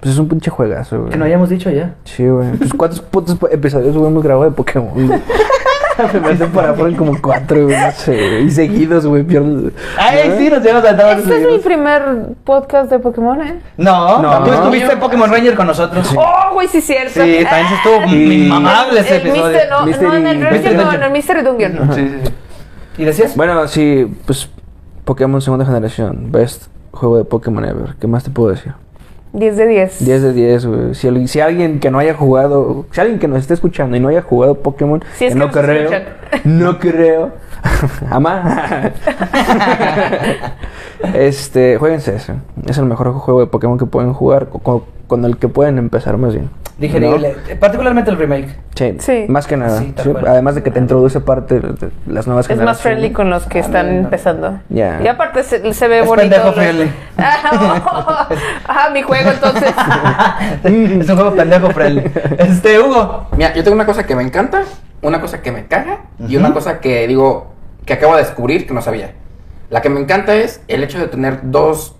Pues 0.00 0.14
es 0.14 0.18
un 0.18 0.28
pinche 0.28 0.50
juegazo, 0.50 1.00
güey. 1.00 1.10
Que 1.10 1.18
no 1.18 1.26
hayamos 1.26 1.50
dicho 1.50 1.70
ya. 1.70 1.94
Sí, 2.04 2.26
güey. 2.26 2.52
Pues 2.52 2.72
cuántos 2.72 3.00
putos 3.02 3.36
episodios 3.50 3.94
hemos 3.94 4.22
grabado 4.22 4.50
de 4.50 4.56
Pokémon? 4.56 4.90
Se 6.12 6.20
me 6.20 6.28
hacen 6.30 6.50
para 6.52 6.72
fueron 6.74 6.94
como 6.94 7.20
cuatro, 7.20 7.64
güey, 7.66 7.76
no 7.78 7.92
sé. 7.92 8.40
Y 8.40 8.50
seguidos, 8.50 9.06
güey, 9.06 9.22
pierdo. 9.24 9.70
Ay, 9.98 10.34
sí, 10.38 10.48
nos 10.50 10.62
llevamos 10.62 10.88
a 10.88 10.96
todos 10.96 11.18
Este 11.18 11.42
es 11.42 11.46
mi 11.52 11.58
primer 11.58 12.02
podcast 12.44 12.90
de 12.90 12.98
Pokémon, 12.98 13.40
¿eh? 13.42 13.60
No, 13.76 14.20
No. 14.22 14.44
tú 14.44 14.52
estuviste 14.52 14.92
en 14.92 15.00
Pokémon 15.00 15.30
Ranger 15.30 15.54
con 15.54 15.66
nosotros. 15.66 16.06
Sí, 16.06 16.16
Oh, 16.18 16.54
güey, 16.54 16.68
sí, 16.68 16.80
cierto. 16.80 17.12
también 17.14 17.46
se 17.68 17.74
estuvo 17.74 18.04
Y- 18.16 18.48
mamable 18.48 19.00
ese 19.00 19.16
El 19.16 19.20
episodio. 19.28 19.44
Mister, 19.52 19.70
no, 19.70 19.86
Mystery- 19.86 20.02
no, 20.08 20.14
en 20.16 20.26
el 20.26 20.40
Ranger 20.42 20.62
no, 20.64 20.70
en 20.70 20.76
Dungeon. 20.78 21.02
el 21.02 21.10
Mystery 21.12 21.42
Dungeon. 21.42 21.90
Sí, 21.94 22.00
sí, 22.00 22.16
sí. 22.24 22.32
¿Y 22.98 23.04
decías? 23.04 23.36
Bueno, 23.36 23.68
sí, 23.68 24.06
pues 24.26 24.48
Pokémon 25.04 25.40
segunda 25.42 25.64
generación. 25.64 26.30
Best 26.32 26.66
juego 26.92 27.18
de 27.18 27.24
Pokémon 27.24 27.64
ever. 27.64 27.94
¿Qué 28.00 28.06
más 28.06 28.22
te 28.24 28.30
puedo 28.30 28.50
decir? 28.50 28.72
10 29.32 29.56
de 29.56 29.66
10. 29.66 30.04
10 30.04 30.22
de 30.22 30.32
10, 30.32 30.66
güey. 30.66 30.94
Si, 30.94 31.08
alguien- 31.08 31.28
si 31.28 31.40
alguien 31.40 31.80
que 31.80 31.90
no 31.90 31.98
haya 31.98 32.14
jugado, 32.14 32.84
si 32.90 33.00
alguien 33.00 33.18
que 33.18 33.28
nos 33.28 33.38
esté 33.38 33.54
escuchando 33.54 33.96
y 33.96 34.00
no 34.00 34.08
haya 34.08 34.22
jugado 34.22 34.56
Pokémon, 34.56 35.02
Si 35.16 35.24
es 35.26 35.32
que 35.32 35.38
no 35.38 35.50
creo, 35.50 35.90
escuchan. 35.90 36.04
no 36.44 36.78
creo, 36.78 37.30
ama, 38.10 38.90
este, 41.14 41.76
jueguense 41.78 42.14
ese. 42.16 42.34
Es 42.66 42.78
el 42.78 42.84
mejor 42.86 43.12
juego 43.12 43.40
de 43.40 43.46
Pokémon 43.46 43.78
que 43.78 43.86
pueden 43.86 44.12
jugar, 44.12 44.48
co- 44.48 44.58
co- 44.60 44.84
con, 45.06 45.24
el 45.24 45.36
que 45.36 45.48
pueden 45.48 45.78
empezar 45.78 46.16
más 46.16 46.32
bien. 46.34 46.50
Dije, 46.78 46.98
¿No? 46.98 47.14
particularmente 47.60 48.10
el 48.10 48.16
remake. 48.16 48.56
Sí, 48.74 48.96
Sí. 48.98 49.26
más 49.28 49.46
que 49.46 49.56
nada. 49.56 49.78
Sí, 49.78 49.94
Sí, 50.02 50.10
además 50.26 50.54
de 50.56 50.62
que 50.62 50.70
te 50.70 50.78
introduce 50.80 51.20
parte 51.20 51.60
de 51.60 51.90
las 52.06 52.26
nuevas 52.26 52.46
Es 52.46 52.56
más 52.56 52.58
generaciones. 52.58 52.78
friendly 52.80 53.12
con 53.12 53.30
los 53.30 53.44
que 53.44 53.58
están 53.60 53.86
Ándale. 53.86 53.98
empezando. 54.00 54.58
Ya. 54.70 55.00
Y 55.02 55.06
aparte 55.06 55.42
se, 55.44 55.72
se 55.74 55.86
ve 55.88 56.00
Es 56.00 56.06
bonito. 56.06 56.22
pendejo 56.30 56.46
los- 56.46 56.54
friendly. 56.56 56.90
Ajá, 57.18 58.90
mi 58.92 59.02
juego 59.02 59.30
entonces. 59.30 59.74
es 60.64 61.08
un 61.10 61.14
juego 61.16 61.34
pendejo 61.34 61.70
friendly. 61.70 62.10
Este, 62.38 62.80
Hugo. 62.80 63.26
Mira, 63.36 63.54
yo 63.54 63.62
tengo 63.62 63.74
una 63.76 63.86
cosa 63.86 64.04
que 64.04 64.16
me 64.16 64.22
encanta, 64.22 64.62
una 65.02 65.20
cosa 65.20 65.42
que 65.42 65.52
me 65.52 65.66
caga 65.66 66.00
y 66.26 66.36
una 66.36 66.52
cosa 66.52 66.80
que 66.80 67.06
digo 67.06 67.52
que 67.84 67.94
acabo 67.94 68.14
de 68.16 68.22
descubrir 68.22 68.66
que 68.66 68.74
no 68.74 68.82
sabía. 68.82 69.14
La 69.68 69.82
que 69.82 69.88
me 69.88 70.00
encanta 70.00 70.34
es 70.34 70.60
el 70.68 70.82
hecho 70.84 70.98
de 70.98 71.08
tener 71.08 71.40
dos, 71.42 71.96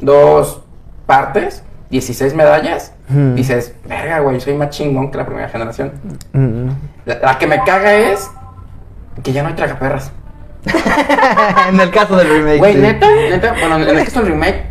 dos 0.00 0.62
partes, 1.06 1.64
16 1.90 2.34
medallas. 2.34 2.94
Hmm. 3.08 3.34
Dices, 3.34 3.74
verga, 3.86 4.20
güey, 4.20 4.40
soy 4.40 4.54
más 4.54 4.70
chingón 4.70 5.10
que 5.10 5.18
la 5.18 5.26
primera 5.26 5.48
generación. 5.48 5.92
Mm. 6.32 6.68
La, 7.06 7.18
la 7.18 7.38
que 7.38 7.46
me 7.46 7.62
caga 7.64 7.94
es 7.94 8.30
que 9.22 9.32
ya 9.32 9.42
no 9.42 9.48
hay 9.48 9.54
tragaperras. 9.54 10.12
en 11.68 11.80
el 11.80 11.90
caso 11.90 12.16
del 12.16 12.28
remake. 12.28 12.58
Güey, 12.58 12.74
sí. 12.74 12.80
neta, 12.80 13.06
neta, 13.10 13.52
bueno, 13.52 13.76
en 13.76 13.98
el 13.98 14.04
caso 14.04 14.20
del 14.20 14.32
remake, 14.32 14.66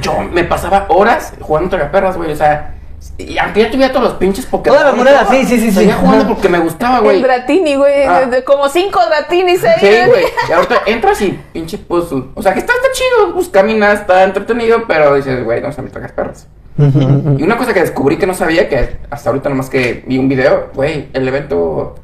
yo 0.00 0.20
me 0.32 0.44
pasaba 0.44 0.86
horas 0.88 1.34
jugando 1.40 1.70
tragaperras, 1.70 2.16
güey, 2.16 2.32
o 2.32 2.36
sea, 2.36 2.74
y 3.16 3.38
aunque 3.38 3.60
ya 3.62 3.70
tuviera 3.70 3.92
todos 3.92 4.04
los 4.10 4.14
pinches 4.18 4.44
Pokémon. 4.46 4.78
Todas 4.78 4.92
las 4.92 4.96
monedas, 4.98 5.28
sí, 5.30 5.44
sí, 5.44 5.58
sí, 5.58 5.70
sí. 5.70 5.72
Seguía 5.72 5.94
jugando 5.94 6.26
porque 6.28 6.48
me 6.48 6.58
gustaba, 6.58 6.98
El 6.98 7.04
güey. 7.04 7.22
Dratini, 7.22 7.74
güey. 7.76 8.04
Ah. 8.06 8.28
como 8.44 8.68
cinco 8.68 9.00
Dratinis 9.08 9.64
ahí. 9.64 9.80
Sí, 9.80 10.08
güey. 10.10 10.24
Y 10.48 10.52
ahorita 10.52 10.82
entras 10.86 11.20
y 11.22 11.38
pinche 11.52 11.78
puzzle. 11.78 12.24
O 12.34 12.42
sea, 12.42 12.52
que 12.52 12.60
está, 12.60 12.72
está 12.74 12.88
chido, 12.92 13.34
pues 13.34 13.48
caminas, 13.48 14.00
está 14.00 14.24
entretenido, 14.24 14.84
pero 14.86 15.14
dices, 15.14 15.42
güey, 15.44 15.60
no 15.62 15.72
se 15.72 15.82
me 15.82 15.90
tragas 15.90 16.12
perros. 16.12 16.46
Y 16.78 17.42
una 17.42 17.56
cosa 17.58 17.74
que 17.74 17.80
descubrí 17.80 18.16
que 18.16 18.26
no 18.26 18.32
sabía, 18.34 18.68
que 18.68 18.98
hasta 19.10 19.28
ahorita 19.30 19.48
nomás 19.50 19.68
que 19.68 20.02
vi 20.06 20.16
un 20.18 20.28
video, 20.30 20.68
güey, 20.74 21.08
el 21.12 21.28
evento 21.28 21.94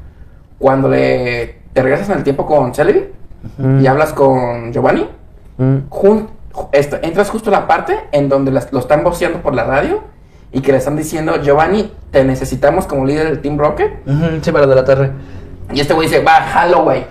cuando 0.59 0.87
le 0.89 1.59
te 1.73 1.81
regresas 1.83 2.09
en 2.09 2.17
el 2.17 2.23
tiempo 2.23 2.45
con 2.45 2.73
Celebi 2.75 3.05
y 3.81 3.87
hablas 3.87 4.13
con 4.13 4.71
Giovanni, 4.73 5.07
jun- 5.89 6.29
esto, 6.71 6.97
entras 7.01 7.29
justo 7.29 7.49
a 7.49 7.53
la 7.53 7.67
parte 7.67 7.99
en 8.11 8.29
donde 8.29 8.51
las- 8.51 8.71
lo 8.73 8.79
están 8.79 9.03
voceando 9.03 9.41
por 9.41 9.53
la 9.55 9.63
radio 9.63 10.03
y 10.57 10.61
que 10.61 10.71
le 10.71 10.79
están 10.79 10.95
diciendo, 10.95 11.39
Giovanni, 11.41 11.91
te 12.11 12.23
necesitamos 12.23 12.87
como 12.87 13.05
líder 13.05 13.27
del 13.27 13.41
Team 13.41 13.57
Rocket. 13.59 13.91
Sí, 14.41 14.51
para 14.51 14.65
de 14.65 14.75
la 14.75 14.83
tarde. 14.83 15.11
Y 15.71 15.79
este 15.81 15.93
güey 15.93 16.07
dice, 16.07 16.23
va, 16.23 16.41
jalo, 16.41 16.83
güey. 16.83 17.05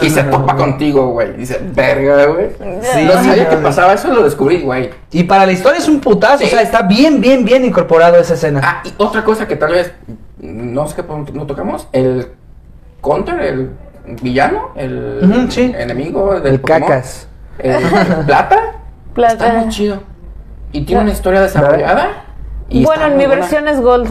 Y 0.00 0.08
se 0.08 0.22
topa 0.30 0.56
contigo, 0.56 1.08
güey. 1.10 1.36
Dice, 1.36 1.60
verga, 1.74 2.24
güey. 2.26 2.48
Sí. 2.80 3.04
no 3.04 3.12
sabía 3.12 3.48
que 3.50 3.56
pasaba 3.56 3.92
eso, 3.92 4.08
lo 4.08 4.22
descubrí, 4.22 4.62
güey. 4.62 4.90
Y 5.12 5.24
para 5.24 5.44
la 5.44 5.52
historia 5.52 5.78
es 5.78 5.88
un 5.88 6.00
putazo, 6.00 6.38
Sí. 6.38 6.44
o 6.44 6.48
sea, 6.48 6.62
está 6.62 6.82
bien, 6.82 7.20
bien, 7.20 7.44
bien 7.44 7.64
incorporado 7.66 8.16
esa 8.16 8.32
escena. 8.34 8.60
Ah, 8.64 8.82
y 8.84 8.94
otra 8.96 9.22
cosa 9.24 9.46
que 9.46 9.56
tal 9.56 9.72
vez 9.72 9.92
no 10.38 10.86
sé 10.88 10.96
qué 10.96 11.02
punto 11.02 11.32
no 11.34 11.44
tocamos, 11.46 11.86
el 11.92 12.28
counter, 13.02 13.40
el 13.40 13.70
villano, 14.22 14.70
el 14.74 15.46
sí. 15.50 15.70
enemigo 15.76 16.40
del 16.40 16.54
El 16.54 16.60
Pokémon, 16.60 16.88
cacas. 16.88 17.28
el 17.58 17.76
plata, 18.24 18.56
Plata. 19.12 19.46
está 19.46 19.58
muy 19.60 19.68
chido. 19.68 20.02
Y 20.72 20.82
tiene 20.86 21.02
una 21.02 21.10
historia 21.12 21.42
desarrollada. 21.42 22.24
Y 22.70 22.84
Bueno, 22.84 23.06
en 23.06 23.16
mi 23.18 23.26
buena. 23.26 23.40
versión 23.42 23.68
es 23.68 23.80
Gold. 23.80 24.10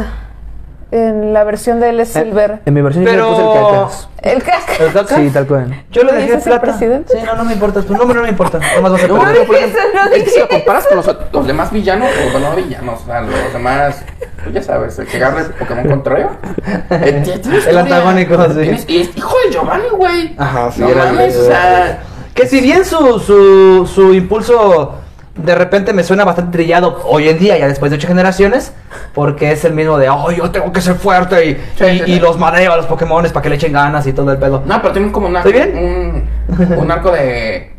En 0.92 1.34
la 1.34 1.44
versión 1.44 1.80
de 1.80 1.90
él 1.90 2.00
es 2.00 2.10
Silver. 2.10 2.62
En 2.66 2.74
mi 2.74 2.82
versión 2.82 3.06
yo 3.06 3.12
le 3.12 3.22
puse 3.22 3.42
el 3.44 3.54
cacas. 3.54 4.10
El 4.24 4.44
caca. 4.44 4.84
¿El 4.84 4.92
caca? 4.94 5.16
Sí, 5.18 5.30
tal 5.30 5.46
cual. 5.46 5.84
Yo 5.92 6.02
le 6.02 6.08
¿Lo 6.08 6.14
dejé 6.18 6.26
dices 6.32 6.48
el 6.48 6.50
plata. 6.54 6.62
presidente? 6.64 7.14
Sí, 7.16 7.24
no, 7.24 7.36
no 7.36 7.44
me 7.44 7.54
importa. 7.54 7.84
Tu 7.84 7.96
nombre 7.96 8.16
no 8.18 8.24
me 8.24 8.30
importa. 8.30 8.60
Nomás 8.76 8.94
vas 8.94 9.04
a 9.04 9.08
No, 9.08 9.20
dijiste, 9.30 9.56
ejemplo, 9.56 9.80
no 9.94 10.16
es 10.16 10.24
que 10.24 10.30
si 10.32 10.40
lo 10.40 10.48
comparas 10.50 10.88
con 10.88 10.98
los, 10.98 11.18
los 11.32 11.46
demás 11.48 11.72
villanos, 11.72 12.10
o 12.10 12.32
bueno, 12.32 12.50
no 12.50 12.56
villanos, 12.56 13.02
o 13.04 13.06
sea, 13.06 13.22
los 13.22 13.54
demás, 13.54 14.04
pues 14.42 14.56
ya 14.56 14.64
sabes, 14.64 14.98
el 14.98 15.06
que 15.06 15.18
agarra 15.18 15.42
el 15.42 15.46
Pokémon 15.54 15.88
Control. 15.88 16.28
El, 16.90 17.42
El 17.68 17.78
antagónico, 17.78 18.46
sí. 18.54 18.86
Y 18.88 19.02
es 19.02 19.16
hijo 19.16 19.36
de 19.46 19.52
Giovanni, 19.54 19.90
güey. 19.96 20.36
Ajá, 20.40 20.72
sí, 20.72 20.82
No 20.82 20.90
era 20.90 21.06
mames, 21.06 21.36
el- 21.36 21.42
o 21.42 21.46
sea, 21.46 22.00
Que 22.34 22.48
si 22.48 22.62
bien 22.62 22.84
su, 22.84 23.20
su, 23.20 23.86
su 23.86 24.12
impulso 24.16 24.96
de 25.44 25.56
repente 25.56 25.94
me 25.94 26.04
suena 26.04 26.24
bastante 26.26 26.58
trillado 26.58 27.02
hoy 27.06 27.30
en 27.30 27.40
día, 27.40 27.58
ya 27.58 27.68
después 27.68 27.92
de 27.92 27.98
ocho 27.98 28.08
generaciones, 28.08 28.74
porque 29.14 29.52
es 29.52 29.66
el 29.66 29.74
mismo 29.74 29.98
de, 29.98 30.10
oh, 30.10 30.32
yo 30.32 30.52
tengo 30.52 30.72
que 30.72 30.82
ser 30.82 30.96
fuerte 30.96 31.46
y, 31.46 31.54
Sí, 31.78 31.86
y, 31.86 31.98
sí, 32.00 32.04
y 32.08 32.14
sí. 32.16 32.20
los 32.20 32.38
mareo 32.38 32.74
a 32.74 32.78
los 32.78 32.86
Pokémon 32.86 33.24
para 33.24 33.42
que 33.42 33.50
le 33.50 33.56
echen 33.56 33.74
ganas 33.74 34.06
y 34.08 34.14
todo 34.14 34.32
el 34.32 34.38
pedo. 34.38 34.64
No, 34.66 34.82
pero 34.82 34.94
tienen 34.94 35.12
como 35.12 35.28
¿Estoy 35.36 35.54
bien? 35.54 36.28
Un, 36.48 36.74
un 36.78 36.92
arco 36.92 37.12
de, 37.12 37.72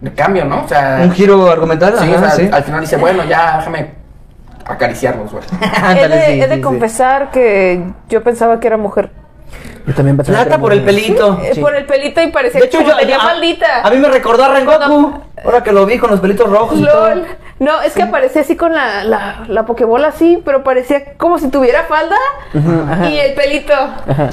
de 0.00 0.12
cambio, 0.14 0.44
¿no? 0.44 0.64
O 0.64 0.68
sea, 0.68 1.00
Un 1.02 1.12
giro 1.12 1.50
argumental, 1.50 1.94
sí, 1.98 2.04
ajá, 2.04 2.16
o 2.16 2.18
sea, 2.20 2.30
sí. 2.30 2.48
al 2.52 2.64
final 2.64 2.80
dice, 2.80 2.96
bueno, 2.96 3.24
ya 3.24 3.58
déjame 3.58 3.90
acariciarlos, 4.66 5.32
güey. 5.32 5.44
He 5.96 6.08
de, 6.08 6.20
sí, 6.26 6.30
he 6.32 6.46
de 6.46 6.48
sí, 6.48 6.54
sí. 6.56 6.60
confesar 6.60 7.30
que 7.30 7.82
yo 8.08 8.22
pensaba 8.22 8.60
que 8.60 8.66
era 8.66 8.76
mujer. 8.76 9.10
Yo 9.86 9.94
también 9.94 10.16
pensaba 10.16 10.38
que 10.38 10.44
Plata 10.44 10.60
por 10.60 10.72
el 10.72 10.82
pelito. 10.82 11.40
Eh, 11.42 11.58
Por 11.60 11.74
el 11.74 11.86
pelito 11.86 12.20
y 12.20 12.26
parecía 12.28 12.60
De 12.60 12.66
hecho, 12.66 12.78
que 12.78 12.84
como 12.84 12.94
yo, 12.96 13.00
tenía 13.00 13.16
a, 13.16 13.20
faldita. 13.20 13.80
a 13.82 13.90
mí 13.90 13.96
me 13.96 14.08
recordó 14.08 14.44
a 14.44 14.48
Rengoku. 14.54 15.22
Ahora 15.44 15.62
que 15.62 15.72
lo 15.72 15.86
vi 15.86 15.98
con 15.98 16.10
los 16.10 16.20
pelitos 16.20 16.50
rojos 16.50 16.78
y 16.78 16.84
todo. 16.84 17.08
LOL. 17.14 17.26
No, 17.60 17.80
es 17.80 17.92
que 17.94 18.02
aparecía 18.02 18.42
así 18.42 18.54
con 18.56 18.72
la, 18.74 19.02
la, 19.04 19.44
la 19.48 19.64
Pokébola 19.66 20.08
así, 20.08 20.40
pero 20.44 20.62
parecía 20.62 21.14
como 21.16 21.38
si 21.38 21.48
tuviera 21.48 21.84
falda 21.84 22.16
y 22.52 23.18
el 23.18 23.34
pelito. 23.34 23.72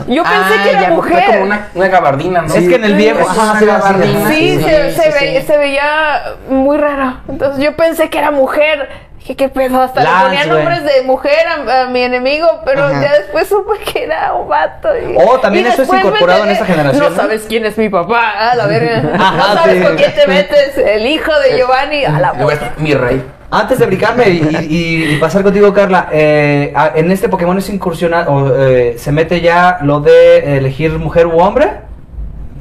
Yo 0.07 0.23
pensé 0.23 0.53
Ah, 0.59 0.63
que 0.63 0.69
era 0.71 0.81
ya, 0.81 0.89
mujer. 0.89 1.23
Como 1.25 1.43
una, 1.43 1.69
una 1.73 1.87
gabardina, 1.87 2.41
¿no? 2.41 2.53
Es 2.53 2.67
que 2.67 2.75
en 2.75 2.83
el 2.83 2.95
viejo, 2.95 3.19
Es 3.21 3.27
ajá, 3.29 3.41
una 3.43 3.51
así, 3.53 3.65
gabardina. 3.65 4.27
Sí, 4.29 4.35
Sí, 4.57 4.63
se, 4.63 4.91
sí, 4.91 4.95
se, 5.01 5.11
sí. 5.11 5.25
ve- 5.25 5.43
se 5.47 5.57
veía 5.57 6.21
muy 6.49 6.77
raro. 6.77 7.17
Entonces 7.29 7.63
yo 7.63 7.75
pensé 7.75 8.09
que 8.09 8.17
era 8.19 8.31
mujer. 8.31 8.89
Dije, 9.25 9.37
¿qué 9.37 9.49
pedo? 9.49 9.81
Hasta 9.81 10.03
Lance, 10.03 10.19
le 10.19 10.23
ponía 10.25 10.45
güey. 10.45 10.57
nombres 10.63 10.83
de 10.83 11.01
mujer 11.01 11.47
a, 11.47 11.81
a 11.81 11.85
mi 11.87 12.01
enemigo, 12.01 12.45
pero 12.63 12.83
Ajá. 12.83 13.01
ya 13.01 13.13
después 13.13 13.47
supe 13.47 13.79
que 13.91 14.03
era 14.03 14.35
un 14.35 14.47
vato. 14.47 14.89
Y, 14.95 15.15
Oh, 15.17 15.39
también 15.39 15.65
y 15.65 15.69
eso 15.69 15.81
es 15.81 15.89
incorporado 15.91 16.43
en 16.43 16.51
esta 16.51 16.63
generación, 16.65 17.03
No 17.05 17.09
¿no? 17.09 17.15
sabes 17.15 17.45
quién 17.49 17.65
es 17.65 17.75
mi 17.75 17.89
papá, 17.89 18.51
a 18.51 18.55
la 18.55 18.67
verga. 18.67 19.01
Ajá, 19.15 19.37
no 19.55 19.61
sabes 19.61 19.77
sí. 19.79 19.83
con 19.83 19.95
quién 19.95 20.13
te 20.13 20.27
metes, 20.27 20.77
el 20.77 21.07
hijo 21.07 21.31
de 21.39 21.57
Giovanni, 21.57 22.05
a 22.05 22.19
la 22.19 22.33
está 22.51 22.73
mi 22.77 22.93
rey. 22.93 23.23
Antes 23.49 23.79
de 23.79 23.87
brincarme 23.87 24.29
y, 24.29 24.67
y- 24.69 25.13
y 25.15 25.17
pasar 25.17 25.41
contigo, 25.41 25.73
Carla, 25.73 26.07
eh, 26.11 26.71
a- 26.75 26.91
en 26.93 27.11
este 27.11 27.27
Pokémon 27.27 27.57
es 27.57 27.67
incursional, 27.69 28.27
o 28.27 28.53
eh, 28.55 28.93
se 28.99 29.11
mete 29.11 29.41
ya 29.41 29.79
lo 29.81 30.01
de 30.01 30.57
elegir 30.57 30.91
mujer 30.99 31.25
u 31.25 31.39
hombre 31.39 31.71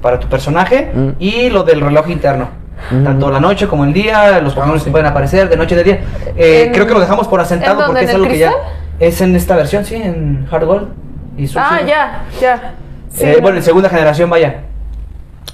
para 0.00 0.18
tu 0.18 0.28
personaje 0.28 0.90
Mm. 0.94 1.08
y 1.18 1.50
lo 1.50 1.62
del 1.62 1.82
reloj 1.82 2.08
interno. 2.08 2.48
Mm. 2.90 3.04
Tanto 3.04 3.30
la 3.30 3.40
noche 3.40 3.66
como 3.66 3.84
el 3.84 3.92
día, 3.92 4.40
los 4.40 4.54
Pokémon 4.54 4.78
sí. 4.78 4.86
que 4.86 4.90
pueden 4.90 5.06
aparecer 5.06 5.48
de 5.48 5.56
noche 5.56 5.74
y 5.74 5.78
de 5.78 5.84
día. 5.84 6.00
Eh, 6.36 6.64
¿En- 6.66 6.72
creo 6.72 6.86
que 6.86 6.94
lo 6.94 7.00
dejamos 7.00 7.26
por 7.28 7.40
en 7.40 7.46
asentado 7.46 7.86
porque 7.86 8.02
en 8.02 8.08
es 8.08 8.14
algo 8.14 8.26
que 8.28 8.38
ya 8.38 8.52
es 9.00 9.20
en 9.20 9.34
esta 9.36 9.56
versión, 9.56 9.84
sí, 9.84 9.96
en 9.96 10.46
Hard 10.50 10.64
Gold 10.66 10.88
y 11.36 11.46
Soul 11.46 11.64
Ah, 11.64 11.68
Silver. 11.78 11.86
ya, 11.86 12.22
ya. 12.40 12.74
Sí, 13.12 13.24
Eh, 13.24 13.38
bueno, 13.40 13.56
en 13.58 13.62
segunda 13.62 13.88
generación, 13.88 14.28
vaya. 14.28 14.62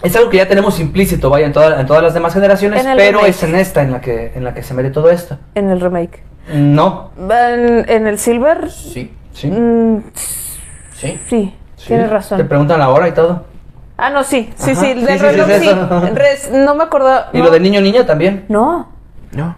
Es 0.02 0.16
algo 0.16 0.30
que 0.30 0.38
ya 0.38 0.48
tenemos 0.48 0.80
implícito, 0.80 1.28
vaya, 1.30 1.46
en, 1.46 1.52
toda- 1.52 1.78
en 1.80 1.86
todas 1.86 2.02
las 2.02 2.14
demás 2.14 2.32
generaciones, 2.32 2.82
pero 2.96 3.18
remake. 3.18 3.28
es 3.28 3.42
en 3.42 3.54
esta 3.54 3.82
en 3.82 3.92
la 3.92 4.00
que 4.00 4.32
en 4.34 4.44
la 4.44 4.54
que 4.54 4.62
se 4.62 4.72
mete 4.74 4.90
todo 4.90 5.10
esto. 5.10 5.36
en 5.54 5.68
el 5.70 5.80
remake. 5.80 6.22
No. 6.52 7.10
En, 7.18 7.88
en 7.88 8.06
el 8.06 8.18
Silver, 8.18 8.70
Sí, 8.70 9.12
Sí. 9.34 9.48
mm, 9.48 9.98
sí. 10.94 11.20
sí, 11.28 11.54
tienes 11.86 12.10
razón. 12.10 12.38
Te 12.38 12.44
preguntan 12.44 12.78
la 12.80 12.88
hora 12.88 13.08
y 13.08 13.12
todo. 13.12 13.44
Ah, 14.02 14.10
no, 14.10 14.24
sí, 14.24 14.52
sí, 14.56 14.70
Ajá, 14.72 14.80
sí, 14.80 14.86
sí, 14.94 15.04
del 15.04 15.18
sí, 15.18 15.24
reloj 15.24 15.46
sí, 15.46 15.52
sí. 15.60 15.68
es 15.68 15.72
eso. 15.72 16.00
Res- 16.14 16.50
no 16.52 16.74
me 16.74 16.84
acordaba. 16.84 17.28
Y 17.32 17.38
no. 17.38 17.44
lo 17.44 17.50
de 17.50 17.60
niño 17.60 17.80
niña 17.80 18.06
también. 18.06 18.46
No. 18.48 18.88
No. 19.32 19.56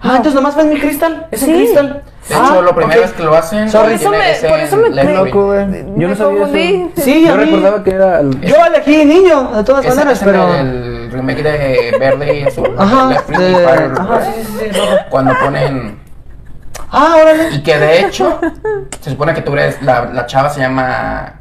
Ah, 0.00 0.12
entonces 0.16 0.34
nomás 0.34 0.56
ven 0.56 0.70
mi 0.72 0.80
cristal. 0.80 1.26
Es 1.30 1.40
Sí. 1.40 1.50
en 1.50 1.56
cristal. 1.58 2.02
De 2.28 2.34
Ah, 2.34 2.42
hecho, 2.52 2.62
lo 2.62 2.74
primera 2.74 3.00
ok. 3.00 3.06
vez 3.06 3.14
que 3.14 3.22
lo 3.22 3.34
hacen. 3.36 3.70
Sorry. 3.70 3.84
Por 3.84 3.92
eso 4.00 4.10
me, 4.10 4.30
ese 4.30 4.48
por 4.48 4.58
eso 4.60 4.76
me, 4.78 4.88
lettering. 4.90 5.24
loco, 5.24 5.46
güey. 5.46 5.66
me 5.66 5.78
Yo 6.00 6.08
no 6.08 6.14
sabía 6.14 6.38
confundí. 6.40 6.90
Sí, 6.96 7.26
Yo 7.26 7.36
mí- 7.36 7.44
recordaba 7.44 7.84
que 7.84 7.90
era 7.90 8.20
el- 8.20 8.40
Yo 8.40 8.54
elegí 8.66 9.04
niño, 9.04 9.50
de 9.56 9.64
todas 9.64 9.86
maneras, 9.86 10.18
es 10.18 10.24
pero. 10.24 10.54
el 10.54 11.10
remake 11.12 11.42
de 11.42 11.96
verde 11.98 12.38
y 12.38 12.42
azul. 12.44 12.74
Ajá, 12.78 13.08
de- 13.08 13.18
Fire, 13.18 13.92
ajá, 13.98 14.20
sí, 14.22 14.42
sí, 14.58 14.64
sí. 14.72 14.80
Cuando 15.10 15.34
ponen. 15.42 15.98
Ah, 16.90 17.16
órale. 17.20 17.50
Y 17.54 17.62
que 17.62 17.78
de 17.78 18.00
hecho, 18.06 18.40
se 19.00 19.10
supone 19.10 19.34
que 19.34 19.42
tú 19.42 19.52
eres. 19.52 19.82
La, 19.82 20.06
la 20.06 20.24
chava 20.26 20.48
se 20.48 20.60
llama. 20.60 21.34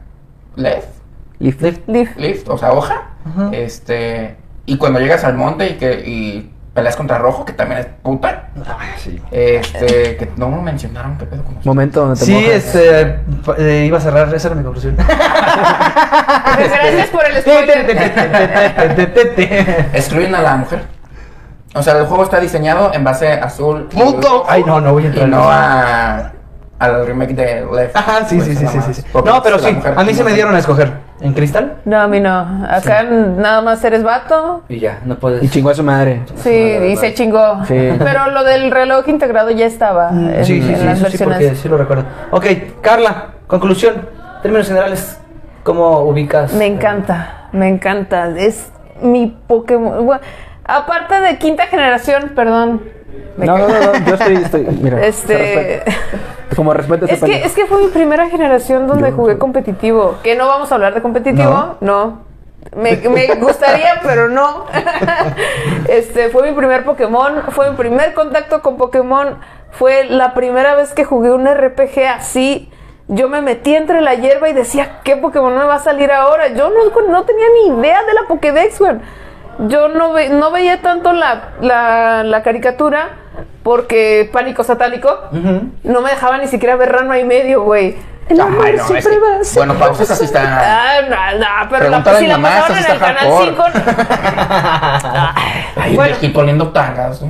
Left. 0.55 0.96
Lift. 1.39 1.87
Leaf. 1.87 2.15
Lift, 2.17 2.49
o 2.49 2.57
sea, 2.57 2.71
hoja. 2.73 3.01
Ajá. 3.25 3.49
Este. 3.51 4.35
Y 4.65 4.77
cuando 4.77 4.99
llegas 4.99 5.23
al 5.23 5.35
monte 5.35 5.67
y 5.69 5.73
que. 5.75 5.93
Y 6.05 6.51
peleas 6.73 6.95
contra 6.95 7.17
rojo, 7.17 7.43
que 7.45 7.53
también 7.53 7.79
es 7.79 7.87
puta. 8.03 8.49
Ay, 8.77 8.89
sí. 8.97 9.21
Este. 9.31 10.17
Que 10.17 10.29
no 10.37 10.49
me 10.49 10.61
mencionaron 10.61 11.17
qué 11.17 11.25
pedo 11.25 11.43
con. 11.43 11.57
Momento 11.63 12.01
donde 12.01 12.19
te 12.19 12.25
Sí, 12.25 12.33
mojas. 12.33 12.49
este. 12.75 13.19
eh, 13.57 13.85
iba 13.85 13.97
a 13.97 14.01
cerrar, 14.01 14.33
esa 14.33 14.47
era 14.49 14.55
mi 14.55 14.63
conclusión. 14.63 14.95
Gracias 16.57 17.07
por 17.09 17.25
el 17.25 17.41
spoiler. 17.41 17.97
Excluyen 19.93 20.35
a 20.35 20.41
la 20.41 20.57
mujer. 20.57 20.83
O 21.75 21.83
sea, 21.83 21.97
el 21.99 22.05
juego 22.07 22.23
está 22.23 22.39
diseñado 22.39 22.91
en 22.93 23.03
base 23.03 23.31
a 23.33 23.45
azul. 23.45 23.87
y 23.91 23.95
¡Puto! 23.95 24.45
Ay, 24.47 24.63
no, 24.63 24.81
no 24.81 24.93
voy 24.93 25.03
a 25.03 25.05
Y 25.05 25.09
entrar 25.09 25.25
en 25.25 25.31
no 25.31 25.43
a. 25.51 26.31
Al 26.79 27.07
remake 27.07 27.33
de 27.33 27.65
Left. 27.75 27.95
Ajá, 27.95 28.23
sí, 28.25 28.35
Pues 28.35 28.49
sí, 28.49 28.55
sí, 28.55 28.67
sí, 28.67 28.93
sí, 28.93 29.03
No, 29.25 29.41
pero 29.41 29.57
sí, 29.57 29.75
a 29.95 30.03
mí 30.03 30.13
se 30.13 30.23
me 30.23 30.33
dieron 30.33 30.53
a 30.55 30.59
escoger. 30.59 30.91
¿En 31.19 31.33
cristal? 31.33 31.77
No, 31.85 31.99
a 31.99 32.07
mí 32.07 32.19
no. 32.19 32.65
Acá 32.69 33.01
nada 33.01 33.61
más 33.63 33.83
eres 33.83 34.03
vato. 34.03 34.61
Y 34.69 34.79
ya, 34.79 34.99
no 35.03 35.15
puedes. 35.15 35.41
Y 35.41 35.49
chingó 35.49 35.71
a 35.71 35.73
su 35.73 35.81
madre. 35.83 36.21
Sí, 36.35 36.51
y 36.51 36.95
se 36.97 37.15
chingó. 37.15 37.65
Sí. 37.65 37.89
Pero 37.97 38.29
lo 38.29 38.43
del 38.43 38.69
reloj 38.69 39.07
integrado 39.09 39.49
ya 39.49 39.65
estaba 39.65 40.11
Mm, 40.11 40.29
en, 40.29 40.45
sí, 40.45 40.61
sí, 40.61 40.69
en 40.71 40.77
sí, 40.79 40.85
las 40.85 40.99
eso 41.01 41.09
sí, 41.17 41.23
porque 41.23 41.55
sí 41.55 41.67
lo 41.67 41.77
recuerdo. 41.77 42.03
Ok, 42.29 42.45
Carla, 42.81 43.29
conclusión. 43.47 44.07
Términos 44.43 44.67
generales, 44.67 45.17
¿cómo 45.63 46.01
ubicas? 46.01 46.53
Me 46.53 46.67
encanta, 46.67 47.47
me 47.53 47.67
encanta. 47.67 48.29
Es 48.37 48.69
mi 49.01 49.35
Pokémon. 49.47 50.05
Bueno, 50.05 50.21
aparte 50.63 51.19
de 51.21 51.39
quinta 51.39 51.65
generación, 51.65 52.33
perdón. 52.35 52.83
No, 53.37 53.57
no, 53.57 53.67
no, 53.67 53.79
no, 53.79 54.05
yo 54.05 54.13
estoy, 54.15 54.35
estoy 54.35 54.61
mira. 54.81 55.05
Este. 55.05 55.83
Como 56.55 56.73
respeto 56.73 57.05
Es 57.05 57.21
que, 57.21 57.43
es 57.45 57.53
que 57.53 57.65
fue 57.65 57.83
mi 57.83 57.87
primera 57.89 58.29
generación 58.29 58.87
donde 58.87 59.09
Yo- 59.09 59.15
jugué 59.15 59.37
competitivo. 59.37 60.15
Que 60.23 60.35
no 60.35 60.47
vamos 60.47 60.71
a 60.71 60.75
hablar 60.75 60.93
de 60.93 61.01
competitivo, 61.01 61.75
no. 61.81 62.25
Me, 62.75 62.97
me 62.97 63.35
gustaría, 63.35 63.99
pero 64.03 64.27
no. 64.29 64.65
Este 65.87 66.29
fue 66.29 66.49
mi 66.49 66.55
primer 66.55 66.83
Pokémon, 66.83 67.43
fue 67.49 67.69
mi 67.71 67.77
primer 67.77 68.13
contacto 68.13 68.61
con 68.61 68.77
Pokémon, 68.77 69.37
fue 69.71 70.05
la 70.05 70.33
primera 70.33 70.75
vez 70.75 70.93
que 70.93 71.03
jugué 71.05 71.31
un 71.31 71.45
RPG 71.47 71.99
así. 72.15 72.71
Yo 73.09 73.29
me 73.29 73.41
metí 73.41 73.73
entre 73.73 74.01
la 74.01 74.15
hierba 74.15 74.49
y 74.49 74.53
decía, 74.53 74.99
¿qué 75.05 75.15
Pokémon 75.15 75.55
me 75.57 75.63
va 75.63 75.75
a 75.75 75.79
salir 75.79 76.11
ahora? 76.11 76.49
Yo 76.49 76.69
no, 76.69 77.01
no 77.09 77.23
tenía 77.23 77.45
ni 77.63 77.79
idea 77.79 78.03
de 78.03 78.13
la 78.13 78.21
Pokédex, 78.27 78.79
güey. 78.79 78.95
Yo 79.59 79.87
no, 79.89 80.13
ve- 80.13 80.29
no 80.29 80.51
veía 80.51 80.81
tanto 80.81 81.13
la, 81.13 81.49
la, 81.61 82.23
la 82.23 82.43
caricatura 82.43 83.09
porque 83.63 84.29
pánico 84.31 84.63
satánico. 84.63 85.09
No 85.83 86.01
me 86.01 86.09
dejaba 86.11 86.37
ni 86.37 86.47
siquiera 86.47 86.75
ver 86.75 86.91
rano 86.91 87.17
y 87.17 87.23
medio, 87.23 87.63
güey. 87.63 87.95
El 88.29 88.41
amor 88.41 88.65
Ay, 88.65 88.73
no, 88.73 88.81
es 88.81 88.87
siempre 88.87 89.13
que- 89.13 89.19
va 89.19 89.39
a 89.39 89.43
ser- 89.43 89.57
Bueno, 89.65 89.73
pausas 89.79 90.11
así 90.11 90.25
está. 90.25 90.41
Ah, 90.43 91.01
no, 91.01 91.39
no, 91.39 91.69
pero 91.69 91.89
la, 91.89 91.97
a 91.97 92.17
si 92.19 92.27
la 92.27 92.37
pasaban 92.39 92.77
en 92.83 92.91
el 92.91 92.99
canal 92.99 93.31
hardcore. 93.31 93.45
5. 93.45 93.63
Ay, 95.77 95.95
Bueno. 95.95 96.03
viejito 96.17 96.39
oliendo 96.39 96.67
tangas. 96.71 97.21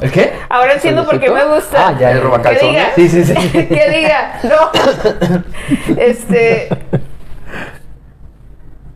¿El 0.00 0.10
qué? 0.10 0.32
Ahora 0.48 0.72
entiendo 0.72 1.04
por 1.04 1.20
qué 1.20 1.30
me 1.30 1.44
gusta. 1.44 1.88
Ah, 1.88 1.94
ya, 1.98 2.10
El 2.10 2.16
ya. 2.18 2.22
roba 2.24 2.38
Que 2.38 2.42
calzones. 2.42 2.72
diga. 2.72 2.86
Sí, 2.96 3.08
sí, 3.08 3.24
sí. 3.24 3.34
que 3.68 3.90
diga. 3.90 4.40
No. 4.42 5.94
Este. 5.96 6.68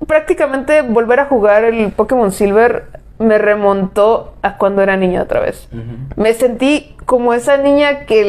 Prácticamente 0.07 0.83
volver 0.83 1.21
a 1.21 1.27
jugar 1.27 1.65
el 1.65 1.91
Pokémon 1.93 2.31
Silver 2.33 2.85
me 3.19 3.39
remontó 3.39 4.35
a 4.43 4.57
cuando 4.59 4.83
era 4.83 4.97
niña 4.97 5.23
otra 5.23 5.41
vez. 5.41 5.69
Me 6.17 6.35
sentí 6.35 6.95
como 7.07 7.33
esa 7.35 7.57
niña 7.57 8.01
que 8.07 8.25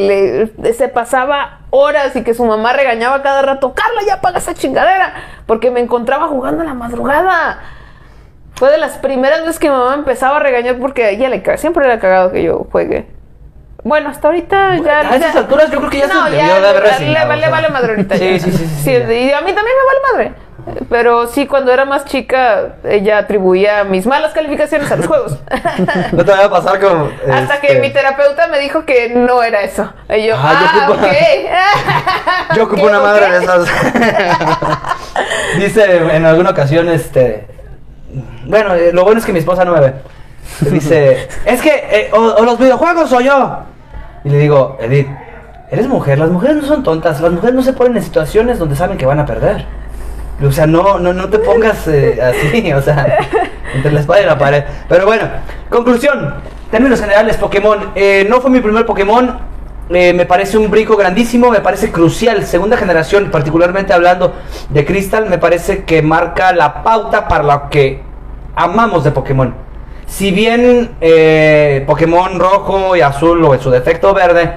le 0.56 0.72
se 0.72 0.88
pasaba 0.88 1.60
horas 1.70 2.16
y 2.16 2.22
que 2.22 2.32
su 2.32 2.44
mamá 2.44 2.72
regañaba 2.72 3.22
cada 3.22 3.42
rato, 3.42 3.74
Carla, 3.74 4.00
ya 4.06 4.14
apaga 4.14 4.38
esa 4.38 4.54
chingadera, 4.54 5.12
porque 5.46 5.70
me 5.70 5.80
encontraba 5.80 6.26
jugando 6.28 6.62
a 6.62 6.64
la 6.64 6.74
madrugada. 6.74 7.58
Fue 8.54 8.70
de 8.70 8.78
las 8.78 8.98
primeras 8.98 9.40
veces 9.40 9.58
que 9.58 9.68
mi 9.68 9.76
mamá 9.76 9.94
empezaba 9.94 10.38
a 10.38 10.40
regañar 10.40 10.78
porque 10.78 11.04
a 11.04 11.10
ella 11.10 11.28
le 11.28 11.42
ca- 11.42 11.58
siempre 11.58 11.86
le 11.86 11.92
ha 11.92 12.00
cagado 12.00 12.32
que 12.32 12.42
yo 12.42 12.66
juegue. 12.72 13.06
Bueno, 13.84 14.08
hasta 14.08 14.28
ahorita 14.28 14.76
ya. 14.78 15.00
a 15.00 15.16
esas 15.16 15.34
ya- 15.34 15.40
alturas 15.40 15.70
yo 15.70 15.78
creo 15.78 15.90
que 15.90 15.98
ya 15.98 16.06
no, 16.08 16.26
se 16.26 16.36
ya 16.36 16.60
de 16.60 16.66
haber 16.66 17.38
le- 17.38 17.48
vale, 17.50 17.68
madre 17.68 17.90
ahorita. 17.92 18.16
Sí, 18.18 18.24
ya. 18.32 18.38
sí, 18.40 18.50
sí, 18.50 18.58
sí, 18.58 18.66
sí, 18.82 18.92
ya. 18.92 18.98
y 19.12 19.30
a 19.32 19.40
mí 19.42 19.52
también 19.52 19.76
me 19.76 19.84
vale 19.86 20.00
madre. 20.12 20.47
Pero 20.88 21.26
sí, 21.26 21.46
cuando 21.46 21.72
era 21.72 21.84
más 21.84 22.04
chica, 22.04 22.76
ella 22.84 23.18
atribuía 23.18 23.84
mis 23.84 24.06
malas 24.06 24.32
calificaciones 24.32 24.90
a 24.90 24.96
los 24.96 25.06
juegos. 25.06 25.38
No 26.12 26.24
te 26.24 26.30
vaya 26.30 26.46
a 26.46 26.50
pasar 26.50 26.80
como. 26.80 27.10
Hasta 27.30 27.60
que 27.60 27.68
este, 27.68 27.80
mi 27.80 27.90
terapeuta 27.90 28.48
me 28.48 28.58
dijo 28.58 28.84
que 28.84 29.10
no 29.10 29.42
era 29.42 29.62
eso. 29.62 29.92
Y 30.08 30.26
yo, 30.26 30.34
Ah, 30.36 30.58
yo 30.60 30.80
ah, 30.80 30.88
ocupo-. 30.90 31.06
Yo 32.56 32.64
ocupo 32.64 32.76
¿Qué, 32.82 32.88
una 32.88 33.00
madre 33.00 33.30
de 33.30 33.44
esas. 33.44 33.68
Dice 35.58 35.96
en 36.14 36.24
alguna 36.24 36.50
ocasión, 36.50 36.88
este. 36.88 37.46
Bueno, 38.44 38.74
eh, 38.74 38.92
lo 38.92 39.04
bueno 39.04 39.20
es 39.20 39.26
que 39.26 39.32
mi 39.32 39.38
esposa 39.38 39.64
no 39.64 39.72
me 39.72 39.80
ve. 39.80 39.94
Dice, 40.60 41.28
es 41.44 41.60
que 41.60 41.86
eh, 41.90 42.10
o, 42.12 42.18
o 42.18 42.44
los 42.44 42.58
videojuegos 42.58 43.12
o 43.12 43.20
yo. 43.20 43.58
Y 44.24 44.30
le 44.30 44.38
digo, 44.38 44.78
Edith, 44.80 45.08
eres 45.70 45.86
mujer, 45.86 46.18
las 46.18 46.30
mujeres 46.30 46.56
no 46.56 46.62
son 46.62 46.82
tontas, 46.82 47.20
las 47.20 47.32
mujeres 47.32 47.54
no 47.54 47.62
se 47.62 47.72
ponen 47.72 47.96
en 47.96 48.02
situaciones 48.02 48.58
donde 48.58 48.74
saben 48.76 48.96
que 48.98 49.06
van 49.06 49.20
a 49.20 49.26
perder. 49.26 49.66
O 50.40 50.52
sea, 50.52 50.66
no, 50.66 50.98
no, 51.00 51.12
no 51.12 51.28
te 51.28 51.38
pongas 51.40 51.88
eh, 51.88 52.20
así, 52.22 52.72
o 52.72 52.80
sea, 52.80 53.18
entre 53.74 53.90
la 53.92 54.00
espada 54.00 54.22
y 54.22 54.26
la 54.26 54.38
pared. 54.38 54.64
Pero 54.88 55.04
bueno, 55.06 55.24
conclusión, 55.68 56.34
términos 56.70 57.00
generales, 57.00 57.36
Pokémon. 57.36 57.90
Eh, 57.96 58.24
no 58.30 58.40
fue 58.40 58.50
mi 58.50 58.60
primer 58.60 58.86
Pokémon, 58.86 59.36
eh, 59.90 60.12
me 60.12 60.26
parece 60.26 60.56
un 60.56 60.70
brinco 60.70 60.96
grandísimo, 60.96 61.50
me 61.50 61.60
parece 61.60 61.90
crucial. 61.90 62.44
Segunda 62.44 62.76
generación, 62.76 63.30
particularmente 63.32 63.92
hablando 63.92 64.32
de 64.68 64.84
Crystal, 64.84 65.28
me 65.28 65.38
parece 65.38 65.82
que 65.84 66.02
marca 66.02 66.52
la 66.52 66.84
pauta 66.84 67.26
para 67.26 67.42
lo 67.42 67.68
que 67.68 68.00
amamos 68.54 69.02
de 69.02 69.10
Pokémon. 69.10 69.54
Si 70.06 70.30
bien 70.30 70.90
eh, 71.00 71.82
Pokémon 71.86 72.38
rojo 72.38 72.94
y 72.96 73.00
azul, 73.00 73.44
o 73.44 73.54
en 73.54 73.60
su 73.60 73.70
defecto 73.70 74.14
verde, 74.14 74.52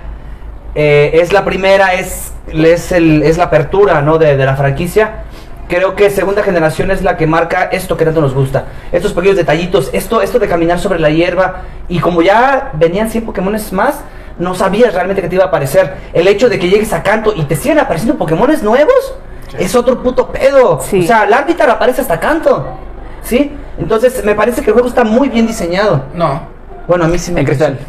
es 0.76 1.34
la 1.34 1.44
primera, 1.44 1.96
es, 1.96 2.32
es, 2.48 2.92
el- 2.94 3.24
es 3.24 3.38
la 3.38 3.46
apertura 3.46 4.02
¿no? 4.02 4.18
de 4.20 4.38
la 4.38 4.56
franquicia. 4.56 5.24
Creo 5.72 5.96
que 5.96 6.10
segunda 6.10 6.44
generación 6.44 6.92
es 6.92 7.02
la 7.02 7.16
que 7.16 7.26
marca 7.26 7.70
esto 7.72 7.96
que 7.96 8.04
tanto 8.04 8.20
nos 8.20 8.34
gusta. 8.34 8.66
Estos 8.92 9.14
pequeños 9.14 9.38
detallitos, 9.38 9.90
esto, 9.94 10.22
esto 10.22 10.38
de 10.38 10.50
caminar 10.50 10.80
sobre 10.80 11.00
la 11.00 11.10
hierba. 11.10 11.62
Y 11.88 12.00
como 12.00 12.22
ya 12.22 12.72
venían 12.74 13.10
100 13.10 13.26
Pokémones 13.26 13.72
más, 13.72 14.02
no 14.38 14.54
sabías 14.54 14.94
realmente 14.94 15.22
que 15.22 15.30
te 15.30 15.36
iba 15.36 15.46
a 15.46 15.48
aparecer. 15.48 15.96
El 16.12 16.28
hecho 16.28 16.50
de 16.50 16.60
que 16.60 16.68
llegues 16.68 16.92
a 16.92 17.02
Canto 17.04 17.32
y 17.34 17.44
te 17.44 17.56
sigan 17.56 17.80
apareciendo 17.80 18.18
Pokémones 18.18 18.62
nuevos 18.64 19.14
es 19.58 19.74
otro 19.74 20.04
puto 20.04 20.28
pedo. 20.28 20.82
Sí. 20.82 21.06
O 21.06 21.08
sea, 21.08 21.26
Larvitar 21.26 21.70
aparece 21.70 22.02
hasta 22.02 22.20
Canto. 22.20 22.68
¿Sí? 23.24 23.56
Entonces 23.80 24.26
me 24.26 24.36
parece 24.36 24.62
que 24.62 24.72
el 24.72 24.74
juego 24.74 24.90
está 24.90 25.06
muy 25.06 25.30
bien 25.30 25.48
diseñado. 25.48 26.04
No, 26.14 26.42
Bueno, 26.86 27.06
a 27.06 27.08
mí 27.08 27.18
sí 27.18 27.32
me 27.32 27.40
En 27.40 27.46
cristal. 27.46 27.80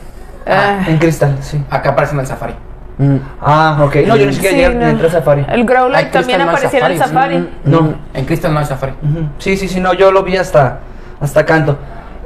Ah, 0.47 0.85
En 0.87 0.99
cristal, 0.99 1.37
sí. 1.41 1.61
acá 1.69 1.91
aparece 1.91 2.15
en 2.15 2.21
el 2.21 2.27
Safari. 2.29 2.55
Mm. 2.99 3.17
Ah, 3.41 3.79
ok. 3.85 3.97
No, 4.07 4.17
yo 4.17 4.27
ni 4.27 4.35
siquiera 4.35 4.57
sí, 4.57 4.63
llegué 4.63 4.75
no. 4.75 4.87
entré 4.87 5.07
a 5.09 5.11
Safari. 5.11 5.47
El 5.49 5.65
Growlite 5.65 5.99
Ay, 5.99 6.11
también 6.11 6.41
aparecía 6.41 6.87
en 6.87 6.93
el 6.93 6.99
Safari. 6.99 7.49
No. 7.65 7.95
En 8.15 8.25
Crystal 8.25 8.53
no 8.53 8.61
hay 8.61 8.67
Safari. 8.67 8.95
Sí, 9.39 9.57
sí, 9.57 9.69
sí, 9.69 9.81
no, 9.81 9.95
yo 9.95 10.13
lo 10.13 10.23
vi 10.23 10.37
hasta, 10.37 10.81
hasta 11.21 11.45
canto. 11.45 11.79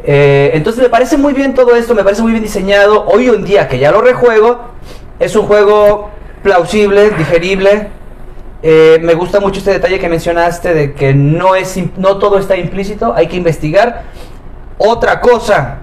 Eh, 0.05 0.52
entonces 0.55 0.82
me 0.82 0.88
parece 0.88 1.16
muy 1.16 1.32
bien 1.32 1.55
todo 1.55 1.74
esto, 1.74 1.94
me 1.94 2.05
parece 2.05 2.22
muy 2.22 2.32
bien 2.32 2.43
diseñado. 2.43 3.06
Hoy 3.06 3.28
en 3.28 3.44
día 3.44 3.68
que 3.68 3.78
ya 3.78 3.90
lo 3.90 4.01
rejuego, 4.01 4.60
es 5.18 5.34
un 5.34 5.47
juego 5.47 6.10
plausible, 6.43 7.10
digerible. 7.10 7.88
Eh, 8.62 8.98
me 9.02 9.14
gusta 9.14 9.40
mucho 9.40 9.59
este 9.59 9.72
detalle 9.72 9.98
que 9.98 10.09
mencionaste 10.09 10.74
de 10.74 10.94
que 10.94 11.12
no, 11.14 11.55
es, 11.55 11.78
no 11.97 12.18
todo 12.18 12.38
está 12.38 12.56
implícito, 12.56 13.14
hay 13.14 13.26
que 13.26 13.36
investigar. 13.36 14.02
Otra 14.78 15.20
cosa, 15.20 15.78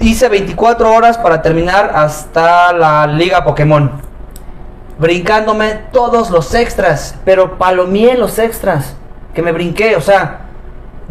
hice 0.00 0.28
24 0.28 0.92
horas 0.92 1.18
para 1.18 1.42
terminar 1.42 1.92
hasta 1.94 2.72
la 2.72 3.06
Liga 3.06 3.44
Pokémon 3.44 3.92
brincándome 4.98 5.80
todos 5.92 6.30
los 6.30 6.52
extras, 6.54 7.14
pero 7.24 7.56
palomié 7.56 8.16
los 8.18 8.38
extras 8.38 8.94
que 9.34 9.40
me 9.42 9.52
brinqué, 9.52 9.96
o 9.96 10.00
sea, 10.00 10.40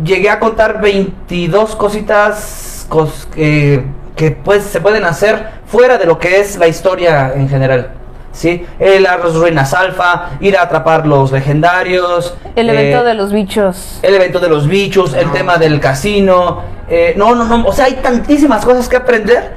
llegué 0.03 0.29
a 0.29 0.39
contar 0.39 0.79
22 0.79 1.75
cositas 1.75 2.85
cos- 2.89 3.25
que, 3.33 3.85
que 4.15 4.31
pues 4.31 4.63
se 4.63 4.79
pueden 4.81 5.05
hacer 5.05 5.49
fuera 5.65 5.97
de 5.97 6.05
lo 6.05 6.19
que 6.19 6.39
es 6.39 6.57
la 6.57 6.67
historia 6.67 7.33
en 7.33 7.49
general. 7.49 7.93
¿Sí? 8.31 8.65
El 8.77 9.03
las 9.03 9.33
ruinas 9.33 9.73
alfa, 9.73 10.29
ir 10.39 10.55
a 10.55 10.63
atrapar 10.63 11.05
los 11.05 11.31
legendarios. 11.31 12.35
El 12.55 12.69
evento 12.69 13.01
eh, 13.01 13.03
de 13.03 13.13
los 13.15 13.31
bichos. 13.33 13.99
el 14.01 14.15
evento 14.15 14.39
de 14.39 14.49
los 14.49 14.67
bichos, 14.67 15.13
el 15.13 15.31
tema 15.31 15.57
del 15.57 15.79
casino. 15.79 16.61
eh, 16.89 17.13
no, 17.17 17.35
no, 17.35 17.45
no. 17.45 17.67
O 17.67 17.73
sea, 17.73 17.85
hay 17.85 17.95
tantísimas 17.95 18.63
cosas 18.63 18.87
que 18.87 18.95
aprender 18.95 19.55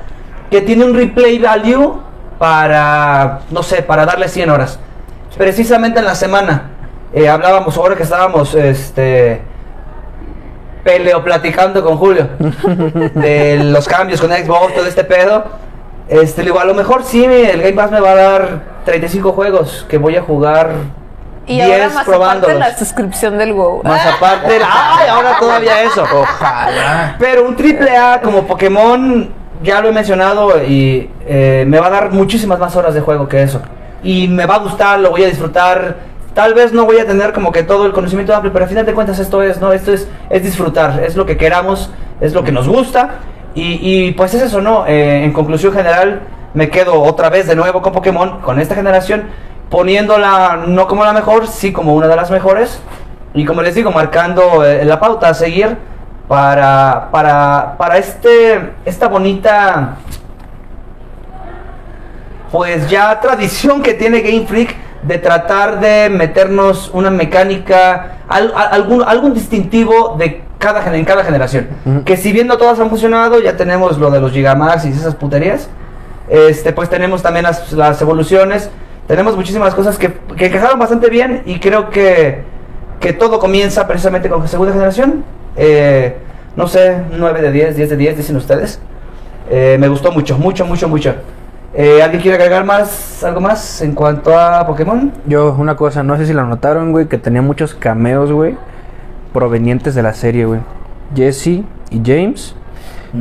que 0.51 0.61
tiene 0.62 0.85
un 0.85 0.94
replay 0.94 1.39
value 1.39 2.01
para, 2.39 3.40
no 3.51 3.62
sé, 3.62 3.82
para 3.82 4.05
darle 4.05 4.28
100 4.28 4.51
horas. 4.51 4.78
Precisamente 5.36 5.99
en 6.01 6.05
la 6.05 6.15
semana 6.15 6.70
eh, 7.15 7.28
hablábamos, 7.28 7.77
ahora 7.77 7.94
que 7.94 8.03
estábamos, 8.03 8.55
este, 8.55 9.40
peleo 10.82 11.23
platicando 11.23 11.82
con 11.85 11.97
Julio 11.97 12.28
de 13.15 13.61
los 13.65 13.86
cambios 13.86 14.20
con 14.20 14.31
Xbox, 14.31 14.74
todo 14.74 14.86
este 14.86 15.05
pedo. 15.05 15.44
Este, 16.09 16.43
le 16.43 16.51
digo, 16.51 16.61
a 16.61 16.65
lo 16.65 16.74
mejor 16.74 17.05
sí, 17.05 17.24
el 17.24 17.62
Game 17.62 17.74
Pass 17.74 17.91
me 17.91 18.01
va 18.01 18.11
a 18.11 18.15
dar 18.15 18.61
35 18.85 19.33
juegos 19.33 19.87
que 19.89 19.99
voy 19.99 20.16
a 20.16 20.23
jugar. 20.23 20.73
Y 21.47 21.57
10 21.57 21.70
ahora 21.70 21.89
más 21.89 22.09
aparte 22.09 22.55
la 22.55 22.77
suscripción 22.77 23.39
del 23.39 23.53
WoW. 23.53 23.83
Más 23.83 24.07
aparte, 24.07 24.61
¡ay! 24.65 25.09
Ahora 25.09 25.37
todavía 25.39 25.83
eso. 25.83 26.03
Ojalá. 26.03 27.16
Pero 27.19 27.47
un 27.47 27.57
triple 27.57 27.97
A 27.97 28.20
como 28.20 28.47
Pokémon, 28.47 29.31
ya 29.62 29.81
lo 29.81 29.89
he 29.89 29.93
mencionado, 29.93 30.62
y 30.65 31.11
eh, 31.27 31.65
me 31.66 31.81
va 31.81 31.87
a 31.87 31.91
dar 31.91 32.11
muchísimas 32.12 32.59
más 32.59 32.77
horas 32.77 32.95
de 32.95 33.01
juego 33.01 33.29
que 33.29 33.43
eso. 33.43 33.61
Y 34.05 34.29
me 34.29 34.47
va 34.47 34.57
a 34.57 34.59
gustar, 34.59 35.01
lo 35.01 35.11
voy 35.11 35.24
a 35.24 35.27
disfrutar. 35.27 36.12
Tal 36.35 36.55
vez 36.55 36.73
no 36.73 36.87
voy 36.87 36.99
a 36.99 37.07
tener 37.07 37.33
como 37.33 37.53
que 37.53 37.62
todo 37.62 37.87
el 37.87 37.93
conocimiento 37.93 38.35
amplio, 38.35 38.53
pero 38.53 38.65
al 38.65 38.69
final 38.69 38.87
de 38.87 38.95
cuentas 38.95 39.19
esto 39.19 39.43
es, 39.43 39.61
¿no? 39.61 39.73
Esto 39.73 39.93
es, 39.93 40.09
es 40.31 40.43
disfrutar, 40.43 41.03
es 41.05 41.15
lo 41.15 41.27
que 41.27 41.37
queramos, 41.37 41.91
es 42.20 42.33
lo 42.33 42.43
que 42.43 42.53
nos 42.53 42.69
gusta. 42.69 43.19
Y, 43.55 44.12
pues 44.12 44.33
es 44.35 44.43
eso, 44.43 44.61
¿no? 44.61 44.87
Eh, 44.87 45.24
en 45.24 45.33
conclusión 45.33 45.73
general, 45.73 46.23
me 46.55 46.70
quedo 46.70 47.03
otra 47.03 47.29
vez 47.29 47.47
de 47.47 47.55
nuevo 47.55 47.83
con 47.83 47.93
Pokémon, 47.93 48.41
con 48.41 48.59
esta 48.61 48.74
generación, 48.74 49.24
poniéndola 49.70 50.65
no 50.66 50.87
como 50.87 51.05
la 51.05 51.12
mejor, 51.12 51.47
sí 51.47 51.73
como 51.73 51.95
una 51.95 52.09
de 52.09 52.16
las 52.16 52.31
mejores. 52.31 52.81
Y 53.35 53.45
como 53.45 53.62
les 53.62 53.74
digo, 53.74 53.91
marcando 53.91 54.65
eh, 54.65 54.85
la 54.85 54.99
pauta 55.01 55.29
a 55.29 55.35
seguir 55.35 55.77
para, 56.29 57.09
para, 57.11 57.74
para 57.79 57.99
este, 57.99 58.73
esta 58.85 59.09
bonita, 59.09 59.97
pues 62.51 62.89
ya 62.91 63.19
tradición 63.20 63.83
que 63.83 63.95
tiene 63.95 64.20
Game 64.20 64.47
Freak 64.47 64.74
de 65.03 65.19
tratar 65.19 65.81
de 65.81 66.09
meternos 66.11 66.91
una 66.93 67.11
mecánica, 67.11 68.19
al- 68.29 68.53
algún, 68.55 69.03
algún 69.03 69.35
distintivo 69.35 70.15
de 70.19 70.43
cada, 70.63 70.97
en 70.97 71.05
cada 71.05 71.25
generación. 71.25 71.67
Ujú. 71.85 72.05
Que 72.05 72.17
si 72.17 72.33
bien 72.33 72.47
no 72.47 72.57
todas 72.57 72.79
han 72.79 72.89
funcionado, 72.89 73.41
ya 73.41 73.57
tenemos 73.57 73.99
lo 73.99 74.11
de 74.11 74.21
los 74.21 74.31
Gigamax 74.31 74.85
y 74.87 74.91
esas 74.91 75.17
puterías. 75.17 75.69
Este, 76.29 76.73
pues 76.73 76.89
tenemos 76.89 77.21
también 77.21 77.43
las, 77.43 77.73
las 77.73 78.01
evoluciones. 78.01 78.71
Tenemos 79.09 79.37
muchísimas 79.37 79.75
cosas 79.75 79.99
que, 79.99 80.13
que 80.37 80.47
encajaron 80.47 80.79
bastante 80.79 81.11
bien 81.11 81.43
y 81.45 81.59
creo 81.59 81.91
que, 81.91 82.45
que 83.01 83.13
todo 83.13 83.41
comienza 83.41 83.89
precisamente 83.89 84.29
con 84.29 84.47
segunda 84.47 84.73
generación. 84.73 85.25
Eh, 85.57 86.17
no 86.55 86.69
sé, 86.69 87.03
9 87.11 87.43
de 87.43 87.51
10, 87.51 87.77
10 87.77 87.91
de 87.91 87.97
10, 87.97 88.17
dicen 88.19 88.37
ustedes. 88.37 88.81
Eh, 89.51 89.77
me 89.81 89.89
gustó 89.89 90.13
mucho, 90.13 90.39
mucho, 90.39 90.65
mucho, 90.65 90.89
mucho. 90.89 91.15
Eh, 91.75 92.03
¿Alguien 92.03 92.23
quiere 92.23 92.37
agregar 92.37 92.65
más, 92.65 93.25
algo 93.25 93.41
más 93.41 93.83
en 93.83 93.95
cuanto 93.95 94.39
a 94.39 94.65
Pokémon? 94.67 95.11
Yo, 95.27 95.57
una 95.59 95.75
cosa, 95.75 96.03
no 96.03 96.17
sé 96.17 96.27
si 96.27 96.33
la 96.33 96.45
notaron, 96.45 96.93
güey, 96.93 97.07
que 97.07 97.19
tenía 97.19 97.43
muchos 97.43 97.75
cameos, 97.75 98.31
güey, 98.31 98.57
provenientes 99.33 99.95
de 99.95 100.03
la 100.03 100.15
serie, 100.15 100.45
güey. 100.47 100.61
Jesse 101.15 101.63
y 101.91 102.01
James. 102.05 102.55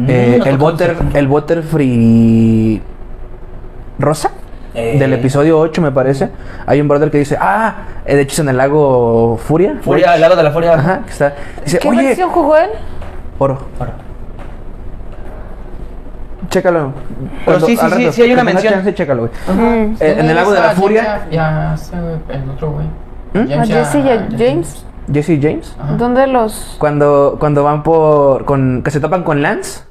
Eh, 0.07 0.37
no 0.39 0.45
el, 0.45 0.57
Butter, 0.57 0.95
el 1.13 1.27
Butterfree 1.27 2.81
Rosa. 3.99 4.31
Eh. 4.73 4.97
Del 4.97 5.11
episodio 5.13 5.59
8, 5.59 5.81
me 5.81 5.91
parece. 5.91 6.29
Hay 6.65 6.79
un 6.79 6.87
brother 6.87 7.11
que 7.11 7.17
dice, 7.17 7.37
ah, 7.39 7.75
eh, 8.05 8.15
de 8.15 8.21
hecho 8.21 8.33
es 8.33 8.39
en 8.39 8.49
el 8.49 8.57
lago 8.57 9.37
Furia. 9.37 9.77
Furia, 9.81 10.13
al 10.13 10.21
lado 10.21 10.37
de 10.37 10.43
la 10.43 10.51
Furia. 10.51 10.73
Ajá, 10.75 11.01
que 11.05 11.11
está. 11.11 11.35
Dice, 11.65 11.79
¿Qué 11.79 11.89
oye, 11.89 12.03
versión 12.03 12.29
jugó 12.29 12.55
él? 12.55 12.69
oro. 13.37 13.59
Chécalo. 16.49 16.93
Pero 17.45 17.59
Cuando- 17.59 17.65
sí, 17.65 17.75
sí, 17.77 17.81
sí, 17.81 17.89
rato, 17.89 18.11
sí 18.13 18.21
hay 18.21 18.33
una 18.33 18.43
mención. 18.43 18.73
chance, 18.73 18.93
chécalo, 18.93 19.27
güey. 19.27 19.57
Mm. 19.57 19.95
Eh, 19.99 20.15
en 20.19 20.29
el 20.29 20.35
lago 20.35 20.51
de 20.51 20.59
la 20.59 20.71
Esa 20.71 20.81
furia, 20.81 21.03
James 21.03 21.31
Ya, 21.31 21.69
ya 21.71 21.77
sé, 21.77 21.95
güey, 21.99 22.41
el 22.43 22.49
otro 22.49 22.71
güey. 22.71 22.85
¿Mm? 23.33 23.59
¿A 23.59 23.65
Jesse 23.65 23.95
y 23.95 24.09
a 24.09 24.27
James? 24.37 24.85
Jesse 25.13 25.39
James. 25.41 25.75
Ajá. 25.79 25.93
¿Dónde 25.93 26.27
los...? 26.27 26.75
Cuando, 26.79 27.37
cuando 27.39 27.63
van 27.63 27.83
por. 27.83 28.45
Con, 28.45 28.81
que 28.83 28.91
se 28.91 28.99
topan 28.99 29.23
con 29.23 29.41
Lance. 29.41 29.81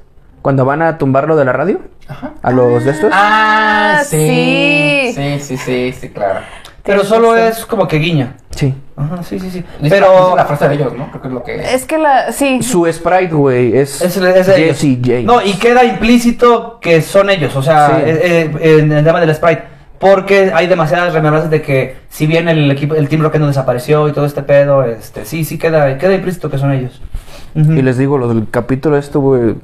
Cuando 0.41 0.65
van 0.65 0.81
a 0.81 0.97
tumbarlo 0.97 1.35
de 1.35 1.45
la 1.45 1.53
radio. 1.53 1.79
Ajá. 2.07 2.33
A 2.41 2.51
los 2.51 2.83
de 2.85 2.91
estos. 2.91 3.11
Ah, 3.13 3.97
Ah, 3.99 4.03
sí. 4.03 4.17
sí. 4.17 5.13
Sí, 5.15 5.39
sí, 5.39 5.57
sí, 5.57 5.93
sí, 5.99 6.09
claro. 6.09 6.39
Pero 6.83 7.03
solo 7.03 7.35
es 7.37 7.65
como 7.67 7.87
que 7.87 7.97
guiña. 7.97 8.37
Sí. 8.55 8.73
Ajá, 8.97 9.21
sí, 9.21 9.39
sí, 9.39 9.51
sí. 9.51 9.63
Pero 9.87 10.35
la 10.35 10.45
frase 10.45 10.67
de 10.67 10.75
ellos, 10.75 10.93
¿no? 10.97 11.09
Creo 11.11 11.21
que 11.21 11.27
es 11.27 11.33
lo 11.33 11.43
que. 11.43 11.55
Es 11.75 11.85
que 11.85 11.97
la... 11.99 12.31
Sí. 12.31 12.63
Su 12.63 12.91
sprite, 12.91 13.33
güey, 13.35 13.77
es. 13.77 14.01
es, 14.01 14.17
es. 14.17 14.47
Jesse 14.47 14.97
James. 15.03 15.25
No, 15.25 15.41
y 15.43 15.53
queda 15.53 15.83
implícito 15.83 16.79
que 16.79 17.01
son 17.03 17.29
ellos, 17.29 17.55
o 17.55 17.61
sea, 17.61 17.87
Sí. 17.97 18.03
eh, 18.09 18.51
eh, 18.59 18.77
en 18.79 18.91
el 18.91 19.03
tema 19.05 19.19
del 19.21 19.33
sprite. 19.35 19.63
Porque 20.01 20.51
hay 20.53 20.65
demasiadas 20.65 21.13
remembranzas 21.13 21.51
de 21.51 21.61
que 21.61 21.95
si 22.09 22.25
bien 22.25 22.49
el 22.49 22.69
equipo, 22.71 22.95
el 22.95 23.07
Team 23.07 23.21
Rocket 23.21 23.39
no 23.39 23.47
desapareció 23.47 24.09
y 24.09 24.13
todo 24.13 24.25
este 24.25 24.41
pedo, 24.41 24.83
este, 24.83 25.25
sí, 25.25 25.45
sí 25.45 25.59
queda, 25.59 25.97
queda 25.99 26.15
implícito 26.15 26.49
que 26.49 26.57
son 26.57 26.71
ellos. 26.71 26.99
Y 27.53 27.81
les 27.81 27.97
digo, 27.97 28.17
lo 28.17 28.27
del 28.27 28.49
capítulo 28.49 28.97
esto, 28.97 29.19
güey, 29.19 29.55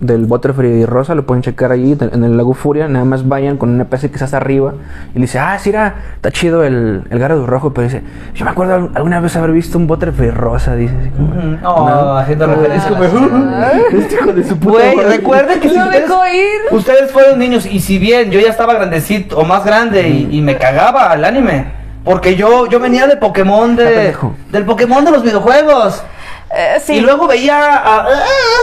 del 0.00 0.26
Butterfree 0.26 0.78
y 0.80 0.84
Rosa, 0.86 1.14
lo 1.14 1.24
pueden 1.26 1.42
checar 1.42 1.70
ahí 1.72 1.96
en 1.98 2.24
el 2.24 2.36
lago 2.36 2.54
Furia. 2.54 2.88
Nada 2.88 3.04
más 3.04 3.26
vayan 3.28 3.56
con 3.56 3.70
una 3.70 3.84
PC 3.84 4.10
que 4.10 4.22
está 4.22 4.36
arriba. 4.36 4.74
Y 5.14 5.18
le 5.18 5.22
dice, 5.22 5.38
ah, 5.38 5.58
sí, 5.58 5.70
era, 5.70 5.94
está 6.16 6.30
chido 6.30 6.64
el, 6.64 7.02
el 7.08 7.18
Gyarados 7.18 7.46
rojo. 7.48 7.72
Pero 7.72 7.84
dice, 7.86 8.02
yo 8.34 8.44
me 8.44 8.50
acuerdo 8.50 8.74
al- 8.74 8.90
alguna 8.94 9.20
vez 9.20 9.36
haber 9.36 9.52
visto 9.52 9.78
un 9.78 9.86
Butterfree 9.86 10.30
rosa. 10.32 10.74
Dice 10.74 10.94
así 11.00 11.10
como, 11.10 11.28
Ujú. 11.28 11.56
Oh, 11.64 12.16
haciendo 12.16 12.46
referencia. 12.46 12.90
Es 12.90 12.96
como, 13.12 13.50
este 14.00 14.14
hijo 14.14 14.32
de 14.32 14.44
su 14.44 14.56
puta 14.58 14.72
Güey, 14.78 14.96
madre". 14.96 15.16
recuerden 15.16 15.60
que 15.60 15.68
si 15.68 15.78
ustedes, 15.78 16.02
dejó 16.08 16.26
ir. 16.26 16.76
ustedes 16.76 17.10
fueron 17.12 17.38
niños 17.38 17.64
y 17.66 17.80
si 17.80 17.98
bien 17.98 18.30
yo 18.30 18.40
ya 18.40 18.50
estaba 18.50 18.74
grandecito 18.74 19.38
o 19.38 19.44
más 19.44 19.64
grande 19.64 20.08
y, 20.08 20.28
y 20.30 20.40
me 20.40 20.56
cagaba 20.58 21.14
el 21.14 21.24
anime, 21.24 21.66
porque 22.04 22.36
yo, 22.36 22.66
yo 22.68 22.78
venía 22.80 23.06
de 23.06 23.16
Pokémon 23.16 23.74
de, 23.76 24.14
del 24.52 24.64
Pokémon 24.64 25.04
de 25.04 25.10
los 25.10 25.22
videojuegos. 25.22 26.02
Eh, 26.54 26.78
sí. 26.80 26.94
Y 26.94 27.00
luego 27.00 27.26
veía 27.26 27.58
a, 27.58 28.02
ah, 28.02 28.06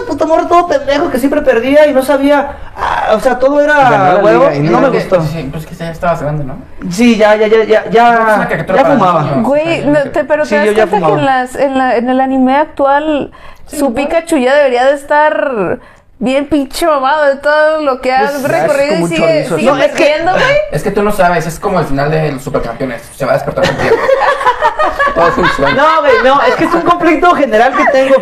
puto 0.08 0.26
morro 0.26 0.48
todo 0.48 0.68
pendejo 0.68 1.12
que 1.12 1.20
siempre 1.20 1.42
perdía 1.42 1.86
y 1.86 1.94
no 1.94 2.02
sabía, 2.02 2.52
ah, 2.78 3.10
o 3.14 3.20
sea, 3.20 3.38
todo 3.38 3.60
era 3.60 4.20
huevo 4.24 4.50
no 4.62 4.72
no 4.72 4.80
me 4.82 4.92
que- 4.92 5.00
gustó. 5.00 5.22
Sí, 5.22 5.50
pues 5.52 5.66
que 5.66 5.76
ya 5.76 5.92
estabas 5.92 6.22
grande, 6.22 6.46
¿no? 6.46 6.56
Sí, 6.90 7.18
ya, 7.18 7.36
ya, 7.36 7.48
ya, 7.48 7.64
ya, 7.66 7.90
ya, 7.90 8.48
ya 8.76 8.86
fumaba. 8.86 9.24
Güey, 9.42 9.86
no, 9.86 10.00
te- 10.12 10.24
pero 10.24 10.46
Sí, 10.46 10.52
te 10.56 10.74
das 10.74 10.90
cuenta 10.90 11.08
que 11.08 11.14
en, 11.14 11.26
las, 11.26 11.56
en, 11.56 11.78
la, 11.78 11.98
en 11.98 12.10
el 12.10 12.22
anime 12.22 12.56
actual 12.56 13.32
su 13.68 13.94
Pikachu 13.94 14.38
ya 14.38 14.56
debería 14.56 14.86
de 14.86 14.94
estar 14.94 15.80
bien 16.24 16.48
pinche 16.48 16.88
mamado 16.88 17.26
de 17.26 17.36
todo 17.36 17.82
lo 17.82 18.00
que 18.00 18.12
has 18.14 18.32
Pues, 18.32 18.44
recorrido 18.44 18.96
y 19.00 19.02
un 19.04 19.10
sigue, 19.10 19.46
sigue 19.46 19.64
¿no? 19.66 19.78
es 19.78 19.92
que-. 19.92 20.14
Es 20.72 20.82
que 20.84 20.92
tú 20.92 21.04
no 21.04 21.12
sabes, 21.12 21.46
es 21.46 21.60
como 21.60 21.80
el 21.80 21.86
final 21.86 22.10
de 22.10 22.32
los 22.32 22.42
supercampeones. 22.42 23.02
Se 23.16 23.26
va 23.26 23.32
a 23.32 23.36
despertar 23.36 23.66
con 23.68 23.76
tiempo. 23.76 23.98
Todo 25.16 25.28
es 25.28 25.38
un 25.38 25.48
sueño. 25.50 25.76
No, 25.76 26.00
güey, 26.02 26.14
no, 26.24 26.42
es 26.42 26.56
que 26.56 26.64
es 26.64 26.74
un 26.74 26.82
conflicto 26.82 27.36
general 27.36 27.76
que 27.76 27.86
tengo. 27.92 28.16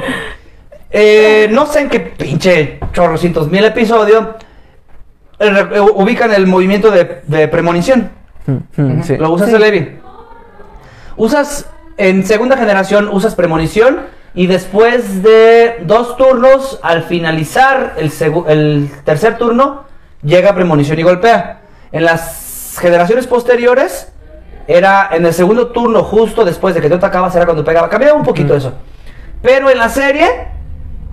Eh, 0.90 1.48
no 1.52 1.66
sé 1.68 1.82
en 1.82 1.90
qué 1.90 2.00
pinche 2.02 2.80
chorrocientos 2.92 3.48
mil 3.50 3.64
episodios 3.64 4.26
eh, 5.40 5.68
eh, 5.74 5.80
ubican 5.80 6.34
el 6.34 6.48
movimiento 6.48 6.92
de, 6.92 7.22
de 7.28 7.48
premonición. 7.48 8.12
Mm, 8.48 8.82
mm, 8.82 9.04
sí. 9.04 9.18
Lo 9.18 9.32
usas 9.32 9.50
Sí. 9.50 9.56
el 9.56 9.64
Evi. 9.64 10.00
Usas, 11.16 11.68
en 11.98 12.26
segunda 12.26 12.58
generación, 12.58 13.08
usas 13.10 13.36
premonición 13.36 14.02
y 14.34 14.48
después 14.48 15.24
de 15.24 15.80
dos 15.82 16.18
turnos, 16.18 16.80
al 16.84 17.04
finalizar 17.04 17.96
el, 17.98 18.12
el 18.48 18.90
tercer 19.04 19.38
turno, 19.38 19.84
llega 20.24 20.56
premonición 20.56 21.00
y 21.00 21.04
golpea. 21.04 21.62
En 21.92 22.06
las 22.06 22.78
generaciones 22.80 23.28
posteriores, 23.28 24.12
era 24.68 25.10
en 25.12 25.26
el 25.26 25.34
segundo 25.34 25.68
turno, 25.68 26.04
justo 26.04 26.46
después 26.46 26.74
de 26.76 26.82
que 26.82 26.90
tú 26.90 26.96
atacabas, 26.96 27.36
era 27.36 27.46
cuando 27.46 27.64
pegaba. 27.64 27.90
Cambiaba 27.90 28.18
un 28.18 28.24
poquito 28.24 28.56
eso. 28.56 28.74
Pero 29.42 29.70
en 29.70 29.78
la 29.78 29.90
serie, 29.90 30.30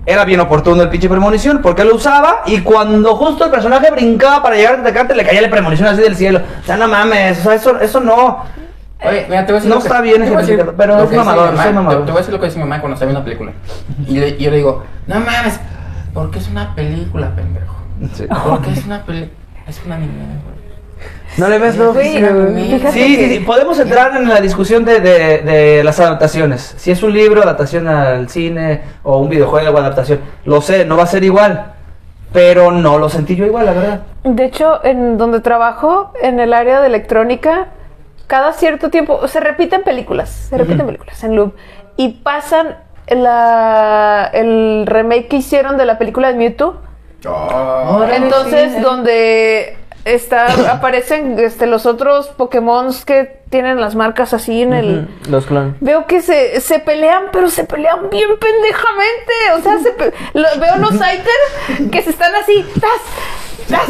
era 0.05 0.23
bien 0.23 0.39
oportuno 0.39 0.81
el 0.81 0.89
pinche 0.89 1.09
premonición, 1.09 1.61
porque 1.61 1.83
lo 1.83 1.95
usaba 1.95 2.43
y 2.45 2.61
cuando 2.61 3.15
justo 3.15 3.45
el 3.45 3.51
personaje 3.51 3.91
brincaba 3.91 4.41
para 4.41 4.55
llegar 4.55 4.75
a 4.75 4.81
atacarte, 4.81 5.15
le 5.15 5.25
caía 5.25 5.41
la 5.41 5.49
premonición 5.49 5.87
así 5.87 6.01
del 6.01 6.15
cielo. 6.15 6.41
O 6.61 6.65
sea, 6.65 6.77
no 6.77 6.87
mames, 6.87 7.39
o 7.39 7.43
sea, 7.43 7.53
eso, 7.55 7.79
eso 7.79 7.99
no. 7.99 8.45
Oye, 9.07 9.25
mira, 9.29 9.45
te 9.45 9.51
voy 9.53 9.59
a 9.59 9.61
decir 9.63 9.69
No 9.69 9.75
lo 9.75 9.81
que- 9.81 9.87
está 9.87 10.01
bien 10.01 10.21
ejemplificado, 10.23 10.73
pero 10.75 10.97
lo 10.97 11.03
es 11.03 11.09
que 11.09 11.15
mamador, 11.15 11.55
soy 11.57 11.73
mamador. 11.73 11.99
Te, 12.01 12.05
te 12.05 12.11
voy 12.11 12.17
a 12.17 12.21
decir 12.21 12.33
lo 12.33 12.39
que 12.39 12.45
dice 12.47 12.57
mi 12.57 12.63
mamá 12.65 12.81
cuando 12.81 12.93
está 12.95 13.05
viendo 13.05 13.19
una 13.19 13.25
película. 13.25 13.51
Y 14.07 14.15
yo, 14.15 14.27
y 14.27 14.37
yo 14.37 14.51
le 14.51 14.57
digo, 14.57 14.83
no 15.07 15.15
mames, 15.21 15.59
porque 16.13 16.39
es 16.39 16.47
una 16.49 16.75
película, 16.75 17.33
pendejo. 17.35 17.75
Porque 18.49 18.71
es 18.71 18.85
una 18.85 19.03
película. 19.05 19.31
Es 19.67 19.81
un 19.85 19.91
anime, 19.91 20.13
güey. 20.13 20.59
No 21.37 21.47
le 21.47 21.59
ves 21.59 21.77
güey. 21.77 22.17
fíjate 22.17 22.91
Sí, 22.91 23.03
sí, 23.03 23.15
que- 23.17 23.29
sí, 23.37 23.39
podemos 23.45 23.79
entrar 23.79 24.17
en 24.17 24.27
la 24.27 24.41
discusión 24.41 24.83
de, 24.83 24.99
de- 24.99 25.37
de 25.39 25.83
las 25.83 25.97
adaptaciones. 26.01 26.73
Si 26.77 26.91
es 26.91 27.01
un 27.03 27.13
libro, 27.13 27.41
adaptación 27.41 27.87
al 27.87 28.27
cine 28.29 28.81
o 29.03 29.19
un 29.19 29.29
videojuego, 29.29 29.77
adaptación. 29.77 30.19
Lo 30.43 30.59
sé, 30.61 30.83
no 30.85 30.97
va 30.97 31.03
a 31.03 31.07
ser 31.07 31.23
igual. 31.23 31.73
Pero 32.33 32.71
no 32.71 32.97
lo 32.99 33.09
sentí 33.09 33.35
yo 33.35 33.45
igual, 33.45 33.65
la 33.67 33.73
verdad. 33.73 33.99
De 34.23 34.45
hecho, 34.45 34.83
en 34.83 35.17
donde 35.17 35.39
trabajo, 35.39 36.11
en 36.21 36.39
el 36.39 36.53
área 36.53 36.81
de 36.81 36.87
electrónica, 36.87 37.67
cada 38.29 38.53
cierto 38.53 38.89
tiempo 38.89 39.27
se 39.27 39.39
repiten 39.41 39.83
películas, 39.83 40.29
se 40.49 40.57
repiten 40.57 40.85
películas 40.85 41.21
en 41.25 41.35
loop 41.35 41.53
y 41.97 42.09
pasan 42.23 42.77
la, 43.07 44.29
el 44.33 44.85
remake 44.85 45.27
que 45.27 45.35
hicieron 45.37 45.77
de 45.77 45.85
la 45.85 45.97
película 45.97 46.29
de 46.31 46.35
Mewtwo. 46.35 46.81
Oh, 47.27 48.05
Entonces, 48.13 48.81
donde 48.81 49.77
está 50.05 50.71
aparecen 50.71 51.37
este, 51.39 51.65
los 51.67 51.85
otros 51.85 52.27
Pokémon 52.29 52.87
que 53.05 53.39
tienen 53.49 53.81
las 53.81 53.95
marcas 53.95 54.33
así 54.33 54.61
en 54.61 54.73
el 54.73 55.07
Los 55.27 55.47
clones. 55.47 55.73
Veo 55.81 56.05
que 56.05 56.21
se, 56.21 56.61
se 56.61 56.79
pelean, 56.79 57.23
pero 57.33 57.49
se 57.49 57.63
pelean 57.65 58.09
bien 58.09 58.29
pendejamente. 58.39 59.33
O 59.57 59.61
sea, 59.61 59.79
se 59.79 59.91
pe- 59.91 60.13
lo- 60.33 60.59
veo 60.59 60.75
unos 60.75 60.91
Scyther 60.91 61.89
que 61.91 62.01
se 62.03 62.11
están 62.11 62.31
así. 62.35 62.63
¡Tas! 62.79 63.69
¡Tas! 63.69 63.89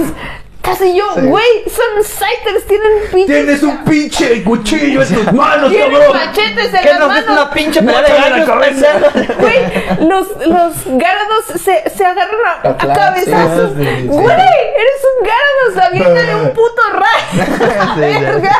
¡Tas! 0.61 0.81
Y 0.81 0.93
yo, 0.95 1.05
güey, 1.15 1.45
son 1.67 2.03
Scythers, 2.03 2.67
tienen 2.67 2.89
pinches. 3.13 3.63
un 3.63 3.77
pinche 3.85 4.43
cuchillo 4.43 5.01
en 5.01 5.07
tus 5.15 5.33
manos, 5.33 5.69
Tienen 5.71 5.91
machetes 6.13 6.73
en 6.73 6.81
¿Qué 6.81 6.89
las 6.89 6.99
nos 6.99 7.17
es 7.17 7.25
manos. 7.25 7.41
una 7.43 7.49
pinche 7.51 7.81
pelea 7.81 8.01
de 8.01 8.45
gallos? 8.45 8.47
Güey, 9.39 10.07
los, 10.09 10.27
los 10.47 10.85
Gyarados 10.85 11.45
se, 11.63 11.89
se 11.89 12.05
agarran 12.05 12.35
a, 12.63 12.69
a 12.69 12.77
cabezazos. 12.77 13.71
sí, 13.77 13.83
sí, 13.85 13.95
sí. 14.01 14.07
Güey, 14.07 14.25
eres 14.27 15.01
un 15.17 15.25
Gyarados, 15.25 15.87
aviéntale 15.87 16.35
un 16.35 16.49
puto 16.49 16.81
rayo. 16.93 17.45
Sí, 17.95 18.01
ya. 18.01 18.19
Verga. 18.19 18.57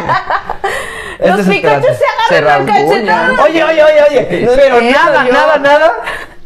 Es 1.20 1.28
Los 1.28 1.38
desesperante. 1.46 1.88
se 1.96 2.36
agarran 2.36 2.66
Se 2.66 2.72
a 2.72 2.76
cachetadas. 2.76 3.40
Oye, 3.42 3.64
oye, 3.64 3.84
oye, 3.84 4.04
oye. 4.10 4.42
No 4.46 4.52
pero 4.56 4.82
nada, 4.82 5.26
yo. 5.28 5.34
nada, 5.34 5.58
nada. 5.58 5.94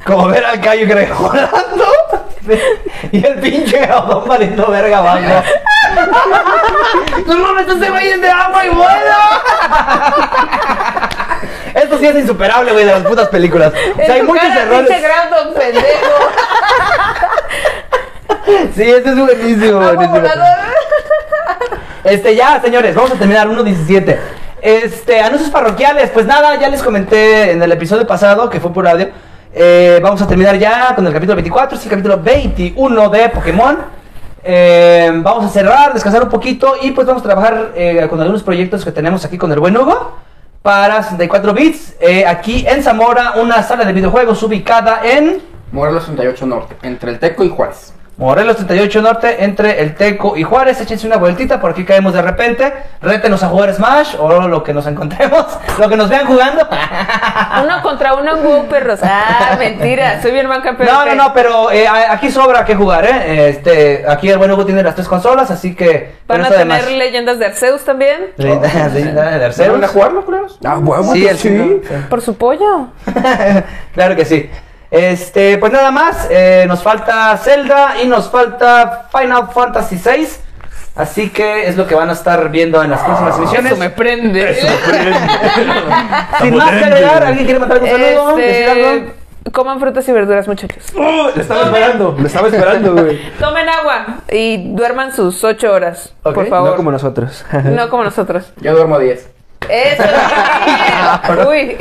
Como 0.06 0.28
ver 0.28 0.44
al 0.44 0.58
gallo 0.58 0.88
Greg 0.88 1.14
volando. 1.14 1.86
Y 3.12 3.26
el 3.26 3.36
pinche 3.36 3.86
Gaudón 3.86 4.28
valiendo 4.28 4.68
verga 4.68 4.98
abajo. 5.00 5.20
¡No 7.28 7.38
mames, 7.38 7.68
ese 7.68 7.90
güey 7.90 8.10
es 8.10 8.22
de 8.22 8.30
agua 8.30 8.66
y 8.66 8.70
vuela! 8.70 9.42
Esto 11.76 11.98
sí 11.98 12.06
es 12.06 12.16
insuperable, 12.16 12.72
güey, 12.72 12.86
de 12.86 12.92
las 12.94 13.04
putas 13.04 13.28
películas. 13.30 13.74
O 13.74 13.96
sea, 13.96 14.06
En 14.06 14.12
hay 14.12 14.20
tu 14.22 14.26
muchos 14.28 14.48
cara, 14.48 14.62
errores. 14.62 15.02
Grandon, 15.02 15.54
pendejo. 15.54 15.88
Sí, 18.76 18.84
este 18.84 19.10
es 19.10 19.18
buenísimo, 19.18 19.80
buenísimo. 19.80 20.28
Este, 22.04 22.36
ya, 22.36 22.62
señores, 22.62 22.94
vamos 22.96 23.12
a 23.12 23.16
terminar 23.16 23.48
1.17. 23.48 24.18
Este, 24.62 25.20
anuncios 25.22 25.50
parroquiales. 25.50 26.10
Pues 26.12 26.26
nada, 26.26 26.56
ya 26.56 26.70
les 26.70 26.84
comenté 26.84 27.52
en 27.52 27.64
el 27.64 27.72
episodio 27.72 28.06
pasado, 28.06 28.50
que 28.50 28.60
fue 28.60 28.74
por 28.74 28.88
audio. 28.88 29.10
Eh, 29.56 30.00
vamos 30.02 30.20
a 30.20 30.28
terminar 30.28 30.58
ya 30.58 30.96
con 30.96 31.06
el 31.06 31.14
capítulo 31.14 31.36
24, 31.36 31.78
sí, 31.78 31.88
capítulo 31.88 32.18
21 32.18 33.10
de 33.10 33.30
Pokémon. 33.30 33.78
Eh, 34.44 35.12
vamos 35.18 35.46
a 35.46 35.50
cerrar, 35.50 35.94
descansar 35.94 36.24
un 36.24 36.30
poquito 36.30 36.74
y 36.82 36.90
pues 36.90 37.06
vamos 37.06 37.22
a 37.22 37.26
trabajar 37.26 37.72
eh, 37.76 38.08
con 38.10 38.20
algunos 38.20 38.42
proyectos 38.42 38.84
que 38.84 38.92
tenemos 38.92 39.24
aquí 39.24 39.38
con 39.38 39.52
el 39.52 39.60
buen 39.60 39.78
Hugo 39.78 40.18
para 40.64 41.04
64 41.04 41.54
bits. 41.54 41.96
Aquí 42.28 42.66
en 42.68 42.82
Zamora, 42.82 43.34
una 43.40 43.62
sala 43.62 43.86
de 43.86 43.94
videojuegos 43.94 44.42
ubicada 44.42 45.02
en 45.04 45.40
Morelos 45.72 46.06
38 46.06 46.46
Norte, 46.48 46.76
entre 46.82 47.12
el 47.12 47.20
Teco 47.20 47.44
y 47.44 47.50
Juárez. 47.50 47.94
Morelos 48.16 48.58
38 48.58 49.02
Norte, 49.02 49.44
entre 49.44 49.82
el 49.82 49.96
Teco 49.96 50.38
y 50.38 50.44
Juárez. 50.44 50.80
Échense 50.80 51.08
una 51.08 51.18
vueltita, 51.18 51.60
por 51.60 51.72
aquí 51.72 51.84
caemos 51.84 52.14
de 52.14 52.22
repente. 52.22 52.72
Rétenos 53.02 53.42
a 53.42 53.48
jugar 53.48 53.74
Smash 53.74 54.16
o 54.20 54.48
lo 54.48 54.64
que 54.64 54.72
nos 54.72 54.86
encontremos, 54.86 55.46
lo 55.80 55.90
que 55.90 55.98
nos 55.98 56.10
vean 56.10 56.28
jugando. 56.28 56.68
Uno 57.64 57.82
contra 57.82 58.14
uno 58.14 58.38
en 58.38 58.44
WoW, 58.44 58.66
perros. 58.68 59.00
Ah, 59.02 59.56
mentira. 59.60 60.22
Soy 60.22 60.32
bien 60.32 60.48
manca, 60.48 60.76
pero. 60.78 60.92
No, 60.92 61.06
no, 61.06 61.16
no, 61.16 61.34
pero 61.34 61.72
eh, 61.72 61.88
aquí 61.88 62.30
sobra 62.30 62.64
que 62.66 62.76
jugar, 62.76 63.06
¿eh? 63.06 63.50
Este, 63.50 64.06
aquí 64.08 64.30
el 64.30 64.38
buen 64.38 64.52
Hugo 64.52 64.66
tiene 64.66 64.84
las 64.84 64.96
tres 64.96 65.08
consolas, 65.08 65.50
así 65.50 65.76
que. 65.76 66.16
Van 66.28 66.46
a 66.46 66.50
tener 66.50 66.92
leyendas 66.92 67.40
de 67.40 67.48
Arceus 67.48 67.84
también. 67.84 68.32
Sí, 68.38 68.44
de 68.44 68.56
Arceus. 69.22 69.56
¿Se 69.56 69.70
van 69.70 69.84
a 69.84 69.88
jugarlo, 69.88 70.24
culeros? 70.24 70.60
Ah, 70.64 70.80
Sí, 71.14 71.28
el 71.28 71.38
sí. 71.38 71.50
sí. 71.50 71.82
Por 72.10 72.22
su 72.22 72.38
pollo. 72.38 72.88
claro 73.94 74.16
que 74.16 74.26
sí. 74.26 74.50
Este, 74.94 75.58
pues 75.58 75.74
nada 75.74 75.90
más, 75.90 76.28
eh, 76.30 76.66
nos 76.68 76.84
falta 76.84 77.36
Zelda 77.38 77.96
y 78.04 78.06
nos 78.06 78.30
falta 78.30 79.08
Final 79.12 79.48
Fantasy 79.52 79.96
VI. 79.96 80.28
Así 80.96 81.32
que 81.32 81.68
es 81.68 81.76
lo 81.76 81.88
que 81.88 81.96
van 81.96 82.12
a 82.12 82.14
estar 82.14 82.52
viendo 82.52 82.84
en 82.84 82.92
las 82.92 83.02
próximas 83.02 83.36
emisiones. 83.40 83.72
Eso 83.72 83.80
me 83.82 83.90
prende. 83.90 84.54
Sin 86.42 86.56
más 86.56 86.70
que 86.70 86.86
agregar, 86.86 87.24
¿alguien 87.24 87.46
quiere 87.46 87.60
mandar 87.60 87.80
algún 87.80 87.90
saludo? 87.90 88.38
Este, 88.38 89.14
coman 89.52 89.80
frutas 89.80 90.08
y 90.08 90.12
verduras, 90.12 90.48
muchachos. 90.48 90.84
Lo 90.94 91.30
estaba 91.30 91.64
esperando, 91.64 92.16
lo 92.20 92.28
estaba 92.28 92.48
esperando, 92.50 92.94
güey. 92.94 93.20
Tomen 93.40 93.68
agua 93.70 94.20
y 94.30 94.76
duerman 94.76 95.12
sus 95.12 95.44
ocho 95.44 95.72
horas, 95.72 96.14
por 96.22 96.48
favor. 96.48 96.70
No 96.70 96.76
como 96.76 96.92
nosotros. 96.92 97.44
No 97.64 97.90
como 97.90 98.04
nosotros. 98.04 98.54
Yo 98.62 98.76
duermo 98.76 99.00
10. 99.00 99.33
Eso. 99.70 100.04
Uy, 101.50 101.78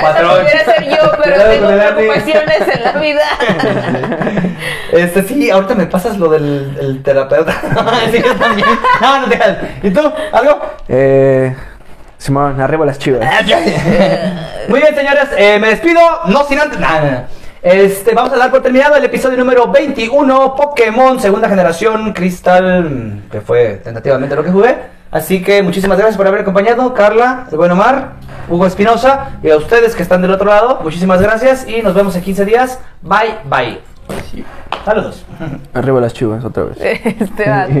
Patrón. 0.00 0.30
podría 0.36 0.64
ser 0.64 0.88
yo, 0.88 1.12
pero 1.22 1.44
tengo 1.44 1.68
preocupaciones 1.68 2.68
en 2.74 2.84
la 2.84 2.92
vida. 3.00 3.22
Este, 4.92 5.22
sí, 5.22 5.50
ahorita 5.50 5.74
me 5.74 5.86
pasas 5.86 6.18
lo 6.18 6.28
del 6.28 6.76
el 6.80 7.02
terapeuta. 7.02 7.52
sí, 8.10 8.22
yo 8.24 8.34
también. 8.36 8.68
No, 9.00 9.20
no 9.20 9.28
te. 9.28 9.38
¿Y 9.82 9.90
tú? 9.90 10.12
¿Algo? 10.32 10.60
Eh, 10.88 11.54
Simón, 12.18 12.60
arriba 12.60 12.86
las 12.86 12.98
chivas. 12.98 13.26
Muy 14.68 14.80
bien, 14.80 14.94
señores, 14.94 15.28
eh, 15.36 15.58
me 15.58 15.68
despido, 15.68 16.00
no 16.26 16.44
sin 16.44 16.58
antes. 16.60 16.78
Nada. 16.78 17.28
Este, 17.62 18.14
vamos 18.14 18.32
a 18.32 18.36
dar 18.36 18.50
por 18.50 18.62
terminado 18.62 18.94
el 18.94 19.04
episodio 19.04 19.36
número 19.36 19.66
21, 19.72 20.54
Pokémon, 20.54 21.18
segunda 21.18 21.48
generación, 21.48 22.12
Cristal, 22.12 22.84
mm, 22.84 23.30
que 23.30 23.40
fue 23.40 23.80
tentativamente 23.82 24.36
lo 24.36 24.44
que 24.44 24.50
jugué. 24.50 24.95
Así 25.10 25.42
que 25.42 25.62
muchísimas 25.62 25.98
gracias 25.98 26.16
por 26.16 26.26
haber 26.26 26.40
acompañado, 26.40 26.92
Carla, 26.94 27.46
el 27.50 27.56
buen 27.56 27.70
Omar, 27.70 28.14
Hugo 28.48 28.66
Espinosa, 28.66 29.38
y 29.42 29.50
a 29.50 29.56
ustedes 29.56 29.94
que 29.94 30.02
están 30.02 30.22
del 30.22 30.30
otro 30.32 30.46
lado, 30.46 30.80
muchísimas 30.82 31.20
gracias 31.20 31.66
y 31.68 31.82
nos 31.82 31.94
vemos 31.94 32.16
en 32.16 32.22
15 32.22 32.44
días. 32.44 32.80
Bye, 33.02 33.38
bye. 33.44 33.80
Saludos. 34.84 35.24
Arriba 35.74 36.00
las 36.00 36.14
chivas, 36.14 36.44
otra 36.44 36.64
vez. 36.64 36.78
Este. 36.80 37.80